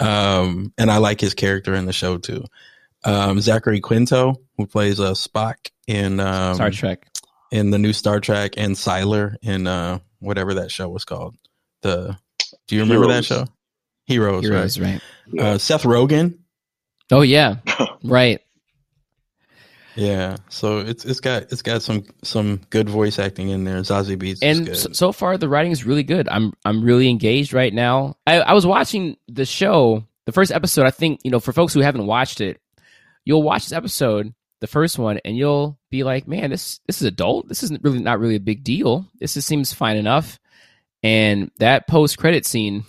Um, 0.00 0.72
and 0.78 0.90
I 0.90 0.98
like 0.98 1.20
his 1.20 1.34
character 1.34 1.74
in 1.74 1.86
the 1.86 1.92
show 1.92 2.18
too. 2.18 2.44
Um, 3.04 3.40
Zachary 3.40 3.80
Quinto, 3.80 4.36
who 4.56 4.66
plays 4.66 5.00
uh, 5.00 5.12
Spock 5.12 5.70
in 5.86 6.20
um, 6.20 6.54
Star 6.54 6.70
Trek. 6.70 7.06
in 7.50 7.70
the 7.70 7.78
new 7.78 7.92
Star 7.92 8.20
Trek, 8.20 8.54
and 8.56 8.74
Sylar 8.74 9.36
in 9.42 9.66
uh, 9.66 9.98
whatever 10.20 10.54
that 10.54 10.70
show 10.70 10.88
was 10.88 11.04
called. 11.04 11.36
The 11.82 12.16
Do 12.66 12.76
you 12.76 12.82
remember 12.82 13.08
that 13.08 13.24
show? 13.24 13.46
Heroes, 14.06 14.44
Heroes, 14.44 14.78
right? 14.78 15.00
right? 15.32 15.40
Uh, 15.40 15.58
Seth 15.58 15.82
Rogen. 15.82 16.38
Oh 17.10 17.22
yeah, 17.22 17.56
right. 18.04 18.40
Yeah, 19.96 20.38
so 20.48 20.78
it's 20.78 21.04
it's 21.04 21.20
got 21.20 21.44
it's 21.52 21.62
got 21.62 21.82
some 21.82 22.04
some 22.24 22.60
good 22.70 22.88
voice 22.88 23.18
acting 23.20 23.50
in 23.50 23.62
there. 23.64 23.80
Zazie 23.82 24.16
Beetz 24.16 24.32
is 24.32 24.42
And 24.42 24.66
good. 24.66 24.76
so, 24.76 24.92
so 24.92 25.12
far, 25.12 25.38
the 25.38 25.48
writing 25.48 25.70
is 25.70 25.84
really 25.86 26.02
good. 26.02 26.28
I'm 26.28 26.52
I'm 26.64 26.82
really 26.82 27.08
engaged 27.08 27.52
right 27.52 27.72
now. 27.72 28.16
I, 28.26 28.40
I 28.40 28.52
was 28.54 28.66
watching 28.66 29.16
the 29.28 29.44
show, 29.44 30.04
the 30.26 30.32
first 30.32 30.50
episode. 30.50 30.86
I 30.86 30.90
think 30.90 31.20
you 31.22 31.30
know, 31.30 31.38
for 31.38 31.52
folks 31.52 31.72
who 31.74 31.80
haven't 31.80 32.06
watched 32.06 32.40
it, 32.40 32.60
you'll 33.24 33.44
watch 33.44 33.62
this 33.64 33.72
episode, 33.72 34.34
the 34.60 34.66
first 34.66 34.98
one, 34.98 35.20
and 35.24 35.36
you'll 35.36 35.78
be 35.90 36.02
like, 36.02 36.26
"Man, 36.26 36.50
this 36.50 36.80
this 36.88 37.00
is 37.00 37.06
adult. 37.06 37.48
This 37.48 37.62
isn't 37.62 37.84
really 37.84 38.00
not 38.00 38.18
really 38.18 38.34
a 38.36 38.40
big 38.40 38.64
deal. 38.64 39.06
This 39.20 39.34
just 39.34 39.46
seems 39.46 39.72
fine 39.72 39.96
enough." 39.96 40.40
And 41.04 41.52
that 41.58 41.86
post 41.86 42.18
credit 42.18 42.46
scene 42.46 42.84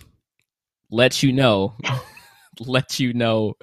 lets 0.90 1.22
you 1.22 1.34
know, 1.34 1.76
lets 2.60 3.00
you 3.00 3.14
know, 3.14 3.58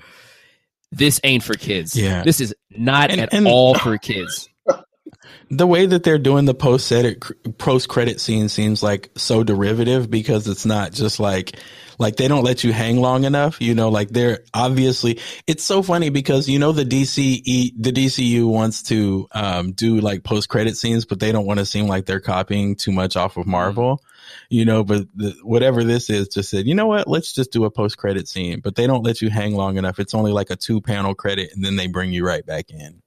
this 0.92 1.20
ain't 1.24 1.42
for 1.42 1.54
kids. 1.54 1.96
Yeah. 1.96 2.22
this 2.22 2.40
is 2.40 2.54
not 2.70 3.10
And- 3.10 3.20
at 3.20 3.32
and- 3.34 3.48
all 3.48 3.74
for 3.74 3.98
kids. 3.98 4.48
the 5.50 5.66
way 5.66 5.86
that 5.86 6.02
they're 6.04 6.18
doing 6.18 6.44
the 6.44 6.54
post 6.54 6.88
credit 6.88 7.58
post 7.58 7.88
credit 7.88 8.20
scene 8.20 8.48
seems 8.48 8.82
like 8.82 9.10
so 9.16 9.42
derivative 9.42 10.10
because 10.10 10.46
it's 10.48 10.64
not 10.66 10.92
just 10.92 11.18
like 11.20 11.56
like 11.98 12.16
they 12.16 12.26
don't 12.26 12.42
let 12.44 12.64
you 12.64 12.72
hang 12.72 13.00
long 13.00 13.24
enough. 13.24 13.60
You 13.60 13.74
know, 13.74 13.88
like 13.88 14.08
they're 14.10 14.40
obviously 14.54 15.20
it's 15.46 15.62
so 15.64 15.82
funny 15.82 16.08
because 16.10 16.48
you 16.48 16.58
know 16.58 16.72
the 16.72 16.84
DCE 16.84 17.72
the 17.78 17.92
DCU 17.92 18.46
wants 18.46 18.82
to 18.84 19.28
um, 19.32 19.72
do 19.72 20.00
like 20.00 20.24
post 20.24 20.48
credit 20.48 20.76
scenes, 20.76 21.04
but 21.04 21.20
they 21.20 21.32
don't 21.32 21.46
want 21.46 21.58
to 21.58 21.66
seem 21.66 21.86
like 21.86 22.06
they're 22.06 22.20
copying 22.20 22.76
too 22.76 22.92
much 22.92 23.16
off 23.16 23.36
of 23.36 23.46
Marvel. 23.46 24.02
You 24.50 24.64
know, 24.64 24.84
but 24.84 25.06
the, 25.14 25.36
whatever 25.42 25.84
this 25.84 26.10
is, 26.10 26.28
just 26.28 26.50
said, 26.50 26.66
you 26.66 26.74
know 26.74 26.86
what? 26.86 27.08
Let's 27.08 27.32
just 27.32 27.52
do 27.52 27.64
a 27.64 27.70
post 27.70 27.98
credit 27.98 28.28
scene, 28.28 28.60
but 28.60 28.74
they 28.74 28.86
don't 28.86 29.04
let 29.04 29.22
you 29.22 29.30
hang 29.30 29.54
long 29.54 29.76
enough. 29.76 29.98
It's 29.98 30.14
only 30.14 30.32
like 30.32 30.50
a 30.50 30.56
two 30.56 30.80
panel 30.80 31.14
credit, 31.14 31.50
and 31.54 31.64
then 31.64 31.76
they 31.76 31.86
bring 31.86 32.12
you 32.12 32.26
right 32.26 32.44
back 32.44 32.70
in. 32.70 33.02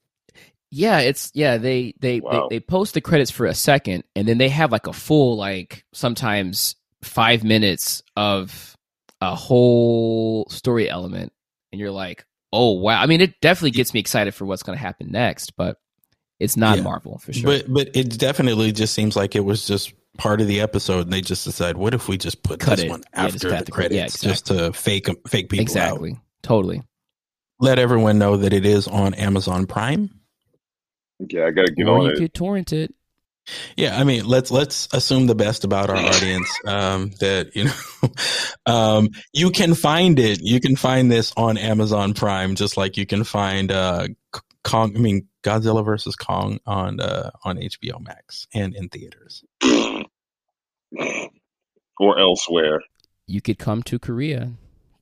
Yeah, 0.70 0.98
it's 0.98 1.30
yeah. 1.34 1.58
They 1.58 1.94
they, 2.00 2.20
wow. 2.20 2.48
they 2.48 2.56
they 2.56 2.60
post 2.60 2.94
the 2.94 3.00
credits 3.00 3.30
for 3.30 3.46
a 3.46 3.54
second, 3.54 4.04
and 4.14 4.26
then 4.26 4.38
they 4.38 4.48
have 4.48 4.72
like 4.72 4.86
a 4.86 4.92
full 4.92 5.36
like 5.36 5.84
sometimes 5.92 6.76
five 7.02 7.44
minutes 7.44 8.02
of 8.16 8.76
a 9.20 9.34
whole 9.34 10.46
story 10.50 10.90
element, 10.90 11.32
and 11.72 11.80
you're 11.80 11.90
like, 11.90 12.26
oh 12.52 12.72
wow. 12.72 13.00
I 13.00 13.06
mean, 13.06 13.20
it 13.20 13.40
definitely 13.40 13.70
gets 13.70 13.94
me 13.94 14.00
excited 14.00 14.34
for 14.34 14.44
what's 14.44 14.62
going 14.62 14.76
to 14.76 14.82
happen 14.82 15.12
next, 15.12 15.56
but 15.56 15.78
it's 16.38 16.56
not 16.56 16.78
yeah. 16.78 16.84
Marvel 16.84 17.18
for 17.18 17.32
sure. 17.32 17.44
But 17.44 17.72
but 17.72 17.90
it 17.94 18.18
definitely 18.18 18.72
just 18.72 18.94
seems 18.94 19.16
like 19.16 19.34
it 19.34 19.44
was 19.44 19.66
just 19.66 19.92
part 20.16 20.40
of 20.40 20.46
the 20.46 20.60
episode, 20.60 21.02
and 21.02 21.12
they 21.12 21.20
just 21.20 21.44
decided, 21.44 21.76
what 21.76 21.94
if 21.94 22.08
we 22.08 22.18
just 22.18 22.42
put 22.42 22.60
Cut 22.60 22.76
this 22.76 22.84
it. 22.84 22.90
one 22.90 23.02
after 23.12 23.48
yeah, 23.48 23.62
the 23.62 23.70
credits, 23.70 23.94
yeah, 23.94 24.04
exactly. 24.04 24.28
just 24.28 24.46
to 24.46 24.72
fake 24.72 25.06
fake 25.28 25.48
people 25.48 25.62
exactly, 25.62 26.12
out. 26.12 26.18
totally. 26.42 26.82
Let 27.58 27.78
everyone 27.78 28.18
know 28.18 28.36
that 28.36 28.52
it 28.52 28.66
is 28.66 28.86
on 28.86 29.14
Amazon 29.14 29.66
Prime. 29.66 30.10
Yeah, 31.18 31.46
I 31.46 31.50
gotta 31.50 31.72
get 31.72 31.86
or 31.86 31.98
on 31.98 32.04
you 32.04 32.10
it. 32.10 32.18
could 32.18 32.34
torrent 32.34 32.72
it. 32.72 32.94
Yeah, 33.76 33.96
I 33.98 34.04
mean, 34.04 34.26
let's 34.26 34.50
let's 34.50 34.88
assume 34.92 35.26
the 35.26 35.34
best 35.34 35.64
about 35.64 35.88
our 35.88 35.96
audience. 36.14 36.50
Um, 36.66 37.12
that 37.20 37.54
you 37.54 37.64
know, 37.64 38.10
um, 38.66 39.08
you 39.32 39.50
can 39.50 39.74
find 39.74 40.18
it. 40.18 40.40
You 40.42 40.60
can 40.60 40.76
find 40.76 41.10
this 41.10 41.32
on 41.36 41.56
Amazon 41.56 42.12
Prime, 42.12 42.56
just 42.56 42.76
like 42.76 42.96
you 42.96 43.06
can 43.06 43.24
find 43.24 43.70
uh, 43.72 44.08
Kong. 44.64 44.94
I 44.96 44.98
mean, 44.98 45.28
Godzilla 45.46 45.84
versus 45.84 46.16
Kong 46.16 46.58
on 46.66 47.00
uh, 47.00 47.30
on 47.44 47.56
HBO 47.56 48.04
Max 48.04 48.46
and 48.52 48.74
in 48.74 48.88
theaters, 48.88 49.44
or 51.98 52.18
elsewhere. 52.18 52.80
You 53.28 53.40
could 53.40 53.58
come 53.58 53.82
to 53.84 53.98
Korea 53.98 54.52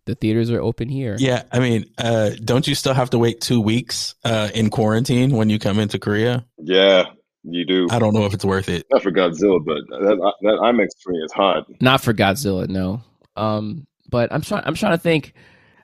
the 0.07 0.15
theaters 0.15 0.51
are 0.51 0.61
open 0.61 0.89
here. 0.89 1.17
Yeah, 1.19 1.45
I 1.51 1.59
mean, 1.61 1.87
uh, 1.99 2.31
don't 2.43 2.67
you 2.67 2.75
still 2.75 2.95
have 2.95 3.11
to 3.11 3.19
wait 3.19 3.41
two 3.41 3.61
weeks 3.61 4.15
uh, 4.25 4.51
in 4.55 4.71
quarantine 4.71 5.35
when 5.37 5.51
you 5.51 5.59
come 5.59 5.79
into 5.79 5.99
Korea? 5.99 6.45
Yeah, 6.59 7.05
you 7.43 7.65
do. 7.65 7.89
I 7.91 7.99
don't 7.99 8.15
know 8.15 8.27
if 8.27 8.35
it's 8.35 8.45
worth 8.45 8.69
it. 8.69 8.87
Not 8.93 9.03
for 9.03 9.11
Godzilla, 9.11 9.65
but 9.65 9.79
that, 9.91 10.33
that 10.43 10.59
IMAX 10.61 10.89
screen 10.99 11.23
is 11.25 11.33
hot. 11.33 11.67
Not 11.81 12.01
for 12.03 12.13
Godzilla, 12.13 12.69
no. 12.69 13.03
Um, 13.37 13.87
but 14.11 14.33
I'm 14.33 14.43
trying. 14.43 14.63
I'm 14.67 14.75
trying 14.75 14.93
to 14.93 14.99
think. 14.99 15.33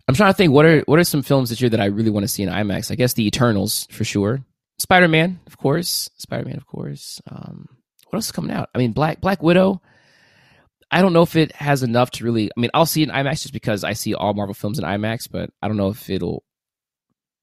I'm 0.06 0.14
trying 0.14 0.32
to 0.32 0.36
think. 0.36 0.52
What 0.52 0.66
are 0.66 0.80
what 0.80 0.98
are 0.98 1.04
some 1.04 1.22
films 1.22 1.50
this 1.50 1.60
year 1.60 1.70
that 1.70 1.80
I 1.80 1.86
really 1.86 2.10
want 2.10 2.24
to 2.24 2.28
see 2.28 2.42
in 2.42 2.48
IMAX? 2.48 2.90
I 2.90 2.96
guess 2.96 3.14
The 3.14 3.26
Eternals 3.26 3.86
for 3.90 4.04
sure. 4.04 4.44
Spider 4.80 5.08
Man, 5.08 5.38
of 5.46 5.58
course. 5.58 6.08
Spider 6.16 6.46
Man, 6.46 6.56
of 6.56 6.66
course. 6.66 7.20
Um, 7.30 7.68
what 8.08 8.16
else 8.16 8.26
is 8.26 8.32
coming 8.32 8.50
out? 8.50 8.70
I 8.74 8.78
mean, 8.78 8.92
Black 8.92 9.20
Black 9.20 9.42
Widow. 9.42 9.82
I 10.90 11.02
don't 11.02 11.12
know 11.12 11.22
if 11.22 11.36
it 11.36 11.52
has 11.52 11.82
enough 11.82 12.10
to 12.12 12.24
really. 12.24 12.50
I 12.56 12.60
mean, 12.60 12.70
I'll 12.72 12.86
see 12.86 13.02
it 13.02 13.10
in 13.10 13.14
IMAX 13.14 13.42
just 13.42 13.52
because 13.52 13.84
I 13.84 13.92
see 13.92 14.14
all 14.14 14.32
Marvel 14.32 14.54
films 14.54 14.78
in 14.78 14.84
IMAX, 14.84 15.28
but 15.30 15.50
I 15.62 15.68
don't 15.68 15.76
know 15.76 15.90
if 15.90 16.08
it'll 16.08 16.42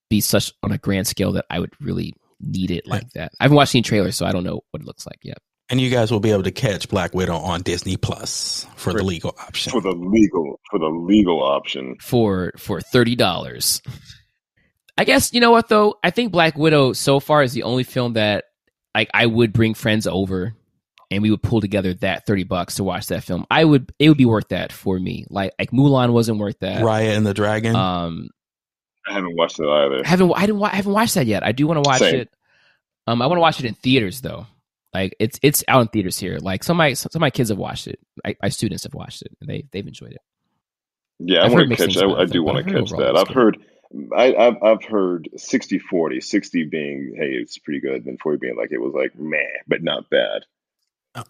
be 0.09 0.19
such 0.19 0.51
on 0.63 0.71
a 0.71 0.79
grand 0.79 1.05
scale 1.05 1.33
that 1.33 1.45
I 1.49 1.59
would 1.59 1.73
really 1.79 2.13
need 2.41 2.71
it 2.71 2.87
like 2.87 3.09
that. 3.11 3.31
I 3.39 3.43
haven't 3.43 3.55
watched 3.55 3.75
any 3.75 3.83
trailers, 3.83 4.15
so 4.15 4.25
I 4.25 4.31
don't 4.31 4.43
know 4.43 4.61
what 4.71 4.81
it 4.81 4.85
looks 4.85 5.05
like 5.05 5.19
yet. 5.21 5.37
And 5.69 5.79
you 5.79 5.89
guys 5.89 6.11
will 6.11 6.19
be 6.19 6.31
able 6.31 6.43
to 6.43 6.51
catch 6.51 6.89
Black 6.89 7.13
Widow 7.13 7.35
on 7.35 7.61
Disney 7.61 7.97
Plus 7.97 8.65
for, 8.75 8.91
for 8.91 8.97
the 8.97 9.03
legal 9.03 9.35
option. 9.39 9.71
For 9.71 9.81
the 9.81 9.91
legal, 9.91 10.59
for 10.71 10.79
the 10.79 10.87
legal 10.87 11.43
option. 11.43 11.97
For 12.01 12.53
for 12.57 12.81
thirty 12.81 13.15
dollars. 13.15 13.81
I 14.97 15.03
guess 15.03 15.33
you 15.33 15.41
know 15.41 15.51
what 15.51 15.69
though. 15.69 15.95
I 16.03 16.09
think 16.09 16.31
Black 16.31 16.57
Widow 16.57 16.93
so 16.93 17.19
far 17.19 17.43
is 17.43 17.53
the 17.53 17.63
only 17.63 17.83
film 17.83 18.13
that 18.13 18.45
like 18.95 19.09
I 19.13 19.25
would 19.25 19.53
bring 19.53 19.73
friends 19.73 20.07
over 20.07 20.55
and 21.11 21.21
we 21.21 21.31
would 21.31 21.41
pull 21.41 21.61
together 21.61 21.93
that 21.95 22.25
30 22.25 22.43
bucks 22.43 22.75
to 22.75 22.83
watch 22.83 23.07
that 23.07 23.23
film. 23.23 23.45
I 23.49 23.63
would 23.63 23.93
it 23.99 24.09
would 24.09 24.17
be 24.17 24.25
worth 24.25 24.49
that 24.49 24.71
for 24.71 24.99
me. 24.99 25.25
Like 25.29 25.53
like 25.59 25.71
mulan 25.71 26.11
wasn't 26.11 26.39
worth 26.39 26.59
that. 26.59 26.81
Raya 26.81 27.15
and 27.15 27.25
the 27.25 27.33
dragon? 27.33 27.75
Um 27.75 28.29
i 29.07 29.13
haven't 29.13 29.37
watched 29.37 29.59
it 29.59 29.67
either. 29.67 30.01
I 30.03 30.07
haven't 30.07 30.33
i 30.35 30.45
didn't 30.45 30.63
i 30.63 30.75
haven't 30.75 30.93
watched 30.93 31.13
that 31.13 31.27
yet. 31.27 31.43
I 31.43 31.51
do 31.51 31.67
want 31.67 31.83
to 31.83 31.87
watch 31.87 31.99
Same. 31.99 32.21
it. 32.21 32.29
Um 33.05 33.21
i 33.21 33.27
want 33.27 33.37
to 33.37 33.41
watch 33.41 33.59
it 33.59 33.65
in 33.65 33.75
theaters 33.75 34.21
though. 34.21 34.47
Like 34.93 35.15
it's 35.19 35.39
it's 35.43 35.63
out 35.67 35.81
in 35.81 35.87
theaters 35.89 36.17
here. 36.17 36.39
Like 36.39 36.63
some 36.63 36.75
of 36.75 36.79
my 36.79 36.93
some 36.93 37.09
of 37.13 37.21
my 37.21 37.29
kids 37.29 37.49
have 37.49 37.57
watched 37.57 37.87
it. 37.87 37.99
I, 38.25 38.35
my 38.41 38.49
students 38.49 38.83
have 38.83 38.95
watched 38.95 39.21
it. 39.21 39.31
And 39.41 39.49
they 39.49 39.65
they've 39.71 39.85
enjoyed 39.85 40.13
it. 40.13 40.21
Yeah 41.19 41.43
i 41.43 41.49
want 41.49 41.69
to 41.69 41.75
catch 41.75 41.97
I, 41.97 42.05
I 42.05 42.25
do 42.25 42.43
want 42.43 42.65
to 42.65 42.73
catch 42.73 42.89
that. 42.91 43.15
i've 43.15 43.33
heard 43.33 43.57
I, 44.15 44.35
have 44.37 44.63
I've 44.63 44.83
heard 44.83 45.29
60 45.35 45.79
40, 45.79 46.21
60 46.21 46.63
being, 46.65 47.13
hey, 47.17 47.31
it's 47.31 47.57
pretty 47.57 47.79
good, 47.79 48.05
and 48.05 48.19
40 48.19 48.37
being 48.37 48.55
like, 48.55 48.71
it 48.71 48.79
was 48.79 48.93
like, 48.93 49.15
meh, 49.15 49.37
but 49.67 49.83
not 49.83 50.09
bad. 50.09 50.43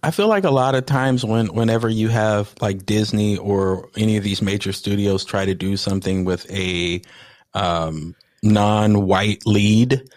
I 0.04 0.12
feel 0.12 0.28
like 0.28 0.44
a 0.44 0.52
lot 0.52 0.76
of 0.76 0.86
times 0.86 1.24
when 1.24 1.48
whenever 1.48 1.88
you 1.88 2.10
have 2.10 2.54
like 2.60 2.86
Disney 2.86 3.38
or 3.38 3.90
any 3.96 4.18
of 4.18 4.24
these 4.24 4.42
major 4.42 4.74
studios 4.74 5.24
try 5.24 5.46
to 5.46 5.56
do 5.56 5.78
something 5.78 6.26
with 6.26 6.50
a 6.52 7.02
um, 7.54 8.16
non-white 8.44 9.46
lead, 9.46 10.10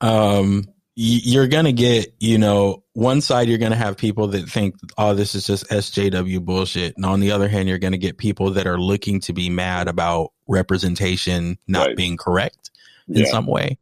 um, 0.00 0.64
you're 0.94 1.46
gonna 1.46 1.72
get 1.72 2.12
you 2.18 2.38
know 2.38 2.82
one 2.92 3.20
side 3.20 3.48
you're 3.48 3.56
gonna 3.56 3.76
have 3.76 3.96
people 3.96 4.26
that 4.28 4.48
think 4.48 4.74
oh 4.98 5.14
this 5.14 5.34
is 5.34 5.46
just 5.46 5.68
SJW 5.68 6.44
bullshit, 6.44 6.96
and 6.96 7.06
on 7.06 7.20
the 7.20 7.30
other 7.30 7.48
hand 7.48 7.68
you're 7.68 7.78
gonna 7.78 7.96
get 7.98 8.18
people 8.18 8.50
that 8.52 8.66
are 8.66 8.78
looking 8.78 9.20
to 9.20 9.32
be 9.32 9.48
mad 9.48 9.88
about 9.88 10.32
representation 10.48 11.58
not 11.66 11.88
right. 11.88 11.96
being 11.96 12.16
correct 12.16 12.70
in 13.08 13.24
yeah. 13.24 13.30
some 13.30 13.46
way. 13.46 13.78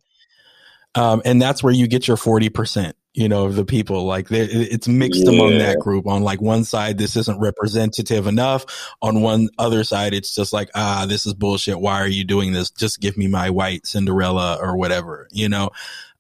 Um, 0.95 1.23
and 1.25 1.41
that's 1.41 1.63
where 1.63 1.73
you 1.73 1.87
get 1.87 2.09
your 2.09 2.17
40% 2.17 2.95
you 3.17 3.31
know, 3.31 3.47
of 3.47 3.57
the 3.57 3.65
people. 3.65 4.05
Like 4.05 4.27
it's 4.31 4.87
mixed 4.87 5.25
yeah. 5.25 5.33
among 5.33 5.59
that 5.59 5.79
group. 5.81 6.07
On 6.07 6.23
like 6.23 6.43
one 6.43 6.65
side, 6.65 6.99
this 6.99 7.17
isn't 7.17 7.41
representative 7.41 8.27
enough. 8.27 8.95
On 9.01 9.23
one 9.23 9.49
other 9.59 9.85
side, 9.85 10.13
it's 10.13 10.35
just 10.35 10.53
like, 10.53 10.69
ah, 10.75 11.07
this 11.09 11.25
is 11.25 11.33
bullshit. 11.33 11.81
Why 11.81 11.99
are 12.03 12.07
you 12.09 12.25
doing 12.25 12.53
this? 12.53 12.71
Just 12.71 13.01
give 13.01 13.17
me 13.17 13.27
my 13.27 13.49
white 13.49 13.87
Cinderella 13.87 14.59
or 14.61 14.77
whatever, 14.77 15.29
you 15.33 15.49
know? 15.49 15.71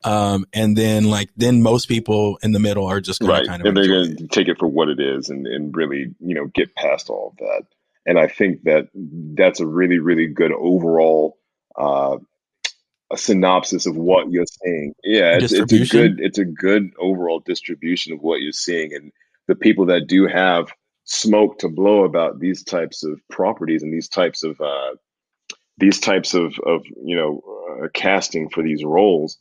Um, 0.05 0.47
and 0.55 0.74
then 0.74 1.05
like, 1.05 1.28
then 1.36 1.62
most 1.62 1.86
people 1.86 2.38
in 2.42 2.53
the 2.53 2.61
middle 2.61 2.86
are 2.86 3.03
just 3.03 3.22
right. 3.22 3.47
kind 3.47 3.61
of, 3.61 3.66
and 3.66 3.76
they're 3.76 3.88
going 3.88 4.16
to 4.16 4.28
take 4.28 4.49
it 4.49 4.59
for 4.59 4.66
what 4.66 4.88
it 4.88 4.99
is 4.99 5.28
and, 5.28 5.47
and 5.47 5.76
really, 5.76 6.14
you 6.20 6.34
know, 6.34 6.47
get 6.47 6.74
past 6.74 7.11
all 7.11 7.32
of 7.32 7.36
that. 7.38 7.66
And 8.07 8.18
I 8.18 8.28
think 8.28 8.62
that 8.62 8.88
that's 8.94 9.61
a 9.61 9.66
really, 9.66 9.98
really 9.98 10.28
good 10.28 10.52
overall, 10.52 11.38
uh, 11.76 12.18
a 13.12 13.16
synopsis 13.16 13.86
of 13.86 13.96
what 13.96 14.30
you're 14.30 14.46
seeing. 14.62 14.94
Yeah, 15.02 15.38
it's, 15.40 15.52
it's, 15.52 15.72
a 15.72 15.86
good 15.86 16.20
it's 16.20 16.38
a 16.38 16.44
good 16.44 16.90
overall 16.98 17.40
distribution 17.40 18.12
of 18.12 18.20
what 18.20 18.40
you're 18.40 18.52
seeing, 18.52 18.94
and 18.94 19.12
the 19.48 19.57
people 19.57 19.86
that 19.86 20.07
do 20.07 20.26
have 20.26 20.68
smoke 21.04 21.59
to 21.61 21.68
blow 21.68 22.04
about 22.04 22.40
these 22.40 22.62
types 22.64 23.04
of 23.04 23.20
properties 23.30 23.82
and 23.82 23.92
these 23.92 24.09
types 24.09 24.42
of 24.42 24.61
uh, 24.61 24.94
these 25.78 26.00
types 26.00 26.34
of 26.34 26.54
of 26.64 26.84
you 27.02 27.16
know 27.16 27.42
uh, 27.82 27.88
casting 27.92 28.48
for 28.50 28.62
these 28.62 28.84
roles. 28.84 29.38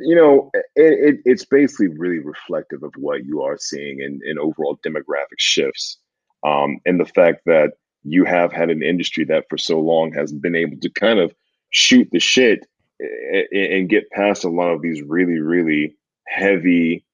You 0.00 0.16
know, 0.16 0.50
it, 0.54 1.14
it, 1.14 1.20
it's 1.24 1.46
basically 1.46 1.88
really 1.88 2.18
reflective 2.18 2.82
of 2.82 2.92
what 2.98 3.24
you 3.24 3.40
are 3.40 3.56
seeing 3.56 4.00
in, 4.00 4.20
in 4.22 4.38
overall 4.38 4.78
demographic 4.86 5.38
shifts, 5.38 5.98
um, 6.44 6.78
and 6.84 7.00
the 7.00 7.06
fact 7.06 7.40
that 7.46 7.72
you 8.12 8.24
have 8.24 8.52
had 8.52 8.70
an 8.70 8.82
industry 8.82 9.24
that 9.24 9.44
for 9.48 9.58
so 9.58 9.80
long 9.80 10.12
has 10.12 10.32
been 10.32 10.54
able 10.54 10.76
to 10.78 10.90
kind 10.90 11.18
of 11.18 11.34
shoot 11.70 12.08
the 12.12 12.20
shit 12.20 12.66
and 13.00 13.88
get 13.88 14.10
past 14.10 14.44
a 14.44 14.48
lot 14.48 14.70
of 14.70 14.82
these 14.82 15.02
really, 15.02 15.38
really 15.38 15.96
heavy, 16.26 17.04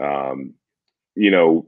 um, 0.00 0.54
you 1.14 1.30
know, 1.30 1.66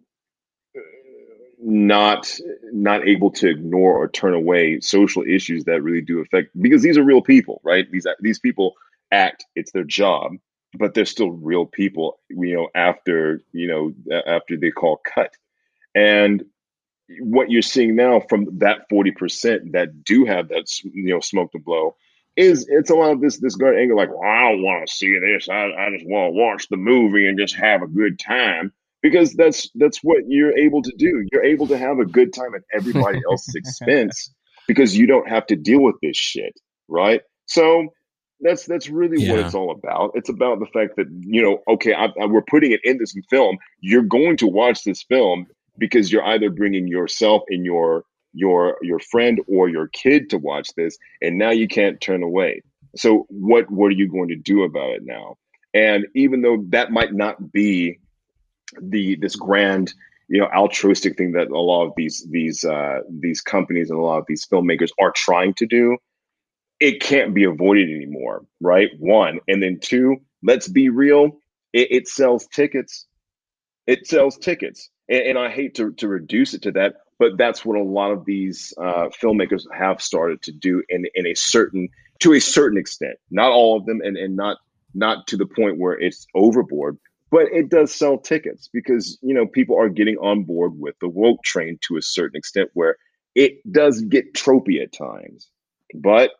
not 1.62 2.38
not 2.72 3.06
able 3.06 3.30
to 3.30 3.48
ignore 3.48 3.94
or 3.94 4.08
turn 4.08 4.32
away 4.32 4.80
social 4.80 5.22
issues 5.22 5.64
that 5.64 5.82
really 5.82 6.00
do 6.00 6.20
affect 6.20 6.50
because 6.60 6.82
these 6.82 6.96
are 6.96 7.04
real 7.04 7.20
people, 7.20 7.60
right? 7.64 7.90
These 7.90 8.06
these 8.20 8.38
people 8.38 8.74
act; 9.12 9.44
it's 9.54 9.72
their 9.72 9.84
job, 9.84 10.32
but 10.78 10.94
they're 10.94 11.04
still 11.04 11.30
real 11.30 11.66
people. 11.66 12.18
You 12.30 12.54
know, 12.54 12.68
after 12.74 13.42
you 13.52 13.68
know 13.68 14.22
after 14.26 14.56
they 14.56 14.70
call 14.70 15.02
cut, 15.04 15.34
and 15.94 16.44
what 17.20 17.50
you're 17.50 17.62
seeing 17.62 17.96
now 17.96 18.20
from 18.28 18.46
that 18.58 18.88
40% 18.90 19.72
that 19.72 20.04
do 20.04 20.24
have 20.24 20.48
that 20.48 20.66
you 20.84 21.12
know 21.12 21.20
smoke 21.20 21.52
to 21.52 21.58
blow 21.58 21.96
is 22.36 22.66
it's 22.68 22.90
a 22.90 22.94
lot 22.94 23.10
of 23.12 23.20
this 23.20 23.38
this 23.40 23.56
good 23.56 23.76
angle 23.76 23.96
like 23.96 24.08
well 24.08 24.22
i 24.22 24.50
don't 24.50 24.62
want 24.62 24.86
to 24.86 24.94
see 24.94 25.18
this 25.18 25.48
I, 25.48 25.64
I 25.72 25.90
just 25.90 26.06
want 26.06 26.32
to 26.32 26.38
watch 26.40 26.68
the 26.68 26.76
movie 26.76 27.26
and 27.26 27.38
just 27.38 27.56
have 27.56 27.82
a 27.82 27.88
good 27.88 28.18
time 28.20 28.72
because 29.02 29.34
that's 29.34 29.68
that's 29.74 29.98
what 30.02 30.18
you're 30.28 30.56
able 30.56 30.82
to 30.82 30.92
do 30.96 31.26
you're 31.32 31.44
able 31.44 31.66
to 31.66 31.76
have 31.76 31.98
a 31.98 32.06
good 32.06 32.32
time 32.32 32.54
at 32.54 32.62
everybody 32.72 33.20
else's 33.30 33.56
expense 33.56 34.32
because 34.68 34.96
you 34.96 35.06
don't 35.06 35.28
have 35.28 35.44
to 35.46 35.56
deal 35.56 35.80
with 35.80 35.96
this 36.02 36.16
shit 36.16 36.54
right 36.88 37.22
so 37.46 37.88
That's 38.40 38.64
that's 38.64 38.88
really 38.88 39.28
what 39.28 39.40
it's 39.40 39.54
all 39.54 39.70
about. 39.70 40.12
It's 40.14 40.30
about 40.30 40.60
the 40.60 40.66
fact 40.66 40.96
that 40.96 41.06
you 41.20 41.42
know, 41.42 41.58
okay, 41.74 41.92
I, 41.92 42.06
I, 42.06 42.26
we're 42.26 42.42
putting 42.42 42.72
it 42.72 42.80
in 42.84 42.96
this 42.96 43.14
film. 43.28 43.58
You're 43.80 44.02
going 44.02 44.38
to 44.38 44.46
watch 44.46 44.84
this 44.84 45.02
film 45.02 45.46
because 45.78 46.12
you're 46.12 46.24
either 46.24 46.50
bringing 46.50 46.86
yourself 46.86 47.42
and 47.48 47.64
your 47.64 48.04
your 48.32 48.76
your 48.82 49.00
friend 49.00 49.40
or 49.48 49.68
your 49.68 49.88
kid 49.88 50.30
to 50.30 50.38
watch 50.38 50.68
this, 50.76 50.96
and 51.20 51.38
now 51.38 51.50
you 51.50 51.68
can't 51.68 52.00
turn 52.00 52.22
away. 52.22 52.62
So 52.96 53.26
what 53.28 53.70
what 53.70 53.88
are 53.88 53.96
you 53.96 54.08
going 54.08 54.28
to 54.28 54.36
do 54.36 54.62
about 54.62 54.90
it 54.90 55.02
now? 55.04 55.36
And 55.72 56.06
even 56.14 56.42
though 56.42 56.64
that 56.68 56.90
might 56.90 57.14
not 57.14 57.52
be 57.52 57.98
the 58.80 59.16
this 59.16 59.36
grand 59.36 59.92
you 60.28 60.40
know 60.40 60.46
altruistic 60.46 61.18
thing 61.18 61.32
that 61.32 61.48
a 61.48 61.60
lot 61.60 61.86
of 61.86 61.92
these 61.96 62.26
these 62.30 62.64
uh, 62.64 63.00
these 63.10 63.40
companies 63.40 63.90
and 63.90 63.98
a 63.98 64.02
lot 64.02 64.18
of 64.18 64.24
these 64.28 64.46
filmmakers 64.46 64.90
are 65.00 65.12
trying 65.14 65.52
to 65.54 65.66
do 65.66 65.98
it 66.78 67.02
can't 67.02 67.34
be 67.34 67.44
avoided 67.44 67.90
anymore 67.90 68.42
right 68.60 68.90
one 68.98 69.40
and 69.48 69.62
then 69.62 69.78
two 69.80 70.16
let's 70.42 70.68
be 70.68 70.88
real 70.88 71.40
it, 71.72 71.88
it 71.90 72.08
sells 72.08 72.46
tickets 72.46 73.06
it 73.86 74.06
sells 74.06 74.38
tickets 74.38 74.88
and, 75.10 75.20
and 75.20 75.38
i 75.38 75.50
hate 75.50 75.74
to, 75.74 75.92
to 75.92 76.08
reduce 76.08 76.54
it 76.54 76.62
to 76.62 76.70
that 76.70 76.94
but 77.18 77.36
that's 77.36 77.66
what 77.66 77.78
a 77.78 77.82
lot 77.82 78.10
of 78.12 78.24
these 78.24 78.72
uh, 78.78 79.10
filmmakers 79.22 79.64
have 79.76 80.00
started 80.00 80.40
to 80.40 80.52
do 80.52 80.82
in, 80.88 81.04
in 81.14 81.26
a 81.26 81.34
certain 81.34 81.90
to 82.20 82.32
a 82.32 82.40
certain 82.40 82.78
extent. 82.78 83.18
Not 83.30 83.50
all 83.52 83.76
of 83.76 83.84
them 83.84 84.00
and, 84.02 84.16
and 84.16 84.36
not 84.36 84.56
not 84.94 85.26
to 85.28 85.36
the 85.36 85.46
point 85.46 85.78
where 85.78 85.92
it's 85.92 86.26
overboard 86.34 86.98
but 87.30 87.42
it 87.52 87.68
does 87.68 87.94
sell 87.94 88.18
tickets 88.18 88.68
because 88.72 89.16
you 89.22 89.32
know 89.34 89.46
people 89.46 89.78
are 89.78 89.88
getting 89.88 90.16
on 90.16 90.42
board 90.42 90.72
with 90.78 90.98
the 91.00 91.08
woke 91.08 91.42
train 91.44 91.78
to 91.82 91.96
a 91.96 92.02
certain 92.02 92.36
extent 92.36 92.70
where 92.74 92.96
it 93.36 93.60
does 93.70 94.00
get 94.00 94.34
tropey 94.34 94.82
at 94.82 94.92
times. 94.92 95.48
But 95.94 96.32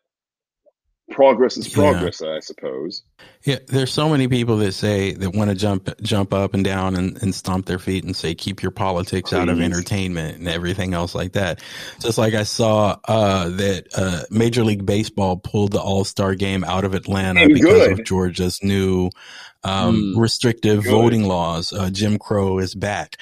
progress 1.11 1.57
is 1.57 1.69
Yeah. 1.69 1.75
progress 1.75 2.23
i 2.23 2.39
suppose 2.41 3.03
Yeah, 3.45 3.57
there's 3.69 3.91
so 3.93 4.09
many 4.09 4.29
people 4.29 4.59
that 4.59 4.73
say 4.73 5.13
that 5.15 5.35
want 5.35 5.51
to 5.51 5.57
jump 5.57 5.89
jump 6.03 6.33
up 6.35 6.53
and 6.55 6.63
down 6.65 6.95
and, 6.97 7.21
and 7.23 7.35
stomp 7.35 7.67
their 7.67 7.79
feet 7.79 8.05
and 8.05 8.15
say 8.15 8.35
keep 8.35 8.63
your 8.63 8.71
politics 8.71 9.33
out 9.33 9.49
of 9.49 9.61
entertainment 9.61 10.39
and 10.39 10.47
everything 10.49 10.93
else 10.95 11.15
like 11.15 11.33
that. 11.33 11.61
Just 12.01 12.19
like 12.19 12.35
I 12.35 12.43
saw 12.43 12.97
uh, 13.09 13.49
that 13.49 13.87
uh, 13.97 14.23
Major 14.31 14.63
League 14.63 14.85
Baseball 14.85 15.39
pulled 15.39 15.73
the 15.73 15.81
All 15.81 16.05
Star 16.05 16.35
game 16.35 16.65
out 16.65 16.85
of 16.85 16.95
Atlanta 16.95 17.41
And 17.41 17.55
because 17.55 17.73
good. 17.89 17.93
of 18.01 18.05
Georgia's 18.05 18.63
new 18.63 19.11
um, 19.65 20.15
Mm. 20.15 20.21
restrictive 20.21 20.85
Good. 20.85 20.91
voting 20.91 21.25
laws. 21.25 21.73
Uh, 21.73 21.89
Jim 21.91 22.19
Crow 22.19 22.59
is 22.59 22.75
back. 22.75 23.17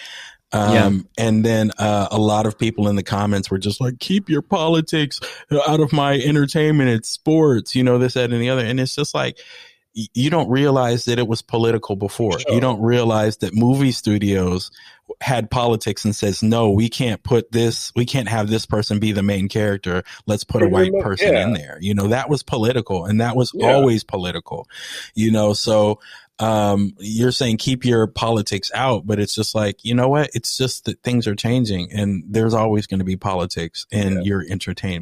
Um, 0.52 0.72
Yeah. 0.72 1.26
and 1.26 1.44
then, 1.44 1.72
uh, 1.78 2.08
a 2.10 2.18
lot 2.18 2.46
of 2.46 2.58
people 2.58 2.88
in 2.88 2.96
the 2.96 3.02
comments 3.02 3.50
were 3.50 3.58
just 3.58 3.80
like, 3.80 3.98
keep 3.98 4.28
your 4.30 4.42
politics 4.42 5.20
out 5.66 5.80
of 5.80 5.92
my 5.92 6.14
entertainment. 6.14 6.88
It's 6.90 7.08
sports, 7.10 7.74
you 7.74 7.82
know, 7.84 7.98
this, 7.98 8.14
that, 8.14 8.32
and 8.32 8.40
the 8.40 8.48
other. 8.50 8.64
And 8.64 8.80
it's 8.80 8.94
just 8.94 9.14
like, 9.14 9.38
you 9.92 10.30
don't 10.30 10.48
realize 10.48 11.06
that 11.06 11.18
it 11.18 11.26
was 11.26 11.42
political 11.42 11.96
before. 11.96 12.38
Sure. 12.38 12.54
You 12.54 12.60
don't 12.60 12.80
realize 12.80 13.38
that 13.38 13.54
movie 13.54 13.90
studios 13.90 14.70
had 15.20 15.50
politics 15.50 16.04
and 16.04 16.14
says, 16.14 16.42
no, 16.42 16.70
we 16.70 16.88
can't 16.88 17.22
put 17.24 17.50
this, 17.50 17.90
we 17.96 18.04
can't 18.04 18.28
have 18.28 18.48
this 18.48 18.64
person 18.66 19.00
be 19.00 19.10
the 19.10 19.22
main 19.22 19.48
character. 19.48 20.04
Let's 20.26 20.44
put 20.44 20.62
a 20.62 20.68
white 20.68 20.92
person 21.00 21.32
yeah. 21.32 21.42
in 21.44 21.52
there. 21.54 21.78
You 21.80 21.94
know, 21.94 22.08
that 22.08 22.28
was 22.30 22.42
political 22.42 23.06
and 23.06 23.20
that 23.20 23.34
was 23.34 23.50
Yeah. 23.54 23.72
always 23.72 24.04
political, 24.04 24.68
you 25.14 25.30
know, 25.32 25.52
so, 25.52 25.98
um, 26.40 26.94
you're 26.98 27.32
saying 27.32 27.56
keep 27.56 27.84
your 27.84 28.06
politics 28.06 28.70
out, 28.74 29.06
but 29.06 29.18
it's 29.18 29.34
just 29.34 29.54
like, 29.54 29.84
you 29.84 29.94
know 29.94 30.08
what? 30.08 30.30
It's 30.34 30.56
just 30.56 30.84
that 30.84 31.02
things 31.02 31.26
are 31.26 31.34
changing 31.34 31.92
and 31.92 32.22
there's 32.28 32.54
always 32.54 32.86
going 32.86 33.00
to 33.00 33.04
be 33.04 33.16
politics 33.16 33.86
in 33.90 34.14
Yeah. 34.16 34.20
your 34.22 34.42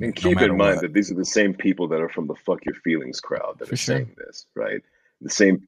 And 0.03 0.17
keep 0.17 0.39
no 0.39 0.45
in 0.45 0.57
mind 0.57 0.77
what. 0.77 0.81
that 0.83 0.93
these 0.95 1.11
are 1.11 1.15
the 1.15 1.25
same 1.25 1.53
people 1.55 1.89
that 1.89 2.01
are 2.01 2.09
from 2.09 2.27
the 2.27 2.35
"fuck 2.35 2.65
your 2.65 2.75
feelings" 2.77 3.21
crowd 3.21 3.57
that 3.59 3.69
For 3.69 3.75
are 3.75 3.77
sure. 3.77 3.97
saying 3.97 4.15
this, 4.17 4.47
right? 4.55 4.81
The 5.21 5.31
same. 5.31 5.67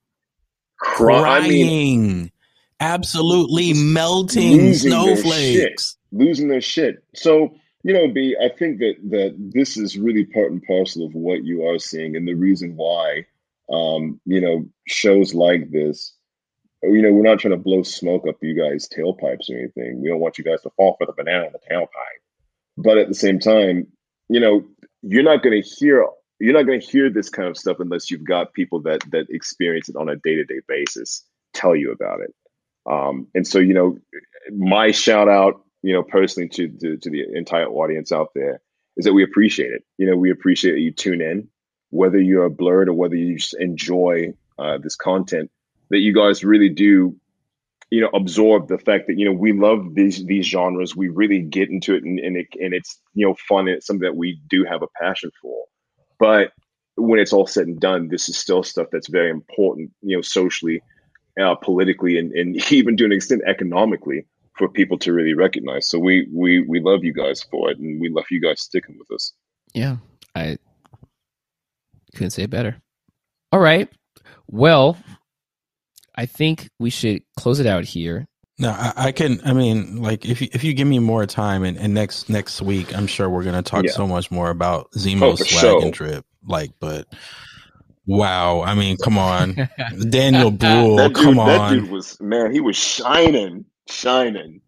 Cry, 0.79 1.39
I 1.39 1.49
mean, 1.49 1.67
crying, 1.67 2.33
absolutely 2.81 3.73
melting 3.75 4.57
their 4.59 4.75
snowflakes. 4.75 5.97
losing 6.13 6.49
their 6.49 6.61
shit. 6.61 7.03
So 7.15 7.55
you 7.85 7.93
know, 7.93 8.09
B, 8.09 8.37
I 8.43 8.49
think 8.49 8.79
that 8.79 8.95
that 9.11 9.35
this 9.55 9.77
is 9.77 9.97
really 9.97 10.25
part 10.25 10.51
and 10.53 10.63
parcel 10.63 11.05
of 11.07 11.15
what 11.15 11.45
you 11.45 11.67
are 11.67 11.79
seeing, 11.79 12.17
and 12.17 12.27
the 12.27 12.35
reason 12.35 12.77
why, 12.77 13.27
um, 13.73 14.21
you 14.25 14.41
know, 14.41 14.65
shows 14.87 15.35
like 15.35 15.71
this. 15.71 16.15
You 16.83 17.03
know, 17.03 17.13
we're 17.13 17.23
not 17.23 17.41
trying 17.41 17.53
to 17.53 17.59
blow 17.63 17.83
smoke 17.83 18.27
up 18.29 18.37
you 18.41 18.55
guys' 18.55 18.89
tailpipes 18.89 19.51
or 19.51 19.59
anything. 19.59 20.01
We 20.01 20.09
don't 20.09 20.21
want 20.21 20.39
you 20.39 20.45
guys 20.45 20.63
to 20.63 20.71
fall 20.77 20.95
for 20.97 21.07
the 21.07 21.13
banana 21.13 21.47
in 21.47 21.53
the 21.53 21.75
tailpipe. 21.75 21.89
But 22.77 22.99
at 22.99 23.09
the 23.09 23.15
same 23.15 23.41
time, 23.41 23.89
you 24.29 24.39
know, 24.39 24.65
you're 25.03 25.25
not 25.25 25.43
going 25.43 25.61
to 25.61 25.69
hear 25.69 26.07
you're 26.41 26.55
not 26.55 26.67
going 26.67 26.81
to 26.81 26.87
hear 26.87 27.11
this 27.11 27.29
kind 27.29 27.49
of 27.49 27.57
stuff 27.57 27.79
unless 27.81 28.11
you've 28.11 28.25
got 28.25 28.53
people 28.53 28.81
that 28.83 29.01
that 29.11 29.27
experience 29.31 29.89
it 29.89 29.97
on 29.97 30.09
a 30.09 30.17
day 30.17 30.37
to 30.37 30.45
day 30.45 30.61
basis 30.69 31.25
tell 31.53 31.75
you 31.75 31.91
about 31.93 32.21
it. 32.21 32.35
Um, 32.91 33.27
and 33.35 33.47
so, 33.47 33.59
you 33.59 33.75
know, 33.75 33.99
my 34.57 34.93
shout 34.93 35.29
out, 35.29 35.63
you 35.83 35.93
know, 35.93 36.03
personally 36.03 36.49
to, 36.51 36.69
to 36.69 36.97
to 36.97 37.11
the 37.11 37.25
entire 37.35 37.67
audience 37.67 38.13
out 38.13 38.31
there 38.35 38.61
is 38.97 39.05
that 39.05 39.15
we 39.15 39.25
appreciate 39.25 39.73
it. 39.73 39.85
You 39.99 40.09
know, 40.09 40.17
we 40.17 40.31
appreciate 40.31 40.73
that 40.73 40.81
you 40.81 40.93
tune 40.93 41.21
in, 41.21 41.49
whether 41.91 42.21
you're 42.21 42.49
blurred 42.49 42.89
or 42.89 42.95
whether 42.95 43.17
you 43.17 43.39
just 43.39 43.57
enjoy 43.59 44.33
uh, 44.59 44.79
this 44.79 44.97
content. 44.97 45.51
That 45.91 45.99
you 45.99 46.15
guys 46.15 46.45
really 46.45 46.69
do, 46.69 47.17
you 47.91 48.01
know, 48.03 48.11
absorb 48.13 48.69
the 48.69 48.79
fact 48.79 49.07
that 49.07 49.19
you 49.19 49.25
know 49.25 49.33
we 49.33 49.53
love 49.53 49.95
these 49.95 50.25
these 50.27 50.47
genres. 50.47 50.95
We 50.95 51.09
really 51.09 51.41
get 51.41 51.71
into 51.71 51.95
it, 51.95 52.05
and, 52.05 52.19
and 52.19 52.37
it 52.37 52.49
and 52.61 52.75
it's 52.75 53.01
you 53.15 53.27
know 53.27 53.35
fun. 53.49 53.69
And 53.69 53.77
it's 53.77 53.87
something 53.87 54.05
that 54.05 54.17
we 54.17 54.41
do 54.51 54.65
have 54.65 54.83
a 54.83 54.89
passion 55.01 55.31
for. 55.41 55.65
But 56.19 56.53
when 56.97 57.21
it's 57.21 57.33
all 57.33 57.47
said 57.47 57.67
and 57.67 57.81
done, 57.81 58.09
this 58.09 58.29
is 58.29 58.37
still 58.37 58.63
stuff 58.63 58.89
that's 58.91 59.09
very 59.09 59.31
important, 59.31 59.93
you 60.03 60.17
know, 60.17 60.23
socially, 60.23 60.83
uh, 61.41 61.55
politically, 61.55 62.19
and, 62.19 62.33
and 62.33 62.57
even 62.73 62.97
to 62.97 63.05
an 63.05 63.13
extent 63.13 63.43
economically 63.47 64.27
for 64.59 64.69
people 64.69 64.99
to 64.99 65.13
really 65.13 65.35
recognize. 65.35 65.89
So 65.89 65.99
we 65.99 66.29
we 66.33 66.61
we 66.61 66.81
love 66.81 67.05
you 67.05 67.15
guys 67.15 67.43
for 67.51 67.71
it, 67.71 67.79
and 67.79 68.01
we 68.01 68.11
love 68.11 68.25
you 68.31 68.41
guys 68.41 68.61
sticking 68.61 68.99
with 68.99 69.11
us. 69.11 69.33
Yeah, 69.73 69.97
I 70.35 70.59
couldn't 72.15 72.31
say 72.31 72.43
it 72.45 72.51
better. 72.51 72.77
All 73.53 73.61
right. 73.61 73.89
Well, 74.49 74.97
I 76.15 76.27
think 76.27 76.69
we 76.79 76.91
should 76.91 77.23
close 77.37 77.61
it 77.61 77.67
out 77.67 77.85
here. 77.85 78.27
No, 78.59 78.71
I, 78.71 78.93
I 78.97 79.13
can. 79.13 79.41
I 79.45 79.53
mean, 79.53 80.03
like 80.03 80.25
if 80.27 80.41
you, 80.43 80.49
if 80.53 80.65
you 80.65 80.75
give 80.75 80.89
me 80.89 80.99
more 80.99 81.27
time 81.27 81.63
and, 81.63 81.79
and 81.79 81.95
next 81.95 82.29
next 82.29 82.61
week, 82.61 82.97
I'm 82.97 83.07
sure 83.07 83.31
we're 83.31 83.45
gonna 83.45 83.63
talk 83.63 83.85
Yeah. 83.85 83.93
so 83.93 84.07
much 84.07 84.31
more 84.31 84.51
about 84.51 84.89
oh, 84.95 84.99
Zemo's 84.99 85.23
Oh, 85.23 85.37
for 85.37 85.45
swag 85.45 85.61
sure. 85.61 85.83
and 85.83 85.93
drip. 85.93 86.25
Like, 86.45 86.71
but 86.81 87.07
wow, 88.07 88.63
I 88.63 88.75
mean, 88.75 88.97
come 88.97 89.17
on, 89.17 89.55
Daniel 90.11 90.51
Brühl, 90.53 90.97
that 90.97 91.15
dude, 91.15 91.17
come 91.25 91.37
that 91.37 91.61
on. 91.61 91.73
dude 91.75 91.91
was 91.91 92.21
man, 92.21 92.53
he 92.53 92.61
was 92.61 92.77
shining, 92.77 93.65
shining. 93.89 94.61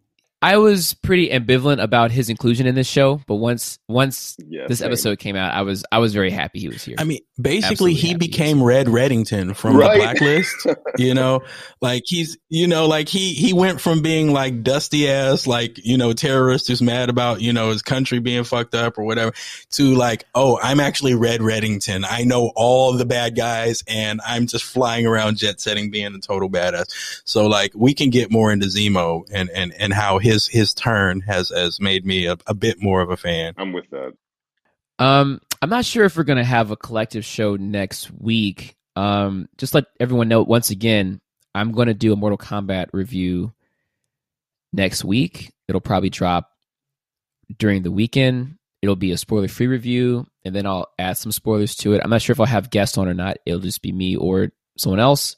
I 0.43 0.57
was 0.57 0.95
pretty 0.95 1.29
ambivalent 1.29 1.81
about 1.83 2.09
his 2.09 2.29
inclusion 2.29 2.65
in 2.65 2.73
this 2.73 2.87
show, 2.87 3.21
but 3.27 3.35
once 3.35 3.77
once 3.87 4.35
Yeah, 4.47 4.65
this 4.67 4.79
same. 4.79 4.87
episode 4.87 5.19
came 5.19 5.35
out, 5.35 5.53
I 5.53 5.61
was 5.61 5.83
I 5.91 5.99
was 5.99 6.13
very 6.15 6.31
happy 6.31 6.59
he 6.59 6.67
was 6.67 6.83
here. 6.83 6.95
I 6.97 7.03
mean, 7.03 7.19
basically, 7.39 7.91
Absolutely 7.91 7.93
he 7.93 8.07
happy 8.09 8.17
became 8.17 8.63
Red 8.63 8.87
Reddington 8.87 9.55
from 9.55 9.77
Right. 9.77 9.93
the 9.93 9.99
Blacklist. 9.99 10.67
You 10.97 11.13
know, 11.13 11.41
like 11.79 12.03
he's, 12.07 12.37
you 12.49 12.65
know, 12.67 12.87
like 12.87 13.07
he 13.07 13.33
he 13.35 13.53
went 13.53 13.81
from 13.81 14.01
being 14.01 14.33
like 14.33 14.63
dusty 14.63 15.07
ass, 15.07 15.45
like 15.45 15.77
you 15.85 15.95
know, 15.97 16.11
terrorist 16.13 16.67
who's 16.69 16.81
mad 16.81 17.09
about 17.09 17.41
you 17.41 17.53
know 17.53 17.69
his 17.69 17.83
country 17.83 18.17
being 18.17 18.43
fucked 18.43 18.73
up 18.73 18.97
or 18.97 19.03
whatever, 19.03 19.33
to 19.73 19.93
like, 19.93 20.23
oh, 20.33 20.57
I'm 20.63 20.79
actually 20.79 21.13
Red 21.13 21.41
Reddington. 21.41 22.03
I 22.09 22.23
know 22.23 22.51
all 22.55 22.93
the 22.93 23.05
bad 23.05 23.35
guys, 23.35 23.83
and 23.87 24.19
I'm 24.25 24.47
just 24.47 24.63
flying 24.63 25.05
around 25.05 25.37
jet 25.37 25.61
setting, 25.61 25.91
being 25.91 26.15
a 26.15 26.19
total 26.19 26.49
badass. 26.49 27.21
So 27.25 27.45
like, 27.45 27.73
we 27.75 27.93
can 27.93 28.09
get 28.09 28.31
more 28.31 28.51
into 28.51 28.65
Zemo 28.65 29.21
and 29.31 29.51
and 29.51 29.71
and 29.77 29.93
how 29.93 30.17
his 30.17 30.30
his 30.31 30.47
his 30.47 30.73
turn 30.73 31.21
has 31.21 31.49
has 31.49 31.79
made 31.79 32.05
me 32.05 32.25
a, 32.25 32.37
a 32.47 32.53
bit 32.53 32.81
more 32.81 33.01
of 33.01 33.09
a 33.09 33.17
fan. 33.17 33.53
I'm 33.57 33.73
with 33.73 33.89
that. 33.91 34.13
Um, 34.99 35.41
I'm 35.61 35.69
not 35.69 35.85
sure 35.85 36.05
if 36.05 36.15
we're 36.15 36.23
gonna 36.23 36.43
have 36.43 36.71
a 36.71 36.77
collective 36.77 37.25
show 37.25 37.55
next 37.55 38.11
week. 38.11 38.75
Um, 38.95 39.49
just 39.57 39.73
let 39.73 39.85
everyone 39.99 40.27
know 40.27 40.41
once 40.41 40.69
again, 40.69 41.21
I'm 41.53 41.71
gonna 41.71 41.93
do 41.93 42.13
a 42.13 42.15
Mortal 42.15 42.37
Kombat 42.37 42.87
review 42.93 43.53
next 44.73 45.03
week. 45.03 45.51
It'll 45.67 45.81
probably 45.81 46.09
drop 46.09 46.51
during 47.57 47.83
the 47.83 47.91
weekend. 47.91 48.57
It'll 48.81 48.95
be 48.95 49.11
a 49.11 49.17
spoiler 49.17 49.47
free 49.47 49.67
review, 49.67 50.27
and 50.43 50.55
then 50.55 50.65
I'll 50.65 50.87
add 50.97 51.17
some 51.17 51.31
spoilers 51.31 51.75
to 51.77 51.93
it. 51.93 52.01
I'm 52.03 52.09
not 52.09 52.21
sure 52.21 52.33
if 52.33 52.39
I'll 52.39 52.45
have 52.45 52.71
guests 52.71 52.97
on 52.97 53.07
or 53.07 53.13
not. 53.13 53.37
It'll 53.45 53.59
just 53.59 53.81
be 53.81 53.91
me 53.91 54.15
or 54.15 54.51
someone 54.77 54.99
else. 54.99 55.35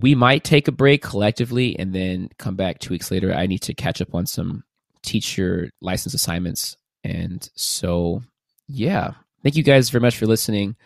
We 0.00 0.14
might 0.14 0.44
take 0.44 0.68
a 0.68 0.72
break 0.72 1.02
collectively 1.02 1.78
and 1.78 1.94
then 1.94 2.28
come 2.38 2.56
back 2.56 2.78
two 2.78 2.92
weeks 2.92 3.10
later. 3.10 3.32
I 3.32 3.46
need 3.46 3.62
to 3.62 3.74
catch 3.74 4.00
up 4.00 4.14
on 4.14 4.26
some 4.26 4.64
teacher 5.02 5.70
license 5.80 6.14
assignments. 6.14 6.76
And 7.04 7.48
so 7.54 8.22
yeah. 8.68 9.12
Thank 9.42 9.56
you 9.56 9.62
guys 9.62 9.90
very 9.90 10.02
much 10.02 10.16
for 10.16 10.26
listening. 10.26 10.76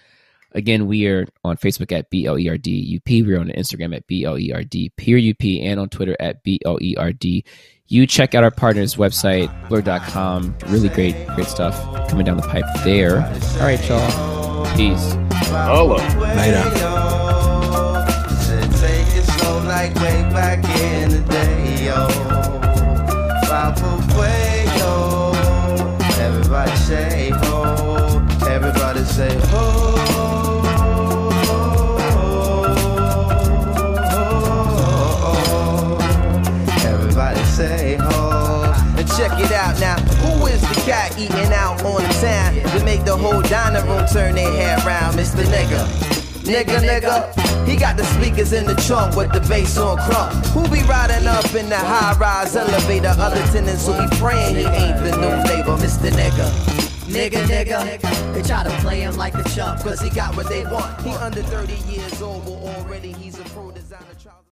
Again, 0.52 0.86
we 0.86 1.06
are 1.06 1.26
on 1.44 1.56
Facebook 1.56 1.92
at 1.92 2.10
BLERDUP. 2.10 3.24
We're 3.24 3.38
on 3.38 3.48
Instagram 3.48 3.94
at 3.94 4.06
BLERD 4.08 4.90
UP 5.30 5.64
and 5.64 5.80
on 5.80 5.88
Twitter 5.88 6.16
at 6.18 6.42
BLERD. 6.44 7.44
You 7.86 8.06
check 8.06 8.34
out 8.34 8.44
our 8.44 8.50
partner's 8.50 8.96
website, 8.96 9.68
blur.com. 9.68 10.56
Really 10.66 10.88
great, 10.88 11.26
great 11.28 11.46
stuff 11.46 11.74
coming 12.08 12.24
down 12.24 12.36
the 12.36 12.42
pipe 12.42 12.64
there. 12.84 13.22
All 13.22 13.60
right, 13.60 13.88
y'all. 13.88 14.76
Peace. 14.76 15.16
Holla. 15.48 15.96
Later. 16.36 17.19
Like 19.70 19.94
way 19.96 20.20
back 20.34 20.58
in 20.80 21.10
the 21.10 21.20
day, 21.30 21.86
yo. 21.86 22.08
Away, 23.50 24.64
yo. 24.78 25.32
Everybody 26.18 26.74
say 26.76 27.30
ho. 27.30 28.26
Everybody 28.48 29.04
say 29.04 29.32
ho. 29.50 29.62
Everybody 36.84 37.44
say 37.44 37.96
ho. 38.00 38.72
And 38.98 39.08
check 39.16 39.32
it 39.38 39.52
out 39.52 39.78
now. 39.78 39.98
Who 40.22 40.46
is 40.46 40.60
the 40.62 40.80
cat 40.84 41.16
eating 41.16 41.52
out 41.52 41.84
on 41.84 42.02
the 42.02 42.14
town 42.20 42.54
to 42.76 42.84
make 42.84 43.04
the 43.04 43.16
whole 43.16 43.42
dining 43.42 43.86
room 43.86 44.04
turn 44.12 44.34
their 44.34 44.50
head 44.50 44.84
round? 44.84 45.16
Mr. 45.16 45.44
Nigga. 45.44 46.19
Nigga, 46.42 46.80
nigga, 46.80 47.66
he 47.66 47.76
got 47.76 47.96
the 47.96 48.04
speakers 48.04 48.52
in 48.52 48.66
the 48.66 48.74
trunk 48.74 49.14
with 49.14 49.32
the 49.32 49.40
bass 49.40 49.76
on 49.76 49.98
crunk. 49.98 50.32
Who 50.48 50.62
be 50.68 50.82
riding 50.88 51.26
up 51.26 51.54
in 51.54 51.68
the 51.68 51.76
high 51.76 52.16
rise 52.18 52.56
elevator? 52.56 53.14
Other 53.18 53.42
tenants 53.52 53.86
who 53.86 53.92
be 53.92 54.16
praying 54.16 54.56
he 54.56 54.64
ain't 54.64 54.98
the 54.98 55.12
new 55.16 55.36
neighbor, 55.44 55.76
Mr. 55.76 56.10
Nigga. 56.10 56.90
Nigga, 57.10 57.44
nigga, 57.46 58.32
they 58.32 58.42
try 58.42 58.62
to 58.62 58.70
play 58.80 59.00
him 59.00 59.16
like 59.16 59.34
a 59.34 59.42
chump, 59.50 59.80
cause 59.80 60.00
he 60.00 60.10
got 60.10 60.36
what 60.36 60.48
they 60.48 60.64
want. 60.64 61.00
He 61.02 61.10
under 61.10 61.42
30 61.42 61.74
years 61.90 62.22
old, 62.22 62.44
but 62.44 62.52
already 62.52 63.12
he's 63.12 63.29